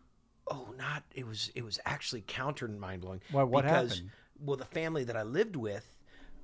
Oh, 0.49 0.73
not 0.77 1.03
it 1.13 1.27
was 1.27 1.51
it 1.55 1.63
was 1.63 1.79
actually 1.85 2.23
counter 2.25 2.67
mind 2.67 3.01
blowing. 3.01 3.21
Why, 3.31 3.43
what 3.43 3.65
because, 3.65 3.91
happened? 3.95 4.11
Well, 4.39 4.57
the 4.57 4.65
family 4.65 5.03
that 5.03 5.17
I 5.17 5.23
lived 5.23 5.55
with 5.55 5.85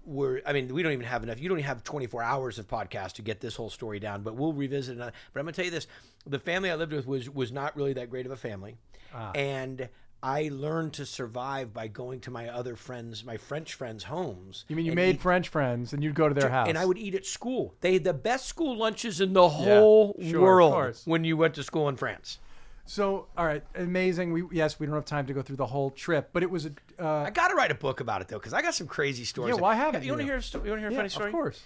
were 0.06 0.42
I 0.46 0.52
mean, 0.52 0.74
we 0.74 0.84
don't 0.84 0.92
even 0.92 1.06
have 1.06 1.24
enough. 1.24 1.40
You 1.40 1.48
don't 1.48 1.60
even 1.60 1.68
have 1.68 1.84
24 1.84 2.22
hours 2.22 2.60
of 2.60 2.68
podcast 2.68 3.14
to 3.14 3.22
get 3.22 3.40
this 3.40 3.56
whole 3.56 3.70
story 3.70 4.00
down, 4.00 4.22
but 4.24 4.36
we'll 4.36 4.54
revisit 4.54 4.98
it. 4.98 5.00
But 5.00 5.40
I'm 5.40 5.46
going 5.46 5.54
to 5.54 5.56
tell 5.56 5.66
you 5.66 5.72
this: 5.72 5.88
the 6.26 6.40
family 6.40 6.70
I 6.70 6.76
lived 6.76 6.92
with 6.92 7.08
was 7.08 7.30
was 7.30 7.52
not 7.52 7.76
really 7.78 7.94
that 7.94 8.10
great 8.10 8.26
of 8.26 8.32
a 8.32 8.38
family, 8.38 8.76
Ah. 9.14 9.32
and 9.34 9.88
I 10.24 10.50
learned 10.54 10.94
to 10.94 11.06
survive 11.06 11.74
by 11.74 11.90
going 11.90 12.22
to 12.22 12.32
my 12.32 12.48
other 12.48 12.78
friends, 12.78 13.26
my 13.26 13.36
French 13.36 13.74
friends' 13.74 14.06
homes. 14.06 14.64
You 14.70 14.78
mean 14.78 14.86
you 14.86 14.94
made 14.94 15.16
eat- 15.16 15.22
French 15.22 15.50
friends 15.50 15.92
and 15.92 16.02
you'd 16.02 16.16
go 16.16 16.30
to 16.30 16.34
their 16.34 16.50
house? 16.50 16.70
and 16.70 16.78
I 16.78 16.86
would 16.86 16.98
eat 16.98 17.14
at 17.14 17.26
school. 17.26 17.76
They 17.82 17.94
had 17.94 18.06
the 18.06 18.14
best 18.14 18.46
school 18.46 18.78
lunches 18.78 19.20
in 19.20 19.34
the 19.34 19.50
whole 19.50 20.16
sure, 20.22 20.42
world 20.42 20.98
when 21.04 21.26
you 21.26 21.36
went 21.36 21.56
to 21.56 21.64
school 21.64 21.90
in 21.90 21.98
France. 21.98 22.40
So, 22.86 23.28
all 23.38 23.46
right, 23.46 23.64
amazing. 23.76 24.32
We 24.32 24.44
yes, 24.52 24.80
we 24.80 24.86
don't 24.86 24.96
have 24.96 25.06
time 25.06 25.26
to 25.28 25.34
go 25.34 25.42
through 25.42 25.58
the 25.58 25.66
whole 25.66 25.92
trip, 25.92 26.30
but 26.32 26.42
it 26.42 26.50
was 26.50 26.68
a 26.68 26.72
uh, 27.00 27.24
I 27.28 27.30
got 27.30 27.50
to 27.50 27.56
write 27.56 27.72
a 27.72 27.76
book 27.76 28.00
about 28.00 28.22
it 28.22 28.30
though, 28.30 28.40
because 28.40 28.54
I 28.54 28.62
got 28.62 28.76
some 28.76 28.88
crazy 28.88 29.26
stories. 29.26 29.56
Yeah, 29.56 29.62
why 29.62 29.76
haven't 29.76 30.04
you? 30.04 30.12
want 30.12 30.22
to 30.22 30.26
hear? 30.26 30.36
You 30.36 30.60
want 30.60 30.64
to 30.64 30.80
hear 30.80 30.88
a 30.88 30.92
yeah, 30.92 30.98
funny 30.98 31.10
story? 31.10 31.28
of 31.28 31.34
course. 31.34 31.62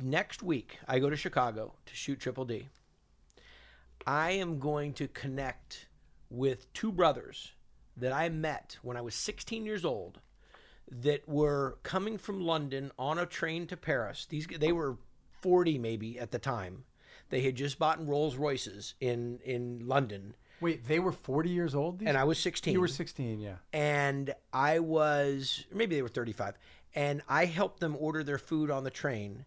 Next 0.00 0.42
week, 0.42 0.78
I 0.86 0.98
go 0.98 1.10
to 1.10 1.16
Chicago 1.16 1.72
to 1.86 1.94
shoot 1.94 2.20
Triple 2.20 2.44
D. 2.44 2.68
I 4.06 4.32
am 4.32 4.58
going 4.58 4.92
to 4.94 5.08
connect 5.08 5.87
with 6.30 6.72
two 6.72 6.92
brothers 6.92 7.52
that 7.96 8.12
I 8.12 8.28
met 8.28 8.78
when 8.82 8.96
I 8.96 9.00
was 9.00 9.14
16 9.14 9.64
years 9.64 9.84
old, 9.84 10.20
that 10.90 11.28
were 11.28 11.78
coming 11.82 12.16
from 12.16 12.40
London 12.40 12.90
on 12.98 13.18
a 13.18 13.26
train 13.26 13.66
to 13.66 13.76
Paris. 13.76 14.26
These 14.28 14.46
they 14.58 14.72
were 14.72 14.96
40 15.42 15.78
maybe 15.78 16.18
at 16.18 16.30
the 16.30 16.38
time. 16.38 16.84
They 17.30 17.42
had 17.42 17.56
just 17.56 17.78
bought 17.78 18.06
Rolls 18.06 18.36
Royces 18.36 18.94
in 19.00 19.40
in 19.44 19.86
London, 19.86 20.34
Wait, 20.60 20.86
they 20.86 20.98
were 20.98 21.12
40 21.12 21.50
years 21.50 21.74
old. 21.74 22.00
These? 22.00 22.08
and 22.08 22.18
I 22.18 22.24
was 22.24 22.38
16. 22.38 22.72
you 22.72 22.80
were 22.80 22.88
16, 22.88 23.40
yeah. 23.40 23.56
and 23.72 24.34
I 24.52 24.80
was 24.80 25.64
maybe 25.72 25.96
they 25.96 26.02
were 26.02 26.08
35 26.08 26.58
and 26.94 27.22
I 27.28 27.44
helped 27.44 27.80
them 27.80 27.96
order 27.98 28.22
their 28.24 28.38
food 28.38 28.70
on 28.70 28.84
the 28.84 28.90
train 28.90 29.44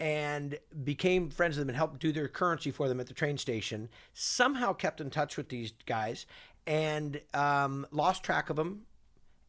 and 0.00 0.58
became 0.82 1.28
friends 1.30 1.56
with 1.56 1.66
them 1.66 1.68
and 1.68 1.76
helped 1.76 2.00
do 2.00 2.10
their 2.10 2.26
currency 2.26 2.70
for 2.70 2.88
them 2.88 2.98
at 2.98 3.06
the 3.06 3.14
train 3.14 3.36
station 3.36 3.88
somehow 4.14 4.72
kept 4.72 5.00
in 5.00 5.10
touch 5.10 5.36
with 5.36 5.48
these 5.50 5.72
guys 5.86 6.26
and 6.66 7.20
um, 7.34 7.86
lost 7.92 8.22
track 8.24 8.48
of 8.50 8.56
them 8.56 8.82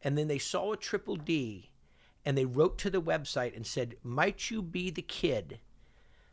and 0.02 0.16
then 0.18 0.28
they 0.28 0.38
saw 0.38 0.72
a 0.72 0.76
triple 0.76 1.16
D 1.16 1.70
and 2.24 2.36
they 2.36 2.44
wrote 2.44 2.78
to 2.78 2.90
the 2.90 3.00
website 3.00 3.56
and 3.56 3.66
said 3.66 3.96
might 4.04 4.50
you 4.50 4.60
be 4.62 4.90
the 4.90 5.02
kid 5.02 5.58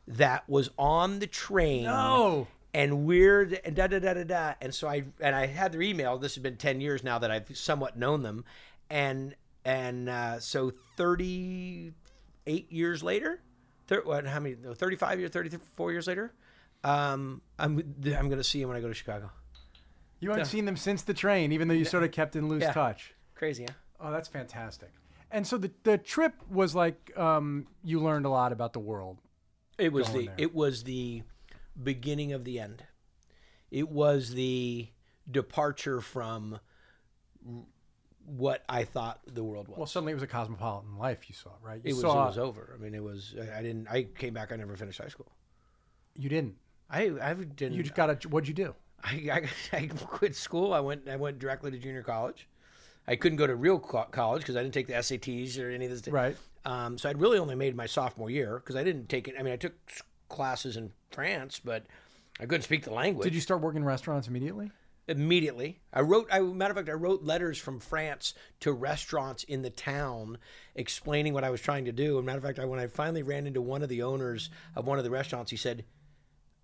that 0.07 0.47
was 0.49 0.69
on 0.77 1.19
the 1.19 1.27
train 1.27 1.83
No. 1.83 2.47
and 2.73 3.05
weird 3.05 3.59
and 3.63 3.75
da 3.75 3.87
da 3.87 3.99
da 3.99 4.13
da 4.15 4.23
da. 4.23 4.53
And 4.59 4.73
so 4.73 4.87
I 4.87 5.03
and 5.21 5.35
I 5.35 5.45
had 5.45 5.71
their 5.71 5.81
email. 5.83 6.17
This 6.17 6.35
has 6.35 6.41
been 6.41 6.57
ten 6.57 6.81
years 6.81 7.03
now 7.03 7.19
that 7.19 7.29
I've 7.31 7.55
somewhat 7.55 7.95
known 7.97 8.23
them, 8.23 8.43
and 8.89 9.35
and 9.63 10.09
uh, 10.09 10.39
so 10.39 10.71
thirty 10.97 11.93
eight 12.47 12.71
years 12.71 13.03
later, 13.03 13.39
thir- 13.89 14.03
what, 14.05 14.25
how 14.25 14.39
many? 14.39 14.55
Thirty 14.55 14.95
five 14.95 15.19
years, 15.19 15.31
thirty 15.31 15.49
four 15.75 15.91
years 15.91 16.07
later, 16.07 16.31
um, 16.83 17.41
I'm 17.57 17.77
I'm 18.05 18.27
going 18.29 18.37
to 18.37 18.43
see 18.43 18.61
him 18.61 18.69
when 18.69 18.77
I 18.77 18.81
go 18.81 18.87
to 18.87 18.93
Chicago. 18.93 19.29
You 20.21 20.29
haven't 20.29 20.45
seen 20.45 20.65
them 20.65 20.77
since 20.77 21.01
the 21.03 21.13
train, 21.13 21.51
even 21.51 21.67
though 21.67 21.73
you 21.73 21.85
sort 21.85 22.03
of 22.03 22.11
kept 22.11 22.35
in 22.35 22.47
loose 22.49 22.63
Yeah. 22.63 22.73
touch. 22.73 23.13
Crazy, 23.35 23.63
huh? 23.65 23.73
Oh, 24.01 24.11
that's 24.11 24.27
fantastic. 24.27 24.91
And 25.31 25.45
so 25.45 25.57
the 25.57 25.71
the 25.83 25.97
trip 25.97 26.33
was 26.49 26.73
like 26.75 27.11
um, 27.17 27.67
you 27.83 27.99
learned 28.01 28.25
a 28.25 28.29
lot 28.29 28.51
about 28.51 28.73
the 28.73 28.79
world. 28.79 29.19
It 29.77 29.93
was 29.93 30.07
going 30.07 30.19
the 30.21 30.25
there. 30.27 30.35
it 30.39 30.55
was 30.55 30.83
the 30.83 31.23
beginning 31.81 32.33
of 32.33 32.43
the 32.43 32.59
end. 32.59 32.83
It 33.71 33.87
was 33.89 34.33
the 34.33 34.89
departure 35.29 36.01
from 36.01 36.59
what 38.29 38.63
I 38.69 38.83
thought 38.83 39.19
the 39.27 39.43
world 39.43 39.67
was. 39.67 39.77
Well, 39.77 39.87
suddenly 39.87 40.11
it 40.11 40.15
was 40.15 40.23
a 40.23 40.27
cosmopolitan 40.27 40.97
life 40.97 41.27
you 41.29 41.35
saw, 41.35 41.51
right? 41.61 41.81
You 41.83 41.91
it 41.91 41.93
was 41.93 42.01
saw 42.01 42.23
it 42.23 42.27
was 42.27 42.37
over. 42.37 42.75
I 42.77 42.81
mean, 42.81 42.93
it 42.93 43.03
was. 43.03 43.35
I 43.55 43.61
didn't. 43.61 43.87
I 43.89 44.03
came 44.03 44.33
back. 44.33 44.51
I 44.51 44.55
never 44.55 44.75
finished 44.75 44.99
high 45.01 45.07
school. 45.07 45.31
you 46.15 46.29
didn't. 46.29 46.55
I 46.89 47.11
I 47.21 47.33
didn't. 47.33 47.73
You 47.73 47.83
just 47.83 47.95
got 47.95 48.09
a. 48.09 48.27
What'd 48.27 48.47
you 48.47 48.53
do? 48.53 48.75
I, 49.03 49.13
I, 49.31 49.49
I 49.77 49.87
quit 49.87 50.35
school. 50.35 50.73
I 50.73 50.79
went. 50.79 51.07
I 51.07 51.15
went 51.15 51.39
directly 51.39 51.71
to 51.71 51.77
junior 51.77 52.03
college. 52.03 52.47
I 53.07 53.15
couldn't 53.15 53.37
go 53.37 53.47
to 53.47 53.55
real 53.55 53.79
co- 53.79 54.07
college 54.11 54.41
because 54.41 54.55
I 54.55 54.61
didn't 54.61 54.73
take 54.73 54.87
the 54.87 54.93
SATs 54.93 55.59
or 55.59 55.69
any 55.69 55.85
of 55.85 55.91
this. 55.91 56.07
Right. 56.07 56.37
Um, 56.65 56.97
so 56.97 57.09
I'd 57.09 57.19
really 57.19 57.39
only 57.39 57.55
made 57.55 57.75
my 57.75 57.85
sophomore 57.87 58.29
year 58.29 58.59
because 58.59 58.75
I 58.75 58.83
didn't 58.83 59.09
take 59.09 59.27
it. 59.27 59.35
I 59.39 59.43
mean, 59.43 59.53
I 59.53 59.57
took 59.57 59.73
classes 60.27 60.77
in 60.77 60.91
France, 61.09 61.59
but 61.63 61.85
I 62.39 62.45
couldn't 62.45 62.61
speak 62.63 62.83
the 62.83 62.93
language. 62.93 63.23
Did 63.23 63.33
you 63.33 63.41
start 63.41 63.61
working 63.61 63.81
in 63.81 63.85
restaurants 63.85 64.27
immediately? 64.27 64.71
Immediately. 65.09 65.79
I 65.93 66.01
wrote. 66.01 66.27
I 66.31 66.39
matter 66.39 66.71
of 66.71 66.77
fact, 66.77 66.89
I 66.89 66.93
wrote 66.93 67.23
letters 67.23 67.57
from 67.57 67.79
France 67.79 68.33
to 68.61 68.71
restaurants 68.71 69.43
in 69.43 69.61
the 69.61 69.69
town 69.69 70.37
explaining 70.75 71.33
what 71.33 71.43
I 71.43 71.49
was 71.49 71.61
trying 71.61 71.85
to 71.85 71.91
do. 71.91 72.17
And 72.17 72.25
matter 72.25 72.37
of 72.37 72.43
fact, 72.43 72.59
I, 72.59 72.65
when 72.65 72.79
I 72.79 72.87
finally 72.87 73.23
ran 73.23 73.47
into 73.47 73.61
one 73.61 73.81
of 73.81 73.89
the 73.89 74.03
owners 74.03 74.49
of 74.75 74.85
one 74.87 74.97
of 74.97 75.03
the 75.03 75.09
restaurants, 75.11 75.51
he 75.51 75.57
said. 75.57 75.85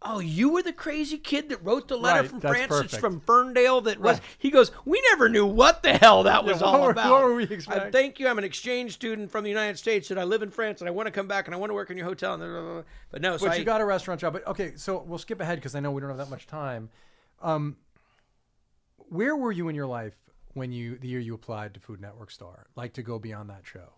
Oh, 0.08 0.20
you 0.20 0.50
were 0.50 0.62
the 0.62 0.74
crazy 0.74 1.18
kid 1.18 1.50
that 1.50 1.64
wrote 1.66 1.88
the 1.88 1.98
letter 1.98 2.22
Right, 2.22 2.30
from 2.30 2.40
France. 2.42 2.60
It's 2.60 2.68
perfect. 2.68 2.96
from 2.98 3.22
Ferndale. 3.22 3.82
That 3.82 4.00
was. 4.00 4.18
Right. 4.18 4.24
He 4.38 4.52
goes. 4.52 4.72
We 4.84 5.02
never 5.10 5.30
knew 5.30 5.48
what 5.48 5.82
the 5.82 5.94
hell 5.94 6.24
that 6.24 6.46
was 6.46 6.58
what 6.62 6.64
all 6.64 6.84
were- 6.84 6.92
about. 6.92 7.10
what 7.10 7.24
were 7.24 7.34
we 7.34 7.46
expecting? 7.46 7.92
thank 7.92 8.20
you. 8.20 8.28
I'm 8.28 8.38
an 8.38 8.44
exchange 8.44 8.94
student 8.94 9.32
from 9.32 9.44
the 9.44 9.50
United 9.50 9.80
States, 9.80 10.12
and 10.12 10.20
I 10.20 10.24
live 10.26 10.44
in 10.44 10.52
France, 10.52 10.82
and 10.82 10.88
I 10.88 10.92
want 10.92 11.08
to 11.08 11.12
come 11.12 11.28
back, 11.28 11.48
and 11.48 11.56
I 11.56 11.58
want 11.58 11.72
to 11.72 11.74
work 11.74 11.90
in 11.90 11.98
your 11.98 12.06
hotel. 12.06 12.34
And 12.36 12.44
blah, 12.44 12.62
blah, 12.62 12.74
blah. 12.74 12.84
But 13.10 13.22
no, 13.24 13.38
so 13.38 13.48
But 13.48 13.54
I, 13.54 13.56
you 13.56 13.64
got 13.66 13.82
a 13.82 13.86
restaurant 13.86 14.22
job. 14.22 14.34
But 14.34 14.46
okay, 14.46 14.74
so 14.76 15.02
we'll 15.02 15.18
skip 15.18 15.42
ahead 15.42 15.58
because 15.58 15.74
I 15.74 15.80
know 15.80 15.90
we 15.92 16.02
don't 16.02 16.10
have 16.12 16.20
that 16.20 16.30
much 16.30 16.46
time. 16.46 16.90
Um, 17.42 17.76
where 19.10 19.36
were 19.36 19.52
you 19.52 19.70
in 19.70 19.76
your 19.76 19.88
life 19.88 20.14
when 20.54 20.72
you 20.72 20.98
the 20.98 21.08
year 21.08 21.20
you 21.20 21.34
applied 21.34 21.74
to 21.76 21.80
Food 21.80 22.02
Network 22.02 22.32
Star, 22.32 22.68
like 22.76 22.94
to 22.94 23.04
go 23.04 23.20
beyond 23.20 23.50
that 23.50 23.62
show? 23.66 23.90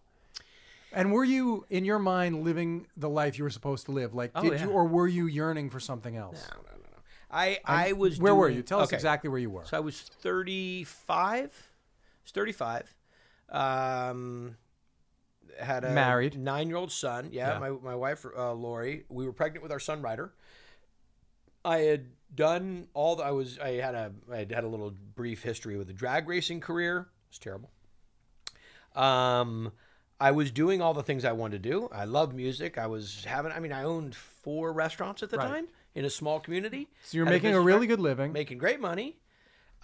And 0.94 1.12
were 1.12 1.26
you 1.26 1.66
in 1.70 1.84
your 1.86 2.00
mind 2.00 2.44
living 2.44 2.88
the 2.96 3.10
life 3.10 3.38
you 3.38 3.44
were 3.44 3.50
supposed 3.50 3.86
to 3.88 3.92
live? 3.92 4.14
Like, 4.16 4.32
Oh, 4.36 4.42
did 4.44 4.54
yeah. 4.54 4.66
you, 4.66 4.72
or 4.72 4.86
were 4.86 5.08
you 5.08 5.28
yearning 5.28 5.70
for 5.70 5.80
something 5.82 6.16
else? 6.16 6.48
No, 6.52 6.58
no, 6.62 6.72
no, 6.72 6.78
no. 6.92 6.98
I 7.30 7.60
I 7.66 7.94
was. 7.94 8.20
Where 8.20 8.34
were 8.36 8.50
you? 8.50 8.62
Tell 8.64 8.80
us 8.80 8.94
exactly 8.94 9.30
where 9.30 9.40
you 9.40 9.50
were. 9.50 9.66
So 9.66 9.76
I 9.78 9.82
was 9.82 10.00
35. 10.02 11.38
I 11.38 11.42
was 12.24 12.32
35. 12.32 12.96
Um, 13.50 14.56
had 15.60 15.84
a 15.84 15.90
Married. 15.92 16.38
nine-year-old 16.38 16.92
son. 16.92 17.30
Yeah, 17.32 17.54
Yeah. 17.54 17.60
my 17.60 17.70
my 17.72 17.96
wife 17.96 18.26
uh, 18.36 18.54
Lori. 18.54 19.04
We 19.10 19.26
were 19.26 19.34
pregnant 19.34 19.64
with 19.64 19.72
our 19.74 19.80
son 19.80 20.02
Ryder. 20.02 20.32
I 21.66 21.80
had 21.80 22.06
done 22.34 22.88
all 22.94 23.16
the. 23.16 23.24
I 23.24 23.32
was. 23.32 23.58
I 23.60 23.74
had 23.74 23.96
a. 23.96 24.12
I 24.32 24.38
had 24.40 24.64
a 24.64 24.68
little 24.68 24.92
brief 25.16 25.44
history 25.44 25.78
with 25.78 25.90
a 25.90 25.94
drag 25.94 26.28
racing 26.28 26.60
career. 26.62 27.00
It 27.00 27.32
was 27.32 27.40
terrible. 27.40 27.72
Um, 28.96 29.72
I 30.20 30.32
was 30.32 30.50
doing 30.52 30.82
all 30.82 30.94
the 30.94 31.04
things 31.04 31.24
I 31.26 31.32
wanted 31.34 31.62
to 31.64 31.70
do. 31.70 31.90
I 31.92 32.06
love 32.06 32.34
music. 32.34 32.78
I 32.78 32.88
was 32.88 33.24
having. 33.26 33.52
I 33.52 33.60
mean, 33.60 33.72
I 33.72 33.84
owned 33.84 34.16
four 34.16 34.74
restaurants 34.74 35.22
at 35.24 35.30
the 35.30 35.38
Right. 35.38 35.48
time 35.48 35.68
in 35.96 36.06
a 36.06 36.10
small 36.10 36.40
community. 36.40 36.88
so 37.04 37.18
you're 37.18 37.26
making 37.26 37.50
a 37.50 37.58
business 37.58 37.66
really 37.66 37.88
good 37.88 38.00
living, 38.00 38.32
making 38.34 38.58
great 38.58 38.80
money. 38.80 39.18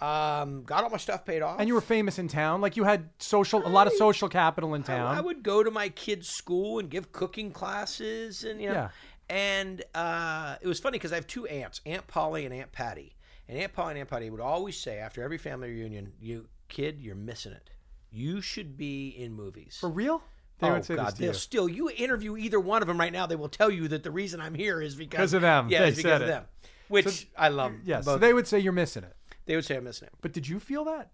Um, 0.00 0.64
got 0.64 0.82
all 0.82 0.90
my 0.90 0.96
stuff 0.96 1.24
paid 1.24 1.40
off. 1.40 1.60
and 1.60 1.68
you 1.68 1.74
were 1.74 1.80
famous 1.80 2.18
in 2.18 2.26
town. 2.26 2.60
Like 2.60 2.76
you 2.76 2.82
had 2.82 3.10
social, 3.20 3.64
a 3.64 3.68
lot 3.68 3.86
of 3.86 3.92
social 3.92 4.28
capital 4.28 4.74
in 4.74 4.82
I, 4.82 4.86
town. 4.86 5.16
I 5.16 5.20
would 5.20 5.44
go 5.44 5.62
to 5.62 5.70
my 5.70 5.88
kids' 5.88 6.28
school 6.28 6.80
and 6.80 6.90
give 6.90 7.12
cooking 7.12 7.52
classes, 7.52 8.42
and 8.42 8.60
you 8.60 8.68
know, 8.68 8.74
Yeah. 8.74 8.88
And 9.28 9.82
uh, 9.94 10.56
it 10.60 10.66
was 10.66 10.80
funny 10.80 10.96
because 10.96 11.12
I 11.12 11.16
have 11.16 11.26
two 11.26 11.46
aunts, 11.46 11.80
Aunt 11.86 12.06
Polly 12.06 12.44
and 12.44 12.54
Aunt 12.54 12.72
Patty. 12.72 13.16
And 13.48 13.58
Aunt 13.58 13.72
Polly 13.72 13.90
and 13.90 13.98
Aunt 14.00 14.08
Patty 14.08 14.30
would 14.30 14.40
always 14.40 14.76
say 14.78 14.98
after 14.98 15.22
every 15.22 15.38
family 15.38 15.68
reunion, 15.68 16.12
"You 16.20 16.46
kid, 16.68 17.00
you're 17.00 17.14
missing 17.14 17.52
it. 17.52 17.70
You 18.10 18.40
should 18.40 18.76
be 18.76 19.08
in 19.08 19.32
movies." 19.32 19.76
for 19.80 19.90
real? 19.90 20.22
They 20.60 20.68
oh, 20.68 20.74
would 20.74 20.84
say 20.84 20.94
God, 20.94 21.16
they'll 21.16 21.28
you. 21.28 21.34
still 21.34 21.68
you 21.68 21.90
interview 21.90 22.36
either 22.36 22.60
one 22.60 22.80
of 22.80 22.86
them 22.88 22.98
right 22.98 23.12
now, 23.12 23.26
they 23.26 23.34
will 23.36 23.48
tell 23.48 23.70
you 23.70 23.88
that 23.88 24.04
the 24.04 24.10
reason 24.12 24.40
I'm 24.40 24.54
here 24.54 24.80
is 24.80 24.94
because 24.94 25.18
'Cause 25.18 25.32
of 25.34 25.42
them. 25.42 25.68
Yeah, 25.68 25.80
They 25.82 25.88
it's 25.88 25.96
because 25.96 26.20
of 26.22 26.28
them. 26.28 26.44
Which 26.88 27.28
I 27.36 27.48
love. 27.48 27.72
Yeah, 27.84 28.02
so 28.02 28.18
they 28.18 28.32
would 28.32 28.46
say 28.46 28.60
you're 28.60 28.72
missing 28.72 29.02
it. 29.04 29.16
they 29.46 29.56
would 29.56 29.64
say 29.64 29.76
I'm 29.76 29.84
missing 29.84 30.06
it. 30.06 30.14
But 30.20 30.32
did 30.32 30.46
you 30.46 30.60
feel 30.60 30.84
that? 30.84 31.10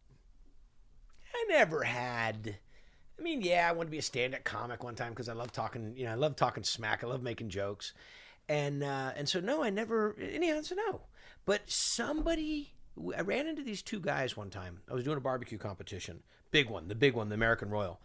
I 1.35 1.47
never 1.49 1.85
had. 1.85 2.59
I 3.21 3.23
mean, 3.23 3.43
yeah, 3.43 3.69
I 3.69 3.73
wanted 3.73 3.89
to 3.89 3.91
be 3.91 3.99
a 3.99 4.03
stand-up 4.03 4.45
comic 4.45 4.83
one 4.83 4.95
time 4.95 5.11
because 5.11 5.29
I 5.29 5.35
love 5.35 5.53
talking. 5.53 5.93
You 5.95 6.07
know, 6.07 6.13
I 6.13 6.15
love 6.15 6.37
talking 6.37 6.65
smack. 6.65 7.05
I 7.05 7.07
love 7.07 7.23
making 7.23 7.51
jokes, 7.51 7.93
and 8.49 8.83
uh, 8.83 9.13
and 9.15 9.29
so 9.29 9.41
no, 9.41 9.63
I 9.63 9.69
never. 9.69 10.17
Any 10.19 10.51
answer, 10.51 10.75
no. 10.75 11.03
But 11.45 11.71
somebody, 11.71 12.73
I 13.17 13.21
ran 13.21 13.47
into 13.47 13.63
these 13.63 13.83
two 13.83 14.01
guys 14.01 14.39
one 14.39 14.49
time. 14.49 14.81
I 14.91 14.95
was 14.95 15.05
doing 15.05 15.19
a 15.19 15.21
barbecue 15.21 15.59
competition, 15.59 16.23
big 16.51 16.71
one, 16.71 16.89
the 16.89 16.95
big 16.95 17.15
one, 17.15 17.29
the 17.29 17.35
American 17.35 17.69
Royal. 17.69 18.01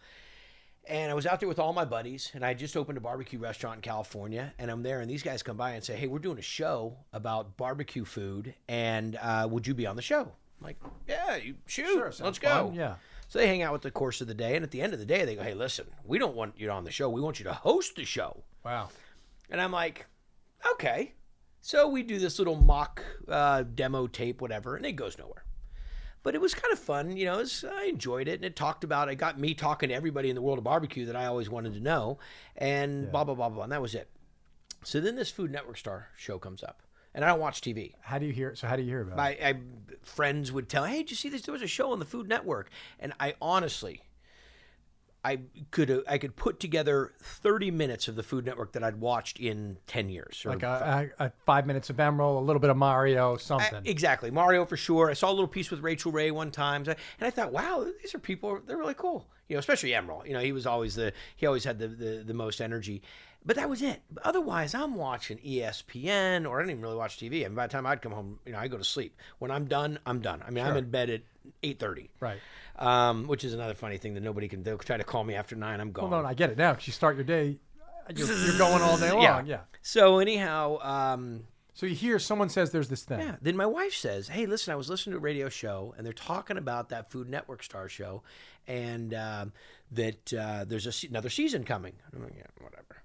And 0.88 1.10
I 1.10 1.14
was 1.14 1.26
out 1.26 1.40
there 1.40 1.48
with 1.48 1.58
all 1.58 1.72
my 1.72 1.84
buddies, 1.84 2.30
and 2.34 2.44
I 2.44 2.54
just 2.54 2.76
opened 2.76 2.98
a 2.98 3.00
barbecue 3.00 3.38
restaurant 3.38 3.76
in 3.76 3.82
California. 3.82 4.52
And 4.58 4.70
I'm 4.70 4.82
there, 4.82 5.00
and 5.00 5.10
these 5.10 5.22
guys 5.22 5.42
come 5.42 5.56
by 5.56 5.70
and 5.70 5.82
say, 5.82 5.96
"Hey, 5.96 6.08
we're 6.08 6.18
doing 6.18 6.38
a 6.38 6.42
show 6.42 6.98
about 7.14 7.56
barbecue 7.56 8.04
food, 8.04 8.54
and 8.68 9.16
uh, 9.16 9.48
would 9.50 9.66
you 9.66 9.72
be 9.72 9.86
on 9.86 9.96
the 9.96 10.02
show?" 10.02 10.30
I'm 10.60 10.66
like, 10.66 10.76
"Yeah, 11.08 11.36
you, 11.36 11.54
shoot, 11.66 12.20
let's 12.20 12.38
go." 12.38 12.68
fun, 12.68 12.74
yeah. 12.74 12.96
So 13.28 13.38
they 13.38 13.46
hang 13.48 13.62
out 13.62 13.72
with 13.72 13.82
the 13.82 13.90
course 13.90 14.20
of 14.20 14.28
the 14.28 14.34
day, 14.34 14.54
and 14.54 14.62
at 14.62 14.70
the 14.70 14.80
end 14.80 14.92
of 14.92 14.98
the 14.98 15.06
day, 15.06 15.24
they 15.24 15.34
go, 15.34 15.42
"Hey, 15.42 15.54
listen, 15.54 15.86
we 16.04 16.18
don't 16.18 16.36
want 16.36 16.58
you 16.58 16.70
on 16.70 16.84
the 16.84 16.90
show. 16.90 17.10
We 17.10 17.20
want 17.20 17.38
you 17.38 17.44
to 17.44 17.52
host 17.52 17.96
the 17.96 18.04
show." 18.04 18.44
Wow. 18.64 18.88
And 19.50 19.60
I'm 19.60 19.72
like, 19.72 20.06
"Okay." 20.72 21.14
So 21.60 21.88
we 21.88 22.04
do 22.04 22.20
this 22.20 22.38
little 22.38 22.54
mock 22.54 23.02
uh, 23.28 23.64
demo 23.64 24.06
tape, 24.06 24.40
whatever, 24.40 24.76
and 24.76 24.86
it 24.86 24.92
goes 24.92 25.18
nowhere. 25.18 25.44
But 26.22 26.34
it 26.34 26.40
was 26.40 26.54
kind 26.54 26.72
of 26.72 26.78
fun, 26.78 27.16
you 27.16 27.24
know. 27.24 27.38
Was, 27.38 27.64
I 27.64 27.84
enjoyed 27.84 28.28
it, 28.28 28.34
and 28.34 28.44
it 28.44 28.54
talked 28.54 28.84
about. 28.84 29.08
It 29.08 29.16
got 29.16 29.38
me 29.38 29.54
talking 29.54 29.88
to 29.88 29.94
everybody 29.94 30.28
in 30.28 30.36
the 30.36 30.42
world 30.42 30.58
of 30.58 30.64
barbecue 30.64 31.06
that 31.06 31.16
I 31.16 31.26
always 31.26 31.50
wanted 31.50 31.74
to 31.74 31.80
know, 31.80 32.18
and 32.56 33.10
blah 33.10 33.24
blah 33.24 33.34
blah 33.34 33.48
blah, 33.48 33.64
and 33.64 33.72
that 33.72 33.82
was 33.82 33.94
it. 33.96 34.08
So 34.84 35.00
then 35.00 35.16
this 35.16 35.30
Food 35.30 35.50
Network 35.50 35.76
Star 35.76 36.08
show 36.16 36.38
comes 36.38 36.62
up, 36.62 36.82
and 37.16 37.24
I 37.24 37.28
don't 37.28 37.40
watch 37.40 37.62
TV. 37.62 37.94
How 38.02 38.18
do 38.18 38.26
you 38.26 38.32
hear? 38.32 38.54
So 38.54 38.68
how 38.68 38.76
do 38.76 38.82
you 38.82 38.88
hear 38.88 39.00
about 39.00 39.14
it? 39.14 39.16
My 39.16 39.48
I, 39.48 39.54
friends 40.02 40.52
would 40.52 40.68
tell, 40.68 40.84
"Hey, 40.84 40.98
did 40.98 41.10
you 41.10 41.16
see 41.16 41.30
this? 41.30 41.42
There 41.42 41.52
was 41.52 41.62
a 41.62 41.66
show 41.66 41.90
on 41.90 41.98
the 41.98 42.04
Food 42.04 42.28
Network," 42.28 42.68
and 43.00 43.14
I 43.18 43.34
honestly, 43.40 44.02
I 45.24 45.40
could 45.70 45.90
uh, 45.90 46.00
I 46.06 46.18
could 46.18 46.36
put 46.36 46.60
together 46.60 47.14
thirty 47.18 47.70
minutes 47.70 48.06
of 48.06 48.16
the 48.16 48.22
Food 48.22 48.44
Network 48.44 48.72
that 48.72 48.84
I'd 48.84 49.00
watched 49.00 49.40
in 49.40 49.78
ten 49.86 50.10
years. 50.10 50.42
Like 50.44 50.62
a, 50.62 51.10
a, 51.18 51.24
a 51.24 51.32
five 51.46 51.66
minutes 51.66 51.88
of 51.88 51.96
Emeril, 51.96 52.36
a 52.36 52.40
little 52.40 52.60
bit 52.60 52.68
of 52.68 52.76
Mario, 52.76 53.38
something. 53.38 53.80
Exactly, 53.86 54.30
Mario 54.30 54.66
for 54.66 54.76
sure. 54.76 55.10
I 55.10 55.14
saw 55.14 55.30
a 55.30 55.32
little 55.32 55.48
piece 55.48 55.70
with 55.70 55.80
Rachael 55.80 56.12
Ray 56.12 56.30
one 56.30 56.50
time, 56.50 56.82
and 56.86 56.96
I 57.22 57.30
thought, 57.30 57.50
wow, 57.50 57.86
these 58.02 58.14
are 58.14 58.18
people. 58.18 58.60
They're 58.66 58.76
really 58.76 58.94
cool. 58.94 59.26
You 59.48 59.54
know, 59.54 59.60
especially 59.60 59.90
Emeril. 59.90 60.26
You 60.26 60.34
know, 60.34 60.40
he 60.40 60.52
was 60.52 60.66
always 60.66 60.94
the 60.94 61.14
he 61.34 61.46
always 61.46 61.64
had 61.64 61.78
the 61.78 61.88
the, 61.88 62.24
the 62.26 62.34
most 62.34 62.60
energy. 62.60 63.00
But 63.46 63.56
that 63.56 63.70
was 63.70 63.80
it. 63.80 64.02
Otherwise, 64.24 64.74
I'm 64.74 64.96
watching 64.96 65.38
ESPN, 65.38 66.48
or 66.48 66.58
I 66.58 66.62
didn't 66.62 66.70
even 66.72 66.82
really 66.82 66.96
watch 66.96 67.16
TV. 67.18 67.44
I 67.44 67.48
mean, 67.48 67.54
by 67.54 67.66
the 67.68 67.72
time 67.72 67.86
I'd 67.86 68.02
come 68.02 68.10
home, 68.12 68.40
you 68.44 68.52
know, 68.52 68.58
I 68.58 68.66
go 68.68 68.76
to 68.76 68.84
sleep. 68.84 69.16
When 69.38 69.50
I'm 69.52 69.66
done, 69.66 69.98
I'm 70.04 70.20
done. 70.20 70.42
I 70.46 70.50
mean, 70.50 70.64
I'm 70.64 70.76
in 70.76 70.90
bed 70.90 71.10
at 71.10 71.22
eight 71.62 71.78
thirty. 71.78 72.10
right. 72.20 72.38
Um, 72.78 73.26
which 73.26 73.42
is 73.44 73.54
another 73.54 73.72
funny 73.74 73.96
thing 73.96 74.14
that 74.14 74.22
nobody 74.22 74.48
can. 74.48 74.62
They'll 74.62 74.76
try 74.76 74.96
to 74.98 75.04
call 75.04 75.24
me 75.24 75.34
after 75.34 75.56
nine. 75.56 75.80
I'm 75.80 75.92
gone. 75.92 76.10
Well, 76.10 76.20
no, 76.22 76.28
I 76.28 76.34
get 76.34 76.50
it 76.50 76.58
now. 76.58 76.74
'cause 76.74 76.86
you 76.86 76.92
start 76.92 77.16
your 77.16 77.24
day, 77.24 77.56
you're, 78.14 78.26
you're 78.46 78.58
going 78.58 78.82
all 78.82 78.98
day 78.98 79.12
long. 79.12 79.22
yeah. 79.22 79.42
Yeah. 79.46 79.60
So 79.80 80.18
anyhow, 80.18 80.78
um, 80.82 81.44
So 81.72 81.86
you 81.86 81.94
hear 81.94 82.18
someone 82.18 82.48
says 82.50 82.72
there's 82.72 82.88
this 82.88 83.04
thing. 83.04 83.20
Yeah. 83.20 83.36
Then 83.40 83.56
my 83.56 83.64
wife 83.66 83.94
says, 83.94 84.28
"Hey, 84.28 84.44
listen, 84.46 84.72
I 84.72 84.76
was 84.76 84.90
listening 84.90 85.12
to 85.12 85.18
a 85.18 85.20
radio 85.20 85.48
show, 85.48 85.94
and 85.96 86.04
they're 86.04 86.12
talking 86.12 86.58
about 86.58 86.88
that 86.90 87.10
Food 87.10 87.28
Network 87.30 87.62
Star 87.62 87.88
show, 87.88 88.22
and 88.66 89.14
um, 89.14 89.52
that 89.92 90.32
uh, 90.34 90.64
there's 90.66 90.86
a 91.04 91.08
another 91.08 91.30
season 91.30 91.64
coming." 91.64 91.92
I'm 92.14 92.24
like, 92.24 92.34
"Yeah, 92.36 92.44
whatever." 92.60 92.95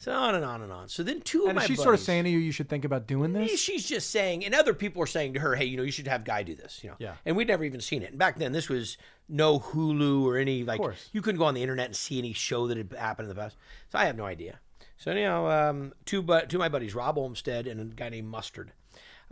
So 0.00 0.12
on 0.12 0.36
and 0.36 0.44
on 0.44 0.62
and 0.62 0.72
on. 0.72 0.88
So 0.88 1.02
then 1.02 1.20
two 1.20 1.42
of 1.42 1.48
And 1.48 1.56
my 1.56 1.62
is 1.62 1.66
she 1.68 1.74
sort 1.74 1.94
of 1.94 2.00
saying 2.00 2.22
to 2.22 2.30
you, 2.30 2.38
you 2.38 2.52
should 2.52 2.68
think 2.68 2.84
about 2.84 3.08
doing 3.08 3.34
Eh, 3.34 3.40
this? 3.46 3.60
She's 3.60 3.84
just 3.84 4.10
saying, 4.10 4.44
and 4.44 4.54
other 4.54 4.72
people 4.72 5.02
are 5.02 5.06
saying 5.08 5.34
to 5.34 5.40
her, 5.40 5.56
"Hey, 5.56 5.64
you 5.64 5.76
know, 5.76 5.82
you 5.82 5.90
should 5.90 6.06
have 6.06 6.22
Guy 6.24 6.44
do 6.44 6.54
this." 6.54 6.84
You 6.84 6.90
know, 6.90 6.96
Yeah. 7.00 7.14
And 7.26 7.36
we'd 7.36 7.48
never 7.48 7.64
even 7.64 7.80
seen 7.80 8.02
it. 8.04 8.10
And 8.10 8.18
back 8.18 8.38
then, 8.38 8.52
this 8.52 8.68
was 8.68 8.96
no 9.28 9.58
Hulu 9.58 10.22
or 10.22 10.36
any 10.36 10.62
like 10.62 10.78
course. 10.80 11.10
you 11.12 11.20
couldn't 11.20 11.38
go 11.40 11.44
on 11.46 11.54
the 11.54 11.62
internet 11.62 11.86
and 11.86 11.96
see 11.96 12.18
any 12.18 12.32
show 12.32 12.68
that 12.68 12.76
had 12.76 12.92
happened 12.92 13.28
in 13.28 13.34
the 13.34 13.40
past. 13.40 13.56
So 13.90 13.98
I 13.98 14.04
have 14.04 14.16
no 14.16 14.24
idea. 14.24 14.60
So 14.98 15.10
anyhow, 15.10 15.46
um, 15.70 15.92
two 16.04 16.22
but 16.22 16.48
two 16.48 16.58
of 16.58 16.60
my 16.60 16.68
buddies, 16.68 16.94
Rob 16.94 17.18
Olmsted 17.18 17.66
and 17.66 17.80
a 17.80 17.84
guy 17.94 18.08
named 18.08 18.28
Mustard, 18.28 18.72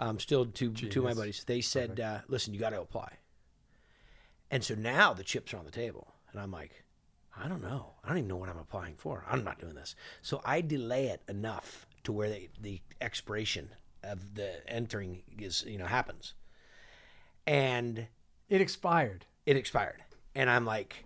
um, 0.01 0.19
still 0.19 0.47
two 0.47 0.73
two 0.73 1.01
of 1.01 1.05
my 1.05 1.15
buddies. 1.15 1.45
They 1.45 1.61
said, 1.61 2.01
uh, 2.01 2.21
"Listen, 2.27 2.53
you 2.55 2.59
got 2.61 2.71
to 2.71 2.81
apply." 2.81 3.19
And 4.51 4.65
so 4.65 4.75
now 4.75 5.13
the 5.13 5.25
chips 5.25 5.55
are 5.55 5.59
on 5.59 5.65
the 5.65 5.71
table, 5.71 6.15
and 6.33 6.41
I'm 6.41 6.51
like, 6.51 6.83
I 7.39 7.49
don't 7.49 7.63
know. 7.63 7.93
I 8.03 8.09
don't 8.09 8.19
even 8.19 8.29
know 8.29 8.37
what 8.37 8.49
I'm 8.49 8.59
applying 8.59 8.95
for. 8.97 9.25
I'm 9.29 9.45
not 9.45 9.59
doing 9.61 9.75
this. 9.75 9.95
So 10.23 10.41
I 10.45 10.61
delay 10.61 11.09
it 11.09 11.23
enough 11.29 11.87
to 12.05 12.13
where 12.13 12.31
the, 12.31 12.49
the 12.61 12.81
expiration 13.01 13.69
of 14.03 14.35
the 14.35 14.67
entering 14.69 15.23
is, 15.39 15.65
you 15.67 15.79
know, 15.79 15.87
happens. 15.87 16.35
And 17.47 18.07
It 18.49 18.61
expired. 18.61 19.27
it 19.45 19.57
expired. 19.57 20.03
And 20.35 20.49
I'm 20.49 20.65
like, 20.65 21.05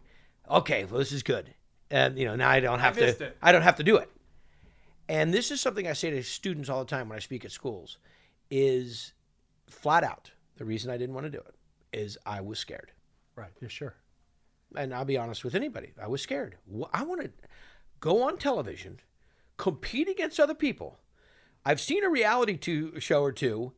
okay, 0.48 0.84
well, 0.84 0.98
this 0.98 1.12
is 1.12 1.22
good. 1.22 1.52
And, 1.90 2.18
you 2.18 2.24
know, 2.24 2.36
now 2.36 2.48
I 2.48 2.60
don't 2.60 2.78
have 2.78 2.96
missed 2.96 3.18
to, 3.18 3.26
it. 3.26 3.36
I 3.42 3.52
don't 3.52 3.62
have 3.62 3.76
to 3.76 3.82
do 3.82 3.96
it. 3.96 4.10
And 5.08 5.34
this 5.34 5.50
is 5.50 5.60
something 5.60 5.88
I 5.88 5.92
say 5.92 6.10
to 6.10 6.22
students 6.22 6.68
all 6.68 6.78
the 6.84 6.88
time 6.90 7.08
when 7.08 7.16
I 7.16 7.20
speak 7.20 7.44
at 7.44 7.50
schools 7.50 7.98
is 8.50 9.12
flat 9.68 10.04
out. 10.04 10.30
The 10.56 10.64
reason 10.64 10.90
I 10.90 10.96
didn't 10.98 11.14
want 11.14 11.26
to 11.26 11.30
do 11.30 11.38
it 11.38 11.54
is 11.92 12.16
I 12.24 12.40
was 12.40 12.58
scared 12.58 12.92
Right. 13.36 13.50
Yeah, 13.60 13.68
sure. 13.68 13.94
And 14.76 14.94
I'll 14.94 15.04
be 15.04 15.18
honest 15.18 15.44
with 15.44 15.54
anybody, 15.54 15.92
I 16.00 16.08
was 16.08 16.22
scared. 16.22 16.56
I 16.92 17.02
want 17.02 17.22
to 17.22 17.30
go 18.00 18.22
on 18.22 18.38
television, 18.38 19.00
compete 19.56 20.08
against 20.08 20.40
other 20.40 20.54
people. 20.54 20.98
I've 21.64 21.80
seen 21.80 22.04
a 22.04 22.10
reality 22.10 22.56
two 22.56 22.98
show 23.00 23.22
or 23.22 23.32
two, 23.32 23.72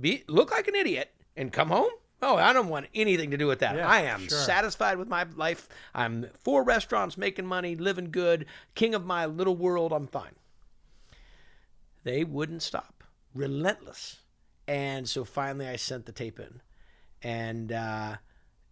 be, 0.00 0.24
look 0.28 0.50
like 0.50 0.66
an 0.68 0.74
idiot, 0.74 1.12
and 1.36 1.52
come 1.52 1.68
home. 1.68 1.90
Oh, 2.22 2.36
I 2.36 2.52
don't 2.52 2.68
want 2.68 2.86
anything 2.94 3.30
to 3.30 3.38
do 3.38 3.46
with 3.46 3.60
that. 3.60 3.76
Yeah, 3.76 3.88
I 3.88 4.00
am 4.02 4.28
sure. 4.28 4.38
satisfied 4.38 4.98
with 4.98 5.08
my 5.08 5.24
life. 5.36 5.68
I'm 5.94 6.26
four 6.42 6.62
restaurants, 6.64 7.16
making 7.16 7.46
money, 7.46 7.76
living 7.76 8.10
good, 8.10 8.46
king 8.74 8.94
of 8.94 9.06
my 9.06 9.24
little 9.26 9.56
world. 9.56 9.92
I'm 9.92 10.06
fine. 10.06 10.34
They 12.04 12.24
wouldn't 12.24 12.62
stop, 12.62 13.04
relentless. 13.34 14.20
And 14.68 15.08
so 15.08 15.24
finally, 15.24 15.66
I 15.66 15.76
sent 15.76 16.06
the 16.06 16.12
tape 16.12 16.38
in. 16.40 16.60
and 17.22 17.72
uh, 17.72 18.16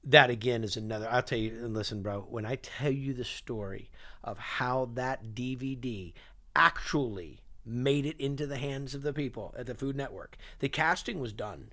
that 0.05 0.30
again 0.30 0.64
is 0.64 0.76
another. 0.76 1.09
I'll 1.11 1.22
tell 1.22 1.38
you. 1.38 1.51
And 1.64 1.74
listen, 1.74 2.03
bro, 2.03 2.26
when 2.28 2.46
I 2.46 2.57
tell 2.57 2.90
you 2.90 3.14
the 3.14 3.24
story 3.24 3.90
of 4.24 4.38
how 4.38 4.90
that 4.94 5.34
DVD 5.34 6.12
actually 6.57 7.40
made 7.64 8.07
it 8.07 8.18
into 8.18 8.46
the 8.46 8.57
hands 8.57 8.94
of 8.94 9.03
the 9.03 9.12
people 9.12 9.55
at 9.57 9.66
the 9.66 9.74
Food 9.74 9.96
Network, 9.96 10.36
the 10.61 10.68
casting 10.68 11.20
was 11.20 11.32
done. 11.32 11.70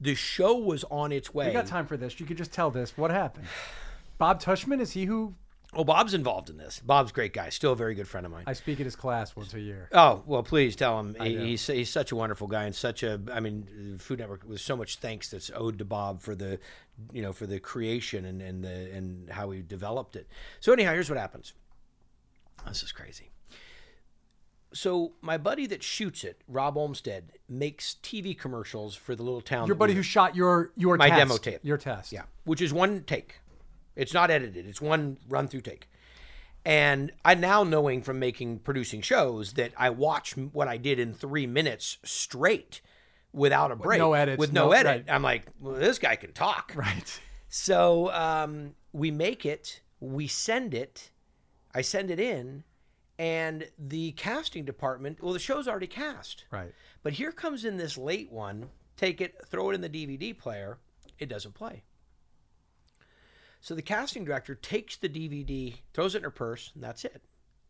The 0.00 0.14
show 0.14 0.56
was 0.56 0.84
on 0.90 1.12
its 1.12 1.32
way. 1.32 1.46
We 1.46 1.52
got 1.52 1.66
time 1.66 1.86
for 1.86 1.96
this. 1.96 2.18
You 2.18 2.26
could 2.26 2.36
just 2.36 2.52
tell 2.52 2.70
this. 2.70 2.96
What 2.96 3.10
happened? 3.10 3.46
Bob 4.18 4.40
Tuschman 4.40 4.80
is 4.80 4.92
he 4.92 5.04
who 5.04 5.34
Oh, 5.76 5.84
Bob's 5.84 6.14
involved 6.14 6.50
in 6.50 6.56
this. 6.56 6.80
Bob's 6.84 7.10
a 7.10 7.14
great 7.14 7.32
guy. 7.32 7.48
Still 7.48 7.72
a 7.72 7.76
very 7.76 7.94
good 7.94 8.08
friend 8.08 8.24
of 8.26 8.32
mine. 8.32 8.44
I 8.46 8.52
speak 8.52 8.80
at 8.80 8.84
his 8.84 8.96
class 8.96 9.34
once 9.36 9.54
a 9.54 9.60
year. 9.60 9.88
Oh 9.92 10.22
well, 10.26 10.42
please 10.42 10.76
tell 10.76 10.98
him 11.00 11.16
he, 11.20 11.36
he's 11.36 11.66
he's 11.66 11.90
such 11.90 12.12
a 12.12 12.16
wonderful 12.16 12.46
guy 12.46 12.64
and 12.64 12.74
such 12.74 13.02
a. 13.02 13.20
I 13.32 13.40
mean, 13.40 13.96
Food 13.98 14.18
Network 14.20 14.44
with 14.46 14.60
so 14.60 14.76
much 14.76 14.96
thanks 14.96 15.30
that's 15.30 15.50
owed 15.54 15.78
to 15.78 15.84
Bob 15.84 16.20
for 16.22 16.34
the, 16.34 16.58
you 17.12 17.22
know, 17.22 17.32
for 17.32 17.46
the 17.46 17.58
creation 17.60 18.24
and 18.24 18.40
and 18.42 18.64
the 18.64 18.90
and 18.92 19.30
how 19.30 19.50
he 19.50 19.62
developed 19.62 20.16
it. 20.16 20.28
So 20.60 20.72
anyhow, 20.72 20.92
here's 20.92 21.10
what 21.10 21.18
happens. 21.18 21.52
This 22.66 22.82
is 22.82 22.92
crazy. 22.92 23.30
So 24.72 25.12
my 25.20 25.38
buddy 25.38 25.66
that 25.66 25.84
shoots 25.84 26.24
it, 26.24 26.42
Rob 26.48 26.76
Olmstead, 26.76 27.30
makes 27.48 27.96
TV 28.02 28.36
commercials 28.36 28.96
for 28.96 29.14
the 29.14 29.22
little 29.22 29.40
town. 29.40 29.68
Your 29.68 29.76
buddy 29.76 29.94
who 29.94 30.02
shot 30.02 30.34
your 30.34 30.72
your 30.76 30.96
My 30.96 31.08
test, 31.08 31.18
demo 31.18 31.36
tape. 31.36 31.60
Your 31.62 31.78
test. 31.78 32.10
yeah, 32.12 32.22
which 32.44 32.60
is 32.60 32.72
one 32.72 33.04
take. 33.04 33.36
It's 33.96 34.12
not 34.14 34.30
edited. 34.30 34.66
It's 34.66 34.80
one 34.80 35.18
run 35.28 35.48
through 35.48 35.62
take. 35.62 35.88
And 36.64 37.12
I 37.24 37.34
now 37.34 37.62
knowing 37.62 38.02
from 38.02 38.18
making 38.18 38.60
producing 38.60 39.02
shows 39.02 39.52
that 39.54 39.72
I 39.76 39.90
watch 39.90 40.36
what 40.36 40.66
I 40.66 40.78
did 40.78 40.98
in 40.98 41.12
three 41.12 41.46
minutes 41.46 41.98
straight 42.04 42.80
without 43.32 43.70
a 43.70 43.76
break, 43.76 43.98
no 43.98 44.14
edits, 44.14 44.38
with 44.38 44.52
no, 44.52 44.66
no- 44.66 44.72
edit. 44.72 44.86
right. 45.06 45.14
I'm 45.14 45.22
like, 45.22 45.44
well, 45.60 45.74
this 45.74 45.98
guy 45.98 46.16
can 46.16 46.32
talk. 46.32 46.72
Right. 46.76 47.20
So 47.48 48.10
um, 48.12 48.74
we 48.92 49.10
make 49.12 49.46
it, 49.46 49.80
we 50.00 50.26
send 50.26 50.74
it, 50.74 51.10
I 51.72 51.82
send 51.82 52.10
it 52.10 52.18
in, 52.18 52.64
and 53.18 53.68
the 53.78 54.10
casting 54.12 54.64
department. 54.64 55.22
Well, 55.22 55.32
the 55.32 55.38
show's 55.38 55.68
already 55.68 55.86
cast. 55.86 56.46
Right. 56.50 56.72
But 57.04 57.12
here 57.12 57.30
comes 57.30 57.64
in 57.64 57.76
this 57.76 57.96
late 57.96 58.32
one. 58.32 58.70
Take 58.96 59.20
it, 59.20 59.36
throw 59.46 59.70
it 59.70 59.74
in 59.74 59.82
the 59.82 59.88
DVD 59.88 60.36
player. 60.36 60.78
It 61.18 61.28
doesn't 61.28 61.54
play. 61.54 61.84
So 63.64 63.74
the 63.74 63.80
casting 63.80 64.26
director 64.26 64.54
takes 64.54 64.98
the 64.98 65.08
DVD, 65.08 65.74
throws 65.94 66.14
it 66.14 66.18
in 66.18 66.24
her 66.24 66.30
purse, 66.30 66.70
and 66.74 66.84
that's 66.84 67.02
it. 67.02 67.22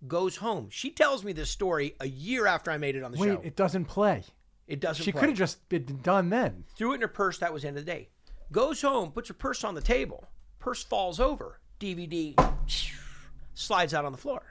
Goes 0.09 0.39
home. 0.39 0.67
She 0.69 0.91
tells 0.91 1.23
me 1.23 1.33
this 1.33 1.51
story 1.51 1.95
a 2.01 2.09
year 2.09 2.49
after 2.49 2.73
I 2.73 2.79
made 2.79 2.97
it 2.97 3.05
on 3.05 3.13
the 3.13 3.17
show. 3.17 3.23
Wait, 3.23 3.33
show. 3.35 3.41
it 3.45 3.55
doesn't 3.55 3.85
play. 3.85 4.25
It 4.67 4.81
doesn't. 4.81 5.05
She 5.05 5.13
play. 5.13 5.21
could 5.21 5.29
have 5.29 5.39
just 5.39 5.69
been 5.69 6.01
done 6.03 6.31
then. 6.31 6.65
threw 6.77 6.91
it 6.91 6.97
in 6.97 7.01
her 7.03 7.07
purse. 7.07 7.39
That 7.39 7.53
was 7.53 7.63
the 7.63 7.69
end 7.69 7.79
of 7.79 7.87
the 7.87 7.93
day. 7.93 8.09
Goes 8.51 8.83
home, 8.83 9.13
puts 9.13 9.29
her 9.29 9.35
purse 9.35 9.63
on 9.63 9.77
the 9.77 9.81
table. 9.81 10.27
Purse 10.59 10.83
falls 10.83 11.21
over. 11.21 11.61
DVD 11.79 12.35
slides 13.55 13.95
out 13.95 14.05
on 14.05 14.11
the 14.11 14.19
floor. 14.19 14.43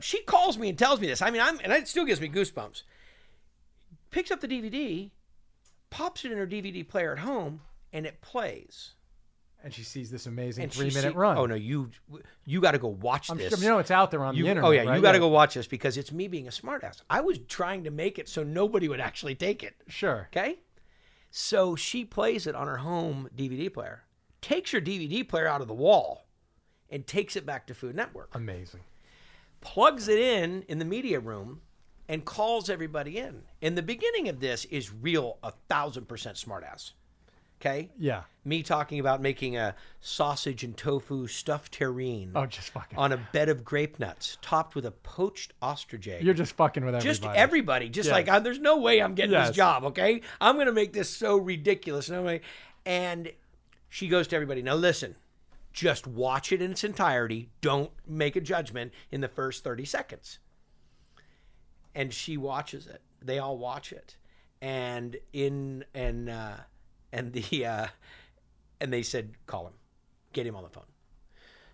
She 0.00 0.22
calls 0.22 0.56
me 0.56 0.70
and 0.70 0.78
tells 0.78 1.00
me 1.00 1.06
this. 1.06 1.20
I 1.20 1.30
mean, 1.30 1.42
I'm 1.42 1.60
and 1.62 1.70
it 1.70 1.86
still 1.86 2.06
gives 2.06 2.22
me 2.22 2.30
goosebumps. 2.30 2.82
Picks 4.10 4.30
up 4.30 4.40
the 4.40 4.48
DVD, 4.48 5.10
pops 5.90 6.24
it 6.24 6.32
in 6.32 6.38
her 6.38 6.46
DVD 6.46 6.88
player 6.88 7.12
at 7.12 7.18
home, 7.18 7.60
and 7.92 8.06
it 8.06 8.22
plays. 8.22 8.92
And 9.64 9.72
she 9.72 9.84
sees 9.84 10.10
this 10.10 10.26
amazing 10.26 10.64
And 10.64 10.72
three 10.72 10.86
minute 10.88 11.12
see- 11.12 11.16
run. 11.18 11.38
Oh 11.38 11.46
no, 11.46 11.54
you 11.54 11.90
you 12.44 12.60
got 12.60 12.72
to 12.72 12.78
go 12.78 12.88
watch 12.88 13.30
I'm 13.30 13.38
this. 13.38 13.50
sure, 13.54 13.62
you 13.62 13.68
know 13.68 13.78
it's 13.78 13.90
out 13.92 14.10
there 14.10 14.24
on 14.24 14.34
You- 14.34 14.42
the 14.44 14.48
internet. 14.50 14.68
oh 14.68 14.72
yeah, 14.72 14.82
right? 14.84 14.96
you 14.96 15.02
got 15.02 15.12
to 15.12 15.18
go 15.20 15.28
watch 15.28 15.54
this 15.54 15.66
because 15.68 15.96
it's 15.96 16.10
me 16.10 16.26
being 16.28 16.48
a 16.48 16.50
smartass. 16.50 17.02
I 17.08 17.20
was 17.20 17.38
trying 17.48 17.84
to 17.84 17.90
make 17.90 18.18
it 18.18 18.28
so 18.28 18.42
nobody 18.42 18.88
would 18.88 19.00
actually 19.00 19.34
take 19.36 19.62
it. 19.62 19.74
Sure. 19.86 20.28
Okay. 20.32 20.58
So 21.30 21.76
she 21.76 22.04
plays 22.04 22.46
it 22.46 22.54
on 22.54 22.66
her 22.66 22.78
home 22.78 23.28
DVD 23.36 23.72
player, 23.72 24.02
takes 24.40 24.70
her 24.72 24.80
DVD 24.80 25.26
player 25.26 25.46
out 25.46 25.60
of 25.62 25.68
the 25.68 25.74
wall, 25.74 26.26
and 26.90 27.06
takes 27.06 27.36
it 27.36 27.46
back 27.46 27.66
to 27.68 27.74
Food 27.74 27.94
Network, 27.96 28.34
Amazing. 28.34 28.80
plugs 29.60 30.08
it 30.08 30.18
in 30.18 30.62
in 30.68 30.78
the 30.78 30.84
media 30.84 31.20
room, 31.20 31.60
and 32.08 32.24
calls 32.24 32.68
everybody 32.68 33.16
in. 33.18 33.44
And 33.62 33.78
the 33.78 33.82
beginning 33.82 34.28
of 34.28 34.40
this 34.40 34.64
is 34.66 34.92
real, 34.92 35.38
a 35.42 35.52
thousand 35.68 36.06
percent 36.08 36.36
smartass. 36.36 36.92
Okay. 37.62 37.90
Yeah. 37.96 38.22
Me 38.44 38.64
talking 38.64 38.98
about 38.98 39.22
making 39.22 39.56
a 39.56 39.76
sausage 40.00 40.64
and 40.64 40.76
tofu 40.76 41.28
stuffed 41.28 41.78
terrine 41.78 42.32
Oh, 42.34 42.44
just 42.44 42.70
fucking. 42.70 42.98
on 42.98 43.12
a 43.12 43.16
bed 43.32 43.48
of 43.48 43.64
grape 43.64 44.00
nuts, 44.00 44.36
topped 44.42 44.74
with 44.74 44.84
a 44.84 44.90
poached 44.90 45.52
ostrich 45.62 46.08
egg 46.08 46.24
You're 46.24 46.34
just 46.34 46.54
fucking 46.56 46.84
with 46.84 46.96
everybody. 46.96 47.20
just 47.20 47.36
everybody 47.36 47.88
just 47.88 48.06
Yes. 48.08 48.12
like 48.12 48.28
I, 48.28 48.40
there's 48.40 48.58
no 48.58 48.78
way 48.78 49.00
i'm 49.00 49.14
getting 49.14 49.30
Yes. 49.30 49.48
this 49.48 49.56
job 49.56 49.84
okay 49.84 50.22
i'm 50.40 50.58
gonna 50.58 50.72
make 50.72 50.92
this 50.92 51.08
so 51.08 51.36
ridiculous 51.36 52.10
no 52.10 52.22
way 52.22 52.40
and 52.84 53.30
she 53.88 54.08
goes 54.08 54.26
to 54.28 54.34
everybody 54.36 54.60
now 54.60 54.74
listen 54.74 55.14
just 55.72 56.08
watch 56.08 56.50
it 56.50 56.60
in 56.60 56.72
its 56.72 56.82
entirety 56.82 57.48
don't 57.60 57.92
make 58.08 58.34
a 58.34 58.40
judgment 58.40 58.92
in 59.12 59.20
the 59.20 59.28
first 59.28 59.62
30 59.62 59.84
seconds 59.84 60.40
and 61.94 62.12
she 62.12 62.36
watches 62.36 62.88
it 62.88 63.02
they 63.24 63.38
all 63.38 63.56
watch 63.56 63.92
it 63.92 64.16
and 64.60 65.16
in 65.32 65.84
and 65.94 66.28
uh 66.28 66.56
and 67.12 67.32
the 67.32 67.66
uh 67.66 67.86
and 68.80 68.92
they 68.92 69.02
said 69.02 69.30
call 69.46 69.66
him 69.66 69.74
get 70.32 70.46
him 70.46 70.56
on 70.56 70.62
the 70.62 70.70
phone 70.70 70.84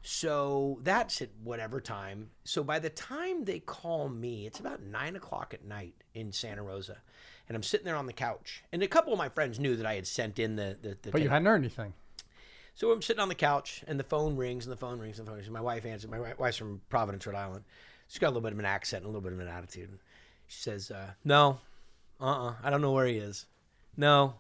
so 0.03 0.79
that's 0.83 1.21
at 1.21 1.31
whatever 1.43 1.81
time. 1.81 2.31
So 2.45 2.63
by 2.63 2.79
the 2.79 2.91
time 2.91 3.45
they 3.45 3.59
call 3.59 4.09
me, 4.09 4.47
it's 4.47 4.61
about 4.61 4.83
nine 4.83 5.17
o'clock 5.17 5.53
at 5.53 5.65
night 5.65 5.95
in 6.15 6.33
Santa 6.33 6.63
Rosa, 6.63 6.97
and 7.49 7.57
I'm 7.57 7.63
sitting 7.63 7.85
there 7.85 7.97
on 7.97 8.07
the 8.07 8.13
couch. 8.13 8.63
And 8.73 8.83
a 8.83 8.89
couple 8.89 9.13
of 9.13 9.19
my 9.19 9.29
friends 9.29 9.59
knew 9.59 9.77
that 9.77 9.87
I 9.87 9.95
had 9.95 10.07
sent 10.07 10.39
in 10.39 10.57
the 10.57 10.77
the. 10.81 10.97
the 11.03 11.11
But 11.11 11.23
you 11.23 11.29
hadn't 11.29 11.47
heard 11.47 11.57
anything. 11.57 11.93
So 12.75 12.93
I'm 12.93 13.03
sitting 13.03 13.21
on 13.21 13.29
the 13.29 13.35
couch, 13.35 13.85
and 13.89 13.99
the 13.99 14.05
phone 14.05 14.37
rings, 14.37 14.65
and 14.65 14.73
the 14.73 14.77
phone 14.77 15.01
rings, 15.01 15.19
and 15.19 15.27
the 15.27 15.31
phone 15.31 15.37
rings. 15.37 15.49
And 15.49 15.55
my 15.55 15.61
wife 15.61 15.85
answers. 15.85 16.09
My 16.09 16.33
wife's 16.39 16.57
from 16.57 16.81
Providence, 16.89 17.27
Rhode 17.27 17.37
Island. 17.37 17.65
She's 18.07 18.19
got 18.19 18.29
a 18.29 18.31
little 18.31 18.43
bit 18.43 18.53
of 18.53 18.59
an 18.61 18.65
accent 18.65 19.05
and 19.05 19.07
a 19.07 19.09
little 19.09 19.21
bit 19.21 19.33
of 19.33 19.41
an 19.41 19.49
attitude. 19.49 19.91
She 20.47 20.63
says, 20.63 20.91
uh, 20.91 21.11
"No, 21.25 21.59
uh-uh, 22.21 22.55
I 22.63 22.71
don't 22.71 22.81
know 22.81 22.93
where 22.93 23.07
he 23.07 23.19
is. 23.19 23.47
No, 23.97 24.35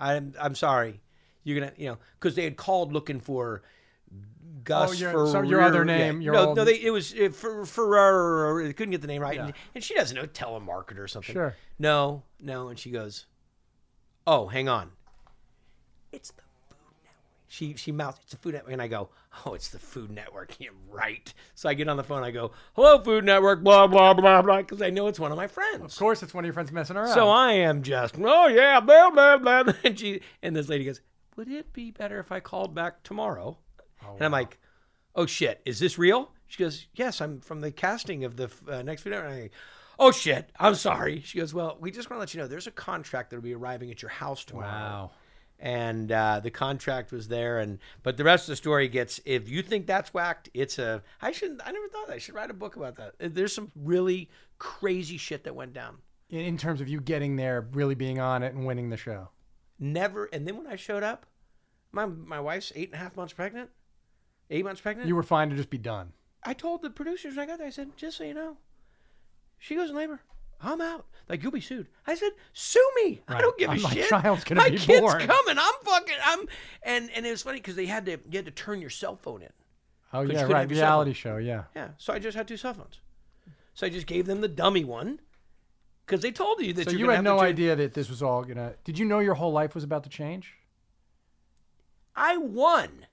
I'm 0.00 0.34
I'm 0.40 0.54
sorry. 0.54 1.00
You're 1.44 1.60
gonna, 1.60 1.72
you 1.76 1.88
know, 1.90 1.98
because 2.18 2.34
they 2.34 2.44
had 2.44 2.56
called 2.56 2.92
looking 2.92 3.20
for." 3.20 3.62
Gus 4.64 4.90
Oh, 4.90 4.92
your- 4.92 5.26
so 5.28 5.42
your 5.42 5.62
other 5.62 5.84
name, 5.86 6.20
your 6.20 6.34
no, 6.34 6.48
old- 6.48 6.56
no, 6.56 6.64
they, 6.64 6.74
it 6.74 6.90
was 6.90 7.12
for 7.32 7.64
Ferrer. 7.64 8.62
They 8.64 8.72
couldn't 8.74 8.90
get 8.90 9.00
the 9.00 9.06
name 9.06 9.22
right, 9.22 9.36
Yeah. 9.36 9.44
and, 9.46 9.54
and 9.74 9.82
she 9.84 9.94
doesn't 9.94 10.14
know 10.14 10.26
telemarketer 10.26 10.98
or 10.98 11.08
something. 11.08 11.32
Sure. 11.32 11.54
No, 11.78 12.24
no, 12.40 12.68
and 12.68 12.78
she 12.78 12.90
goes, 12.90 13.24
"Oh, 14.26 14.48
hang 14.48 14.68
on, 14.68 14.90
it's 16.12 16.30
the 16.30 16.42
Food 16.42 16.42
Network." 16.42 16.49
She 17.52 17.74
she 17.74 17.90
mouths, 17.90 18.20
"It's 18.22 18.30
the 18.30 18.36
Food 18.36 18.54
Network," 18.54 18.72
and 18.72 18.80
I 18.80 18.86
go, 18.86 19.08
"Oh, 19.44 19.54
it's 19.54 19.70
the 19.70 19.78
Food 19.80 20.12
Network." 20.12 20.54
Yeah, 20.60 20.68
right. 20.88 21.34
So 21.56 21.68
I 21.68 21.74
get 21.74 21.88
on 21.88 21.96
the 21.96 22.04
phone. 22.04 22.22
I 22.22 22.30
go, 22.30 22.52
"Hello, 22.74 23.02
Food 23.02 23.24
Network." 23.24 23.64
Blah 23.64 23.88
blah 23.88 24.14
blah 24.14 24.40
blah, 24.40 24.58
because 24.58 24.80
I 24.80 24.90
know 24.90 25.08
it's 25.08 25.18
one 25.18 25.32
of 25.32 25.36
my 25.36 25.48
friends. 25.48 25.94
Of 25.94 25.98
course, 25.98 26.22
it's 26.22 26.32
one 26.32 26.44
of 26.44 26.46
your 26.46 26.54
friends 26.54 26.70
messing 26.70 26.96
around. 26.96 27.12
So 27.12 27.28
I 27.28 27.54
am 27.54 27.82
just, 27.82 28.14
oh 28.22 28.46
yeah, 28.46 28.78
blah 28.78 29.10
blah 29.10 29.36
blah. 29.38 29.72
And 29.84 29.98
she 29.98 30.20
and 30.44 30.54
this 30.54 30.68
lady 30.68 30.84
goes, 30.84 31.00
"Would 31.34 31.48
it 31.48 31.72
be 31.72 31.90
better 31.90 32.20
if 32.20 32.30
I 32.30 32.38
called 32.38 32.72
back 32.72 33.02
tomorrow?" 33.02 33.58
and 34.14 34.22
I'm 34.22 34.30
like, 34.32 34.58
"Oh 35.16 35.26
shit, 35.26 35.60
is 35.64 35.80
this 35.80 35.98
real?" 35.98 36.30
She 36.46 36.62
goes, 36.62 36.86
"Yes, 36.94 37.20
I'm 37.20 37.40
from 37.40 37.62
the 37.62 37.72
casting 37.72 38.22
of 38.22 38.36
the 38.36 38.48
uh, 38.70 38.82
next 38.82 39.02
video." 39.02 39.24
And 39.24 39.28
I, 39.28 39.40
go, 39.40 39.48
"Oh 39.98 40.12
shit, 40.12 40.52
I'm 40.60 40.76
sorry." 40.76 41.20
She 41.22 41.38
goes, 41.38 41.52
"Well, 41.52 41.78
we 41.80 41.90
just 41.90 42.10
want 42.10 42.18
to 42.18 42.20
let 42.20 42.32
you 42.32 42.40
know 42.40 42.46
there's 42.46 42.68
a 42.68 42.70
contract 42.70 43.30
that'll 43.30 43.42
be 43.42 43.54
arriving 43.54 43.90
at 43.90 44.02
your 44.02 44.10
house 44.12 44.44
tomorrow." 44.44 44.68
wow. 44.68 45.10
And 45.62 46.10
uh, 46.10 46.40
the 46.40 46.50
contract 46.50 47.12
was 47.12 47.28
there, 47.28 47.58
and 47.58 47.78
but 48.02 48.16
the 48.16 48.24
rest 48.24 48.44
of 48.44 48.52
the 48.52 48.56
story 48.56 48.88
gets. 48.88 49.20
If 49.26 49.50
you 49.50 49.60
think 49.60 49.86
that's 49.86 50.14
whacked, 50.14 50.48
it's 50.54 50.78
a. 50.78 51.02
I 51.20 51.32
shouldn't. 51.32 51.60
I 51.62 51.70
never 51.70 51.86
thought 51.88 52.08
I 52.08 52.16
should 52.16 52.34
write 52.34 52.50
a 52.50 52.54
book 52.54 52.76
about 52.76 52.96
that. 52.96 53.34
There's 53.34 53.52
some 53.52 53.70
really 53.76 54.30
crazy 54.58 55.18
shit 55.18 55.44
that 55.44 55.54
went 55.54 55.74
down. 55.74 55.98
In, 56.30 56.40
in 56.40 56.56
terms 56.56 56.80
of 56.80 56.88
you 56.88 56.98
getting 56.98 57.36
there, 57.36 57.68
really 57.72 57.94
being 57.94 58.18
on 58.18 58.42
it, 58.42 58.54
and 58.54 58.64
winning 58.64 58.88
the 58.88 58.96
show. 58.96 59.28
Never. 59.78 60.30
And 60.32 60.48
then 60.48 60.56
when 60.56 60.66
I 60.66 60.76
showed 60.76 61.02
up, 61.02 61.26
my 61.92 62.06
my 62.06 62.40
wife's 62.40 62.72
eight 62.74 62.88
and 62.88 62.94
a 62.94 63.04
half 63.04 63.14
months 63.14 63.34
pregnant, 63.34 63.68
eight 64.48 64.64
months 64.64 64.80
pregnant. 64.80 65.08
You 65.08 65.16
were 65.16 65.22
fine 65.22 65.50
to 65.50 65.56
just 65.56 65.68
be 65.68 65.76
done. 65.76 66.14
I 66.42 66.54
told 66.54 66.80
the 66.80 66.88
producers 66.88 67.36
when 67.36 67.44
I 67.44 67.46
got 67.46 67.58
there. 67.58 67.66
I 67.66 67.70
said, 67.70 67.98
just 67.98 68.16
so 68.16 68.24
you 68.24 68.32
know, 68.32 68.56
she 69.58 69.76
goes 69.76 69.90
in 69.90 69.96
labor. 69.96 70.22
I'm 70.62 70.80
out. 70.80 71.06
Like 71.28 71.42
you'll 71.42 71.52
be 71.52 71.60
sued. 71.60 71.86
I 72.06 72.14
said, 72.16 72.30
sue 72.52 72.90
me. 72.96 73.22
I 73.28 73.40
don't 73.40 73.56
give 73.56 73.70
a 73.70 73.76
my 73.76 73.90
shit. 73.90 74.08
child's 74.08 74.44
gonna 74.44 74.60
my 74.62 74.70
be 74.70 74.78
kid's 74.78 75.00
born." 75.00 75.20
coming. 75.20 75.56
I'm 75.58 75.74
fucking. 75.84 76.16
I'm. 76.24 76.40
And 76.82 77.10
and 77.14 77.24
it 77.24 77.30
was 77.30 77.42
funny 77.42 77.58
because 77.58 77.76
they 77.76 77.86
had 77.86 78.06
to 78.06 78.12
you 78.12 78.38
had 78.38 78.46
to 78.46 78.50
turn 78.50 78.80
your 78.80 78.90
cell 78.90 79.16
phone 79.16 79.42
in. 79.42 79.52
Oh 80.12 80.22
yeah, 80.22 80.42
right. 80.42 80.62
have 80.62 80.70
your 80.70 80.78
cell 80.78 80.88
Reality 80.88 81.12
show. 81.12 81.36
Yeah. 81.36 81.64
Yeah. 81.76 81.88
So 81.98 82.12
I 82.12 82.18
just 82.18 82.36
had 82.36 82.48
two 82.48 82.56
cell 82.56 82.74
phones. 82.74 83.00
So 83.74 83.86
I 83.86 83.90
just 83.90 84.06
gave 84.06 84.26
them 84.26 84.40
the 84.40 84.48
dummy 84.48 84.84
one 84.84 85.20
because 86.04 86.20
they 86.20 86.32
told 86.32 86.60
you 86.60 86.72
that 86.72 86.90
So 86.90 86.96
you 86.96 87.08
had 87.10 87.22
no 87.22 87.40
idea 87.40 87.76
that 87.76 87.94
this 87.94 88.10
was 88.10 88.22
all 88.22 88.42
gonna. 88.42 88.74
Did 88.84 88.98
you 88.98 89.04
know 89.04 89.20
your 89.20 89.34
whole 89.34 89.52
life 89.52 89.74
was 89.74 89.84
about 89.84 90.02
to 90.04 90.10
change? 90.10 90.54
I 92.16 92.36
won. 92.36 93.06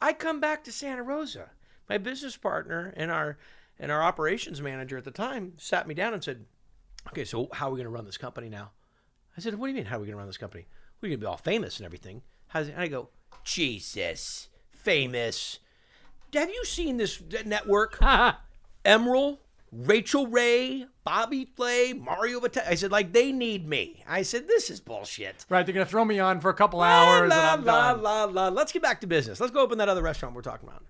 I 0.00 0.12
come 0.12 0.40
back 0.40 0.64
to 0.64 0.72
Santa 0.72 1.02
Rosa. 1.02 1.50
My 1.88 1.98
business 1.98 2.36
partner 2.36 2.94
and 2.96 3.10
our 3.10 3.36
and 3.78 3.90
our 3.90 4.02
operations 4.02 4.62
manager 4.62 4.96
at 4.96 5.04
the 5.04 5.10
time 5.10 5.54
sat 5.58 5.88
me 5.88 5.94
down 5.94 6.14
and 6.14 6.22
said, 6.22 6.44
"Okay, 7.08 7.24
so 7.24 7.48
how 7.52 7.68
are 7.68 7.72
we 7.72 7.76
going 7.76 7.84
to 7.84 7.90
run 7.90 8.04
this 8.04 8.18
company 8.18 8.48
now?" 8.48 8.70
I 9.36 9.40
said, 9.40 9.54
"What 9.54 9.66
do 9.66 9.70
you 9.70 9.76
mean? 9.76 9.86
How 9.86 9.96
are 9.96 10.00
we 10.00 10.06
going 10.06 10.14
to 10.14 10.18
run 10.18 10.26
this 10.26 10.38
company? 10.38 10.66
We're 11.00 11.08
going 11.08 11.20
to 11.20 11.24
be 11.24 11.26
all 11.26 11.36
famous 11.36 11.78
and 11.78 11.86
everything. 11.86 12.22
How's 12.48 12.68
it? 12.68 12.72
And 12.72 12.80
I 12.80 12.86
go, 12.86 13.08
Jesus, 13.44 14.48
famous. 14.70 15.58
Have 16.32 16.48
you 16.48 16.64
seen 16.64 16.96
this 16.96 17.20
network? 17.44 17.98
Emeril, 18.84 19.38
Rachael 19.72 20.28
Ray, 20.28 20.86
Bobby 21.02 21.44
Flay, 21.56 21.92
Mario 21.92 22.40
Batali. 22.40 22.68
I 22.68 22.74
said, 22.74 22.92
like, 22.92 23.12
they 23.12 23.32
need 23.32 23.66
me. 23.66 24.04
I 24.06 24.22
said, 24.22 24.46
this 24.46 24.70
is 24.70 24.80
bullshit. 24.80 25.44
Right, 25.48 25.66
they're 25.66 25.72
gonna 25.74 25.86
throw 25.86 26.04
me 26.04 26.20
on 26.20 26.40
for 26.40 26.50
a 26.50 26.54
couple 26.54 26.80
hours 26.80 27.30
la, 27.30 27.54
and 27.54 27.60
I'm 27.60 27.64
la, 27.64 27.92
la, 27.92 28.24
la. 28.24 28.48
Let's 28.48 28.70
get 28.70 28.82
back 28.82 29.00
to 29.00 29.06
business. 29.06 29.40
Let's 29.40 29.52
go 29.52 29.60
open 29.60 29.78
that 29.78 29.88
other 29.88 30.02
restaurant 30.02 30.34
we're 30.34 30.42
talking 30.42 30.68
about. 30.68 30.84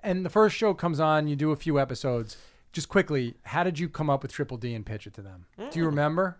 And 0.00 0.26
the 0.26 0.30
first 0.30 0.56
show 0.56 0.74
comes 0.74 1.00
on, 1.00 1.26
you 1.28 1.36
do 1.36 1.52
a 1.52 1.56
few 1.56 1.78
episodes. 1.78 2.36
Just 2.72 2.88
quickly, 2.88 3.34
how 3.42 3.64
did 3.64 3.78
you 3.78 3.88
come 3.88 4.08
up 4.08 4.22
with 4.22 4.32
Triple 4.32 4.56
D 4.56 4.74
and 4.74 4.84
pitch 4.84 5.06
it 5.06 5.14
to 5.14 5.22
them? 5.22 5.46
Do 5.70 5.78
you 5.78 5.86
remember? 5.86 6.38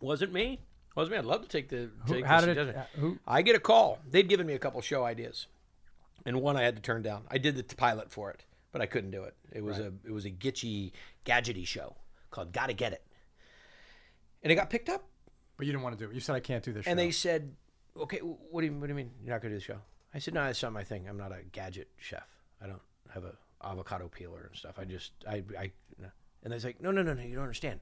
Wasn't 0.00 0.32
me. 0.32 0.60
Wasn't 0.96 1.12
me. 1.12 1.18
I'd 1.18 1.24
love 1.24 1.42
to 1.42 1.48
take 1.48 1.68
the. 1.68 1.90
Who- 2.06 2.24
how 2.24 2.40
the 2.40 2.54
did 2.54 2.68
it? 2.68 2.76
uh? 2.76 3.10
I 3.26 3.42
get 3.42 3.54
a 3.54 3.60
call. 3.60 3.98
They'd 4.10 4.28
given 4.28 4.46
me 4.46 4.54
a 4.54 4.58
couple 4.58 4.80
show 4.80 5.04
ideas, 5.04 5.46
and 6.24 6.40
one 6.40 6.56
I 6.56 6.62
had 6.62 6.76
to 6.76 6.82
turn 6.82 7.02
down. 7.02 7.24
I 7.30 7.38
did 7.38 7.56
the 7.56 7.76
pilot 7.76 8.10
for 8.10 8.30
it, 8.30 8.44
but 8.72 8.80
I 8.80 8.86
couldn't 8.86 9.10
do 9.10 9.24
it. 9.24 9.34
It 9.52 9.62
was 9.62 9.78
a 9.78 9.92
it 10.04 10.12
was 10.12 10.24
a 10.24 10.30
gitchy, 10.30 10.92
gadgety 11.26 11.66
show 11.66 11.96
called 12.30 12.52
"Gotta 12.52 12.72
Get 12.72 12.92
It," 12.92 13.02
and 14.42 14.50
it 14.52 14.54
got 14.54 14.70
picked 14.70 14.88
up. 14.88 15.04
But 15.56 15.66
you 15.66 15.72
didn't 15.72 15.84
want 15.84 15.98
to 15.98 16.04
do 16.04 16.10
it. 16.10 16.14
You 16.14 16.20
said 16.20 16.34
I 16.34 16.40
can't 16.40 16.64
do 16.64 16.72
this. 16.72 16.86
And 16.86 16.98
show. 16.98 17.04
they 17.04 17.10
said, 17.10 17.54
"Okay, 17.96 18.18
what 18.18 18.60
do 18.62 18.66
you 18.66 18.72
what 18.72 18.86
do 18.86 18.92
you 18.92 18.94
mean 18.94 19.10
you're 19.22 19.34
not 19.34 19.42
going 19.42 19.52
to 19.52 19.56
do 19.56 19.60
the 19.60 19.64
show?" 19.64 19.80
I 20.14 20.18
said, 20.20 20.34
"No, 20.34 20.44
that's 20.44 20.62
not 20.62 20.72
my 20.72 20.84
thing. 20.84 21.08
I'm 21.08 21.18
not 21.18 21.32
a 21.32 21.42
gadget 21.52 21.88
chef. 21.98 22.26
I 22.62 22.66
don't 22.66 22.82
have 23.12 23.24
a 23.24 23.34
avocado 23.64 24.08
peeler 24.08 24.46
and 24.50 24.56
stuff. 24.56 24.78
I 24.78 24.84
just 24.84 25.12
I 25.28 25.42
I." 25.58 25.72
And 26.42 26.52
they're 26.52 26.60
like, 26.60 26.80
"No, 26.80 26.90
no, 26.90 27.02
no, 27.02 27.14
no. 27.14 27.22
You 27.22 27.34
don't 27.34 27.44
understand. 27.44 27.80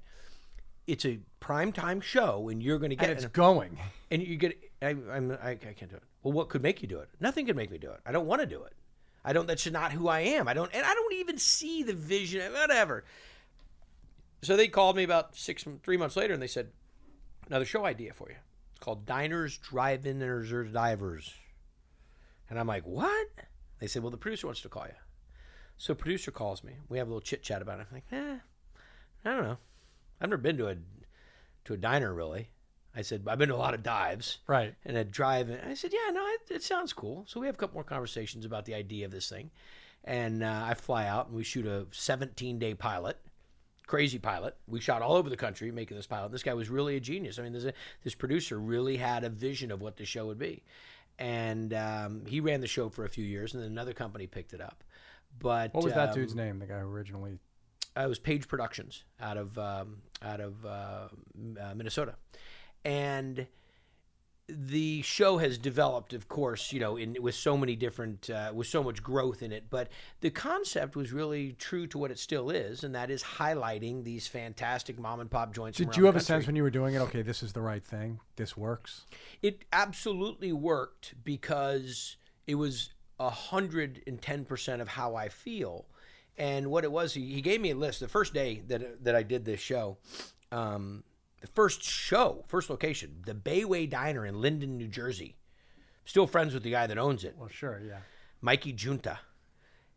It's 0.87 1.05
a 1.05 1.20
prime 1.41 1.72
time 1.72 2.01
show, 2.01 2.49
and 2.49 2.62
you're 2.62 2.78
going 2.78 2.91
to 2.91 2.97
get 2.97 3.09
and 3.09 3.12
it's 3.16 3.24
and- 3.24 3.33
going. 3.33 3.78
and 4.11 4.22
you 4.22 4.37
get 4.37 4.59
I, 4.80 4.89
I'm 4.89 5.33
I, 5.43 5.51
I 5.51 5.57
can't 5.57 5.91
do 5.91 5.97
it. 5.97 6.03
Well, 6.22 6.33
what 6.33 6.49
could 6.49 6.62
make 6.62 6.83
you 6.83 6.89
do 6.89 6.99
it? 6.99 7.09
Nothing 7.20 7.47
could 7.47 7.57
make 7.57 7.70
me 7.70 7.78
do 7.78 7.91
it. 7.91 8.01
I 8.07 8.12
don't 8.12 8.26
want 8.26 8.41
to 8.41 8.47
do 8.47 8.62
it. 8.62 8.72
I 9.24 9.33
don't. 9.33 9.47
That's 9.47 9.68
not 9.70 9.93
who 9.93 10.09
I 10.09 10.20
am. 10.20 10.49
I 10.49 10.55
don't, 10.55 10.72
and 10.74 10.85
I 10.85 10.95
don't 10.95 11.14
even 11.14 11.39
see 11.39 11.83
the 11.83 11.93
vision. 11.95 12.53
Whatever. 12.53 13.05
So 14.43 14.57
they 14.57 14.66
called 14.66 14.97
me 14.97 15.05
about 15.05 15.37
six, 15.37 15.64
three 15.85 15.97
months 15.97 16.16
later, 16.16 16.35
and 16.35 16.43
they 16.43 16.49
said, 16.49 16.70
"Another 17.47 17.64
show 17.64 17.85
idea 17.85 18.12
for 18.12 18.28
you. 18.30 18.37
It's 18.72 18.80
called 18.80 19.07
Diners, 19.07 19.59
Drive-Iners, 19.59 20.53
or 20.53 20.64
Divers." 20.64 21.33
And 22.51 22.59
I'm 22.59 22.66
like, 22.66 22.85
"What?" 22.85 23.28
They 23.78 23.87
said, 23.87 24.03
"Well, 24.03 24.11
the 24.11 24.16
producer 24.16 24.47
wants 24.49 24.62
to 24.62 24.68
call 24.68 24.87
you." 24.87 24.95
So 25.79 25.95
producer 25.95 26.31
calls 26.31 26.62
me. 26.62 26.75
We 26.89 26.99
have 26.99 27.09
a 27.09 27.11
little 27.11 27.20
chit 27.20 27.43
chat 27.43 27.62
about 27.62 27.81
it. 27.81 27.87
I'm 27.91 27.95
like, 27.97 28.05
"Eh, 28.12 28.39
I 29.25 29.31
don't 29.31 29.43
know. 29.43 29.59
I've 30.20 30.31
never 30.31 30.41
been 30.41 30.57
to 30.59 30.68
a 30.68 30.77
to 31.64 31.75
a 31.75 31.77
diner 31.77 32.12
really." 32.14 32.51
I 32.95 33.03
said, 33.03 33.25
"I've 33.27 33.39
been 33.39 33.49
to 33.49 33.55
a 33.55 33.57
lot 33.57 33.75
of 33.75 33.83
dives." 33.83 34.39
Right. 34.47 34.75
and 34.85 34.97
a 34.97 35.05
drive 35.05 35.49
in. 35.51 35.59
I 35.61 35.75
said, 35.75 35.93
"Yeah, 35.93 36.11
no, 36.12 36.25
it, 36.27 36.41
it 36.57 36.62
sounds 36.62 36.93
cool." 36.93 37.25
So 37.27 37.41
we 37.41 37.47
have 37.47 37.55
a 37.57 37.59
couple 37.59 37.75
more 37.75 37.85
conversations 37.85 38.45
about 38.45 38.64
the 38.64 38.75
idea 38.75 39.05
of 39.07 39.11
this 39.11 39.29
thing, 39.29 39.51
and 40.05 40.43
uh, 40.43 40.64
I 40.66 40.75
fly 40.75 41.07
out 41.07 41.27
and 41.29 41.37
we 41.37 41.43
shoot 41.45 41.66
a 41.66 41.87
17 41.91 42.59
day 42.59 42.75
pilot, 42.75 43.18
crazy 43.87 44.18
pilot. 44.18 44.57
We 44.68 44.81
shot 44.81 45.03
all 45.03 45.16
over 45.16 45.31
the 45.31 45.37
country 45.37 45.70
making 45.73 45.97
this 45.97 46.07
pilot. 46.07 46.33
This 46.33 46.43
guy 46.43 46.55
was 46.55 46.68
really 46.68 46.97
a 46.97 47.01
genius. 47.01 47.39
I 47.39 47.43
mean, 47.43 47.53
this 47.53 47.66
this 48.05 48.14
producer 48.14 48.59
really 48.59 48.99
had 48.99 49.25
a 49.25 49.31
vision 49.31 49.70
of 49.70 49.81
what 49.81 49.97
the 49.97 50.05
show 50.05 50.27
would 50.27 50.39
be, 50.39 50.62
and 51.18 51.73
um, 51.73 52.23
he 52.27 52.41
ran 52.41 52.61
the 52.61 52.66
show 52.66 52.89
for 52.89 53.05
a 53.05 53.09
few 53.09 53.25
years, 53.25 53.55
and 53.55 53.62
then 53.62 53.70
another 53.70 53.95
company 53.95 54.27
picked 54.27 54.53
it 54.53 54.61
up. 54.61 54.85
But 55.39 55.74
What 55.74 55.85
was 55.85 55.95
that 55.95 56.11
um, 56.11 56.14
dude's 56.14 56.35
name? 56.35 56.59
The 56.59 56.66
guy 56.66 56.78
who 56.78 56.87
originally. 56.87 57.39
uh, 57.97 58.03
it 58.03 58.09
was 58.09 58.18
Page 58.18 58.49
Productions 58.49 59.05
out 59.20 59.37
of 59.37 59.59
um, 59.59 59.99
out 60.22 60.41
of 60.41 60.64
uh, 60.64 61.09
uh, 61.61 61.74
Minnesota, 61.74 62.14
and 62.85 63.47
the 64.49 65.03
show 65.03 65.39
has 65.39 65.57
developed, 65.57 66.12
of 66.12 66.28
course, 66.28 66.72
you 66.72 66.80
know, 66.80 66.97
in 66.97 67.16
with 67.20 67.35
so 67.35 67.57
many 67.57 67.76
different, 67.76 68.28
uh, 68.28 68.53
with 68.55 68.66
so 68.66 68.83
much 68.83 69.03
growth 69.03 69.43
in 69.43 69.53
it. 69.53 69.70
But 69.70 69.89
the 70.20 70.30
concept 70.30 70.97
was 70.97 71.12
really 71.12 71.53
true 71.53 71.87
to 71.89 71.99
what 71.99 72.11
it 72.11 72.18
still 72.18 72.51
is, 72.51 72.85
and 72.85 72.95
that 72.95 73.11
is 73.11 73.22
highlighting 73.22 74.05
these 74.05 74.26
fantastic 74.26 74.99
mom 74.99 75.20
and 75.20 75.30
pop 75.30 75.55
joints. 75.55 75.78
Did 75.78 75.97
you 75.97 76.07
have 76.07 76.16
a 76.16 76.20
sense 76.20 76.47
when 76.47 76.57
you 76.57 76.62
were 76.62 76.70
doing 76.70 76.95
it? 76.95 76.99
Okay, 76.99 77.22
this 77.22 77.43
is 77.43 77.53
the 77.53 77.62
right 77.62 77.85
thing. 77.85 78.20
This 78.37 78.57
works. 78.57 79.07
It 79.43 79.64
absolutely 79.72 80.53
worked 80.53 81.14
because 81.24 82.16
it 82.47 82.57
was 82.57 82.91
hundred 83.21 84.03
and 84.07 84.21
ten 84.21 84.45
percent 84.45 84.83
of 84.83 84.89
how 84.89 85.15
I 85.15 85.29
feel. 85.29 85.87
And 86.39 86.71
what 86.71 86.83
it 86.85 86.91
was, 86.91 87.13
he, 87.15 87.41
gave 87.43 87.61
me 87.61 87.71
a 87.71 87.75
list. 87.75 88.01
The 88.01 88.09
first 88.09 88.33
day 88.33 88.63
that 88.69 89.05
that 89.05 89.15
I 89.15 89.23
did 89.23 89.45
this 89.45 89.61
show, 89.61 89.99
um, 90.51 91.05
the 91.41 91.47
first 91.49 91.83
show, 91.83 92.45
first 92.49 92.71
location, 92.71 93.23
the 93.27 93.35
Bayway 93.35 93.89
Diner 93.89 94.25
in 94.25 94.41
Linden, 94.41 94.79
New 94.79 94.89
Jersey. 94.89 95.37
Still 96.05 96.27
friends 96.27 96.55
with 96.55 96.63
the 96.63 96.71
guy 96.71 96.87
that 96.87 96.99
owns 96.99 97.23
it, 97.23 97.37
Well, 97.39 97.49
sure, 97.49 97.81
yeah. 97.87 97.99
Mikey 98.41 98.73
Junta. 98.73 99.21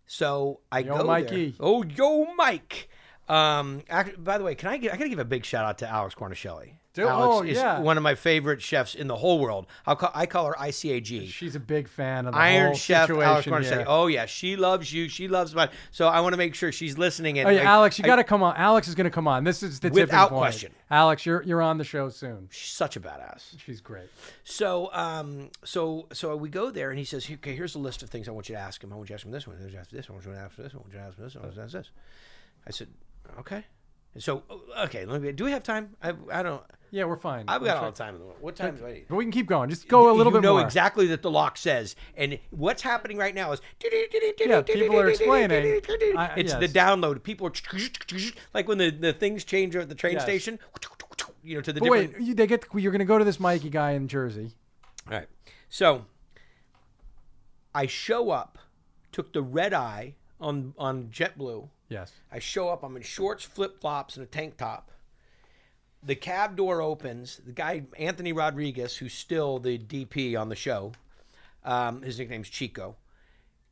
So 0.05 0.59
I 0.71 0.79
Yo, 0.79 0.97
go 0.99 1.03
Mikey. 1.05 1.45
there. 1.51 1.53
Oh, 1.59 1.83
yo, 1.83 2.33
Mike. 2.35 2.89
Um, 3.27 3.81
by 4.19 4.37
the 4.37 4.43
way, 4.43 4.53
can 4.53 4.69
I 4.69 4.73
I 4.73 4.77
gotta 4.77 5.09
give 5.09 5.17
a 5.19 5.25
big 5.25 5.45
shout 5.45 5.65
out 5.65 5.79
to 5.79 5.89
Alex 5.89 6.13
Guarnaschelli. 6.13 6.73
Do- 6.95 7.07
Alex 7.07 7.35
oh, 7.35 7.43
is 7.43 7.57
yeah. 7.57 7.79
one 7.79 7.97
of 7.97 8.03
my 8.03 8.15
favorite 8.15 8.61
chefs 8.61 8.95
in 8.95 9.07
the 9.07 9.17
whole 9.17 9.39
world. 9.39 9.67
I'll 9.85 9.97
call, 9.97 10.11
I 10.13 10.25
call 10.25 10.45
her 10.45 10.53
ICAG. 10.53 11.27
She's 11.27 11.55
a 11.55 11.59
big 11.59 11.89
fan 11.89 12.25
of 12.25 12.33
the 12.33 12.39
Iron 12.39 12.67
whole 12.67 12.75
Chef 12.75 13.09
Alex 13.09 13.45
here. 13.45 13.83
Oh 13.85 14.07
yeah, 14.07 14.25
she 14.25 14.55
loves 14.55 14.91
you. 14.93 15.09
She 15.09 15.27
loves 15.27 15.53
my. 15.53 15.69
So 15.91 16.07
I 16.07 16.21
want 16.21 16.33
to 16.33 16.37
make 16.37 16.55
sure 16.55 16.71
she's 16.71 16.97
listening. 16.97 17.37
And 17.37 17.49
Oh 17.49 17.51
yeah, 17.51 17.61
I- 17.61 17.75
Alex, 17.75 17.99
you 17.99 18.05
got 18.05 18.15
to 18.15 18.23
come 18.23 18.41
on. 18.41 18.55
Alex 18.55 18.87
is 18.87 18.95
going 18.95 19.05
to 19.05 19.11
come 19.11 19.27
on. 19.27 19.43
This 19.43 19.61
is 19.61 19.81
the 19.81 19.89
Without 19.89 20.29
point. 20.29 20.39
question. 20.39 20.71
Alex, 20.89 21.25
you're 21.25 21.43
you're 21.43 21.61
on 21.61 21.77
the 21.77 21.83
show 21.83 22.07
soon. 22.07 22.47
She's 22.49 22.71
such 22.71 22.95
a 22.95 23.01
badass. 23.01 23.59
She's 23.59 23.81
great. 23.81 24.09
So, 24.45 24.89
um, 24.93 25.49
so, 25.65 26.07
so 26.13 26.35
we 26.37 26.47
go 26.47 26.71
there, 26.71 26.91
and 26.91 26.97
he 26.97 27.03
says, 27.05 27.27
"Okay, 27.29 27.55
here's 27.55 27.75
a 27.75 27.79
list 27.79 28.03
of 28.03 28.09
things 28.09 28.29
I 28.29 28.31
want 28.31 28.47
you 28.47 28.55
to 28.55 28.61
ask 28.61 28.81
him. 28.81 28.93
I 28.93 28.95
want 28.95 29.09
you 29.09 29.15
to 29.15 29.19
ask 29.19 29.25
him 29.25 29.31
this 29.31 29.45
one. 29.45 29.57
I 29.57 29.59
want 29.59 29.71
you 29.71 29.75
to 29.75 29.81
ask 29.81 29.89
this 29.91 30.09
one. 30.09 30.15
I 30.15 30.17
want 30.17 30.25
you 30.27 30.33
to 30.33 30.39
ask 30.39 30.55
this 30.55 30.73
one. 30.73 30.81
I 30.81 30.83
want 30.83 30.93
you 30.93 30.99
to 30.99 31.05
ask 31.05 31.17
this. 31.17 31.35
I 31.35 31.39
want 31.39 31.51
you 31.51 31.59
to 31.59 31.63
ask 31.65 31.73
this." 31.73 31.89
I 32.67 32.71
said, 32.71 32.87
"Okay." 33.39 33.65
So, 34.17 34.43
okay, 34.79 35.05
let 35.05 35.21
me. 35.21 35.31
Do 35.31 35.43
we 35.45 35.51
have 35.51 35.63
time? 35.63 35.95
I, 36.01 36.13
I 36.31 36.41
don't. 36.43 36.63
Yeah, 36.91 37.03
we're 37.05 37.17
fine. 37.17 37.43
I've 37.49 37.61
got 37.63 37.77
all 37.83 37.91
the 37.91 37.97
time 37.97 38.13
in 38.15 38.21
the 38.21 38.25
world. 38.25 38.37
What 38.39 38.55
time 38.55 38.77
do 38.77 38.85
I 38.85 38.93
need? 38.93 39.05
But 39.09 39.17
we 39.17 39.25
can 39.25 39.31
keep 39.31 39.47
going. 39.47 39.69
Just 39.69 39.89
go 39.89 40.09
a 40.09 40.13
little 40.13 40.31
bit 40.31 40.35
more. 40.35 40.35
you 40.37 40.41
bit 40.41 40.47
know 40.47 40.53
more. 40.53 40.63
exactly 40.63 41.07
that 41.07 41.21
the 41.21 41.31
lock 41.31 41.57
says, 41.57 41.95
and 42.15 42.39
what's 42.51 42.81
happening 42.83 43.17
right 43.17 43.35
now 43.35 43.51
is 43.51 43.59
Yeah, 44.39 44.61
people 44.61 44.99
are 44.99 45.09
explaining. 45.09 45.81
I- 46.17 46.33
it's 46.37 46.53
the 46.53 46.69
download. 46.69 47.21
People 47.23 47.47
are 47.47 47.51
like 48.53 48.67
when 48.69 48.77
the, 48.77 48.91
the 48.91 49.11
things 49.11 49.43
change 49.43 49.75
at 49.75 49.89
the 49.89 49.95
train 49.95 50.13
Yes. 50.13 50.23
station. 50.23 50.59
You 51.43 51.55
know, 51.55 51.61
to 51.61 51.73
the 51.73 51.79
But 51.81 51.85
different. 51.91 52.13
wait, 52.17 52.21
you, 52.27 52.33
they 52.33 52.47
get 52.47 52.65
you're 52.73 52.91
going 52.91 52.99
to 52.99 53.05
go 53.05 53.17
to 53.19 53.25
this 53.25 53.39
Mikey 53.39 53.69
guy 53.69 53.91
in 53.91 54.07
Jersey. 54.07 54.51
All 55.07 55.17
right. 55.17 55.27
So 55.69 56.05
I 57.73 57.85
show 57.87 58.29
up, 58.31 58.57
took 59.11 59.33
the 59.33 59.41
red 59.41 59.73
eye 59.73 60.15
on 60.39 60.73
on 60.77 61.09
JetBlue. 61.09 61.69
Yes. 61.89 62.11
I 62.31 62.39
show 62.39 62.69
up. 62.69 62.83
I'm 62.83 62.95
in 62.95 63.03
shorts, 63.03 63.43
flip 63.43 63.79
flops, 63.79 64.15
and 64.17 64.23
a 64.23 64.27
tank 64.27 64.57
top. 64.57 64.91
The 66.01 66.15
cab 66.15 66.55
door 66.55 66.81
opens. 66.81 67.41
The 67.45 67.51
guy 67.51 67.83
Anthony 67.97 68.33
Rodriguez, 68.33 68.97
who's 68.97 69.13
still 69.13 69.59
the 69.59 69.77
DP 69.77 70.39
on 70.39 70.49
the 70.49 70.55
show, 70.55 70.93
um, 71.63 72.01
his 72.01 72.19
nickname's 72.19 72.49
Chico, 72.49 72.95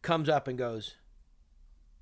comes 0.02 0.30
up 0.30 0.48
and 0.48 0.58
goes, 0.58 0.96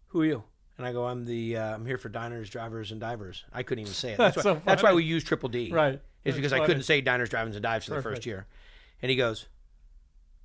"Who 0.08 0.22
are 0.22 0.26
you?" 0.26 0.44
And 0.78 0.88
I 0.88 0.94
go, 0.94 1.06
"I'm 1.06 1.26
the 1.26 1.58
uh, 1.58 1.76
I'm 1.76 1.86
here 1.86 1.98
for 1.98 2.10
diners, 2.10 2.50
drivers, 2.50 2.92
and 2.92 3.02
divers." 3.02 3.44
I 3.52 3.64
couldn't 3.64 3.82
even 3.82 3.94
say 3.94 4.14
it. 4.14 4.18
That's, 4.18 4.36
That's 4.36 4.46
why, 4.46 4.54
so 4.54 4.62
that's 4.66 4.84
why 4.84 4.94
we 4.94 5.04
use 5.04 5.24
Triple 5.24 5.50
D. 5.50 5.72
Right. 5.72 5.94
It's 5.94 6.02
That's 6.24 6.38
because 6.38 6.54
I 6.54 6.66
couldn't 6.66 6.84
say 6.84 7.02
diners, 7.02 7.30
drivers, 7.30 7.56
and 7.56 7.64
dives 7.64 7.86
for 7.86 7.96
the 7.96 8.02
first 8.02 8.26
year. 8.26 8.46
And 9.02 9.10
he 9.10 9.16
goes, 9.16 9.48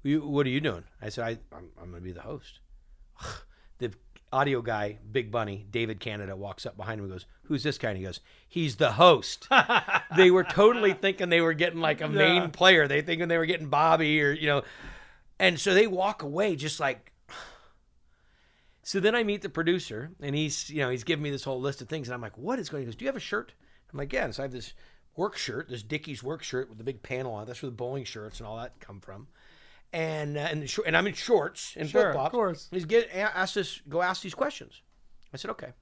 you, 0.03 0.21
"What 0.23 0.47
are 0.47 0.51
you 0.51 0.61
doing?" 0.61 0.85
I 1.01 1.11
said, 1.11 1.25
I, 1.25 1.57
"I'm, 1.57 1.69
I'm 1.81 1.91
going 1.91 2.03
to 2.03 2.05
be 2.05 2.12
the 2.12 2.23
host." 2.23 2.61
Audio 4.33 4.61
guy, 4.62 4.99
Big 5.12 5.31
Bunny, 5.31 5.66
David 5.70 6.01
Canada, 6.01 6.37
walks 6.37 6.66
up 6.66 6.77
behind 6.77 6.99
him 6.99 7.05
and 7.05 7.12
goes, 7.12 7.27
"Who's 7.45 7.62
this 7.62 7.79
guy?" 7.79 7.91
And 7.91 7.99
he 7.99 8.05
goes, 8.05 8.20
"He's 8.49 8.77
the 8.77 8.93
host." 8.93 9.47
they 10.16 10.31
were 10.31 10.45
totally 10.45 10.93
thinking 10.93 11.29
they 11.29 11.41
were 11.41 11.55
getting 11.55 11.81
like 11.81 12.01
a 12.01 12.09
main 12.09 12.43
Yeah. 12.43 12.49
player. 12.49 12.89
They 12.89 13.03
thinking 13.03 13.29
they 13.29 13.39
were 13.39 13.47
getting 13.47 13.68
Bobby 13.68 14.20
or 14.22 14.33
you 14.33 14.47
know, 14.47 14.62
and 15.39 15.59
so 15.61 15.74
they 15.74 15.87
walk 15.87 16.22
away 16.22 16.57
just 16.57 16.81
like. 16.81 17.12
So 18.83 19.01
then 19.01 19.16
I 19.16 19.24
meet 19.24 19.43
the 19.43 19.49
producer, 19.49 20.12
and 20.20 20.35
he's 20.37 20.70
you 20.70 20.79
know 20.79 20.91
he's 20.91 21.03
giving 21.05 21.22
me 21.24 21.31
this 21.31 21.43
whole 21.45 21.61
list 21.61 21.83
of 21.83 21.89
things, 21.89 22.07
and 22.09 22.14
I'm 22.14 22.20
like, 22.20 22.39
"What 22.39 22.59
is 22.61 22.68
going?" 22.68 22.83
He 22.83 22.87
goes, 22.87 22.95
"Do 22.95 23.05
you 23.05 23.09
have 23.09 23.16
a 23.16 23.20
shirt?" 23.20 23.53
I'm 23.93 23.99
like, 23.99 24.12
"Yeah." 24.12 24.24
And 24.27 24.35
so 24.35 24.43
I 24.43 24.45
have 24.45 24.53
this 24.53 24.74
work 25.16 25.37
shirt, 25.37 25.68
this 25.68 25.83
Dickies 25.83 26.22
work 26.22 26.43
shirt 26.45 26.68
with 26.68 26.79
the 26.79 26.85
big 26.85 27.03
panel 27.03 27.33
on. 27.33 27.43
it. 27.43 27.47
That's 27.47 27.62
where 27.62 27.70
the 27.70 27.77
bowling 27.77 28.05
shirts 28.05 28.39
and 28.39 28.47
all 28.47 28.59
that 28.59 28.79
come 28.79 29.01
from. 29.01 29.27
And 29.93 30.37
uh, 30.37 30.41
and 30.41 30.68
short, 30.68 30.87
and 30.87 30.96
I'm 30.96 31.07
in 31.07 31.14
shorts 31.14 31.75
and 31.76 31.88
Sure, 31.88 32.00
flip 32.03 32.08
of 32.08 32.14
flops. 32.14 32.30
course. 32.33 32.68
He's 32.71 32.84
get 32.84 33.08
asked 33.14 33.57
us 33.57 33.80
go 33.88 34.03
ask 34.03 34.22
these 34.22 34.34
questions. 34.34 34.83
I 35.33 35.37
said 35.37 35.50
okay. 35.53 35.72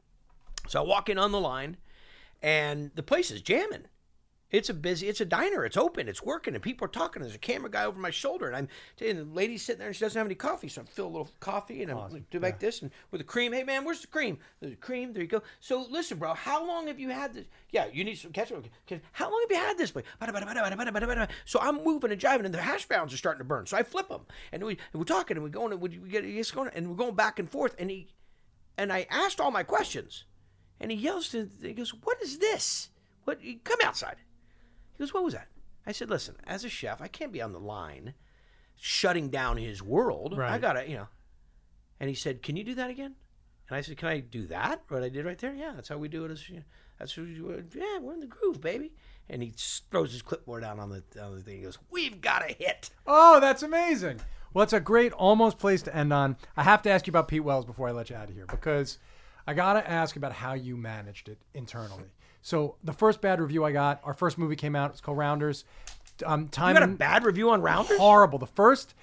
So 0.68 0.80
I 0.80 0.86
walk 0.86 1.08
in 1.08 1.18
on 1.18 1.32
the 1.32 1.40
line, 1.40 1.76
and 2.42 2.90
the 2.94 3.02
place 3.02 3.30
is 3.30 3.40
jamming. 3.42 3.84
It's 4.50 4.68
a 4.68 4.74
busy. 4.74 5.08
It's 5.08 5.20
a 5.20 5.24
diner. 5.24 5.64
It's 5.64 5.76
open. 5.76 6.06
It's 6.08 6.22
working, 6.22 6.54
and 6.54 6.62
people 6.62 6.84
are 6.84 6.88
talking. 6.88 7.22
There's 7.22 7.34
a 7.34 7.38
camera 7.38 7.68
guy 7.68 7.86
over 7.86 7.98
my 7.98 8.10
shoulder, 8.10 8.46
and 8.46 8.54
I'm 8.54 8.68
and 9.00 9.18
the 9.18 9.24
lady's 9.24 9.62
sitting 9.64 9.80
there, 9.80 9.88
and 9.88 9.96
she 9.96 10.04
doesn't 10.04 10.16
have 10.16 10.26
any 10.26 10.36
coffee, 10.36 10.68
so 10.68 10.82
I 10.82 10.84
fill 10.84 11.06
a 11.06 11.08
little 11.08 11.30
coffee, 11.40 11.82
and 11.82 11.90
I'm 11.90 11.96
Awesome. 11.98 12.26
do 12.30 12.38
like 12.38 12.60
this, 12.60 12.80
and 12.82 12.92
with 13.10 13.20
the 13.20 13.24
cream. 13.24 13.52
Hey 13.52 13.64
man, 13.64 13.84
where's 13.84 14.00
the 14.02 14.06
cream? 14.06 14.38
There's 14.60 14.72
the 14.72 14.76
cream. 14.76 15.12
There 15.12 15.22
you 15.22 15.28
go. 15.28 15.42
So 15.60 15.84
listen, 15.90 16.18
bro, 16.18 16.34
how 16.34 16.64
long 16.64 16.86
have 16.86 17.00
you 17.00 17.10
had 17.10 17.34
this? 17.34 17.46
Yeah, 17.70 17.86
you 17.92 18.04
need 18.04 18.16
some 18.16 18.30
ketchup. 18.30 18.64
How 19.12 19.30
long 19.30 19.44
have 19.48 19.50
you 19.50 19.64
had 19.64 19.76
this? 19.76 19.92
So 21.46 21.60
I'm 21.60 21.82
moving 21.82 22.12
and 22.12 22.20
driving, 22.20 22.46
and 22.46 22.54
the 22.54 22.60
hash 22.62 22.86
browns 22.86 23.12
are 23.12 23.16
starting 23.16 23.38
to 23.40 23.44
burn. 23.44 23.66
So 23.66 23.76
I 23.76 23.82
flip 23.82 24.08
them, 24.08 24.26
and 24.52 24.62
we 24.62 24.78
and 24.92 25.00
we're 25.00 25.04
talking, 25.04 25.36
and 25.36 25.42
we're 25.42 25.50
going, 25.50 25.72
and 25.72 25.80
we 25.80 25.88
get 25.88 26.24
it's 26.24 26.52
going, 26.52 26.70
and 26.74 26.88
we're 26.88 26.96
going 26.96 27.16
back 27.16 27.38
and 27.40 27.50
forth, 27.50 27.74
and 27.78 27.90
he 27.90 28.08
and 28.78 28.92
I 28.92 29.06
asked 29.10 29.40
all 29.40 29.50
my 29.50 29.64
questions, 29.64 30.24
and 30.78 30.92
he 30.92 30.96
yells 30.96 31.30
to 31.30 31.48
he 31.60 31.72
goes, 31.72 31.90
"What 31.90 32.22
is 32.22 32.38
this? 32.38 32.90
What? 33.24 33.40
Come 33.64 33.78
outside." 33.82 34.16
He 34.94 35.02
goes, 35.02 35.12
"What 35.12 35.24
was 35.24 35.34
that?" 35.34 35.48
I 35.86 35.92
said, 35.92 36.08
"Listen, 36.08 36.36
as 36.46 36.64
a 36.64 36.68
chef, 36.68 37.02
I 37.02 37.08
can't 37.08 37.32
be 37.32 37.42
on 37.42 37.52
the 37.52 37.60
line, 37.60 38.14
shutting 38.76 39.28
down 39.28 39.56
his 39.56 39.82
world. 39.82 40.36
Right. 40.36 40.52
I 40.52 40.58
gotta, 40.58 40.88
you 40.88 40.96
know." 40.96 41.08
And 42.00 42.08
he 42.08 42.14
said, 42.14 42.42
"Can 42.42 42.56
you 42.56 42.64
do 42.64 42.74
that 42.74 42.90
again?" 42.90 43.16
And 43.68 43.76
I 43.76 43.80
said, 43.80 43.96
"Can 43.96 44.08
I 44.08 44.20
do 44.20 44.46
that? 44.46 44.82
What 44.88 45.02
I 45.02 45.08
did 45.08 45.24
right 45.24 45.38
there? 45.38 45.54
Yeah, 45.54 45.72
that's 45.74 45.88
how 45.88 45.98
we 45.98 46.08
do 46.08 46.24
it. 46.24 46.30
As 46.30 46.48
you 46.48 46.56
know, 46.56 46.62
that's 46.98 47.16
what 47.16 47.26
do 47.26 47.64
yeah, 47.74 47.98
we're 47.98 48.14
in 48.14 48.20
the 48.20 48.26
groove, 48.26 48.60
baby." 48.60 48.92
And 49.28 49.42
he 49.42 49.54
throws 49.56 50.12
his 50.12 50.22
clipboard 50.22 50.62
down 50.62 50.78
on 50.78 50.90
the 50.90 51.02
on 51.22 51.34
the 51.34 51.42
thing. 51.42 51.58
He 51.58 51.62
goes, 51.62 51.78
"We've 51.90 52.20
got 52.20 52.48
a 52.48 52.52
hit." 52.52 52.90
Oh, 53.06 53.40
that's 53.40 53.62
amazing. 53.62 54.20
Well, 54.52 54.62
it's 54.62 54.72
a 54.72 54.80
great 54.80 55.12
almost 55.12 55.58
place 55.58 55.82
to 55.82 55.96
end 55.96 56.12
on. 56.12 56.36
I 56.56 56.62
have 56.62 56.82
to 56.82 56.90
ask 56.90 57.06
you 57.06 57.10
about 57.10 57.26
Pete 57.26 57.42
Wells 57.42 57.64
before 57.64 57.88
I 57.88 57.92
let 57.92 58.10
you 58.10 58.16
out 58.16 58.28
of 58.28 58.34
here 58.34 58.46
because 58.46 58.98
I 59.46 59.54
got 59.54 59.74
to 59.74 59.90
ask 59.90 60.16
about 60.16 60.32
how 60.32 60.54
you 60.54 60.76
managed 60.76 61.28
it 61.28 61.38
internally. 61.52 62.04
So 62.42 62.76
the 62.84 62.92
first 62.92 63.20
bad 63.20 63.40
review 63.40 63.64
I 63.64 63.72
got, 63.72 64.00
our 64.04 64.14
first 64.14 64.38
movie 64.38 64.56
came 64.56 64.76
out. 64.76 64.90
It's 64.90 65.00
called 65.00 65.18
Rounders. 65.18 65.64
Um, 66.24 66.42
You 66.42 66.48
time 66.48 66.74
got 66.74 66.82
a 66.82 66.86
bad 66.86 67.24
review 67.24 67.50
on 67.50 67.62
Rounders? 67.62 67.98
horrible. 67.98 68.38
The 68.38 68.46
first 68.46 68.94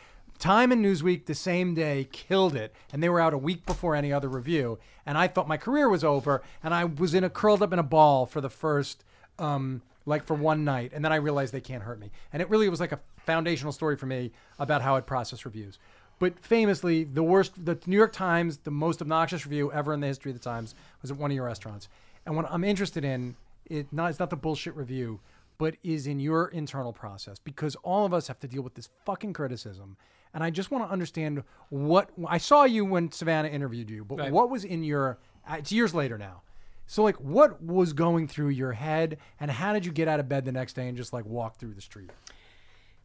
Time 0.41 0.71
and 0.71 0.83
Newsweek 0.83 1.27
the 1.27 1.35
same 1.35 1.75
day 1.75 2.07
killed 2.11 2.55
it, 2.55 2.73
and 2.91 3.03
they 3.03 3.09
were 3.09 3.19
out 3.19 3.31
a 3.31 3.37
week 3.37 3.63
before 3.63 3.95
any 3.95 4.11
other 4.11 4.27
review. 4.27 4.79
And 5.05 5.15
I 5.15 5.27
thought 5.27 5.47
my 5.47 5.57
career 5.57 5.87
was 5.87 6.03
over, 6.03 6.41
and 6.63 6.73
I 6.73 6.85
was 6.85 7.13
in 7.13 7.23
a 7.23 7.29
curled 7.29 7.61
up 7.61 7.71
in 7.71 7.77
a 7.77 7.83
ball 7.83 8.25
for 8.25 8.41
the 8.41 8.49
first, 8.49 9.03
um, 9.37 9.83
like 10.07 10.23
for 10.25 10.33
one 10.33 10.65
night, 10.65 10.93
and 10.95 11.05
then 11.05 11.13
I 11.13 11.17
realized 11.17 11.53
they 11.53 11.61
can't 11.61 11.83
hurt 11.83 11.99
me. 11.99 12.09
And 12.33 12.41
it 12.41 12.49
really 12.49 12.69
was 12.69 12.79
like 12.79 12.91
a 12.91 12.99
foundational 13.17 13.71
story 13.71 13.95
for 13.95 14.07
me 14.07 14.31
about 14.57 14.81
how 14.81 14.95
I'd 14.95 15.05
process 15.05 15.45
reviews. 15.45 15.77
But 16.21 16.37
famously, 16.45 17.03
the 17.03 17.23
worst, 17.23 17.65
the 17.65 17.79
New 17.87 17.97
York 17.97 18.13
Times, 18.13 18.59
the 18.59 18.69
most 18.69 19.01
obnoxious 19.01 19.43
review 19.43 19.71
ever 19.71 19.91
in 19.91 20.01
the 20.01 20.05
history 20.05 20.29
of 20.29 20.37
the 20.37 20.43
Times 20.43 20.75
was 21.01 21.09
at 21.09 21.17
one 21.17 21.31
of 21.31 21.35
your 21.35 21.45
restaurants. 21.45 21.89
And 22.27 22.35
what 22.35 22.45
I'm 22.47 22.63
interested 22.63 23.03
in, 23.03 23.35
it 23.65 23.91
not 23.91 24.11
it's 24.11 24.19
not 24.19 24.29
the 24.29 24.35
bullshit 24.35 24.75
review, 24.75 25.19
but 25.57 25.77
is 25.81 26.05
in 26.05 26.19
your 26.19 26.49
internal 26.49 26.93
process 26.93 27.39
because 27.39 27.75
all 27.77 28.05
of 28.05 28.13
us 28.13 28.27
have 28.27 28.39
to 28.41 28.47
deal 28.47 28.61
with 28.61 28.75
this 28.75 28.89
fucking 29.03 29.33
criticism. 29.33 29.97
And 30.31 30.43
I 30.43 30.51
just 30.51 30.69
want 30.69 30.85
to 30.87 30.91
understand 30.91 31.41
what 31.69 32.11
I 32.27 32.37
saw 32.37 32.65
you 32.65 32.85
when 32.85 33.11
Savannah 33.11 33.47
interviewed 33.47 33.89
you, 33.89 34.05
but 34.05 34.19
Right. 34.19 34.31
what 34.31 34.51
was 34.51 34.63
in 34.63 34.83
your? 34.83 35.17
uh, 35.49 35.55
It's 35.57 35.71
years 35.71 35.95
later 35.95 36.19
now. 36.19 36.43
So 36.85 37.01
like, 37.01 37.15
what 37.15 37.63
was 37.63 37.93
going 37.93 38.27
through 38.27 38.49
your 38.49 38.73
head, 38.73 39.17
and 39.39 39.49
how 39.49 39.73
did 39.73 39.87
you 39.87 39.91
get 39.91 40.07
out 40.07 40.19
of 40.19 40.29
bed 40.29 40.45
the 40.45 40.51
next 40.51 40.73
day 40.73 40.87
and 40.87 40.95
just 40.95 41.13
like 41.13 41.25
walk 41.25 41.57
through 41.57 41.73
the 41.73 41.81
street? 41.81 42.11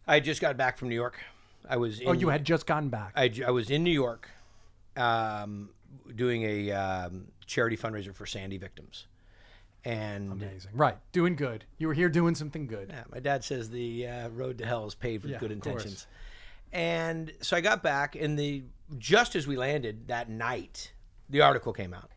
I 0.06 0.20
just 0.20 0.42
got 0.42 0.58
back 0.58 0.76
from 0.76 0.90
New 0.90 0.94
York. 0.94 1.18
I 1.68 1.76
was. 1.76 2.00
In, 2.00 2.08
Oh, 2.08 2.12
you 2.12 2.28
had 2.28 2.44
just 2.44 2.66
gotten 2.66 2.88
back. 2.88 3.12
I, 3.16 3.32
I 3.46 3.50
was 3.50 3.70
in 3.70 3.82
New 3.84 3.90
York, 3.90 4.28
um, 4.96 5.70
doing 6.14 6.42
a 6.42 6.72
um, 6.72 7.28
charity 7.46 7.76
fundraiser 7.76 8.14
for 8.14 8.26
Sandy 8.26 8.58
victims, 8.58 9.06
and 9.84 10.32
Amazing, 10.32 10.72
right? 10.74 10.96
Doing 11.12 11.36
good. 11.36 11.64
You 11.78 11.88
were 11.88 11.94
here 11.94 12.08
doing 12.08 12.34
something 12.34 12.66
good. 12.66 12.90
yeah, 12.90 13.04
my 13.12 13.20
dad 13.20 13.44
says 13.44 13.70
the 13.70 14.06
uh, 14.06 14.28
road 14.30 14.58
to 14.58 14.66
hell 14.66 14.86
is 14.86 14.94
paved 14.94 15.24
with 15.24 15.32
Yeah, 15.32 15.38
good 15.38 15.52
intentions. 15.52 16.06
And 16.72 17.32
so 17.40 17.56
I 17.56 17.60
got 17.60 17.82
back, 17.82 18.16
and 18.16 18.38
the 18.38 18.64
just 18.98 19.36
as 19.36 19.46
we 19.46 19.56
landed 19.56 20.08
that 20.08 20.28
night, 20.28 20.92
the 21.28 21.40
article 21.40 21.72
came 21.72 21.94
out, 21.94 22.10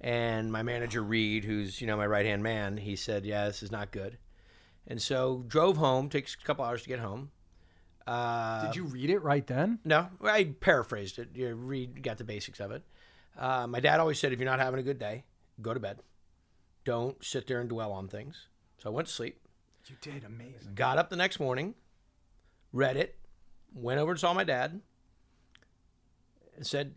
and 0.00 0.50
my 0.50 0.62
manager 0.62 1.02
Reed, 1.02 1.44
who's 1.44 1.80
you 1.80 1.86
know 1.86 1.96
my 1.96 2.06
right 2.06 2.24
hand 2.26 2.42
man, 2.42 2.76
he 2.76 2.96
said, 2.96 3.24
"Yeah, 3.24 3.46
this 3.46 3.62
is 3.62 3.70
not 3.70 3.90
good," 3.90 4.18
and 4.86 5.02
so 5.02 5.44
drove 5.48 5.76
home. 5.76 6.08
Takes 6.08 6.34
a 6.34 6.44
couple 6.44 6.64
hours 6.64 6.82
to 6.82 6.88
get 6.88 7.00
home. 7.00 7.30
Uh, 8.06 8.66
Did 8.66 8.76
you 8.76 8.84
read 8.84 9.10
it 9.10 9.18
right 9.22 9.46
then? 9.46 9.80
no, 9.84 10.08
I 10.22 10.44
paraphrased 10.60 11.18
it. 11.18 11.30
You 11.34 11.54
read, 11.54 12.02
got 12.02 12.18
the 12.18 12.24
basics 12.24 12.60
of 12.60 12.70
it. 12.70 12.82
Uh, 13.36 13.66
my 13.66 13.80
dad 13.80 14.00
always 14.00 14.18
said, 14.18 14.32
if 14.32 14.38
you're 14.38 14.48
not 14.48 14.60
having 14.60 14.80
a 14.80 14.82
good 14.82 14.98
day, 14.98 15.24
go 15.60 15.74
to 15.74 15.80
bed. 15.80 15.98
Don't 16.84 17.22
sit 17.24 17.46
there 17.46 17.60
and 17.60 17.68
dwell 17.68 17.92
on 17.92 18.08
things. 18.08 18.46
So 18.78 18.90
I 18.90 18.92
went 18.92 19.08
to 19.08 19.14
sleep. 19.14 19.40
You 19.86 19.96
did 20.00 20.24
amazing. 20.24 20.74
Got 20.74 20.98
up 20.98 21.10
the 21.10 21.16
next 21.16 21.38
morning, 21.38 21.74
read 22.72 22.96
it, 22.96 23.16
went 23.74 24.00
over 24.00 24.12
and 24.12 24.20
saw 24.20 24.32
my 24.32 24.44
dad, 24.44 24.80
and 26.56 26.66
said, 26.66 26.94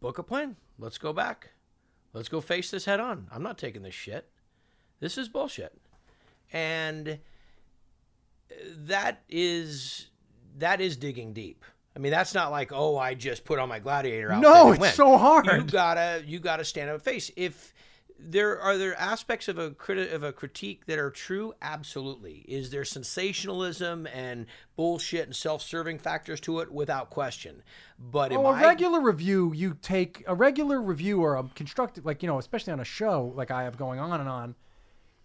book 0.00 0.18
a 0.18 0.22
plane. 0.22 0.56
Let's 0.78 0.98
go 0.98 1.12
back. 1.12 1.50
Let's 2.12 2.28
go 2.28 2.40
face 2.40 2.70
this 2.70 2.86
head 2.86 2.98
on. 3.00 3.28
I'm 3.30 3.42
not 3.42 3.58
taking 3.58 3.82
this 3.82 3.94
shit. 3.94 4.28
This 5.00 5.18
is 5.18 5.28
bullshit. 5.28 5.78
And 6.52 7.18
that 8.86 9.22
is 9.28 10.08
that 10.58 10.80
is 10.80 10.96
digging 10.96 11.32
deep. 11.32 11.64
I 11.94 11.98
mean, 11.98 12.12
that's 12.12 12.34
not 12.34 12.50
like, 12.50 12.72
oh, 12.72 12.98
I 12.98 13.14
just 13.14 13.44
put 13.44 13.58
on 13.58 13.68
my 13.70 13.78
gladiator 13.78 14.30
outfit. 14.30 14.42
No, 14.50 14.72
it's 14.72 14.80
went. 14.80 14.94
so 14.94 15.16
hard. 15.16 15.46
You 15.46 15.62
gotta 15.62 16.22
you 16.26 16.38
gotta 16.38 16.64
stand 16.64 16.90
up 16.90 16.94
and 16.94 17.02
face. 17.02 17.30
If 17.36 17.72
there 18.18 18.58
are 18.60 18.78
there 18.78 18.98
aspects 18.98 19.46
of 19.48 19.58
a 19.58 19.70
criti- 19.70 20.12
of 20.12 20.22
a 20.22 20.32
critique 20.32 20.86
that 20.86 20.98
are 20.98 21.10
true, 21.10 21.54
absolutely. 21.60 22.44
Is 22.48 22.70
there 22.70 22.84
sensationalism 22.84 24.06
and 24.06 24.46
bullshit 24.76 25.26
and 25.26 25.36
self-serving 25.36 25.98
factors 25.98 26.40
to 26.42 26.60
it? 26.60 26.70
Without 26.72 27.10
question. 27.10 27.62
But 27.98 28.32
Oh, 28.32 28.46
a 28.46 28.50
I 28.52 28.62
regular 28.62 29.00
review, 29.00 29.52
you 29.54 29.76
take 29.80 30.24
a 30.26 30.34
regular 30.34 30.80
review 30.80 31.20
or 31.22 31.36
a 31.36 31.44
constructive, 31.54 32.04
like 32.06 32.22
you 32.22 32.26
know, 32.26 32.38
especially 32.38 32.72
on 32.72 32.80
a 32.80 32.84
show 32.84 33.32
like 33.34 33.50
I 33.50 33.64
have 33.64 33.76
going 33.76 34.00
on 34.00 34.20
and 34.20 34.28
on. 34.28 34.54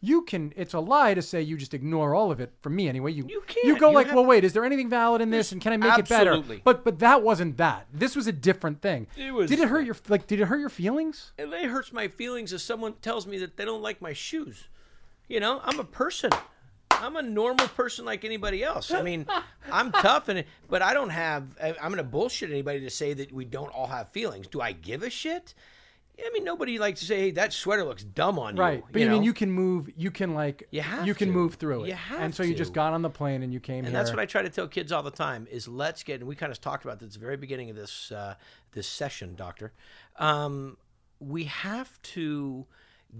You 0.04 0.24
can. 0.24 0.52
It's 0.56 0.74
a 0.74 0.80
lie 0.80 1.14
to 1.14 1.22
say 1.22 1.44
you 1.44 1.58
just 1.58 1.76
ignore 1.76 2.16
all 2.16 2.32
of 2.32 2.40
it. 2.40 2.52
For 2.62 2.72
me, 2.72 2.90
anyway, 2.90 3.12
you 3.12 3.24
You 3.28 3.36
You 3.36 3.42
can't. 3.46 3.80
go 3.80 3.90
You 3.90 3.96
like, 3.96 4.14
well, 4.14 4.26
wait, 4.26 4.44
is 4.44 4.52
there 4.54 4.66
anything 4.66 4.90
valid 4.90 5.22
in 5.22 5.30
this, 5.30 5.52
and 5.52 5.62
can 5.62 5.74
I 5.74 5.78
make 5.78 5.98
it 6.00 6.10
better? 6.10 6.32
Absolutely. 6.32 6.62
But 6.64 6.84
but 6.84 7.00
that 7.00 7.22
wasn't 7.22 7.58
that. 7.58 7.86
This 7.94 8.16
was 8.16 8.26
a 8.26 8.32
different 8.32 8.82
thing. 8.82 9.06
It 9.16 9.32
was- 9.32 9.50
Did 9.50 9.60
it 9.60 9.70
hurt 9.70 9.86
your 9.86 9.96
like? 10.10 10.26
Did 10.26 10.40
it 10.40 10.46
hurt 10.46 10.60
your 10.60 10.70
feelings? 10.70 11.34
it 11.38 11.50
hurts 11.70 11.94
my 11.94 12.08
feelings 12.08 12.52
if 12.52 12.62
someone 12.62 12.94
tells 13.04 13.28
me 13.28 13.38
that 13.38 13.58
they 13.58 13.66
don't 13.66 13.84
like 13.84 14.02
my 14.02 14.14
shoes. 14.14 14.68
You 15.28 15.40
know, 15.40 15.62
I'm 15.64 15.80
a 15.80 15.84
person. 15.84 16.32
I'm 16.90 17.16
a 17.16 17.22
normal 17.22 17.68
person 17.70 18.04
like 18.04 18.26
anybody 18.26 18.64
else. 18.64 18.92
I 18.92 19.02
mean, 19.02 19.26
I'm 19.72 19.92
tough, 19.92 20.30
and 20.30 20.44
but 20.68 20.82
I 20.82 20.94
don't 20.94 21.10
have 21.10 21.56
i'm 21.62 21.92
gonna 21.92 22.04
bullshit 22.04 22.50
anybody 22.50 22.80
to 22.82 22.90
say 22.90 23.14
that 23.14 23.32
we 23.32 23.46
don't 23.46 23.70
all 23.70 23.88
have 23.88 24.10
feelings. 24.10 24.48
Do 24.48 24.62
I 24.62 24.72
give 24.72 25.04
a 25.04 25.10
shit? 25.12 25.54
I 26.26 26.30
mean, 26.34 26.44
nobody 26.44 26.78
likes 26.80 27.00
to 27.02 27.06
say, 27.06 27.20
"Hey, 27.20 27.32
that 27.32 27.54
sweater 27.54 27.84
looks 27.84 28.04
dumb 28.04 28.38
on 28.40 28.56
you." 28.56 28.62
Right. 28.62 28.84
But 28.92 29.00
you 29.00 29.06
you, 29.06 29.12
mean 29.12 29.22
know? 29.22 29.26
you 29.26 29.34
can 29.34 29.52
move. 29.52 29.90
You 29.96 30.12
can 30.12 30.34
like. 30.34 30.68
You 30.72 30.82
have 30.82 31.08
You 31.08 31.14
can 31.14 31.30
to. 31.30 31.34
move 31.34 31.56
through 31.56 31.86
it. 31.86 31.88
You 31.90 31.94
have 31.96 32.22
and 32.22 32.36
so 32.36 32.44
you 32.44 32.54
just 32.54 32.74
got 32.74 32.94
on 32.94 33.02
the 33.02 33.10
plane 33.10 33.44
and 33.44 33.54
you 33.54 33.60
came 33.60 33.80
and 33.80 33.88
here. 33.88 33.94
that's 33.94 34.12
what 34.12 34.20
I 34.20 34.26
try 34.26 34.42
to 34.42 34.50
tell 34.50 34.68
kids 34.68 34.92
all 34.92 35.04
the 35.04 35.12
time 35.12 35.48
is 35.50 35.68
let's 35.68 36.04
get 36.04 36.20
and 36.20 36.28
we 36.28 36.36
kind 36.36 36.52
of 36.52 36.62
talked 36.62 36.84
about 36.86 37.00
this 37.00 37.08
at 37.08 37.14
the 37.14 37.20
very 37.20 37.38
beginning 37.38 37.70
of 37.70 37.76
this 37.76 38.12
uh, 38.12 38.36
this 38.74 38.88
session, 38.88 39.36
doctor. 39.36 39.74
Um, 40.18 40.78
we 41.20 41.46
have 41.46 42.02
to 42.02 42.66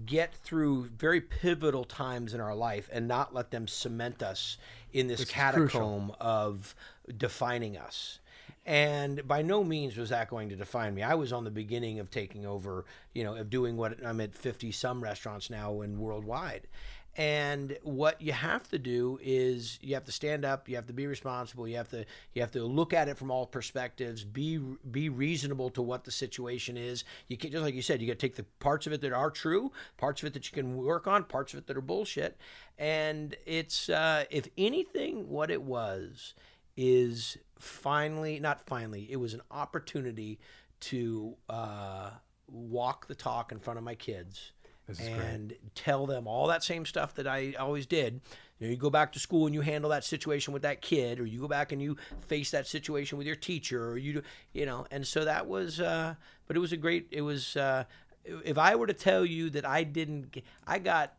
get 0.06 0.34
through 0.34 0.88
very 0.96 1.20
pivotal 1.20 1.84
times 1.84 2.32
in 2.34 2.40
our 2.40 2.54
life 2.54 2.88
and 2.92 3.06
not 3.06 3.34
let 3.34 3.50
them 3.50 3.68
cement 3.68 4.22
us 4.22 4.56
in 4.92 5.06
this 5.06 5.24
catacomb 5.24 6.12
of 6.18 6.74
defining 7.16 7.76
us. 7.76 8.18
And 8.64 9.26
by 9.26 9.42
no 9.42 9.64
means 9.64 9.96
was 9.96 10.10
that 10.10 10.30
going 10.30 10.48
to 10.50 10.56
define 10.56 10.94
me. 10.94 11.02
I 11.02 11.14
was 11.14 11.32
on 11.32 11.42
the 11.42 11.50
beginning 11.50 11.98
of 11.98 12.10
taking 12.10 12.46
over, 12.46 12.84
you 13.12 13.24
know, 13.24 13.34
of 13.34 13.50
doing 13.50 13.76
what 13.76 14.04
I'm 14.04 14.20
at 14.20 14.34
50 14.34 14.70
some 14.70 15.02
restaurants 15.02 15.50
now 15.50 15.80
and 15.80 15.98
worldwide. 15.98 16.68
And 17.14 17.76
what 17.82 18.22
you 18.22 18.32
have 18.32 18.66
to 18.70 18.78
do 18.78 19.18
is 19.22 19.78
you 19.82 19.92
have 19.94 20.04
to 20.04 20.12
stand 20.12 20.46
up, 20.46 20.66
you 20.66 20.76
have 20.76 20.86
to 20.86 20.94
be 20.94 21.06
responsible, 21.06 21.68
you 21.68 21.76
have 21.76 21.90
to 21.90 22.06
you 22.32 22.40
have 22.40 22.52
to 22.52 22.64
look 22.64 22.94
at 22.94 23.08
it 23.08 23.18
from 23.18 23.30
all 23.30 23.44
perspectives, 23.44 24.24
be 24.24 24.58
be 24.90 25.10
reasonable 25.10 25.68
to 25.70 25.82
what 25.82 26.04
the 26.04 26.10
situation 26.10 26.78
is. 26.78 27.04
You 27.28 27.36
can 27.36 27.50
just 27.50 27.62
like 27.62 27.74
you 27.74 27.82
said, 27.82 28.00
you 28.00 28.06
got 28.06 28.14
to 28.14 28.26
take 28.26 28.36
the 28.36 28.46
parts 28.60 28.86
of 28.86 28.94
it 28.94 29.02
that 29.02 29.12
are 29.12 29.30
true, 29.30 29.72
parts 29.98 30.22
of 30.22 30.28
it 30.28 30.32
that 30.32 30.50
you 30.50 30.54
can 30.54 30.78
work 30.78 31.06
on, 31.06 31.24
parts 31.24 31.52
of 31.52 31.58
it 31.58 31.66
that 31.66 31.76
are 31.76 31.82
bullshit. 31.82 32.38
And 32.78 33.36
it's 33.44 33.90
uh, 33.90 34.24
if 34.30 34.48
anything, 34.56 35.28
what 35.28 35.50
it 35.50 35.62
was 35.62 36.32
is 36.76 37.36
finally 37.58 38.40
not 38.40 38.60
finally 38.66 39.06
it 39.10 39.16
was 39.16 39.34
an 39.34 39.42
opportunity 39.50 40.38
to 40.80 41.36
uh, 41.48 42.10
walk 42.48 43.06
the 43.06 43.14
talk 43.14 43.52
in 43.52 43.58
front 43.58 43.78
of 43.78 43.84
my 43.84 43.94
kids 43.94 44.52
is 44.88 44.98
great. 44.98 45.10
and 45.10 45.54
tell 45.74 46.06
them 46.06 46.26
all 46.26 46.48
that 46.48 46.64
same 46.64 46.84
stuff 46.84 47.14
that 47.14 47.26
I 47.26 47.54
always 47.58 47.86
did. 47.86 48.20
You, 48.58 48.66
know, 48.66 48.70
you 48.70 48.76
go 48.76 48.90
back 48.90 49.12
to 49.12 49.18
school 49.18 49.46
and 49.46 49.54
you 49.54 49.60
handle 49.60 49.90
that 49.90 50.04
situation 50.04 50.52
with 50.52 50.62
that 50.62 50.82
kid, 50.82 51.20
or 51.20 51.26
you 51.26 51.40
go 51.40 51.48
back 51.48 51.72
and 51.72 51.80
you 51.80 51.96
face 52.20 52.50
that 52.50 52.66
situation 52.66 53.18
with 53.18 53.26
your 53.26 53.36
teacher, 53.36 53.90
or 53.90 53.98
you, 53.98 54.22
you 54.52 54.66
know. 54.66 54.86
And 54.90 55.06
so 55.06 55.24
that 55.24 55.46
was, 55.46 55.80
uh, 55.80 56.14
but 56.46 56.56
it 56.56 56.60
was 56.60 56.72
a 56.72 56.76
great. 56.76 57.08
It 57.10 57.22
was. 57.22 57.56
Uh, 57.56 57.84
if 58.24 58.56
I 58.56 58.76
were 58.76 58.86
to 58.86 58.92
tell 58.92 59.26
you 59.26 59.50
that 59.50 59.66
I 59.66 59.82
didn't, 59.82 60.30
get, 60.30 60.44
I 60.64 60.78
got 60.78 61.14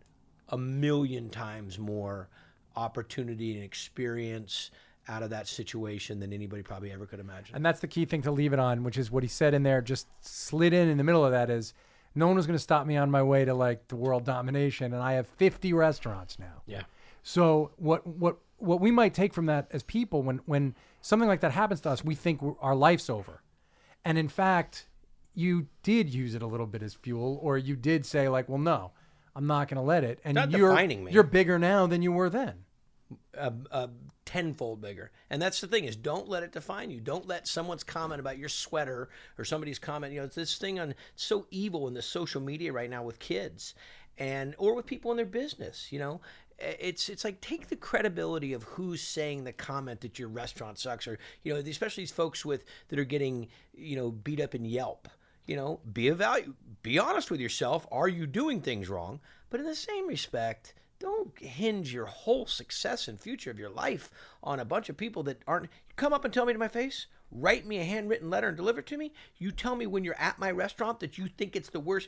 a 0.50 0.58
million 0.58 1.30
times 1.30 1.78
more 1.78 2.30
opportunity 2.76 3.56
and 3.56 3.64
experience 3.64 4.72
out 5.08 5.24
of 5.24 5.30
that 5.32 5.48
situation 5.48 6.20
than 6.20 6.32
anybody 6.34 6.62
probably 6.64 6.92
ever 6.92 7.06
could 7.06 7.20
imagine. 7.20 7.56
And 7.56 7.66
that's 7.66 7.80
the 7.80 7.88
key 7.88 8.06
thing 8.06 8.22
to 8.24 8.32
leave 8.32 8.54
it 8.54 8.60
on, 8.60 8.84
which 8.84 8.98
is 8.98 9.12
what 9.12 9.24
he 9.24 9.30
said 9.30 9.54
in 9.54 9.64
there, 9.64 9.82
just 9.82 10.08
slid 10.22 10.74
in 10.74 10.88
in 10.88 10.98
the 10.98 11.04
middle 11.04 11.26
of 11.26 11.32
that 11.32 11.50
is 11.50 11.74
no 12.16 12.28
one 12.28 12.36
was 12.36 12.46
going 12.48 12.56
to 12.58 12.64
stop 12.64 12.86
me 12.88 12.96
on 12.96 13.12
my 13.12 13.22
way 13.24 13.44
to 13.44 13.54
like 13.54 13.88
the 13.88 13.96
world 13.96 14.24
domination. 14.24 14.94
And 14.94 15.02
I 15.02 15.14
have 15.14 15.28
50 15.28 15.74
restaurants 15.74 16.40
now. 16.40 16.62
yeah. 16.66 16.84
So 17.26 17.72
what, 17.78 18.06
what, 18.06 18.38
what 18.58 18.82
we 18.82 18.92
might 18.92 19.14
take 19.14 19.34
from 19.34 19.46
that 19.46 19.68
as 19.72 19.82
people, 19.84 20.22
when, 20.24 20.42
when 20.46 20.76
something 21.02 21.28
like 21.28 21.40
that 21.40 21.52
happens 21.54 21.80
to 21.82 21.90
us, 21.90 22.04
we 22.04 22.16
think 22.16 22.42
we're- 22.42 22.56
our 22.60 22.76
life's 22.76 23.10
over. 23.10 23.42
And 24.06 24.18
in 24.18 24.28
fact, 24.28 24.88
you 25.34 25.68
did 25.84 26.14
use 26.14 26.36
it 26.36 26.42
a 26.42 26.48
little 26.48 26.68
bit 26.68 26.84
as 26.84 26.94
fuel, 26.94 27.40
or 27.42 27.58
you 27.58 27.76
did 27.78 28.06
say 28.06 28.28
like, 28.30 28.48
well, 28.50 28.58
no, 28.60 28.92
I'm 29.36 29.48
not 29.48 29.68
going 29.70 29.78
to 29.78 29.82
let 29.82 30.04
it. 30.04 30.20
And 30.26 30.38
you're, 30.52 30.70
defining 30.72 31.06
me. 31.06 31.12
you're 31.14 31.24
bigger 31.24 31.58
now 31.58 31.88
than 31.88 32.02
you 32.02 32.12
were 32.12 32.30
then. 32.30 32.66
A, 33.34 33.90
tenfold 34.26 34.82
bigger. 34.82 35.12
And 35.30 35.42
that's 35.42 35.62
the 35.62 35.68
thing 35.68 35.84
is 35.84 35.96
don't 35.96 36.30
let 36.30 36.44
it 36.44 36.54
define 36.54 36.90
you. 36.90 37.00
Don't 37.00 37.28
let 37.28 37.48
someone's 37.48 37.84
comment 37.84 38.20
about 38.20 38.38
your 38.38 38.50
sweater 38.50 39.10
or 39.38 39.46
somebody's 39.46 39.80
comment, 39.80 40.14
you 40.14 40.20
know, 40.20 40.26
it's 40.26 40.36
this 40.36 40.58
thing 40.58 40.80
on 40.80 40.96
so 41.16 41.46
evil 41.52 41.88
in 41.88 41.94
the 41.94 42.02
social 42.02 42.42
media 42.42 42.72
right 42.72 42.90
now 42.90 43.04
with 43.04 43.20
kids 43.20 43.76
and 44.18 44.56
or 44.58 44.76
with 44.76 44.86
people 44.86 45.12
in 45.12 45.18
their 45.18 45.26
business, 45.26 45.92
you 45.92 46.00
know. 46.00 46.22
It's 46.60 47.10
it's 47.10 47.24
like 47.24 47.42
take 47.42 47.68
the 47.68 47.76
credibility 47.76 48.54
of 48.54 48.64
who's 48.64 49.02
saying 49.02 49.44
the 49.44 49.52
comment 49.52 50.02
that 50.02 50.20
your 50.20 50.30
restaurant 50.30 50.78
sucks 50.78 51.08
or 51.08 51.18
you 51.44 51.54
know, 51.54 51.60
especially 51.60 52.04
these 52.04 52.12
folks 52.12 52.46
with 52.46 52.64
that 52.88 53.00
are 53.00 53.04
getting, 53.04 53.50
you 53.74 53.96
know, 53.96 54.12
beat 54.12 54.40
up 54.40 54.56
in 54.56 54.64
Yelp. 54.64 55.10
You 55.46 55.58
know, 55.58 55.82
be 55.92 56.08
a 56.08 56.16
value 56.16 56.54
be 56.84 57.00
honest 57.00 57.32
with 57.32 57.42
yourself. 57.42 57.88
Are 57.92 58.08
you 58.08 58.28
doing 58.28 58.62
things 58.62 58.88
wrong? 58.88 59.20
But 59.50 59.60
in 59.60 59.66
the 59.66 59.76
same 59.76 60.08
respect, 60.08 60.74
don't 61.04 61.38
hinge 61.38 61.94
your 61.94 62.06
whole 62.06 62.48
success 62.48 63.08
and 63.08 63.20
future 63.20 63.52
of 63.52 63.60
your 63.60 63.70
life 63.70 64.10
on 64.42 64.60
a 64.60 64.66
bunch 64.66 64.88
of 64.90 64.98
people 64.98 65.22
that 65.24 65.42
aren't 65.46 65.70
come 65.98 66.14
up 66.14 66.24
and 66.24 66.34
tell 66.34 66.46
me 66.46 66.54
to 66.54 66.60
my 66.60 66.68
face 66.68 67.08
write 67.34 67.66
me 67.66 67.80
a 67.80 67.84
handwritten 67.84 68.30
letter 68.30 68.48
and 68.48 68.58
deliver 68.58 68.80
it 68.80 68.86
to 68.88 68.98
me. 68.98 69.12
You 69.38 69.52
tell 69.52 69.76
me 69.76 69.88
when 69.88 70.04
you're 70.04 70.20
at 70.20 70.40
my 70.40 70.52
restaurant 70.52 71.00
that 71.00 71.18
you 71.18 71.28
think 71.28 71.56
it's 71.56 71.70
the 71.70 71.80
worst 71.80 72.08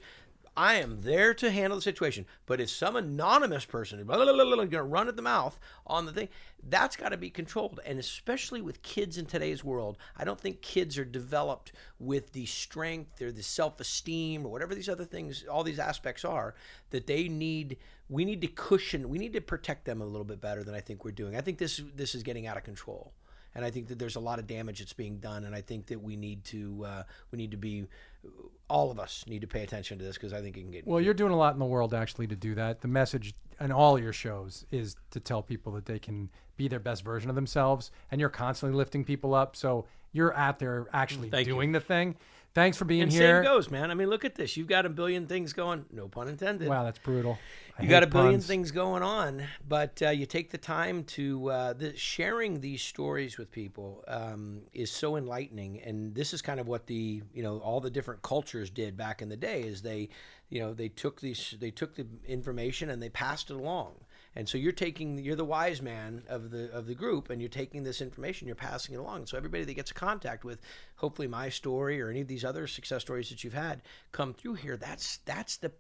i 0.58 0.76
am 0.76 1.02
there 1.02 1.34
to 1.34 1.52
handle 1.52 1.78
the 1.78 1.82
situation. 1.82 2.26
But 2.46 2.62
if 2.62 2.70
some 2.70 2.96
anonymous 2.96 3.66
person 3.66 4.00
is 4.00 4.06
going 4.06 4.70
to 4.70 4.84
run 4.84 5.08
at 5.08 5.16
the 5.16 5.22
mouth 5.22 5.60
on 5.86 6.06
the 6.06 6.12
thing 6.12 6.30
that's 6.68 6.96
got 6.96 7.10
to 7.10 7.18
be 7.18 7.30
controlled. 7.30 7.80
And 7.86 8.00
especially 8.00 8.62
with 8.62 8.82
kids 8.82 9.18
in 9.18 9.26
today's 9.26 9.64
world 9.64 9.98
i 10.18 10.24
don't 10.24 10.40
think 10.40 10.62
kids 10.62 10.98
are 10.98 11.06
developed 11.06 11.72
with 12.00 12.32
the 12.34 12.46
strength 12.46 13.22
or 13.22 13.32
the 13.32 13.44
self-esteem 13.44 14.46
or 14.46 14.52
whatever 14.52 14.76
these 14.76 14.90
other 14.90 15.06
things 15.06 15.46
all 15.50 15.64
these 15.64 15.80
aspects 15.80 16.26
are 16.26 16.56
that 16.90 17.08
they 17.08 17.28
need 17.28 17.78
we 18.10 18.26
need 18.26 18.42
to 18.42 18.48
cushion 18.48 19.10
we 19.10 19.18
need 19.18 19.34
to 19.34 19.42
protect 19.42 19.86
them 19.86 20.02
a 20.02 20.06
little 20.06 20.26
bit 20.26 20.42
better 20.42 20.64
than 20.64 20.76
i 20.76 20.80
think 20.80 21.04
we're 21.04 21.12
doing. 21.12 21.36
I 21.36 21.42
think 21.42 21.58
this 21.58 21.82
this 21.96 22.16
is 22.16 22.24
getting 22.24 22.48
out 22.48 22.58
of 22.58 22.64
control. 22.64 23.14
And 23.54 23.64
i 23.64 23.72
think 23.72 23.88
that 23.88 24.00
there's 24.00 24.16
a 24.16 24.20
lot 24.20 24.40
of 24.40 24.48
damage 24.48 24.80
that's 24.80 24.94
being 24.94 25.20
done. 25.20 25.46
And 25.46 25.56
i 25.56 25.62
think 25.62 25.88
that 25.88 26.02
we 26.02 26.16
need 26.16 26.44
to 26.46 26.86
uh, 26.86 27.04
we 27.32 27.38
need 27.38 27.52
to 27.52 27.58
be 27.58 27.86
all 28.68 28.90
of 28.92 29.00
us 29.00 29.24
need 29.28 29.42
to 29.42 29.48
pay 29.48 29.64
attention 29.64 29.98
to 30.00 30.04
this 30.04 30.16
because 30.16 30.34
i 30.34 30.42
think 30.42 30.58
it 30.58 30.62
can 30.62 30.72
get 30.72 30.88
Well, 30.88 31.00
you're 31.02 31.14
doing 31.14 31.32
a 31.32 31.38
lot 31.38 31.54
in 31.54 31.60
the 31.60 31.66
world 31.66 31.94
actually 31.94 32.28
to 32.28 32.36
do 32.36 32.56
that. 32.56 32.82
The 32.82 32.88
message 32.88 33.34
in 33.60 33.72
all 33.72 34.00
your 34.00 34.14
shows 34.14 34.66
is 34.72 34.96
to 35.12 35.20
tell 35.20 35.42
people 35.42 35.72
that 35.74 35.86
they 35.86 36.00
can 36.00 36.30
be 36.58 36.68
their 36.68 36.80
best 36.80 37.04
version 37.04 37.30
of 37.30 37.36
themselves, 37.36 37.92
and 38.12 38.20
you're 38.20 38.30
constantly 38.30 38.76
lifting 38.78 39.04
people 39.04 39.34
up. 39.34 39.56
So 39.56 39.86
you're 40.14 40.34
out 40.36 40.60
there 40.60 40.88
actually 40.94 41.30
Thank 41.30 41.48
you. 41.48 41.54
doing 41.54 41.72
the 41.74 41.80
thing. 41.80 42.16
Thanks 42.56 42.78
for 42.78 42.86
being 42.86 43.04
and 43.04 43.12
here. 43.12 43.44
same 43.44 43.52
goes 43.52 43.70
man 43.70 43.92
i 43.92 43.94
mean 43.94 44.10
look 44.10 44.26
at 44.26 44.34
this 44.34 44.56
you've 44.56 44.68
got 44.68 44.86
a 44.86 44.90
billion 44.90 45.28
things 45.28 45.52
going 45.54 45.86
no 45.92 46.08
pun 46.08 46.30
intended 46.30 46.70
Wow, 46.70 46.84
that's 46.84 47.00
brutal. 47.00 47.38
I 47.78 47.84
you 47.84 47.90
got 47.90 48.04
a 48.04 48.08
billion 48.08 48.36
puns. 48.36 48.48
things 48.48 48.72
going 48.72 49.04
on, 49.04 49.44
but 49.68 50.02
uh, 50.02 50.10
you 50.10 50.26
take 50.26 50.50
the 50.50 50.58
time 50.58 51.04
to 51.04 51.52
uh, 51.52 51.74
the, 51.74 51.96
sharing 51.98 52.62
these 52.62 52.82
stories 52.82 53.38
with 53.38 53.52
people 53.52 54.04
um, 54.08 54.62
is 54.74 54.90
so 54.90 55.18
enlightening, 55.18 55.82
and 55.82 56.16
this 56.16 56.34
is 56.34 56.42
kind 56.42 56.62
of 56.62 56.68
what 56.68 56.88
the 56.88 57.22
you 57.34 57.44
know 57.44 57.58
all 57.60 57.82
the 57.82 57.90
different 57.90 58.22
cultures 58.22 58.70
did 58.70 58.96
back 58.96 59.22
in 59.22 59.28
the 59.28 59.36
day 59.36 59.62
is 59.64 59.82
they 59.82 60.08
you 60.50 60.62
know 60.62 60.74
they 60.74 60.88
took 60.88 61.20
these 61.20 61.56
they 61.60 61.72
took 61.72 61.96
the 61.96 62.08
information 62.26 62.90
and 62.90 63.04
they 63.04 63.10
passed 63.10 63.52
it 63.52 63.56
along. 63.56 63.96
And 64.36 64.48
so 64.50 64.58
you're 64.58 64.72
taking 64.74 65.18
you're 65.18 65.36
the 65.36 65.46
wise 65.46 65.82
man 65.82 66.24
of 66.28 66.52
the 66.52 66.70
of 66.72 66.88
the 66.88 66.96
group 66.96 67.30
and 67.30 67.42
you're 67.42 67.50
taking 67.50 67.84
this 67.84 68.02
information 68.02 68.48
you're 68.48 68.56
passing 68.56 68.94
it 68.96 68.98
along. 68.98 69.28
So 69.28 69.38
everybody 69.38 69.64
that 69.64 69.74
gets 69.74 69.92
contact 69.92 70.44
with 70.44 70.60
hopefully 70.98 71.28
my 71.28 71.50
story 71.50 72.02
or 72.02 72.10
any 72.10 72.22
of 72.22 72.28
these 72.28 72.44
other 72.44 72.68
success 72.68 73.02
stories 73.02 73.30
that 73.30 73.44
you've 73.44 73.54
had 73.54 73.82
come 74.12 74.34
through 74.34 74.56
here 74.56 74.76
that's 74.78 75.18
that's 75.26 75.58
the 75.58 75.72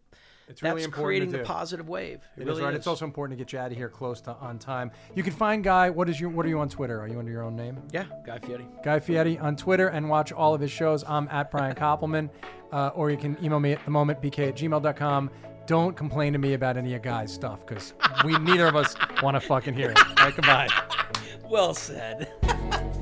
It's 0.48 0.64
really 0.64 0.76
that's 0.76 0.86
important 0.86 1.06
creating 1.06 1.32
the 1.32 1.40
positive 1.40 1.90
wave. 1.90 2.20
It, 2.38 2.42
It 2.42 2.44
is 2.44 2.48
really 2.48 2.62
right. 2.62 2.74
is. 2.74 2.78
It's 2.78 2.88
also 2.88 3.04
important 3.06 3.38
to 3.38 3.44
get 3.44 3.52
you 3.52 3.60
out 3.60 3.72
of 3.72 3.78
here 3.78 3.90
close 3.90 4.22
to 4.22 4.36
on 4.36 4.58
time. 4.60 4.92
You 5.16 5.24
can 5.24 5.34
find 5.34 5.64
Guy. 5.64 5.90
What 5.90 6.08
is 6.08 6.22
your? 6.22 6.30
What 6.30 6.46
are 6.46 6.50
you 6.50 6.60
on 6.60 6.70
Twitter? 6.70 7.02
Are 7.02 7.08
you 7.08 7.20
under 7.20 7.32
your 7.32 7.44
own 7.44 7.56
name? 7.56 7.82
yeah, 7.92 8.06
Guy 8.26 8.40
Fieri. 8.40 8.68
Guy 8.84 9.00
Fieri 9.00 9.38
on 9.40 9.56
Twitter 9.58 9.88
and 9.90 10.08
watch 10.08 10.32
all 10.32 10.54
of 10.54 10.62
his 10.62 10.72
shows. 10.72 11.04
I'm 11.06 11.28
at 11.30 11.52
Brian 11.52 11.76
Koppelman. 11.76 12.30
Uh, 12.72 12.90
or 12.90 13.10
you 13.10 13.18
can 13.18 13.38
email 13.44 13.60
me 13.60 13.72
at 13.72 13.84
the 13.86 13.92
moment, 13.92 14.22
bk 14.22 14.50
at 14.50 14.56
gmail.com. 14.56 15.30
Don't 15.66 15.96
complain 15.96 16.34
to 16.34 16.40
me 16.40 16.54
about 16.54 16.78
any 16.78 16.94
of 16.94 17.02
Guy's 17.02 17.34
stuff 17.34 17.66
because 17.66 17.94
we 18.24 18.38
neither 18.38 18.68
of 18.68 18.76
us 18.76 18.96
want 19.24 19.36
to 19.36 19.42
fucking 19.42 19.74
hear 19.74 19.92
it. 19.92 20.00
All 20.00 20.16
right, 20.16 20.36
goodbye. 20.36 20.68
Well 21.48 21.76
said. 21.76 22.28